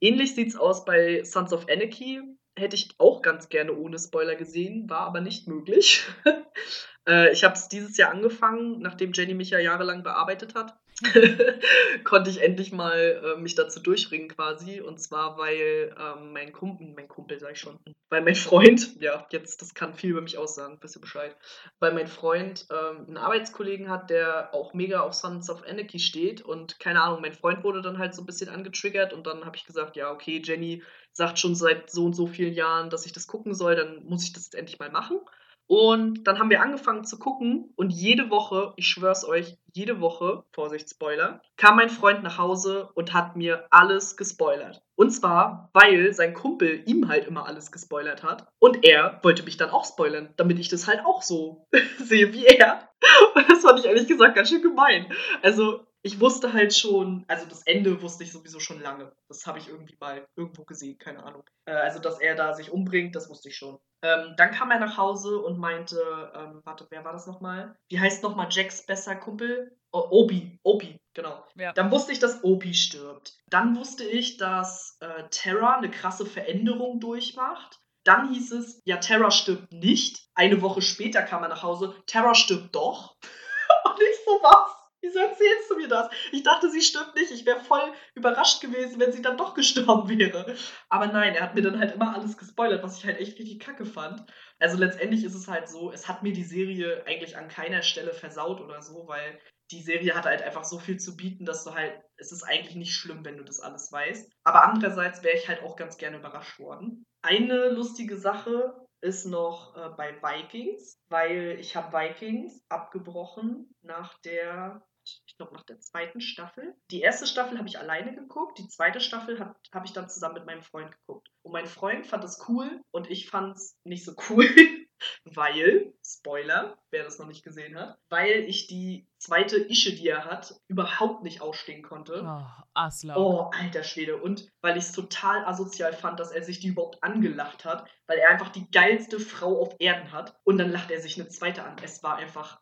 Ähnlich 0.00 0.34
sieht 0.34 0.48
es 0.48 0.56
aus 0.56 0.84
bei 0.84 1.24
Sons 1.24 1.52
of 1.52 1.66
Anarchy. 1.68 2.22
Hätte 2.58 2.76
ich 2.76 2.90
auch 2.98 3.22
ganz 3.22 3.48
gerne 3.48 3.74
ohne 3.74 3.98
Spoiler 3.98 4.34
gesehen, 4.34 4.88
war 4.88 5.00
aber 5.00 5.20
nicht 5.20 5.46
möglich. 5.46 6.06
äh, 7.08 7.32
ich 7.32 7.44
habe 7.44 7.54
es 7.54 7.68
dieses 7.68 7.96
Jahr 7.96 8.10
angefangen, 8.10 8.80
nachdem 8.80 9.12
Jenny 9.12 9.34
mich 9.34 9.50
ja 9.50 9.58
jahrelang 9.58 10.02
bearbeitet 10.02 10.54
hat. 10.54 10.78
konnte 12.04 12.30
ich 12.30 12.40
endlich 12.40 12.72
mal 12.72 13.22
äh, 13.22 13.40
mich 13.40 13.54
dazu 13.54 13.80
durchringen 13.80 14.28
quasi. 14.28 14.80
Und 14.80 15.00
zwar, 15.00 15.36
weil 15.36 15.94
ähm, 15.98 16.32
mein 16.32 16.52
Kumpel, 16.52 16.92
mein 16.94 17.08
Kumpel 17.08 17.38
sag 17.38 17.52
ich 17.52 17.60
schon, 17.60 17.78
weil 18.08 18.22
mein 18.22 18.34
Freund, 18.34 18.96
ja, 19.00 19.26
jetzt, 19.30 19.60
das 19.60 19.74
kann 19.74 19.94
viel 19.94 20.10
über 20.10 20.22
mich 20.22 20.38
aussagen, 20.38 20.78
wisst 20.80 20.96
ihr 20.96 21.00
Bescheid, 21.00 21.36
weil 21.80 21.92
mein 21.92 22.06
Freund 22.06 22.66
ähm, 22.70 23.06
einen 23.06 23.16
Arbeitskollegen 23.18 23.90
hat, 23.90 24.10
der 24.10 24.54
auch 24.54 24.72
mega 24.72 25.00
auf 25.00 25.14
Sons 25.14 25.50
of 25.50 25.64
Anarchy 25.66 25.98
steht 25.98 26.42
und 26.42 26.80
keine 26.80 27.02
Ahnung, 27.02 27.20
mein 27.20 27.34
Freund 27.34 27.62
wurde 27.62 27.82
dann 27.82 27.98
halt 27.98 28.14
so 28.14 28.22
ein 28.22 28.26
bisschen 28.26 28.48
angetriggert 28.48 29.12
und 29.12 29.26
dann 29.26 29.44
habe 29.44 29.56
ich 29.56 29.66
gesagt, 29.66 29.96
ja, 29.96 30.10
okay, 30.10 30.40
Jenny 30.42 30.82
sagt 31.12 31.38
schon 31.38 31.54
seit 31.54 31.90
so 31.90 32.06
und 32.06 32.14
so 32.14 32.26
vielen 32.26 32.54
Jahren, 32.54 32.90
dass 32.90 33.06
ich 33.06 33.12
das 33.12 33.26
gucken 33.26 33.54
soll, 33.54 33.76
dann 33.76 34.04
muss 34.04 34.24
ich 34.24 34.32
das 34.32 34.44
jetzt 34.44 34.54
endlich 34.54 34.78
mal 34.78 34.90
machen. 34.90 35.20
Und 35.68 36.24
dann 36.24 36.38
haben 36.38 36.50
wir 36.50 36.62
angefangen 36.62 37.04
zu 37.04 37.18
gucken 37.18 37.72
und 37.76 37.90
jede 37.90 38.30
Woche, 38.30 38.72
ich 38.76 38.86
schwör's 38.86 39.24
euch, 39.24 39.58
jede 39.72 40.00
Woche, 40.00 40.44
Vorsicht, 40.52 40.88
Spoiler, 40.88 41.42
kam 41.56 41.76
mein 41.76 41.90
Freund 41.90 42.22
nach 42.22 42.38
Hause 42.38 42.88
und 42.94 43.12
hat 43.12 43.36
mir 43.36 43.66
alles 43.70 44.16
gespoilert. 44.16 44.82
Und 44.94 45.10
zwar, 45.10 45.70
weil 45.72 46.12
sein 46.14 46.34
Kumpel 46.34 46.82
ihm 46.86 47.08
halt 47.08 47.26
immer 47.26 47.46
alles 47.46 47.72
gespoilert 47.72 48.22
hat 48.22 48.46
und 48.58 48.84
er 48.84 49.20
wollte 49.22 49.42
mich 49.42 49.56
dann 49.56 49.70
auch 49.70 49.84
spoilern, 49.84 50.32
damit 50.36 50.58
ich 50.58 50.68
das 50.68 50.86
halt 50.86 51.04
auch 51.04 51.22
so 51.22 51.66
sehe 51.98 52.32
wie 52.32 52.46
er. 52.46 52.88
Und 53.34 53.50
das 53.50 53.62
fand 53.62 53.80
ich 53.80 53.86
ehrlich 53.86 54.06
gesagt 54.06 54.36
ganz 54.36 54.48
schön 54.48 54.62
gemein. 54.62 55.12
Also 55.42 55.86
ich 56.06 56.20
wusste 56.20 56.52
halt 56.52 56.72
schon, 56.72 57.24
also 57.26 57.46
das 57.46 57.66
Ende 57.66 58.00
wusste 58.00 58.22
ich 58.22 58.30
sowieso 58.30 58.60
schon 58.60 58.80
lange. 58.80 59.12
Das 59.28 59.44
habe 59.44 59.58
ich 59.58 59.68
irgendwie 59.68 59.96
mal 59.98 60.24
irgendwo 60.36 60.64
gesehen, 60.64 60.98
keine 60.98 61.24
Ahnung. 61.24 61.42
Äh, 61.64 61.72
also, 61.72 61.98
dass 61.98 62.20
er 62.20 62.36
da 62.36 62.54
sich 62.54 62.70
umbringt, 62.70 63.16
das 63.16 63.28
wusste 63.28 63.48
ich 63.48 63.56
schon. 63.56 63.78
Ähm, 64.06 64.34
dann 64.36 64.52
kam 64.52 64.70
er 64.70 64.78
nach 64.78 64.96
Hause 64.96 65.40
und 65.40 65.58
meinte, 65.58 65.98
ähm, 66.34 66.60
warte, 66.64 66.86
wer 66.90 67.04
war 67.04 67.12
das 67.12 67.26
nochmal? 67.26 67.76
Wie 67.88 67.98
heißt 67.98 68.22
nochmal 68.22 68.46
Jacks 68.50 68.86
besser 68.86 69.16
Kumpel? 69.16 69.76
Oh, 69.90 70.06
Obi, 70.10 70.60
Obi, 70.62 71.00
genau. 71.12 71.44
Ja. 71.56 71.72
Dann 71.72 71.90
wusste 71.90 72.12
ich, 72.12 72.20
dass 72.20 72.44
Obi 72.44 72.72
stirbt. 72.74 73.36
Dann 73.50 73.74
wusste 73.76 74.04
ich, 74.04 74.36
dass 74.36 74.96
äh, 75.00 75.24
Terra 75.30 75.78
eine 75.78 75.90
krasse 75.90 76.24
Veränderung 76.24 77.00
durchmacht. 77.00 77.80
Dann 78.04 78.32
hieß 78.32 78.52
es, 78.52 78.80
ja, 78.84 78.98
Terra 78.98 79.32
stirbt 79.32 79.72
nicht. 79.72 80.28
Eine 80.36 80.62
Woche 80.62 80.82
später 80.82 81.22
kam 81.22 81.42
er 81.42 81.48
nach 81.48 81.64
Hause, 81.64 81.92
Terra 82.06 82.36
stirbt 82.36 82.76
doch. 82.76 83.16
und 83.84 84.00
ich 84.00 84.24
so, 84.24 84.30
was? 84.40 84.85
Wieso 85.02 85.18
erzählst 85.18 85.70
du 85.70 85.76
mir 85.76 85.88
das? 85.88 86.08
Ich 86.32 86.42
dachte, 86.42 86.70
sie 86.70 86.80
stirbt 86.80 87.14
nicht. 87.14 87.30
Ich 87.30 87.46
wäre 87.46 87.60
voll 87.60 87.92
überrascht 88.14 88.60
gewesen, 88.60 88.98
wenn 88.98 89.12
sie 89.12 89.22
dann 89.22 89.36
doch 89.36 89.54
gestorben 89.54 90.08
wäre. 90.08 90.56
Aber 90.88 91.06
nein, 91.06 91.34
er 91.34 91.42
hat 91.42 91.54
mir 91.54 91.62
dann 91.62 91.78
halt 91.78 91.94
immer 91.94 92.14
alles 92.14 92.36
gespoilert, 92.36 92.82
was 92.82 92.98
ich 92.98 93.04
halt 93.04 93.18
echt 93.18 93.38
richtig 93.38 93.60
kacke 93.60 93.84
fand. 93.84 94.24
Also 94.58 94.76
letztendlich 94.78 95.24
ist 95.24 95.34
es 95.34 95.48
halt 95.48 95.68
so, 95.68 95.92
es 95.92 96.08
hat 96.08 96.22
mir 96.22 96.32
die 96.32 96.44
Serie 96.44 97.04
eigentlich 97.06 97.36
an 97.36 97.48
keiner 97.48 97.82
Stelle 97.82 98.14
versaut 98.14 98.60
oder 98.60 98.82
so, 98.82 99.06
weil 99.06 99.38
die 99.70 99.82
Serie 99.82 100.14
hat 100.14 100.26
halt 100.26 100.42
einfach 100.42 100.64
so 100.64 100.78
viel 100.78 100.98
zu 100.98 101.16
bieten, 101.16 101.44
dass 101.44 101.64
du 101.64 101.74
halt, 101.74 102.00
es 102.16 102.32
ist 102.32 102.44
eigentlich 102.44 102.76
nicht 102.76 102.94
schlimm, 102.94 103.24
wenn 103.24 103.36
du 103.36 103.44
das 103.44 103.60
alles 103.60 103.90
weißt. 103.90 104.32
Aber 104.44 104.64
andererseits 104.64 105.22
wäre 105.22 105.36
ich 105.36 105.48
halt 105.48 105.62
auch 105.62 105.76
ganz 105.76 105.98
gerne 105.98 106.18
überrascht 106.18 106.58
worden. 106.58 107.04
Eine 107.22 107.70
lustige 107.70 108.16
Sache, 108.16 108.85
ist 109.00 109.26
noch 109.26 109.76
äh, 109.76 109.88
bei 109.96 110.16
Vikings, 110.22 110.98
weil 111.08 111.56
ich 111.60 111.76
habe 111.76 111.96
Vikings 111.96 112.64
abgebrochen 112.68 113.74
nach 113.82 114.18
der, 114.20 114.86
ich 115.04 115.36
glaube 115.36 115.54
nach 115.54 115.64
der 115.64 115.80
zweiten 115.80 116.20
Staffel. 116.20 116.74
Die 116.90 117.00
erste 117.00 117.26
Staffel 117.26 117.58
habe 117.58 117.68
ich 117.68 117.78
alleine 117.78 118.14
geguckt, 118.14 118.58
die 118.58 118.68
zweite 118.68 119.00
Staffel 119.00 119.38
habe 119.40 119.86
ich 119.86 119.92
dann 119.92 120.08
zusammen 120.08 120.34
mit 120.34 120.46
meinem 120.46 120.62
Freund 120.62 120.92
geguckt. 120.92 121.28
Und 121.42 121.52
mein 121.52 121.66
Freund 121.66 122.06
fand 122.06 122.24
es 122.24 122.44
cool 122.48 122.80
und 122.90 123.10
ich 123.10 123.28
fand 123.28 123.56
es 123.56 123.78
nicht 123.84 124.04
so 124.04 124.14
cool. 124.30 124.46
weil, 125.34 125.92
Spoiler, 126.04 126.78
wer 126.90 127.04
das 127.04 127.18
noch 127.18 127.26
nicht 127.26 127.44
gesehen 127.44 127.78
hat, 127.78 127.98
weil 128.08 128.44
ich 128.44 128.66
die 128.66 129.08
zweite 129.18 129.56
Ische, 129.56 129.94
die 129.94 130.08
er 130.08 130.24
hat, 130.24 130.54
überhaupt 130.68 131.22
nicht 131.22 131.40
ausstehen 131.40 131.82
konnte. 131.82 132.22
Oh, 132.24 132.62
Aslaug. 132.74 133.16
Oh, 133.16 133.50
alter 133.58 133.82
Schwede. 133.82 134.16
Und 134.16 134.48
weil 134.60 134.76
ich 134.76 134.84
es 134.84 134.92
total 134.92 135.44
asozial 135.44 135.92
fand, 135.92 136.20
dass 136.20 136.30
er 136.30 136.42
sich 136.42 136.60
die 136.60 136.68
überhaupt 136.68 137.02
angelacht 137.02 137.64
hat, 137.64 137.88
weil 138.06 138.18
er 138.18 138.30
einfach 138.30 138.50
die 138.50 138.70
geilste 138.70 139.18
Frau 139.18 139.60
auf 139.60 139.74
Erden 139.78 140.12
hat. 140.12 140.38
Und 140.44 140.58
dann 140.58 140.70
lacht 140.70 140.90
er 140.90 141.00
sich 141.00 141.18
eine 141.18 141.28
zweite 141.28 141.64
an. 141.64 141.76
Es 141.82 142.02
war 142.02 142.16
einfach 142.16 142.60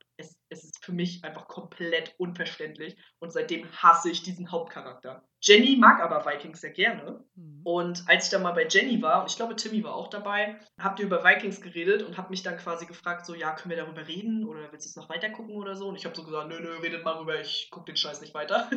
es, 0.54 0.64
es 0.64 0.70
ist 0.70 0.84
für 0.84 0.92
mich 0.92 1.22
einfach 1.24 1.48
komplett 1.48 2.14
unverständlich 2.18 2.96
und 3.18 3.32
seitdem 3.32 3.70
hasse 3.72 4.10
ich 4.10 4.22
diesen 4.22 4.50
Hauptcharakter. 4.50 5.22
Jenny 5.40 5.76
mag 5.76 6.00
aber 6.00 6.24
Vikings 6.24 6.62
sehr 6.62 6.70
gerne. 6.70 7.22
Mhm. 7.34 7.60
Und 7.64 8.04
als 8.06 8.26
ich 8.26 8.30
dann 8.30 8.42
mal 8.42 8.52
bei 8.52 8.66
Jenny 8.66 9.02
war, 9.02 9.20
und 9.20 9.30
ich 9.30 9.36
glaube, 9.36 9.56
Timmy 9.56 9.84
war 9.84 9.94
auch 9.94 10.08
dabei, 10.08 10.58
habt 10.80 11.00
ihr 11.00 11.06
über 11.06 11.22
Vikings 11.22 11.60
geredet 11.60 12.02
und 12.02 12.16
habt 12.16 12.30
mich 12.30 12.42
dann 12.42 12.56
quasi 12.56 12.86
gefragt, 12.86 13.26
so, 13.26 13.34
ja, 13.34 13.52
können 13.52 13.70
wir 13.70 13.76
darüber 13.76 14.06
reden 14.06 14.46
oder 14.46 14.72
willst 14.72 14.86
du 14.86 14.90
es 14.90 14.96
noch 14.96 15.10
weiter 15.10 15.28
gucken 15.28 15.56
oder 15.56 15.76
so? 15.76 15.88
Und 15.88 15.96
ich 15.96 16.06
habe 16.06 16.16
so 16.16 16.24
gesagt, 16.24 16.48
nö, 16.48 16.60
nö, 16.60 16.78
redet 16.78 17.04
mal 17.04 17.18
rüber, 17.18 17.38
ich 17.38 17.68
gucke 17.70 17.86
den 17.86 17.96
Scheiß 17.96 18.22
nicht 18.22 18.32
weiter. 18.32 18.70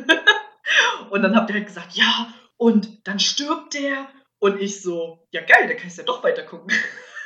und 1.10 1.22
dann 1.22 1.34
habt 1.34 1.48
ihr 1.48 1.56
halt 1.56 1.66
gesagt, 1.66 1.94
ja, 1.94 2.34
und 2.58 3.06
dann 3.08 3.18
stirbt 3.18 3.72
der. 3.72 4.08
Und 4.40 4.60
ich 4.60 4.82
so, 4.82 5.26
ja 5.30 5.40
geil, 5.40 5.66
da 5.66 5.74
kann 5.74 5.88
ich 5.88 5.96
ja 5.96 6.04
doch 6.04 6.22
weiter 6.22 6.44
gucken. 6.44 6.70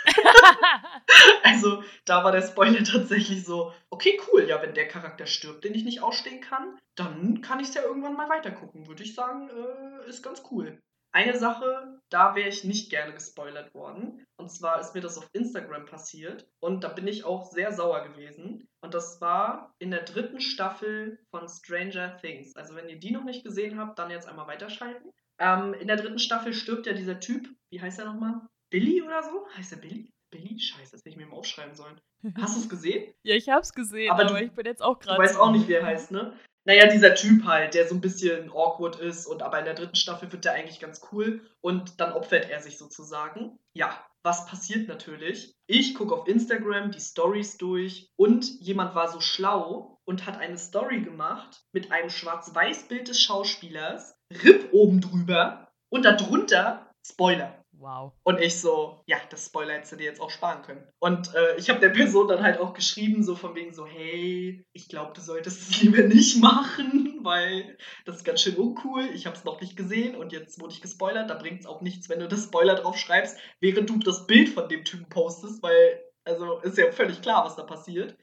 also 1.44 1.82
da 2.05 2.24
war 2.24 2.32
der 2.32 2.42
Spoiler 2.42 2.84
tatsächlich 2.84 3.44
so, 3.44 3.72
okay, 3.90 4.18
cool, 4.28 4.48
ja, 4.48 4.61
wenn 4.62 4.74
der 4.74 4.88
Charakter 4.88 5.26
stirbt, 5.26 5.64
den 5.64 5.74
ich 5.74 5.84
nicht 5.84 6.03
ausstehen 6.03 6.40
kann, 6.40 6.78
dann 6.94 7.40
kann 7.40 7.61
ich 7.61 7.68
es 7.68 7.74
ja 7.74 7.82
irgendwann 7.82 8.16
mal 8.16 8.28
weitergucken. 8.28 8.86
Würde 8.88 9.03
ich 9.03 9.14
sagen, 9.14 9.48
äh, 9.50 10.09
ist 10.09 10.22
ganz 10.22 10.42
cool. 10.50 10.78
Eine 11.14 11.36
Sache, 11.36 12.00
da 12.09 12.34
wäre 12.34 12.48
ich 12.48 12.64
nicht 12.64 12.88
gerne 12.88 13.12
gespoilert 13.12 13.74
worden. 13.74 14.24
Und 14.38 14.50
zwar 14.50 14.80
ist 14.80 14.94
mir 14.94 15.03
das 15.03 15.18
auf 15.18 15.28
Instagram 15.34 15.84
passiert. 15.84 16.48
Und 16.59 16.84
da 16.84 16.88
bin 16.88 17.07
ich 17.07 17.24
auch 17.24 17.44
sehr 17.44 17.72
sauer 17.72 18.09
gewesen. 18.09 18.66
Und 18.80 18.94
das 18.94 19.20
war 19.20 19.74
in 19.78 19.90
der 19.90 20.05
dritten 20.05 20.40
Staffel 20.40 21.18
von 21.30 21.46
Stranger 21.48 22.16
Things. 22.16 22.57
Also 22.57 22.74
wenn 22.74 22.88
ihr 22.88 22.98
die 22.98 23.11
noch 23.11 23.24
nicht 23.24 23.44
gesehen 23.44 23.78
habt, 23.78 23.98
dann 23.98 24.11
jetzt 24.11 24.26
einmal 24.26 24.46
weiterschalten. 24.46 25.11
Ähm, 25.38 25.74
in 25.74 25.86
der 25.86 25.96
dritten 25.96 26.18
Staffel 26.18 26.55
stirbt 26.55 26.86
ja 26.86 26.94
dieser 26.94 27.20
Typ. 27.20 27.46
Wie 27.70 27.80
heißt 27.80 27.98
er 27.98 28.07
nochmal? 28.07 28.40
Billy 28.72 29.02
oder 29.02 29.22
so? 29.22 29.46
Heißt 29.56 29.72
er 29.72 29.78
Billy? 29.78 30.10
Billy? 30.30 30.58
Scheiße, 30.58 30.92
das 30.92 31.00
hätte 31.00 31.10
ich 31.10 31.16
mir 31.16 31.26
mal 31.26 31.36
aufschreiben 31.36 31.74
sollen. 31.74 32.00
Hast 32.40 32.56
du 32.56 32.60
es 32.60 32.68
gesehen? 32.68 33.12
ja, 33.22 33.36
ich 33.36 33.48
hab's 33.48 33.72
gesehen, 33.72 34.10
aber, 34.10 34.24
aber 34.24 34.38
du, 34.40 34.44
ich 34.44 34.52
bin 34.52 34.64
jetzt 34.64 34.82
auch 34.82 34.98
gerade. 34.98 35.16
Du 35.16 35.22
weißt 35.22 35.38
auch 35.38 35.52
nicht, 35.52 35.68
wie 35.68 35.74
er 35.74 35.86
heißt, 35.86 36.10
ne? 36.10 36.36
Naja, 36.64 36.86
dieser 36.86 37.14
Typ 37.14 37.44
halt, 37.44 37.74
der 37.74 37.88
so 37.88 37.94
ein 37.94 38.00
bisschen 38.00 38.50
awkward 38.50 38.96
ist 38.96 39.26
und 39.26 39.42
aber 39.42 39.58
in 39.58 39.64
der 39.64 39.74
dritten 39.74 39.96
Staffel 39.96 40.30
wird 40.32 40.44
der 40.44 40.52
eigentlich 40.52 40.80
ganz 40.80 41.00
cool 41.12 41.44
und 41.60 42.00
dann 42.00 42.12
opfert 42.12 42.48
er 42.50 42.60
sich 42.60 42.78
sozusagen. 42.78 43.58
Ja, 43.74 44.06
was 44.22 44.46
passiert 44.46 44.86
natürlich? 44.86 45.54
Ich 45.66 45.96
gucke 45.96 46.14
auf 46.14 46.28
Instagram 46.28 46.92
die 46.92 47.00
Stories 47.00 47.58
durch 47.58 48.08
und 48.16 48.60
jemand 48.60 48.94
war 48.94 49.08
so 49.08 49.20
schlau 49.20 50.00
und 50.04 50.24
hat 50.24 50.38
eine 50.38 50.56
Story 50.56 51.00
gemacht 51.00 51.64
mit 51.72 51.90
einem 51.90 52.10
Schwarz-Weiß-Bild 52.10 53.08
des 53.08 53.20
Schauspielers, 53.20 54.16
Rip 54.44 54.72
oben 54.72 55.00
drüber 55.00 55.68
und 55.90 56.04
darunter 56.04 56.94
Spoiler. 57.04 57.61
Wow. 57.82 58.12
Und 58.22 58.40
ich 58.40 58.60
so, 58.60 59.02
ja, 59.06 59.16
das 59.30 59.46
Spoiler 59.46 59.74
hättest 59.74 59.90
du 59.90 59.96
dir 59.96 60.04
jetzt 60.04 60.20
auch 60.20 60.30
sparen 60.30 60.62
können. 60.62 60.86
Und 61.00 61.34
äh, 61.34 61.56
ich 61.56 61.68
habe 61.68 61.80
der 61.80 61.88
Person 61.88 62.28
dann 62.28 62.40
halt 62.40 62.60
auch 62.60 62.74
geschrieben, 62.74 63.24
so 63.24 63.34
von 63.34 63.56
wegen 63.56 63.74
so, 63.74 63.84
hey, 63.84 64.64
ich 64.72 64.88
glaube, 64.88 65.12
du 65.14 65.20
solltest 65.20 65.68
es 65.68 65.80
lieber 65.82 66.02
nicht 66.02 66.40
machen, 66.40 67.18
weil 67.24 67.76
das 68.04 68.18
ist 68.18 68.24
ganz 68.24 68.40
schön 68.40 68.54
uncool. 68.54 69.06
Ich 69.14 69.26
habe 69.26 69.36
es 69.36 69.42
noch 69.42 69.60
nicht 69.60 69.76
gesehen 69.76 70.14
und 70.14 70.30
jetzt 70.30 70.60
wurde 70.60 70.72
ich 70.72 70.80
gespoilert. 70.80 71.28
Da 71.28 71.34
bringt 71.34 71.60
es 71.60 71.66
auch 71.66 71.80
nichts, 71.80 72.08
wenn 72.08 72.20
du 72.20 72.28
das 72.28 72.44
Spoiler 72.44 72.76
drauf 72.76 72.96
schreibst, 72.96 73.36
während 73.58 73.90
du 73.90 73.98
das 73.98 74.28
Bild 74.28 74.48
von 74.48 74.68
dem 74.68 74.84
Typen 74.84 75.08
postest, 75.08 75.60
weil, 75.64 76.00
also 76.24 76.60
ist 76.60 76.78
ja 76.78 76.92
völlig 76.92 77.20
klar, 77.20 77.44
was 77.44 77.56
da 77.56 77.64
passiert. 77.64 78.16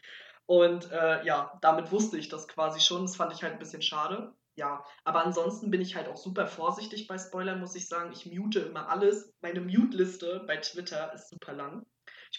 Und 0.46 0.90
äh, 0.90 1.26
ja, 1.26 1.60
damit 1.62 1.92
wusste 1.92 2.18
ich 2.18 2.30
das 2.30 2.48
quasi 2.48 2.80
schon. 2.80 3.02
Das 3.02 3.18
fand 3.18 3.34
ich 3.34 3.44
halt 3.44 3.54
ein 3.54 3.60
bisschen 3.60 3.82
schade. 3.82 4.34
Ja, 4.60 4.84
aber 5.06 5.24
ansonsten 5.26 5.72
bin 5.72 5.80
ich 5.80 5.96
halt 5.96 6.10
auch 6.10 6.18
super 6.18 6.46
vorsichtig 6.46 7.08
bei 7.08 7.18
Spoilern, 7.18 7.62
muss 7.62 7.76
ich 7.76 7.88
sagen. 7.88 8.12
Ich 8.12 8.26
mute 8.26 8.60
immer 8.60 8.90
alles. 8.90 9.34
Meine 9.40 9.62
Mute-Liste 9.62 10.44
bei 10.48 10.58
Twitter 10.58 11.14
ist 11.14 11.30
super 11.30 11.54
lang. 11.54 11.86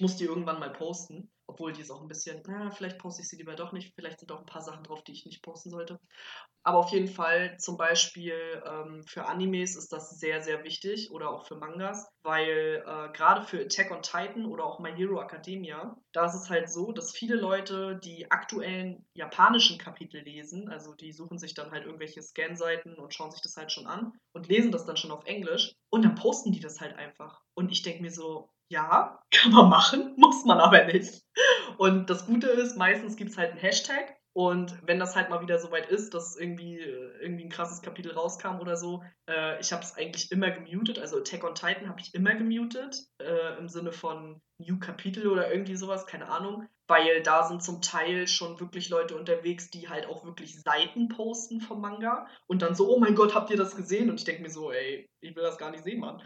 Ich 0.01 0.03
muss 0.03 0.17
die 0.17 0.25
irgendwann 0.25 0.59
mal 0.59 0.73
posten. 0.73 1.31
Obwohl 1.47 1.75
die 1.75 1.83
ist 1.83 1.91
auch 1.91 2.01
ein 2.01 2.09
bisschen, 2.09 2.43
na, 2.47 2.71
vielleicht 2.71 2.97
poste 2.97 3.21
ich 3.21 3.29
sie 3.29 3.37
lieber 3.37 3.55
doch 3.55 3.73
nicht. 3.73 3.93
Vielleicht 3.95 4.19
sind 4.21 4.33
auch 4.33 4.39
ein 4.39 4.47
paar 4.47 4.63
Sachen 4.63 4.83
drauf, 4.83 5.05
die 5.05 5.13
ich 5.13 5.27
nicht 5.27 5.43
posten 5.43 5.69
sollte. 5.69 6.01
Aber 6.63 6.79
auf 6.79 6.89
jeden 6.91 7.09
Fall, 7.09 7.59
zum 7.59 7.77
Beispiel 7.77 8.63
ähm, 8.65 9.05
für 9.07 9.27
Animes 9.27 9.77
ist 9.77 9.93
das 9.93 10.19
sehr, 10.19 10.41
sehr 10.41 10.65
wichtig 10.65 11.11
oder 11.11 11.29
auch 11.29 11.47
für 11.47 11.57
Mangas, 11.57 12.09
weil 12.23 12.83
äh, 12.87 13.13
gerade 13.13 13.43
für 13.43 13.61
Attack 13.61 13.91
on 13.91 14.01
Titan 14.01 14.47
oder 14.47 14.65
auch 14.65 14.79
My 14.79 14.91
Hero 14.97 15.21
Academia, 15.21 15.95
da 16.13 16.25
ist 16.25 16.35
es 16.35 16.49
halt 16.49 16.71
so, 16.71 16.93
dass 16.93 17.13
viele 17.13 17.37
Leute 17.37 18.01
die 18.03 18.31
aktuellen 18.31 19.05
japanischen 19.13 19.77
Kapitel 19.77 20.23
lesen, 20.23 20.71
also 20.71 20.95
die 20.95 21.13
suchen 21.13 21.37
sich 21.37 21.53
dann 21.53 21.73
halt 21.73 21.85
irgendwelche 21.85 22.23
Scan-Seiten 22.23 22.95
und 22.95 23.13
schauen 23.13 23.33
sich 23.33 23.43
das 23.43 23.57
halt 23.57 23.71
schon 23.71 23.87
an 23.87 24.13
und 24.33 24.49
lesen 24.49 24.73
das 24.73 24.87
dann 24.87 24.97
schon 24.97 25.11
auf 25.11 25.27
Englisch 25.27 25.75
und 25.91 26.07
dann 26.07 26.15
posten 26.15 26.53
die 26.53 26.61
das 26.61 26.81
halt 26.81 26.97
einfach. 26.97 27.43
Und 27.53 27.71
ich 27.71 27.83
denke 27.83 28.01
mir 28.01 28.11
so, 28.11 28.51
ja, 28.71 29.21
kann 29.31 29.53
man 29.53 29.69
machen, 29.69 30.15
muss 30.17 30.45
man 30.45 30.59
aber 30.59 30.85
nicht. 30.85 31.23
Und 31.77 32.09
das 32.09 32.27
Gute 32.27 32.49
ist, 32.49 32.77
meistens 32.77 33.17
gibt 33.17 33.31
es 33.31 33.39
halt 33.39 33.51
einen 33.51 33.61
Hashtag. 33.61 34.17
Und 34.33 34.79
wenn 34.87 35.01
das 35.01 35.17
halt 35.17 35.29
mal 35.29 35.41
wieder 35.41 35.59
so 35.59 35.73
weit 35.73 35.89
ist, 35.89 36.15
dass 36.15 36.37
irgendwie, 36.37 36.79
irgendwie 36.79 37.45
ein 37.45 37.51
krasses 37.51 37.83
Kapitel 37.83 38.13
rauskam 38.13 38.61
oder 38.61 38.77
so, 38.77 39.03
äh, 39.29 39.61
ich 39.61 39.73
habe 39.73 39.83
es 39.83 39.97
eigentlich 39.97 40.31
immer 40.31 40.53
gemutet. 40.53 41.01
Also 41.01 41.19
Attack 41.19 41.43
on 41.43 41.57
Titan 41.57 41.89
habe 41.89 42.01
ich 42.01 42.15
immer 42.15 42.35
gemutet, 42.37 42.97
äh, 43.21 43.59
im 43.59 43.69
Sinne 43.69 43.91
von 43.91 44.41
New 44.59 44.79
Kapitel 44.79 45.27
oder 45.27 45.51
irgendwie 45.51 45.75
sowas, 45.75 46.07
keine 46.07 46.29
Ahnung. 46.29 46.69
Weil 46.91 47.23
da 47.23 47.45
sind 47.45 47.63
zum 47.63 47.81
Teil 47.83 48.27
schon 48.27 48.59
wirklich 48.59 48.89
Leute 48.89 49.15
unterwegs, 49.15 49.71
die 49.71 49.89
halt 49.89 50.07
auch 50.07 50.25
wirklich 50.25 50.61
Seiten 50.61 51.09
posten 51.09 51.61
vom 51.61 51.81
Manga 51.81 52.27
und 52.49 52.63
dann 52.63 52.75
so, 52.75 52.93
oh 52.93 52.99
mein 52.99 53.15
Gott, 53.15 53.33
habt 53.33 53.49
ihr 53.51 53.57
das 53.57 53.77
gesehen? 53.77 54.11
Und 54.11 54.19
ich 54.19 54.25
denke 54.25 54.43
mir 54.43 54.51
so, 54.51 54.73
ey, 54.73 55.09
ich 55.21 55.37
will 55.37 55.45
das 55.45 55.57
gar 55.57 55.71
nicht 55.71 55.85
sehen, 55.85 56.01
Mann. 56.01 56.21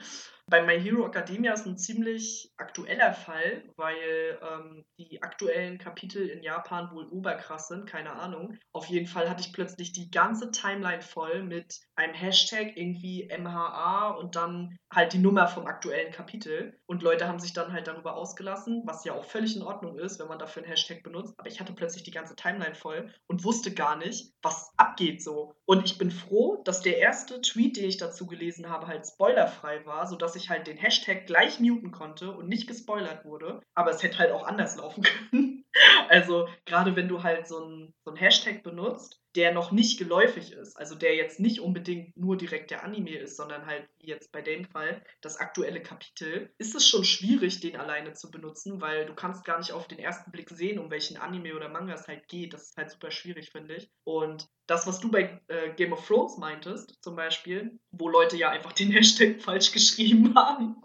Bei 0.46 0.62
My 0.62 0.78
Hero 0.78 1.06
Academia 1.06 1.54
ist 1.54 1.66
ein 1.66 1.78
ziemlich 1.78 2.52
aktueller 2.58 3.14
Fall, 3.14 3.64
weil 3.76 4.38
ähm, 4.42 4.84
die 4.98 5.22
aktuellen 5.22 5.78
Kapitel 5.78 6.28
in 6.28 6.42
Japan 6.42 6.90
wohl 6.92 7.08
oberkrass 7.08 7.68
sind, 7.68 7.86
keine 7.86 8.12
Ahnung. 8.12 8.58
Auf 8.74 8.86
jeden 8.86 9.06
Fall 9.06 9.30
hatte 9.30 9.40
ich 9.40 9.54
plötzlich 9.54 9.92
die 9.92 10.10
ganze 10.10 10.50
Timeline 10.50 11.00
voll 11.00 11.42
mit 11.42 11.80
einem 11.96 12.12
Hashtag 12.12 12.76
irgendwie 12.76 13.26
MHA 13.34 14.10
und 14.10 14.36
dann 14.36 14.76
halt 14.92 15.14
die 15.14 15.18
Nummer 15.18 15.48
vom 15.48 15.66
aktuellen 15.66 16.12
Kapitel. 16.12 16.78
Und 16.86 17.02
Leute 17.02 17.26
haben 17.26 17.40
sich 17.40 17.54
dann 17.54 17.72
halt 17.72 17.86
darüber 17.86 18.14
ausgelassen, 18.14 18.82
was 18.84 19.04
ja 19.04 19.14
auch 19.14 19.24
völlig 19.24 19.56
in 19.56 19.62
Ordnung 19.62 19.98
ist, 19.98 20.20
wenn 20.20 20.28
man 20.28 20.38
dafür 20.54 20.62
einen 20.62 20.70
Hashtag 20.70 21.02
benutzt. 21.02 21.34
Aber 21.36 21.48
ich 21.48 21.60
hatte 21.60 21.72
plötzlich 21.72 22.02
die 22.02 22.10
ganze 22.10 22.36
Timeline 22.36 22.74
voll 22.74 23.12
und 23.26 23.44
wusste 23.44 23.72
gar 23.72 23.96
nicht, 23.96 24.32
was 24.42 24.70
abgeht 24.76 25.22
so. 25.22 25.54
Und 25.66 25.84
ich 25.84 25.98
bin 25.98 26.10
froh, 26.10 26.62
dass 26.64 26.80
der 26.80 26.98
erste 26.98 27.40
Tweet, 27.40 27.76
den 27.76 27.88
ich 27.88 27.96
dazu 27.96 28.26
gelesen 28.26 28.68
habe, 28.68 28.86
halt 28.86 29.06
spoilerfrei 29.06 29.84
war, 29.86 30.06
sodass 30.06 30.24
dass 30.24 30.36
ich 30.36 30.48
halt 30.48 30.66
den 30.66 30.78
Hashtag 30.78 31.26
gleich 31.26 31.60
muten 31.60 31.90
konnte 31.90 32.32
und 32.32 32.48
nicht 32.48 32.66
gespoilert 32.66 33.26
wurde. 33.26 33.60
Aber 33.74 33.90
es 33.90 34.02
hätte 34.02 34.18
halt 34.18 34.32
auch 34.32 34.44
anders 34.44 34.76
laufen 34.76 35.02
können. 35.30 35.64
Also 36.08 36.48
gerade 36.64 36.96
wenn 36.96 37.08
du 37.08 37.22
halt 37.22 37.46
so 37.46 37.62
einen 37.62 37.94
so 38.04 38.16
Hashtag 38.16 38.62
benutzt, 38.62 39.20
der 39.34 39.52
noch 39.52 39.72
nicht 39.72 39.98
geläufig 39.98 40.52
ist, 40.52 40.76
also 40.76 40.94
der 40.94 41.16
jetzt 41.16 41.40
nicht 41.40 41.60
unbedingt 41.60 42.16
nur 42.16 42.36
direkt 42.36 42.70
der 42.70 42.84
Anime 42.84 43.18
ist, 43.18 43.36
sondern 43.36 43.66
halt 43.66 43.88
wie 43.98 44.06
jetzt 44.06 44.30
bei 44.30 44.42
dem 44.42 44.64
Fall 44.64 45.02
das 45.20 45.38
aktuelle 45.38 45.82
Kapitel, 45.82 46.52
ist 46.58 46.74
es 46.74 46.86
schon 46.86 47.04
schwierig, 47.04 47.60
den 47.60 47.76
alleine 47.76 48.12
zu 48.12 48.30
benutzen, 48.30 48.80
weil 48.80 49.06
du 49.06 49.14
kannst 49.14 49.44
gar 49.44 49.58
nicht 49.58 49.72
auf 49.72 49.88
den 49.88 49.98
ersten 49.98 50.30
Blick 50.30 50.50
sehen, 50.50 50.78
um 50.78 50.90
welchen 50.90 51.16
Anime 51.16 51.56
oder 51.56 51.68
Manga 51.68 51.94
es 51.94 52.06
halt 52.06 52.28
geht. 52.28 52.54
Das 52.54 52.70
ist 52.70 52.76
halt 52.76 52.90
super 52.90 53.10
schwierig, 53.10 53.50
finde 53.50 53.76
ich. 53.76 53.90
Und 54.04 54.48
das, 54.66 54.86
was 54.86 55.00
du 55.00 55.10
bei 55.10 55.40
äh, 55.48 55.70
Game 55.74 55.92
of 55.92 56.06
Thrones 56.06 56.38
meintest, 56.38 57.02
zum 57.02 57.16
Beispiel, 57.16 57.78
wo 57.90 58.08
Leute 58.08 58.36
ja 58.36 58.50
einfach 58.50 58.72
den 58.72 58.90
Hashtag 58.92 59.42
falsch 59.42 59.72
geschrieben 59.72 60.34
haben, 60.36 60.76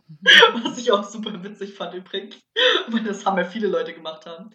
was 0.63 0.77
ich 0.79 0.91
auch 0.91 1.03
super 1.03 1.43
witzig 1.43 1.75
fand 1.75 1.93
übrigens, 1.93 2.37
weil 2.87 3.03
das 3.03 3.25
haben 3.25 3.37
ja 3.37 3.45
viele 3.45 3.67
Leute 3.67 3.93
gemacht 3.93 4.25
haben 4.25 4.49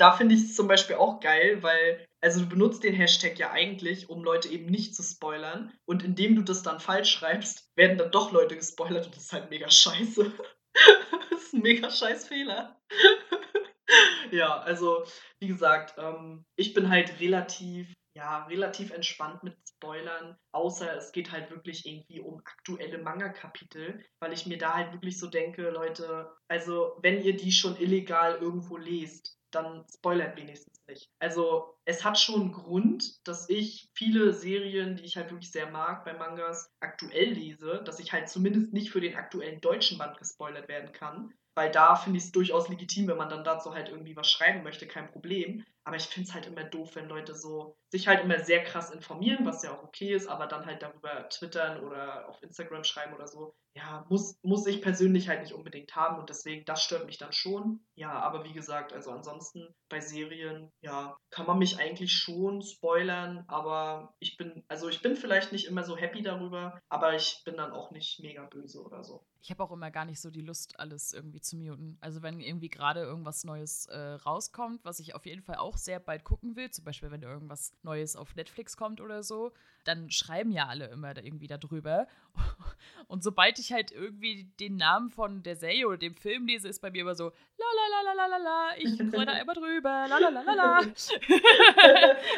da 0.00 0.12
finde 0.12 0.34
ich 0.34 0.42
es 0.42 0.56
zum 0.56 0.66
Beispiel 0.66 0.96
auch 0.96 1.20
geil, 1.20 1.62
weil, 1.62 2.06
also 2.22 2.40
du 2.40 2.48
benutzt 2.48 2.82
den 2.84 2.94
Hashtag 2.94 3.38
ja 3.38 3.50
eigentlich, 3.50 4.08
um 4.08 4.24
Leute 4.24 4.48
eben 4.48 4.64
nicht 4.66 4.94
zu 4.94 5.02
spoilern. 5.02 5.74
Und 5.84 6.02
indem 6.02 6.36
du 6.36 6.42
das 6.42 6.62
dann 6.62 6.80
falsch 6.80 7.10
schreibst, 7.10 7.70
werden 7.76 7.98
dann 7.98 8.10
doch 8.10 8.32
Leute 8.32 8.56
gespoilert 8.56 9.06
und 9.06 9.14
das 9.14 9.24
ist 9.24 9.32
halt 9.34 9.50
mega 9.50 9.68
scheiße. 9.68 10.32
das 11.30 11.42
ist 11.42 11.52
ein 11.52 11.60
mega 11.60 11.90
scheiß 11.90 12.28
Fehler. 12.28 12.80
ja, 14.30 14.58
also, 14.60 15.04
wie 15.38 15.48
gesagt, 15.48 15.94
ähm, 15.98 16.46
ich 16.56 16.72
bin 16.72 16.88
halt 16.88 17.20
relativ, 17.20 17.92
ja, 18.16 18.46
relativ 18.46 18.92
entspannt 18.92 19.42
mit 19.42 19.54
Spoilern, 19.68 20.38
außer 20.52 20.96
es 20.96 21.12
geht 21.12 21.30
halt 21.30 21.50
wirklich 21.50 21.84
irgendwie 21.84 22.20
um 22.20 22.38
aktuelle 22.38 22.98
Manga-Kapitel, 22.98 24.02
weil 24.20 24.32
ich 24.32 24.46
mir 24.46 24.56
da 24.56 24.74
halt 24.74 24.92
wirklich 24.92 25.18
so 25.18 25.26
denke, 25.26 25.68
Leute, 25.68 26.32
also 26.48 26.96
wenn 27.02 27.22
ihr 27.22 27.36
die 27.36 27.52
schon 27.52 27.76
illegal 27.76 28.38
irgendwo 28.40 28.78
lest, 28.78 29.39
dann 29.50 29.84
spoilert 29.92 30.36
wenigstens 30.36 30.79
nicht. 30.90 31.10
Also 31.18 31.74
es 31.84 32.04
hat 32.04 32.18
schon 32.18 32.40
einen 32.40 32.52
Grund, 32.52 33.26
dass 33.26 33.48
ich 33.48 33.90
viele 33.94 34.32
Serien, 34.32 34.96
die 34.96 35.04
ich 35.04 35.16
halt 35.16 35.30
wirklich 35.30 35.50
sehr 35.50 35.70
mag 35.70 36.04
bei 36.04 36.12
Mangas, 36.12 36.72
aktuell 36.80 37.30
lese, 37.30 37.82
dass 37.84 37.98
ich 37.98 38.12
halt 38.12 38.28
zumindest 38.28 38.72
nicht 38.72 38.90
für 38.90 39.00
den 39.00 39.16
aktuellen 39.16 39.60
deutschen 39.60 39.98
Band 39.98 40.18
gespoilert 40.18 40.68
werden 40.68 40.92
kann. 40.92 41.32
Weil 41.54 41.72
da 41.72 41.96
finde 41.96 42.18
ich 42.18 42.24
es 42.24 42.32
durchaus 42.32 42.68
legitim, 42.68 43.08
wenn 43.08 43.16
man 43.16 43.28
dann 43.28 43.44
dazu 43.44 43.74
halt 43.74 43.88
irgendwie 43.88 44.16
was 44.16 44.30
schreiben 44.30 44.62
möchte, 44.62 44.86
kein 44.86 45.10
Problem. 45.10 45.64
Aber 45.84 45.96
ich 45.96 46.04
finde 46.04 46.28
es 46.28 46.34
halt 46.34 46.46
immer 46.46 46.64
doof, 46.64 46.94
wenn 46.94 47.08
Leute 47.08 47.34
so 47.34 47.76
sich 47.88 48.06
halt 48.06 48.22
immer 48.22 48.38
sehr 48.38 48.62
krass 48.62 48.90
informieren, 48.90 49.44
was 49.44 49.62
ja 49.62 49.72
auch 49.72 49.82
okay 49.82 50.14
ist, 50.14 50.28
aber 50.28 50.46
dann 50.46 50.66
halt 50.66 50.82
darüber 50.82 51.28
twittern 51.28 51.82
oder 51.82 52.28
auf 52.28 52.40
Instagram 52.42 52.84
schreiben 52.84 53.14
oder 53.14 53.26
so. 53.26 53.54
Ja, 53.74 54.04
muss, 54.08 54.38
muss 54.42 54.66
ich 54.66 54.82
persönlich 54.82 55.28
halt 55.28 55.42
nicht 55.42 55.52
unbedingt 55.52 55.94
haben 55.96 56.18
und 56.18 56.28
deswegen, 56.28 56.64
das 56.64 56.82
stört 56.82 57.06
mich 57.06 57.18
dann 57.18 57.32
schon. 57.32 57.84
Ja, 57.94 58.12
aber 58.12 58.44
wie 58.44 58.52
gesagt, 58.52 58.92
also 58.92 59.10
ansonsten 59.10 59.74
bei 59.88 60.00
Serien, 60.00 60.70
ja, 60.82 61.16
kann 61.30 61.46
man 61.46 61.58
mich 61.58 61.78
eigentlich 61.78 62.12
schon 62.12 62.62
spoilern, 62.62 63.44
aber 63.48 64.14
ich 64.18 64.36
bin, 64.36 64.64
also 64.68 64.88
ich 64.88 65.02
bin 65.02 65.16
vielleicht 65.16 65.52
nicht 65.52 65.66
immer 65.66 65.84
so 65.84 65.96
happy 65.96 66.22
darüber, 66.22 66.80
aber 66.88 67.14
ich 67.14 67.42
bin 67.44 67.56
dann 67.56 67.72
auch 67.72 67.90
nicht 67.90 68.20
mega 68.20 68.46
böse 68.46 68.82
oder 68.82 69.04
so. 69.04 69.24
Ich 69.42 69.50
habe 69.50 69.62
auch 69.62 69.72
immer 69.72 69.90
gar 69.90 70.04
nicht 70.04 70.20
so 70.20 70.30
die 70.30 70.42
Lust, 70.42 70.78
alles 70.78 71.12
irgendwie 71.12 71.40
zu 71.40 71.56
muten. 71.56 71.96
Also 72.00 72.22
wenn 72.22 72.40
irgendwie 72.40 72.68
gerade 72.68 73.00
irgendwas 73.00 73.44
Neues 73.44 73.86
äh, 73.86 73.98
rauskommt, 73.98 74.84
was 74.84 75.00
ich 75.00 75.14
auf 75.14 75.24
jeden 75.24 75.42
Fall 75.42 75.56
auch 75.56 75.76
sehr 75.76 75.98
bald 75.98 76.24
gucken 76.24 76.56
will, 76.56 76.70
zum 76.70 76.84
Beispiel 76.84 77.10
wenn 77.10 77.22
irgendwas 77.22 77.72
Neues 77.82 78.16
auf 78.16 78.34
Netflix 78.36 78.76
kommt 78.76 79.00
oder 79.00 79.22
so, 79.22 79.52
dann 79.84 80.10
schreiben 80.10 80.52
ja 80.52 80.66
alle 80.66 80.86
immer 80.88 81.14
da 81.14 81.22
irgendwie 81.22 81.46
darüber. 81.46 82.06
Und 83.08 83.24
sobald 83.24 83.58
ich 83.58 83.72
halt 83.72 83.92
irgendwie 83.92 84.44
den 84.60 84.76
Namen 84.76 85.10
von 85.10 85.42
der 85.42 85.56
Serie 85.56 85.86
oder 85.88 85.96
dem 85.96 86.14
Film 86.14 86.46
lese, 86.46 86.68
ist 86.68 86.80
bei 86.80 86.90
mir 86.90 87.02
immer 87.02 87.14
so, 87.14 87.32
la 87.56 87.66
la 87.76 88.02
la 88.02 88.12
la 88.12 88.26
la 88.26 88.36
la, 88.36 88.76
ich 88.76 88.96
freue 89.10 89.26
da 89.26 89.38
immer 89.38 89.54
drüber, 89.54 90.06
la 90.08 90.18
la 90.18 90.28
la 90.28 90.42
la 90.42 90.54
la. 90.54 90.78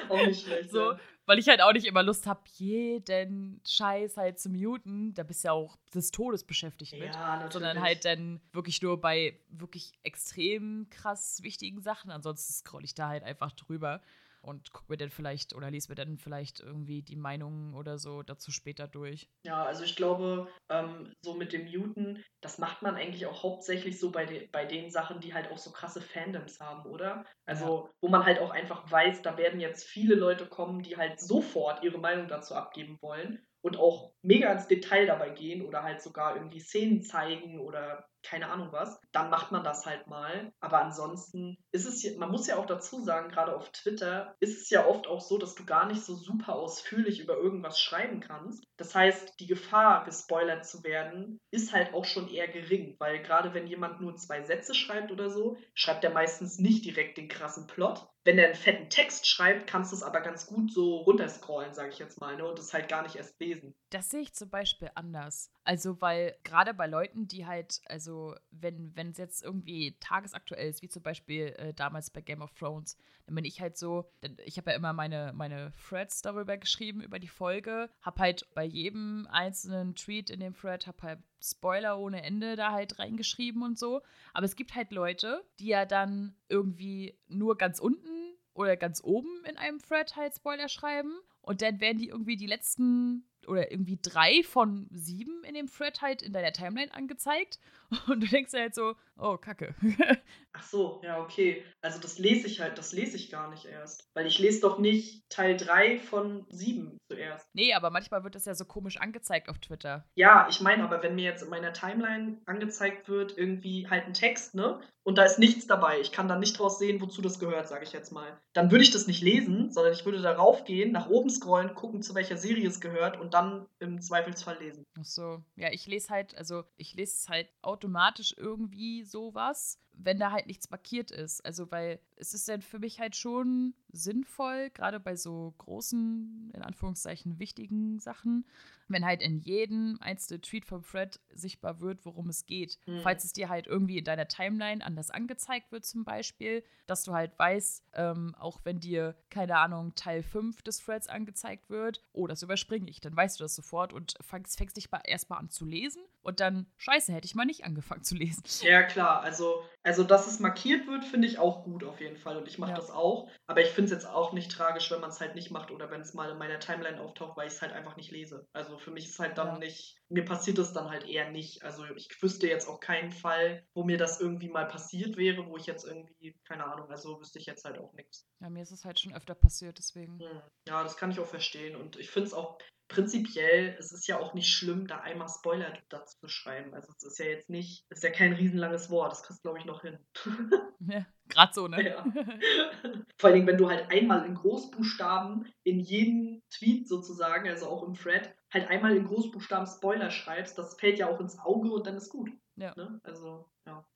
auch 0.09 0.27
nicht 0.27 0.45
schlecht. 0.47 0.71
So, 0.71 0.95
weil 1.27 1.39
ich 1.39 1.49
halt 1.49 1.63
auch 1.63 1.73
nicht 1.73 1.87
immer 1.87 2.03
Lust 2.03 2.27
habe, 2.27 2.41
jeden 2.55 3.61
Scheiß 3.67 4.17
halt 4.17 4.39
zu 4.39 4.51
muten. 4.51 5.15
Da 5.15 5.23
bist 5.23 5.45
du 5.45 5.49
ja 5.49 5.53
auch 5.53 5.77
des 5.95 6.11
Todes 6.11 6.45
beschäftigt 6.45 6.93
mit. 6.93 7.15
Ja, 7.15 7.49
sondern 7.51 7.81
halt 7.81 8.05
dann 8.05 8.41
wirklich 8.53 8.83
nur 8.83 9.01
bei 9.01 9.39
wirklich 9.49 9.93
extrem 10.03 10.89
krass 10.91 11.43
wichtigen 11.43 11.81
Sachen. 11.81 12.11
Ansonsten 12.11 12.53
scroll 12.53 12.85
ich 12.85 12.95
da 12.95 13.09
halt 13.09 13.23
einfach 13.23 13.53
drüber 13.53 14.01
und 14.43 14.73
guck 14.73 14.89
mir 14.89 14.97
dann 14.97 15.11
vielleicht 15.11 15.55
oder 15.55 15.71
lese 15.71 15.89
mir 15.89 15.95
dann 15.95 16.19
vielleicht 16.19 16.61
irgendwie 16.61 17.03
die 17.03 17.17
Meinungen 17.17 17.75
oder 17.75 17.99
so 17.99 18.23
dazu 18.23 18.51
später 18.51 18.89
durch. 18.89 19.29
Ja, 19.47 19.65
also 19.65 19.85
ich 19.85 19.97
glaube, 19.97 20.49
ähm, 20.69 21.13
so 21.23 21.35
mit 21.35 21.53
dem 21.53 21.65
Muten, 21.65 22.23
das 22.41 22.59
macht 22.59 22.83
man 22.83 22.97
eigentlich 22.97 23.27
auch 23.27 23.43
hauptsächlich 23.43 23.99
so 23.99 24.11
bei, 24.11 24.27
de 24.27 24.49
bei 24.49 24.65
den 24.65 24.91
Sachen, 24.91 25.21
die 25.21 25.33
halt 25.33 25.51
auch 25.51 25.59
so 25.59 25.71
krasse 25.71 26.01
Fandoms 26.01 26.61
haben, 26.61 26.91
oder? 26.91 27.25
Also, 27.47 27.87
ja. 27.87 27.91
wo 28.01 28.09
man 28.09 28.25
halt 28.25 28.41
auch 28.41 28.51
einfach 28.51 28.91
weiß, 28.91 29.23
da 29.23 29.37
werden 29.37 29.61
jetzt 29.61 29.85
viele 29.85 30.15
Leute 30.15 30.47
kommen, 30.47 30.83
die 30.83 30.97
halt 30.97 31.21
sofort 31.21 31.83
ihre 31.83 31.99
Meinung 31.99 32.29
dazu 32.29 32.55
abgeben 32.55 32.99
wollen 33.01 33.47
und 33.63 33.79
auch 33.79 34.13
mega 34.23 34.53
ins 34.53 34.67
Detail 34.67 35.07
dabei 35.07 35.31
gehen 35.31 35.65
oder 35.65 35.83
halt 35.83 36.03
sogar 36.03 36.35
irgendwie 36.35 36.61
Szenen 36.61 37.03
zeigen 37.03 37.61
oder 37.61 38.09
keine 38.23 38.49
Ahnung 38.49 38.69
was, 38.73 39.01
dann 39.13 39.31
macht 39.31 39.53
man 39.53 39.65
das 39.65 39.87
halt 39.87 40.07
mal. 40.07 40.53
Aber 40.61 40.83
ansonsten 40.83 41.57
ist 41.73 41.87
es 41.87 42.17
man 42.17 42.31
muss 42.31 42.47
ja 42.47 42.57
auch 42.57 42.67
dazu 42.67 43.03
sagen, 43.03 43.31
gerade 43.31 43.55
auf 43.57 43.71
Twitter 43.71 44.35
ist 44.41 44.61
es 44.61 44.71
ja 44.71 44.87
oft 44.87 45.07
auch 45.07 45.21
so, 45.21 45.39
dass 45.39 45.55
du 45.55 45.65
gar 45.65 45.87
nicht 45.87 46.03
so 46.03 46.15
super 46.15 46.55
ausführlich 46.55 47.21
über 47.21 47.37
irgendwas 47.37 47.81
schreiben 47.81 48.21
kannst. 48.21 48.65
Das 48.77 48.95
heißt, 48.95 49.39
die 49.41 49.47
Gefahr, 49.47 50.05
gespoilert 50.05 50.67
zu 50.67 50.83
werden, 50.85 51.41
ist 51.51 51.73
halt 51.73 51.95
auch 51.95 52.05
schon 52.05 52.29
eher 52.29 52.49
gering, 52.49 52.97
weil 52.99 53.23
gerade 53.23 53.55
wenn 53.55 53.67
jemand 53.67 54.01
nur 54.01 54.17
zwei 54.17 54.43
Sätze 54.43 54.75
schreibt 54.75 55.13
oder 55.13 55.31
so, 55.31 55.57
schreibt 55.75 56.05
er 56.05 56.11
meistens 56.11 56.59
nicht 56.59 56.85
direkt 56.85 57.19
den 57.19 57.29
krassen 57.29 57.67
Plot, 57.67 58.07
wenn 58.25 58.37
der 58.37 58.47
einen 58.47 58.55
fetten 58.55 58.89
Text 58.89 59.27
schreibt, 59.27 59.67
kannst 59.67 59.93
du 59.93 59.97
es 59.97 60.03
aber 60.03 60.21
ganz 60.21 60.47
gut 60.47 60.73
so 60.73 60.99
runterscrollen, 60.99 61.75
sage 61.75 61.91
ich 61.91 61.99
jetzt 61.99 62.21
mal, 62.21 62.37
ne? 62.37 62.47
und 62.47 62.59
es 62.59 62.73
halt 62.73 62.89
gar 62.89 63.03
nicht 63.03 63.17
erst 63.17 63.39
lesen. 63.41 63.75
Das 63.91 64.11
sehe 64.11 64.21
ich 64.21 64.33
zum 64.33 64.49
Beispiel 64.49 64.91
anders. 64.95 65.51
Also, 65.65 66.01
weil 66.01 66.37
gerade 66.45 66.75
bei 66.75 66.87
Leuten, 66.87 67.27
die 67.27 67.47
halt, 67.47 67.81
also, 67.87 68.12
wenn 68.51 69.11
es 69.11 69.19
jetzt 69.19 69.43
irgendwie 69.43 69.97
tagesaktuell 70.01 70.69
ist, 70.69 70.83
wie 70.83 70.89
zum 70.89 71.03
Beispiel 71.03 71.55
äh, 71.59 71.75
damals 71.75 72.11
bei 72.11 72.21
Game 72.21 72.43
of 72.43 72.53
Thrones, 72.55 72.97
dann 73.27 73.35
bin 73.35 73.45
ich 73.45 73.61
halt 73.61 73.77
so, 73.77 74.11
ich 74.45 74.57
habe 74.57 74.71
ja 74.71 74.77
immer 74.77 74.93
meine, 74.93 75.33
meine 75.35 75.73
Threads 75.89 76.23
darüber 76.23 76.57
geschrieben, 76.57 77.03
über 77.03 77.19
die 77.19 77.29
Folge, 77.29 77.91
habe 78.01 78.21
halt 78.21 78.49
bei 78.55 78.65
jedem 78.65 79.27
einzelnen 79.31 79.95
Tweet 79.95 80.31
in 80.31 80.41
dem 80.41 80.55
Thread, 80.55 80.87
habe 80.87 81.03
halt 81.03 81.19
Spoiler 81.43 81.99
ohne 81.99 82.23
Ende 82.23 82.57
da 82.57 82.73
halt 82.73 82.99
reingeschrieben 82.99 83.63
und 83.63 83.79
so. 83.79 84.03
Aber 84.33 84.47
es 84.47 84.57
gibt 84.57 84.75
halt 84.75 84.93
Leute, 84.93 85.45
die 85.59 85.69
ja 85.69 85.85
dann 85.85 86.37
irgendwie 86.49 87.19
nur 87.29 87.57
ganz 87.57 87.79
unten 87.79 88.37
oder 88.55 88.77
ganz 88.77 89.03
oben 89.03 89.45
in 89.49 89.57
einem 89.57 89.81
Thread 89.81 90.15
halt 90.17 90.35
Spoiler 90.35 90.69
schreiben 90.69 91.13
und 91.41 91.63
dann 91.63 91.81
werden 91.81 91.99
die 91.99 92.09
irgendwie 92.09 92.37
die 92.37 92.47
letzten 92.47 93.25
oder 93.49 93.71
irgendwie 93.71 93.99
drei 94.01 94.43
von 94.43 94.89
sieben 94.91 95.45
in 95.45 95.55
dem 95.55 95.67
Thread 95.67 96.03
halt 96.03 96.23
in 96.23 96.33
deiner 96.33 96.53
Timeline 96.53 96.93
angezeigt. 96.95 97.59
Und 98.09 98.23
du 98.23 98.27
denkst 98.27 98.53
halt 98.53 98.75
so, 98.75 98.95
oh, 99.19 99.37
Kacke. 99.37 99.75
Ach 100.55 100.63
so, 100.63 101.01
ja, 101.03 101.21
okay. 101.21 101.65
Also 101.81 101.99
das 101.99 102.19
lese 102.19 102.47
ich 102.47 102.61
halt, 102.61 102.77
das 102.77 102.93
lese 102.93 103.17
ich 103.17 103.31
gar 103.31 103.51
nicht 103.51 103.65
erst. 103.65 104.09
Weil 104.15 104.27
ich 104.27 104.39
lese 104.39 104.61
doch 104.61 104.79
nicht 104.79 105.29
Teil 105.31 105.57
3 105.57 105.99
von 105.99 106.47
7 106.51 106.99
zuerst. 107.11 107.47
Nee, 107.55 107.73
aber 107.75 107.91
manchmal 107.91 108.25
wird 108.25 108.35
das 108.35 108.45
ja 108.45 108.55
so 108.55 108.65
komisch 108.65 108.99
angezeigt 108.99 109.49
auf 109.49 109.59
Twitter. 109.59 110.05
Ja, 110.15 110.47
ich 110.51 110.61
meine 110.61 110.85
aber, 110.85 111.03
wenn 111.03 111.15
mir 111.15 111.25
jetzt 111.25 111.43
in 111.43 111.49
meiner 111.49 111.73
Timeline 111.73 112.39
angezeigt 112.47 113.09
wird, 113.09 113.37
irgendwie 113.37 113.89
halt 113.89 114.07
ein 114.07 114.15
Text, 114.15 114.55
ne? 114.55 114.81
Und 115.05 115.19
da 115.19 115.25
ist 115.25 115.39
nichts 115.39 115.67
dabei. 115.67 116.01
Ich 116.01 116.13
kann 116.13 116.29
da 116.29 116.39
nicht 116.39 116.59
draus 116.59 116.79
sehen, 116.79 117.01
wozu 117.01 117.23
das 117.23 117.41
gehört, 117.41 117.67
sage 117.67 117.85
ich 117.85 117.93
jetzt 117.93 118.13
mal. 118.13 118.39
Dann 118.53 118.71
würde 118.71 118.85
ich 118.85 118.93
das 118.93 119.07
nicht 119.07 119.23
lesen, 119.23 119.73
sondern 119.73 119.93
ich 119.93 120.05
würde 120.05 120.23
darauf 120.23 120.65
gehen, 120.65 120.93
nach 120.93 121.09
oben 121.09 121.29
scrollen, 121.29 121.75
gucken, 121.75 122.03
zu 122.03 122.15
welcher 122.15 122.37
Serie 122.37 122.69
es 122.69 122.81
gehört 122.81 123.19
und 123.19 123.32
dann 123.33 123.67
im 123.81 124.01
Zweifelsfall 124.01 124.59
lesen. 124.59 124.85
Ach 124.99 125.05
so. 125.05 125.43
Ja, 125.57 125.71
ich 125.71 125.87
lese 125.87 126.11
halt, 126.11 126.37
also 126.37 126.65
ich 126.77 126.95
lese 126.95 127.15
es 127.17 127.29
halt 127.29 127.49
automatisch 127.63 128.35
irgendwie 128.37 129.03
sowas 129.05 129.81
wenn 129.95 130.19
da 130.19 130.33
halt 130.33 130.47
nichts 130.47 130.71
markiert 130.71 131.11
ist. 131.11 131.45
Also, 131.45 131.71
weil 131.71 132.01
es 132.17 132.35
ist 132.35 132.49
dann 132.49 132.63
für 132.63 132.79
mich 132.79 133.01
halt 133.01 133.17
schon 133.17 133.75
sinnvoll, 133.91 134.71
gerade 134.71 135.01
bei 135.01 135.17
so 135.17 135.55
großen, 135.59 136.51
in 136.55 136.63
Anführungszeichen 136.63 137.39
wichtigen 137.39 137.99
Sachen, 137.99 138.47
wenn 138.89 139.05
halt 139.05 139.23
in 139.23 139.41
jedem 139.41 139.99
einzelnen 140.01 140.43
Tweet 140.43 140.65
vom 140.65 140.83
Fred 140.83 141.21
sichtbar 141.33 141.81
wird, 141.81 142.05
worum 142.05 142.29
es 142.29 142.47
geht. 142.47 142.79
Mhm. 142.87 143.01
Falls 143.01 143.25
es 143.25 143.33
dir 143.33 143.49
halt 143.49 143.67
irgendwie 143.67 143.99
in 143.99 144.05
deiner 144.05 144.29
Timeline 144.29 144.85
anders 144.85 145.11
angezeigt 145.11 145.73
wird, 145.73 145.85
zum 145.85 146.05
Beispiel, 146.05 146.63
dass 146.87 147.05
du 147.05 147.13
halt 147.13 147.39
weißt, 147.39 147.85
ähm, 147.95 148.35
auch 148.39 148.61
wenn 148.65 148.81
dir, 148.81 149.17
keine 149.31 149.59
Ahnung, 149.59 149.95
Teil 149.95 150.23
5 150.23 150.63
des 150.63 150.79
Threads 150.79 151.09
angezeigt 151.09 151.71
wird, 151.71 152.03
oh, 152.13 152.27
das 152.27 152.43
überspringe 152.43 152.91
ich, 152.91 153.01
dann 153.01 153.17
weißt 153.17 153.41
du 153.41 153.45
das 153.45 153.55
sofort 153.55 153.93
und 153.93 154.15
fängst, 154.21 154.57
fängst 154.57 154.77
dich 154.77 154.89
erstmal 155.05 155.39
an 155.39 155.51
zu 155.51 155.65
lesen 155.65 156.03
und 156.23 156.41
dann, 156.41 156.67
scheiße, 156.79 157.13
hätte 157.13 157.27
ich 157.27 157.35
mal 157.35 157.45
nicht 157.45 157.65
angefangen 157.65 158.03
zu 158.03 158.15
lesen. 158.15 158.43
Ja, 158.63 158.83
klar, 158.83 159.23
also, 159.23 159.65
also 159.83 160.05
dass 160.05 160.27
es 160.27 160.41
markiert 160.41 160.87
wird, 160.87 161.05
finde 161.05 161.29
ich 161.29 161.39
auch 161.39 161.65
gut 161.65 161.85
auf 161.85 162.01
jeden 162.01 162.17
Fall 162.17 162.37
und 162.37 162.49
ich 162.49 162.59
mache 162.59 162.71
ja. 162.71 162.77
das 162.77 162.91
auch, 162.91 163.29
aber 163.47 163.61
ich 163.61 163.69
finde 163.69 163.87
es 163.87 164.03
jetzt 164.03 164.07
auch 164.07 164.33
nicht 164.33 164.51
tragisch, 164.51 164.91
wenn 164.91 165.01
man 165.01 165.11
es 165.11 165.21
halt 165.21 165.35
nicht 165.35 165.51
macht 165.51 165.71
oder 165.71 165.91
wenn 165.91 166.01
es 166.01 166.15
mal 166.15 166.31
in 166.31 166.39
meiner 166.39 166.61
Timeline 166.61 167.01
auftaucht, 167.01 167.37
weil 167.37 167.49
ich 167.49 167.55
es 167.55 167.63
halt 167.63 167.73
einfach 167.73 167.97
nicht 167.97 168.11
lese. 168.11 168.47
Also 168.53 168.79
für 168.79 168.91
mich 168.91 169.07
ist 169.07 169.19
halt 169.19 169.39
dann 169.39 169.55
ja. 169.55 169.59
nicht, 169.59 169.97
mir 170.09 170.25
passiert 170.25 170.59
es 170.59 170.73
dann 170.73 170.91
halt 170.91 171.05
eher 171.05 171.31
nicht. 171.31 171.63
Also 171.65 171.85
ich 171.97 172.09
wüsste 172.23 172.47
jetzt 172.47 172.69
auch 172.69 172.81
keinen 172.81 173.13
Fall, 173.13 173.67
wo 173.75 173.85
mir 173.85 173.99
das 173.99 174.21
irgendwie 174.21 174.49
mal 174.49 174.67
passiert 174.67 175.17
wäre, 175.17 175.47
wo 175.47 175.57
ich 175.57 175.67
jetzt 175.67 175.85
irgendwie, 175.85 176.35
keine 176.45 176.65
Ahnung, 176.65 176.91
also 176.91 177.21
wüsste 177.21 177.39
ich 177.39 177.47
jetzt 177.47 177.65
halt 177.65 177.79
auch 177.79 177.93
nichts. 177.95 178.27
Ja, 178.41 178.51
mir 178.51 178.63
ist 178.63 178.73
es 178.73 178.85
halt 178.85 179.01
schon 179.01 179.15
öfter 179.15 179.35
passiert, 179.35 179.79
deswegen. 179.79 180.21
Hm. 180.21 180.43
Ja, 180.69 180.83
das 180.83 180.97
kann 180.97 181.11
ich 181.11 181.21
auch 181.21 181.27
verstehen. 181.27 181.77
Und 181.77 181.97
ich 181.97 182.11
finde 182.11 182.29
es 182.29 182.35
auch 182.35 182.59
prinzipiell, 182.93 183.75
es 183.79 183.93
ist 183.93 184.07
ja 184.07 184.19
auch 184.19 184.35
nicht 184.35 184.53
schlimm, 184.53 184.87
da 184.87 184.99
einmal 184.99 185.29
Spoiler 185.29 185.73
dazu 185.89 186.19
zu 186.19 186.29
schreiben. 186.29 186.75
Also 186.75 186.93
es 186.97 187.03
ist 187.05 187.19
ja 187.19 187.27
jetzt 187.27 187.49
nicht, 187.49 187.87
es 187.89 187.99
ist 187.99 188.05
ja 188.05 188.11
kein 188.11 188.33
riesenlanges 188.33 188.91
Wort, 188.91 189.13
das 189.13 189.23
kriegst 189.23 189.41
du, 189.41 189.49
glaube 189.49 189.59
ich, 189.59 189.65
noch 189.65 189.83
hin. 189.83 189.99
Ja, 190.85 191.07
gerade 191.29 191.55
so, 191.55 191.69
ne? 191.69 191.81
Ja. 191.81 192.05
Vor 193.21 193.31
allem, 193.31 193.47
wenn 193.47 193.57
du 193.57 193.71
halt 193.71 193.89
einmal 193.93 194.27
in 194.27 194.35
Großbuchstaben 194.35 195.47
in 195.63 195.79
jedem 195.79 196.43
Tweet 196.51 196.89
sozusagen, 196.89 197.49
also 197.49 197.69
auch 197.69 197.85
im 197.87 197.95
Thread, 197.95 198.35
halt 198.53 198.69
einmal 198.69 198.97
in 198.97 199.07
Großbuchstaben 199.07 199.69
Spoiler 199.69 200.11
schreibst, 200.11 200.59
das 200.59 200.75
fällt 200.81 200.99
ja 200.99 201.09
auch 201.09 201.21
ins 201.21 201.39
Auge 201.39 201.71
und 201.71 201.87
dann 201.87 201.95
ist 201.97 202.11
gut. 202.11 202.31
Ja. 202.57 202.75
Ne? 202.75 202.99
Also, 203.05 203.49
ja. 203.65 203.87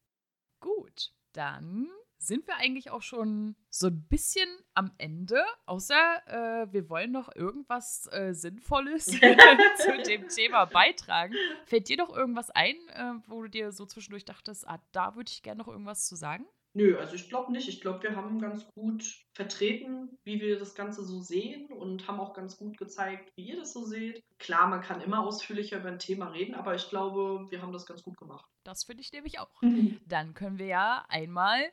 Gut, 0.60 1.10
dann 1.32 1.90
sind 2.18 2.46
wir 2.46 2.56
eigentlich 2.56 2.90
auch 2.90 3.02
schon 3.02 3.56
so 3.70 3.88
ein 3.88 4.06
bisschen 4.08 4.48
am 4.74 4.92
Ende, 4.98 5.42
außer 5.66 5.94
äh, 6.26 6.72
wir 6.72 6.88
wollen 6.88 7.12
noch 7.12 7.34
irgendwas 7.34 8.08
äh, 8.12 8.32
Sinnvolles 8.32 9.06
zu 9.06 10.02
dem 10.06 10.28
Thema 10.28 10.64
beitragen. 10.64 11.34
Fällt 11.66 11.88
dir 11.88 11.98
doch 11.98 12.14
irgendwas 12.14 12.50
ein, 12.50 12.76
äh, 12.94 13.12
wo 13.26 13.42
du 13.42 13.48
dir 13.48 13.72
so 13.72 13.86
zwischendurch 13.86 14.24
dachtest, 14.24 14.66
ah, 14.68 14.80
da 14.92 15.14
würde 15.16 15.30
ich 15.30 15.42
gerne 15.42 15.58
noch 15.58 15.68
irgendwas 15.68 16.06
zu 16.06 16.16
sagen? 16.16 16.46
Nö, 16.76 16.98
also 16.98 17.14
ich 17.14 17.30
glaube 17.30 17.52
nicht. 17.52 17.68
Ich 17.68 17.80
glaube, 17.80 18.02
wir 18.02 18.16
haben 18.16 18.38
ganz 18.38 18.68
gut 18.74 19.02
vertreten, 19.32 20.18
wie 20.24 20.42
wir 20.42 20.58
das 20.58 20.74
Ganze 20.74 21.06
so 21.06 21.20
sehen 21.22 21.72
und 21.72 22.06
haben 22.06 22.20
auch 22.20 22.34
ganz 22.34 22.58
gut 22.58 22.76
gezeigt, 22.76 23.32
wie 23.34 23.48
ihr 23.48 23.56
das 23.56 23.72
so 23.72 23.82
seht. 23.82 24.22
Klar, 24.38 24.66
man 24.66 24.82
kann 24.82 25.00
immer 25.00 25.20
ausführlicher 25.20 25.78
über 25.78 25.88
ein 25.88 25.98
Thema 25.98 26.26
reden, 26.32 26.54
aber 26.54 26.74
ich 26.74 26.90
glaube, 26.90 27.46
wir 27.50 27.62
haben 27.62 27.72
das 27.72 27.86
ganz 27.86 28.02
gut 28.02 28.18
gemacht. 28.18 28.44
Das 28.62 28.84
finde 28.84 29.00
ich 29.00 29.10
nämlich 29.10 29.38
auch. 29.38 29.48
Dann 30.06 30.34
können 30.34 30.58
wir 30.58 30.66
ja 30.66 31.06
einmal 31.08 31.64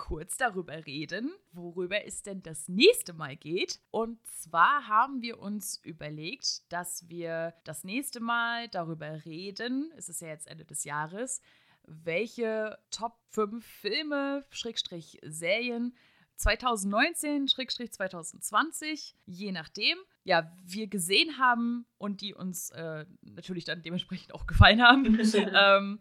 kurz 0.00 0.38
darüber 0.38 0.86
reden, 0.86 1.30
worüber 1.52 2.06
es 2.06 2.22
denn 2.22 2.42
das 2.42 2.68
nächste 2.68 3.12
Mal 3.12 3.36
geht. 3.36 3.80
Und 3.90 4.18
zwar 4.26 4.88
haben 4.88 5.20
wir 5.20 5.38
uns 5.38 5.78
überlegt, 5.84 6.72
dass 6.72 7.06
wir 7.10 7.52
das 7.64 7.84
nächste 7.84 8.18
Mal 8.18 8.68
darüber 8.68 9.26
reden, 9.26 9.92
es 9.98 10.08
ist 10.08 10.22
ja 10.22 10.28
jetzt 10.28 10.48
Ende 10.48 10.64
des 10.64 10.84
Jahres, 10.84 11.42
welche 11.82 12.78
Top 12.90 13.18
5 13.32 13.62
Filme, 13.62 14.46
Schrägstrich 14.48 15.18
Serien 15.22 15.94
2019, 16.36 17.48
Schrägstrich 17.48 17.92
2020, 17.92 19.16
je 19.26 19.52
nachdem, 19.52 19.98
ja, 20.24 20.50
wir 20.64 20.86
gesehen 20.86 21.36
haben 21.36 21.84
und 21.98 22.22
die 22.22 22.32
uns 22.32 22.70
äh, 22.70 23.04
natürlich 23.20 23.64
dann 23.66 23.82
dementsprechend 23.82 24.32
auch 24.32 24.46
gefallen 24.46 24.80
haben. 24.80 25.20
ähm, 25.34 26.00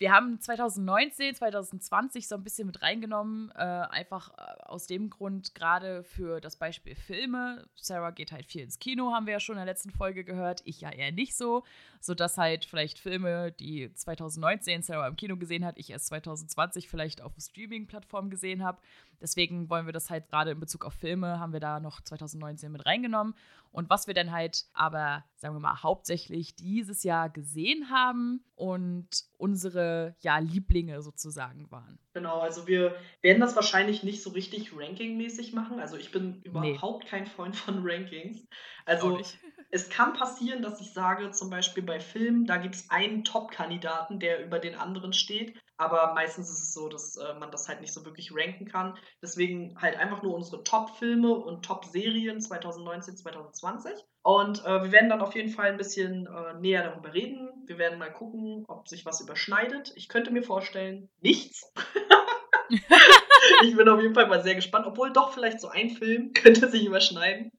wir 0.00 0.12
haben 0.12 0.40
2019, 0.40 1.34
2020 1.34 2.26
so 2.26 2.34
ein 2.34 2.42
bisschen 2.42 2.66
mit 2.66 2.80
reingenommen, 2.80 3.50
äh, 3.54 3.58
einfach 3.60 4.30
äh, 4.30 4.62
aus 4.62 4.86
dem 4.86 5.10
Grund, 5.10 5.54
gerade 5.54 6.02
für 6.04 6.40
das 6.40 6.56
Beispiel 6.56 6.94
Filme. 6.94 7.66
Sarah 7.74 8.10
geht 8.10 8.32
halt 8.32 8.46
viel 8.46 8.62
ins 8.62 8.78
Kino, 8.78 9.12
haben 9.12 9.26
wir 9.26 9.34
ja 9.34 9.40
schon 9.40 9.56
in 9.56 9.58
der 9.58 9.66
letzten 9.66 9.90
Folge 9.90 10.24
gehört. 10.24 10.62
Ich 10.64 10.80
ja 10.80 10.90
eher 10.90 11.12
nicht 11.12 11.36
so, 11.36 11.64
sodass 12.00 12.38
halt 12.38 12.64
vielleicht 12.64 12.98
Filme, 12.98 13.52
die 13.52 13.92
2019 13.92 14.80
Sarah 14.80 15.06
im 15.06 15.16
Kino 15.16 15.36
gesehen 15.36 15.66
hat, 15.66 15.78
ich 15.78 15.90
erst 15.90 16.06
2020 16.06 16.88
vielleicht 16.88 17.20
auf 17.20 17.32
Streaming-Plattformen 17.38 18.30
gesehen 18.30 18.64
habe. 18.64 18.80
Deswegen 19.20 19.68
wollen 19.68 19.84
wir 19.84 19.92
das 19.92 20.08
halt 20.08 20.28
gerade 20.28 20.52
in 20.52 20.60
Bezug 20.60 20.86
auf 20.86 20.94
Filme, 20.94 21.38
haben 21.40 21.52
wir 21.52 21.60
da 21.60 21.78
noch 21.78 22.00
2019 22.00 22.72
mit 22.72 22.86
reingenommen. 22.86 23.34
Und 23.70 23.90
was 23.90 24.06
wir 24.06 24.14
dann 24.14 24.32
halt 24.32 24.64
aber, 24.72 25.24
sagen 25.40 25.54
wir 25.54 25.60
mal, 25.60 25.82
hauptsächlich 25.82 26.54
dieses 26.54 27.02
Jahr 27.02 27.30
gesehen 27.30 27.90
haben 27.90 28.44
und 28.56 29.08
unsere 29.38 30.14
ja, 30.20 30.38
Lieblinge 30.38 31.00
sozusagen 31.00 31.70
waren. 31.70 31.98
Genau, 32.12 32.40
also 32.40 32.66
wir 32.66 32.94
werden 33.22 33.40
das 33.40 33.56
wahrscheinlich 33.56 34.02
nicht 34.02 34.22
so 34.22 34.30
richtig 34.30 34.76
rankingmäßig 34.76 35.54
machen. 35.54 35.80
Also 35.80 35.96
ich 35.96 36.12
bin 36.12 36.42
überhaupt 36.42 37.04
nee. 37.04 37.10
kein 37.10 37.26
Freund 37.26 37.56
von 37.56 37.80
Rankings. 37.82 38.46
Also 38.84 39.18
es 39.70 39.88
kann 39.88 40.12
passieren, 40.12 40.62
dass 40.62 40.80
ich 40.80 40.92
sage, 40.92 41.30
zum 41.30 41.48
Beispiel 41.48 41.82
bei 41.82 42.00
Filmen, 42.00 42.44
da 42.44 42.58
gibt 42.58 42.74
es 42.74 42.90
einen 42.90 43.24
Top-Kandidaten, 43.24 44.20
der 44.20 44.44
über 44.44 44.58
den 44.58 44.74
anderen 44.74 45.14
steht. 45.14 45.56
Aber 45.80 46.12
meistens 46.12 46.50
ist 46.50 46.60
es 46.62 46.74
so, 46.74 46.90
dass 46.90 47.16
äh, 47.16 47.32
man 47.38 47.50
das 47.50 47.66
halt 47.66 47.80
nicht 47.80 47.94
so 47.94 48.04
wirklich 48.04 48.32
ranken 48.34 48.66
kann. 48.66 48.98
Deswegen 49.22 49.80
halt 49.80 49.96
einfach 49.96 50.22
nur 50.22 50.34
unsere 50.34 50.62
Top-Filme 50.62 51.32
und 51.32 51.64
Top-Serien 51.64 52.38
2019, 52.38 53.16
2020. 53.16 53.94
Und 54.22 54.62
äh, 54.66 54.82
wir 54.84 54.92
werden 54.92 55.08
dann 55.08 55.22
auf 55.22 55.34
jeden 55.34 55.48
Fall 55.48 55.70
ein 55.70 55.78
bisschen 55.78 56.26
äh, 56.26 56.60
näher 56.60 56.82
darüber 56.82 57.14
reden. 57.14 57.48
Wir 57.64 57.78
werden 57.78 57.98
mal 57.98 58.12
gucken, 58.12 58.66
ob 58.68 58.88
sich 58.88 59.06
was 59.06 59.22
überschneidet. 59.22 59.94
Ich 59.96 60.10
könnte 60.10 60.30
mir 60.32 60.42
vorstellen, 60.42 61.08
nichts. 61.22 61.72
ich 63.64 63.76
bin 63.76 63.88
auf 63.88 64.00
jeden 64.00 64.14
Fall 64.14 64.26
mal 64.26 64.42
sehr 64.42 64.54
gespannt. 64.54 64.86
Obwohl 64.86 65.12
doch 65.12 65.32
vielleicht 65.32 65.60
so 65.60 65.68
ein 65.68 65.90
Film 65.90 66.32
könnte 66.34 66.68
sich 66.68 66.84
überschneiden. 66.84 67.52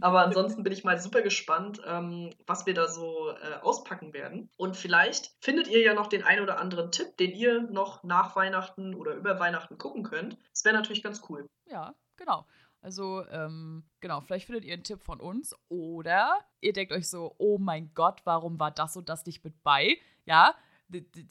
Aber 0.00 0.24
ansonsten 0.24 0.62
bin 0.62 0.72
ich 0.72 0.84
mal 0.84 0.98
super 0.98 1.22
gespannt, 1.22 1.80
ähm, 1.86 2.30
was 2.46 2.66
wir 2.66 2.74
da 2.74 2.88
so 2.88 3.30
äh, 3.30 3.60
auspacken 3.62 4.12
werden. 4.12 4.50
Und 4.56 4.76
vielleicht 4.76 5.32
findet 5.40 5.68
ihr 5.68 5.80
ja 5.80 5.94
noch 5.94 6.08
den 6.08 6.22
ein 6.22 6.40
oder 6.40 6.58
anderen 6.58 6.90
Tipp, 6.90 7.16
den 7.16 7.32
ihr 7.32 7.62
noch 7.62 8.02
nach 8.02 8.36
Weihnachten 8.36 8.94
oder 8.94 9.14
über 9.14 9.38
Weihnachten 9.38 9.78
gucken 9.78 10.02
könnt. 10.02 10.36
Das 10.52 10.64
wäre 10.64 10.74
natürlich 10.74 11.02
ganz 11.02 11.22
cool. 11.28 11.46
Ja, 11.66 11.94
genau. 12.16 12.46
Also, 12.82 13.26
ähm, 13.30 13.84
genau, 14.00 14.22
vielleicht 14.22 14.46
findet 14.46 14.64
ihr 14.64 14.72
einen 14.72 14.84
Tipp 14.84 15.02
von 15.02 15.20
uns 15.20 15.54
oder 15.68 16.38
ihr 16.60 16.72
denkt 16.72 16.92
euch 16.92 17.10
so, 17.10 17.34
oh 17.36 17.58
mein 17.58 17.92
Gott, 17.94 18.22
warum 18.24 18.58
war 18.58 18.70
das 18.70 18.96
und 18.96 19.10
das 19.10 19.26
nicht 19.26 19.44
mit 19.44 19.62
bei? 19.62 19.98
Ja, 20.24 20.54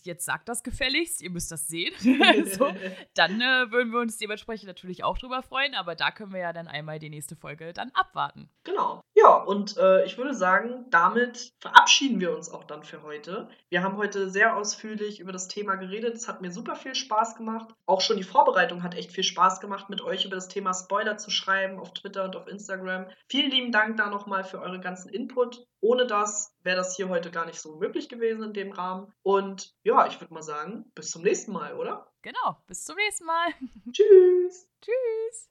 jetzt 0.03 0.26
sagt 0.26 0.49
das 0.49 0.64
gefälligst, 0.64 1.22
ihr 1.22 1.30
müsst 1.30 1.52
das 1.52 1.68
sehen. 1.68 1.94
also, 2.23 2.72
dann 3.15 3.41
äh, 3.41 3.72
würden 3.72 3.91
wir 3.91 3.99
uns 3.99 4.18
dementsprechend 4.18 4.68
natürlich 4.68 5.03
auch 5.03 5.18
drüber 5.18 5.41
freuen, 5.41 5.76
aber 5.76 5.95
da 5.95 6.11
können 6.11 6.34
wir 6.34 6.40
ja 6.40 6.53
dann 6.53 6.68
einmal 6.68 6.99
die 6.99 7.10
nächste 7.10 7.36
Folge 7.36 7.73
dann 7.73 7.91
abwarten. 7.94 8.49
Genau. 8.64 9.02
Ja, 9.15 9.36
und 9.36 9.77
äh, 9.77 10.06
ich 10.06 10.18
würde 10.18 10.34
sagen, 10.34 10.86
damit 10.90 11.53
verabschieden 11.60 12.19
wir 12.19 12.36
uns 12.36 12.49
auch 12.49 12.64
dann 12.64 12.84
für 12.84 13.03
heute. 13.03 13.49
Wir 13.69 13.84
haben 13.84 13.98
heute 13.98 14.30
sehr 14.30 14.56
ausführlich 14.56 15.19
über 15.19 15.31
das 15.31 15.48
Thema 15.48 15.76
geredet. 15.76 16.15
Es 16.15 16.27
hat 16.27 16.41
mir 16.41 16.52
super 16.52 16.76
viel 16.76 16.95
Spaß 16.95 17.36
gemacht. 17.36 17.73
Auch 17.86 18.02
schon 18.02 18.18
die 18.18 18.23
Vorbereitung 18.23 18.84
hat 18.84 18.95
echt 18.95 19.11
viel 19.11 19.23
Spaß 19.23 19.60
gemacht, 19.60 19.90
mit 19.90 20.02
euch 20.02 20.26
über 20.26 20.36
das 20.36 20.48
Thema 20.48 20.73
Spoiler 20.73 21.18
zu 21.18 21.31
schreiben 21.31 21.80
auf 21.80 21.94
Twitter 21.94 22.23
und 22.23 22.36
auf 22.36 22.48
Instagram. 22.48 23.07
Vielen 23.27 23.52
lieben 23.52 23.72
Dank 23.72 23.98
da 23.98 24.10
nochmal 24.10 24.44
für 24.44 24.61
eure 24.61 24.80
ganzen 24.80 25.10
Input. 25.10 25.68
Ohne 25.81 26.06
das 26.07 26.56
wäre 26.64 26.77
das 26.77 26.95
hier 26.95 27.10
heute 27.10 27.31
gar 27.31 27.45
nicht 27.45 27.60
so 27.60 27.76
möglich 27.77 28.10
gewesen 28.10 28.43
in 28.43 28.53
dem 28.53 28.72
Rahmen. 28.72 29.14
Und 29.23 29.76
ja, 29.84 30.07
ich 30.07 30.19
würde 30.19 30.34
mal 30.34 30.43
sagen, 30.43 30.91
bis 30.95 31.11
zum 31.11 31.22
nächsten 31.22 31.53
Mal, 31.53 31.76
oder? 31.76 32.11
Genau, 32.22 32.57
bis 32.68 32.84
zum 32.84 32.95
nächsten 32.97 33.26
Mal. 33.26 33.49
Tschüss. 33.93 34.68
Tschüss. 34.81 35.47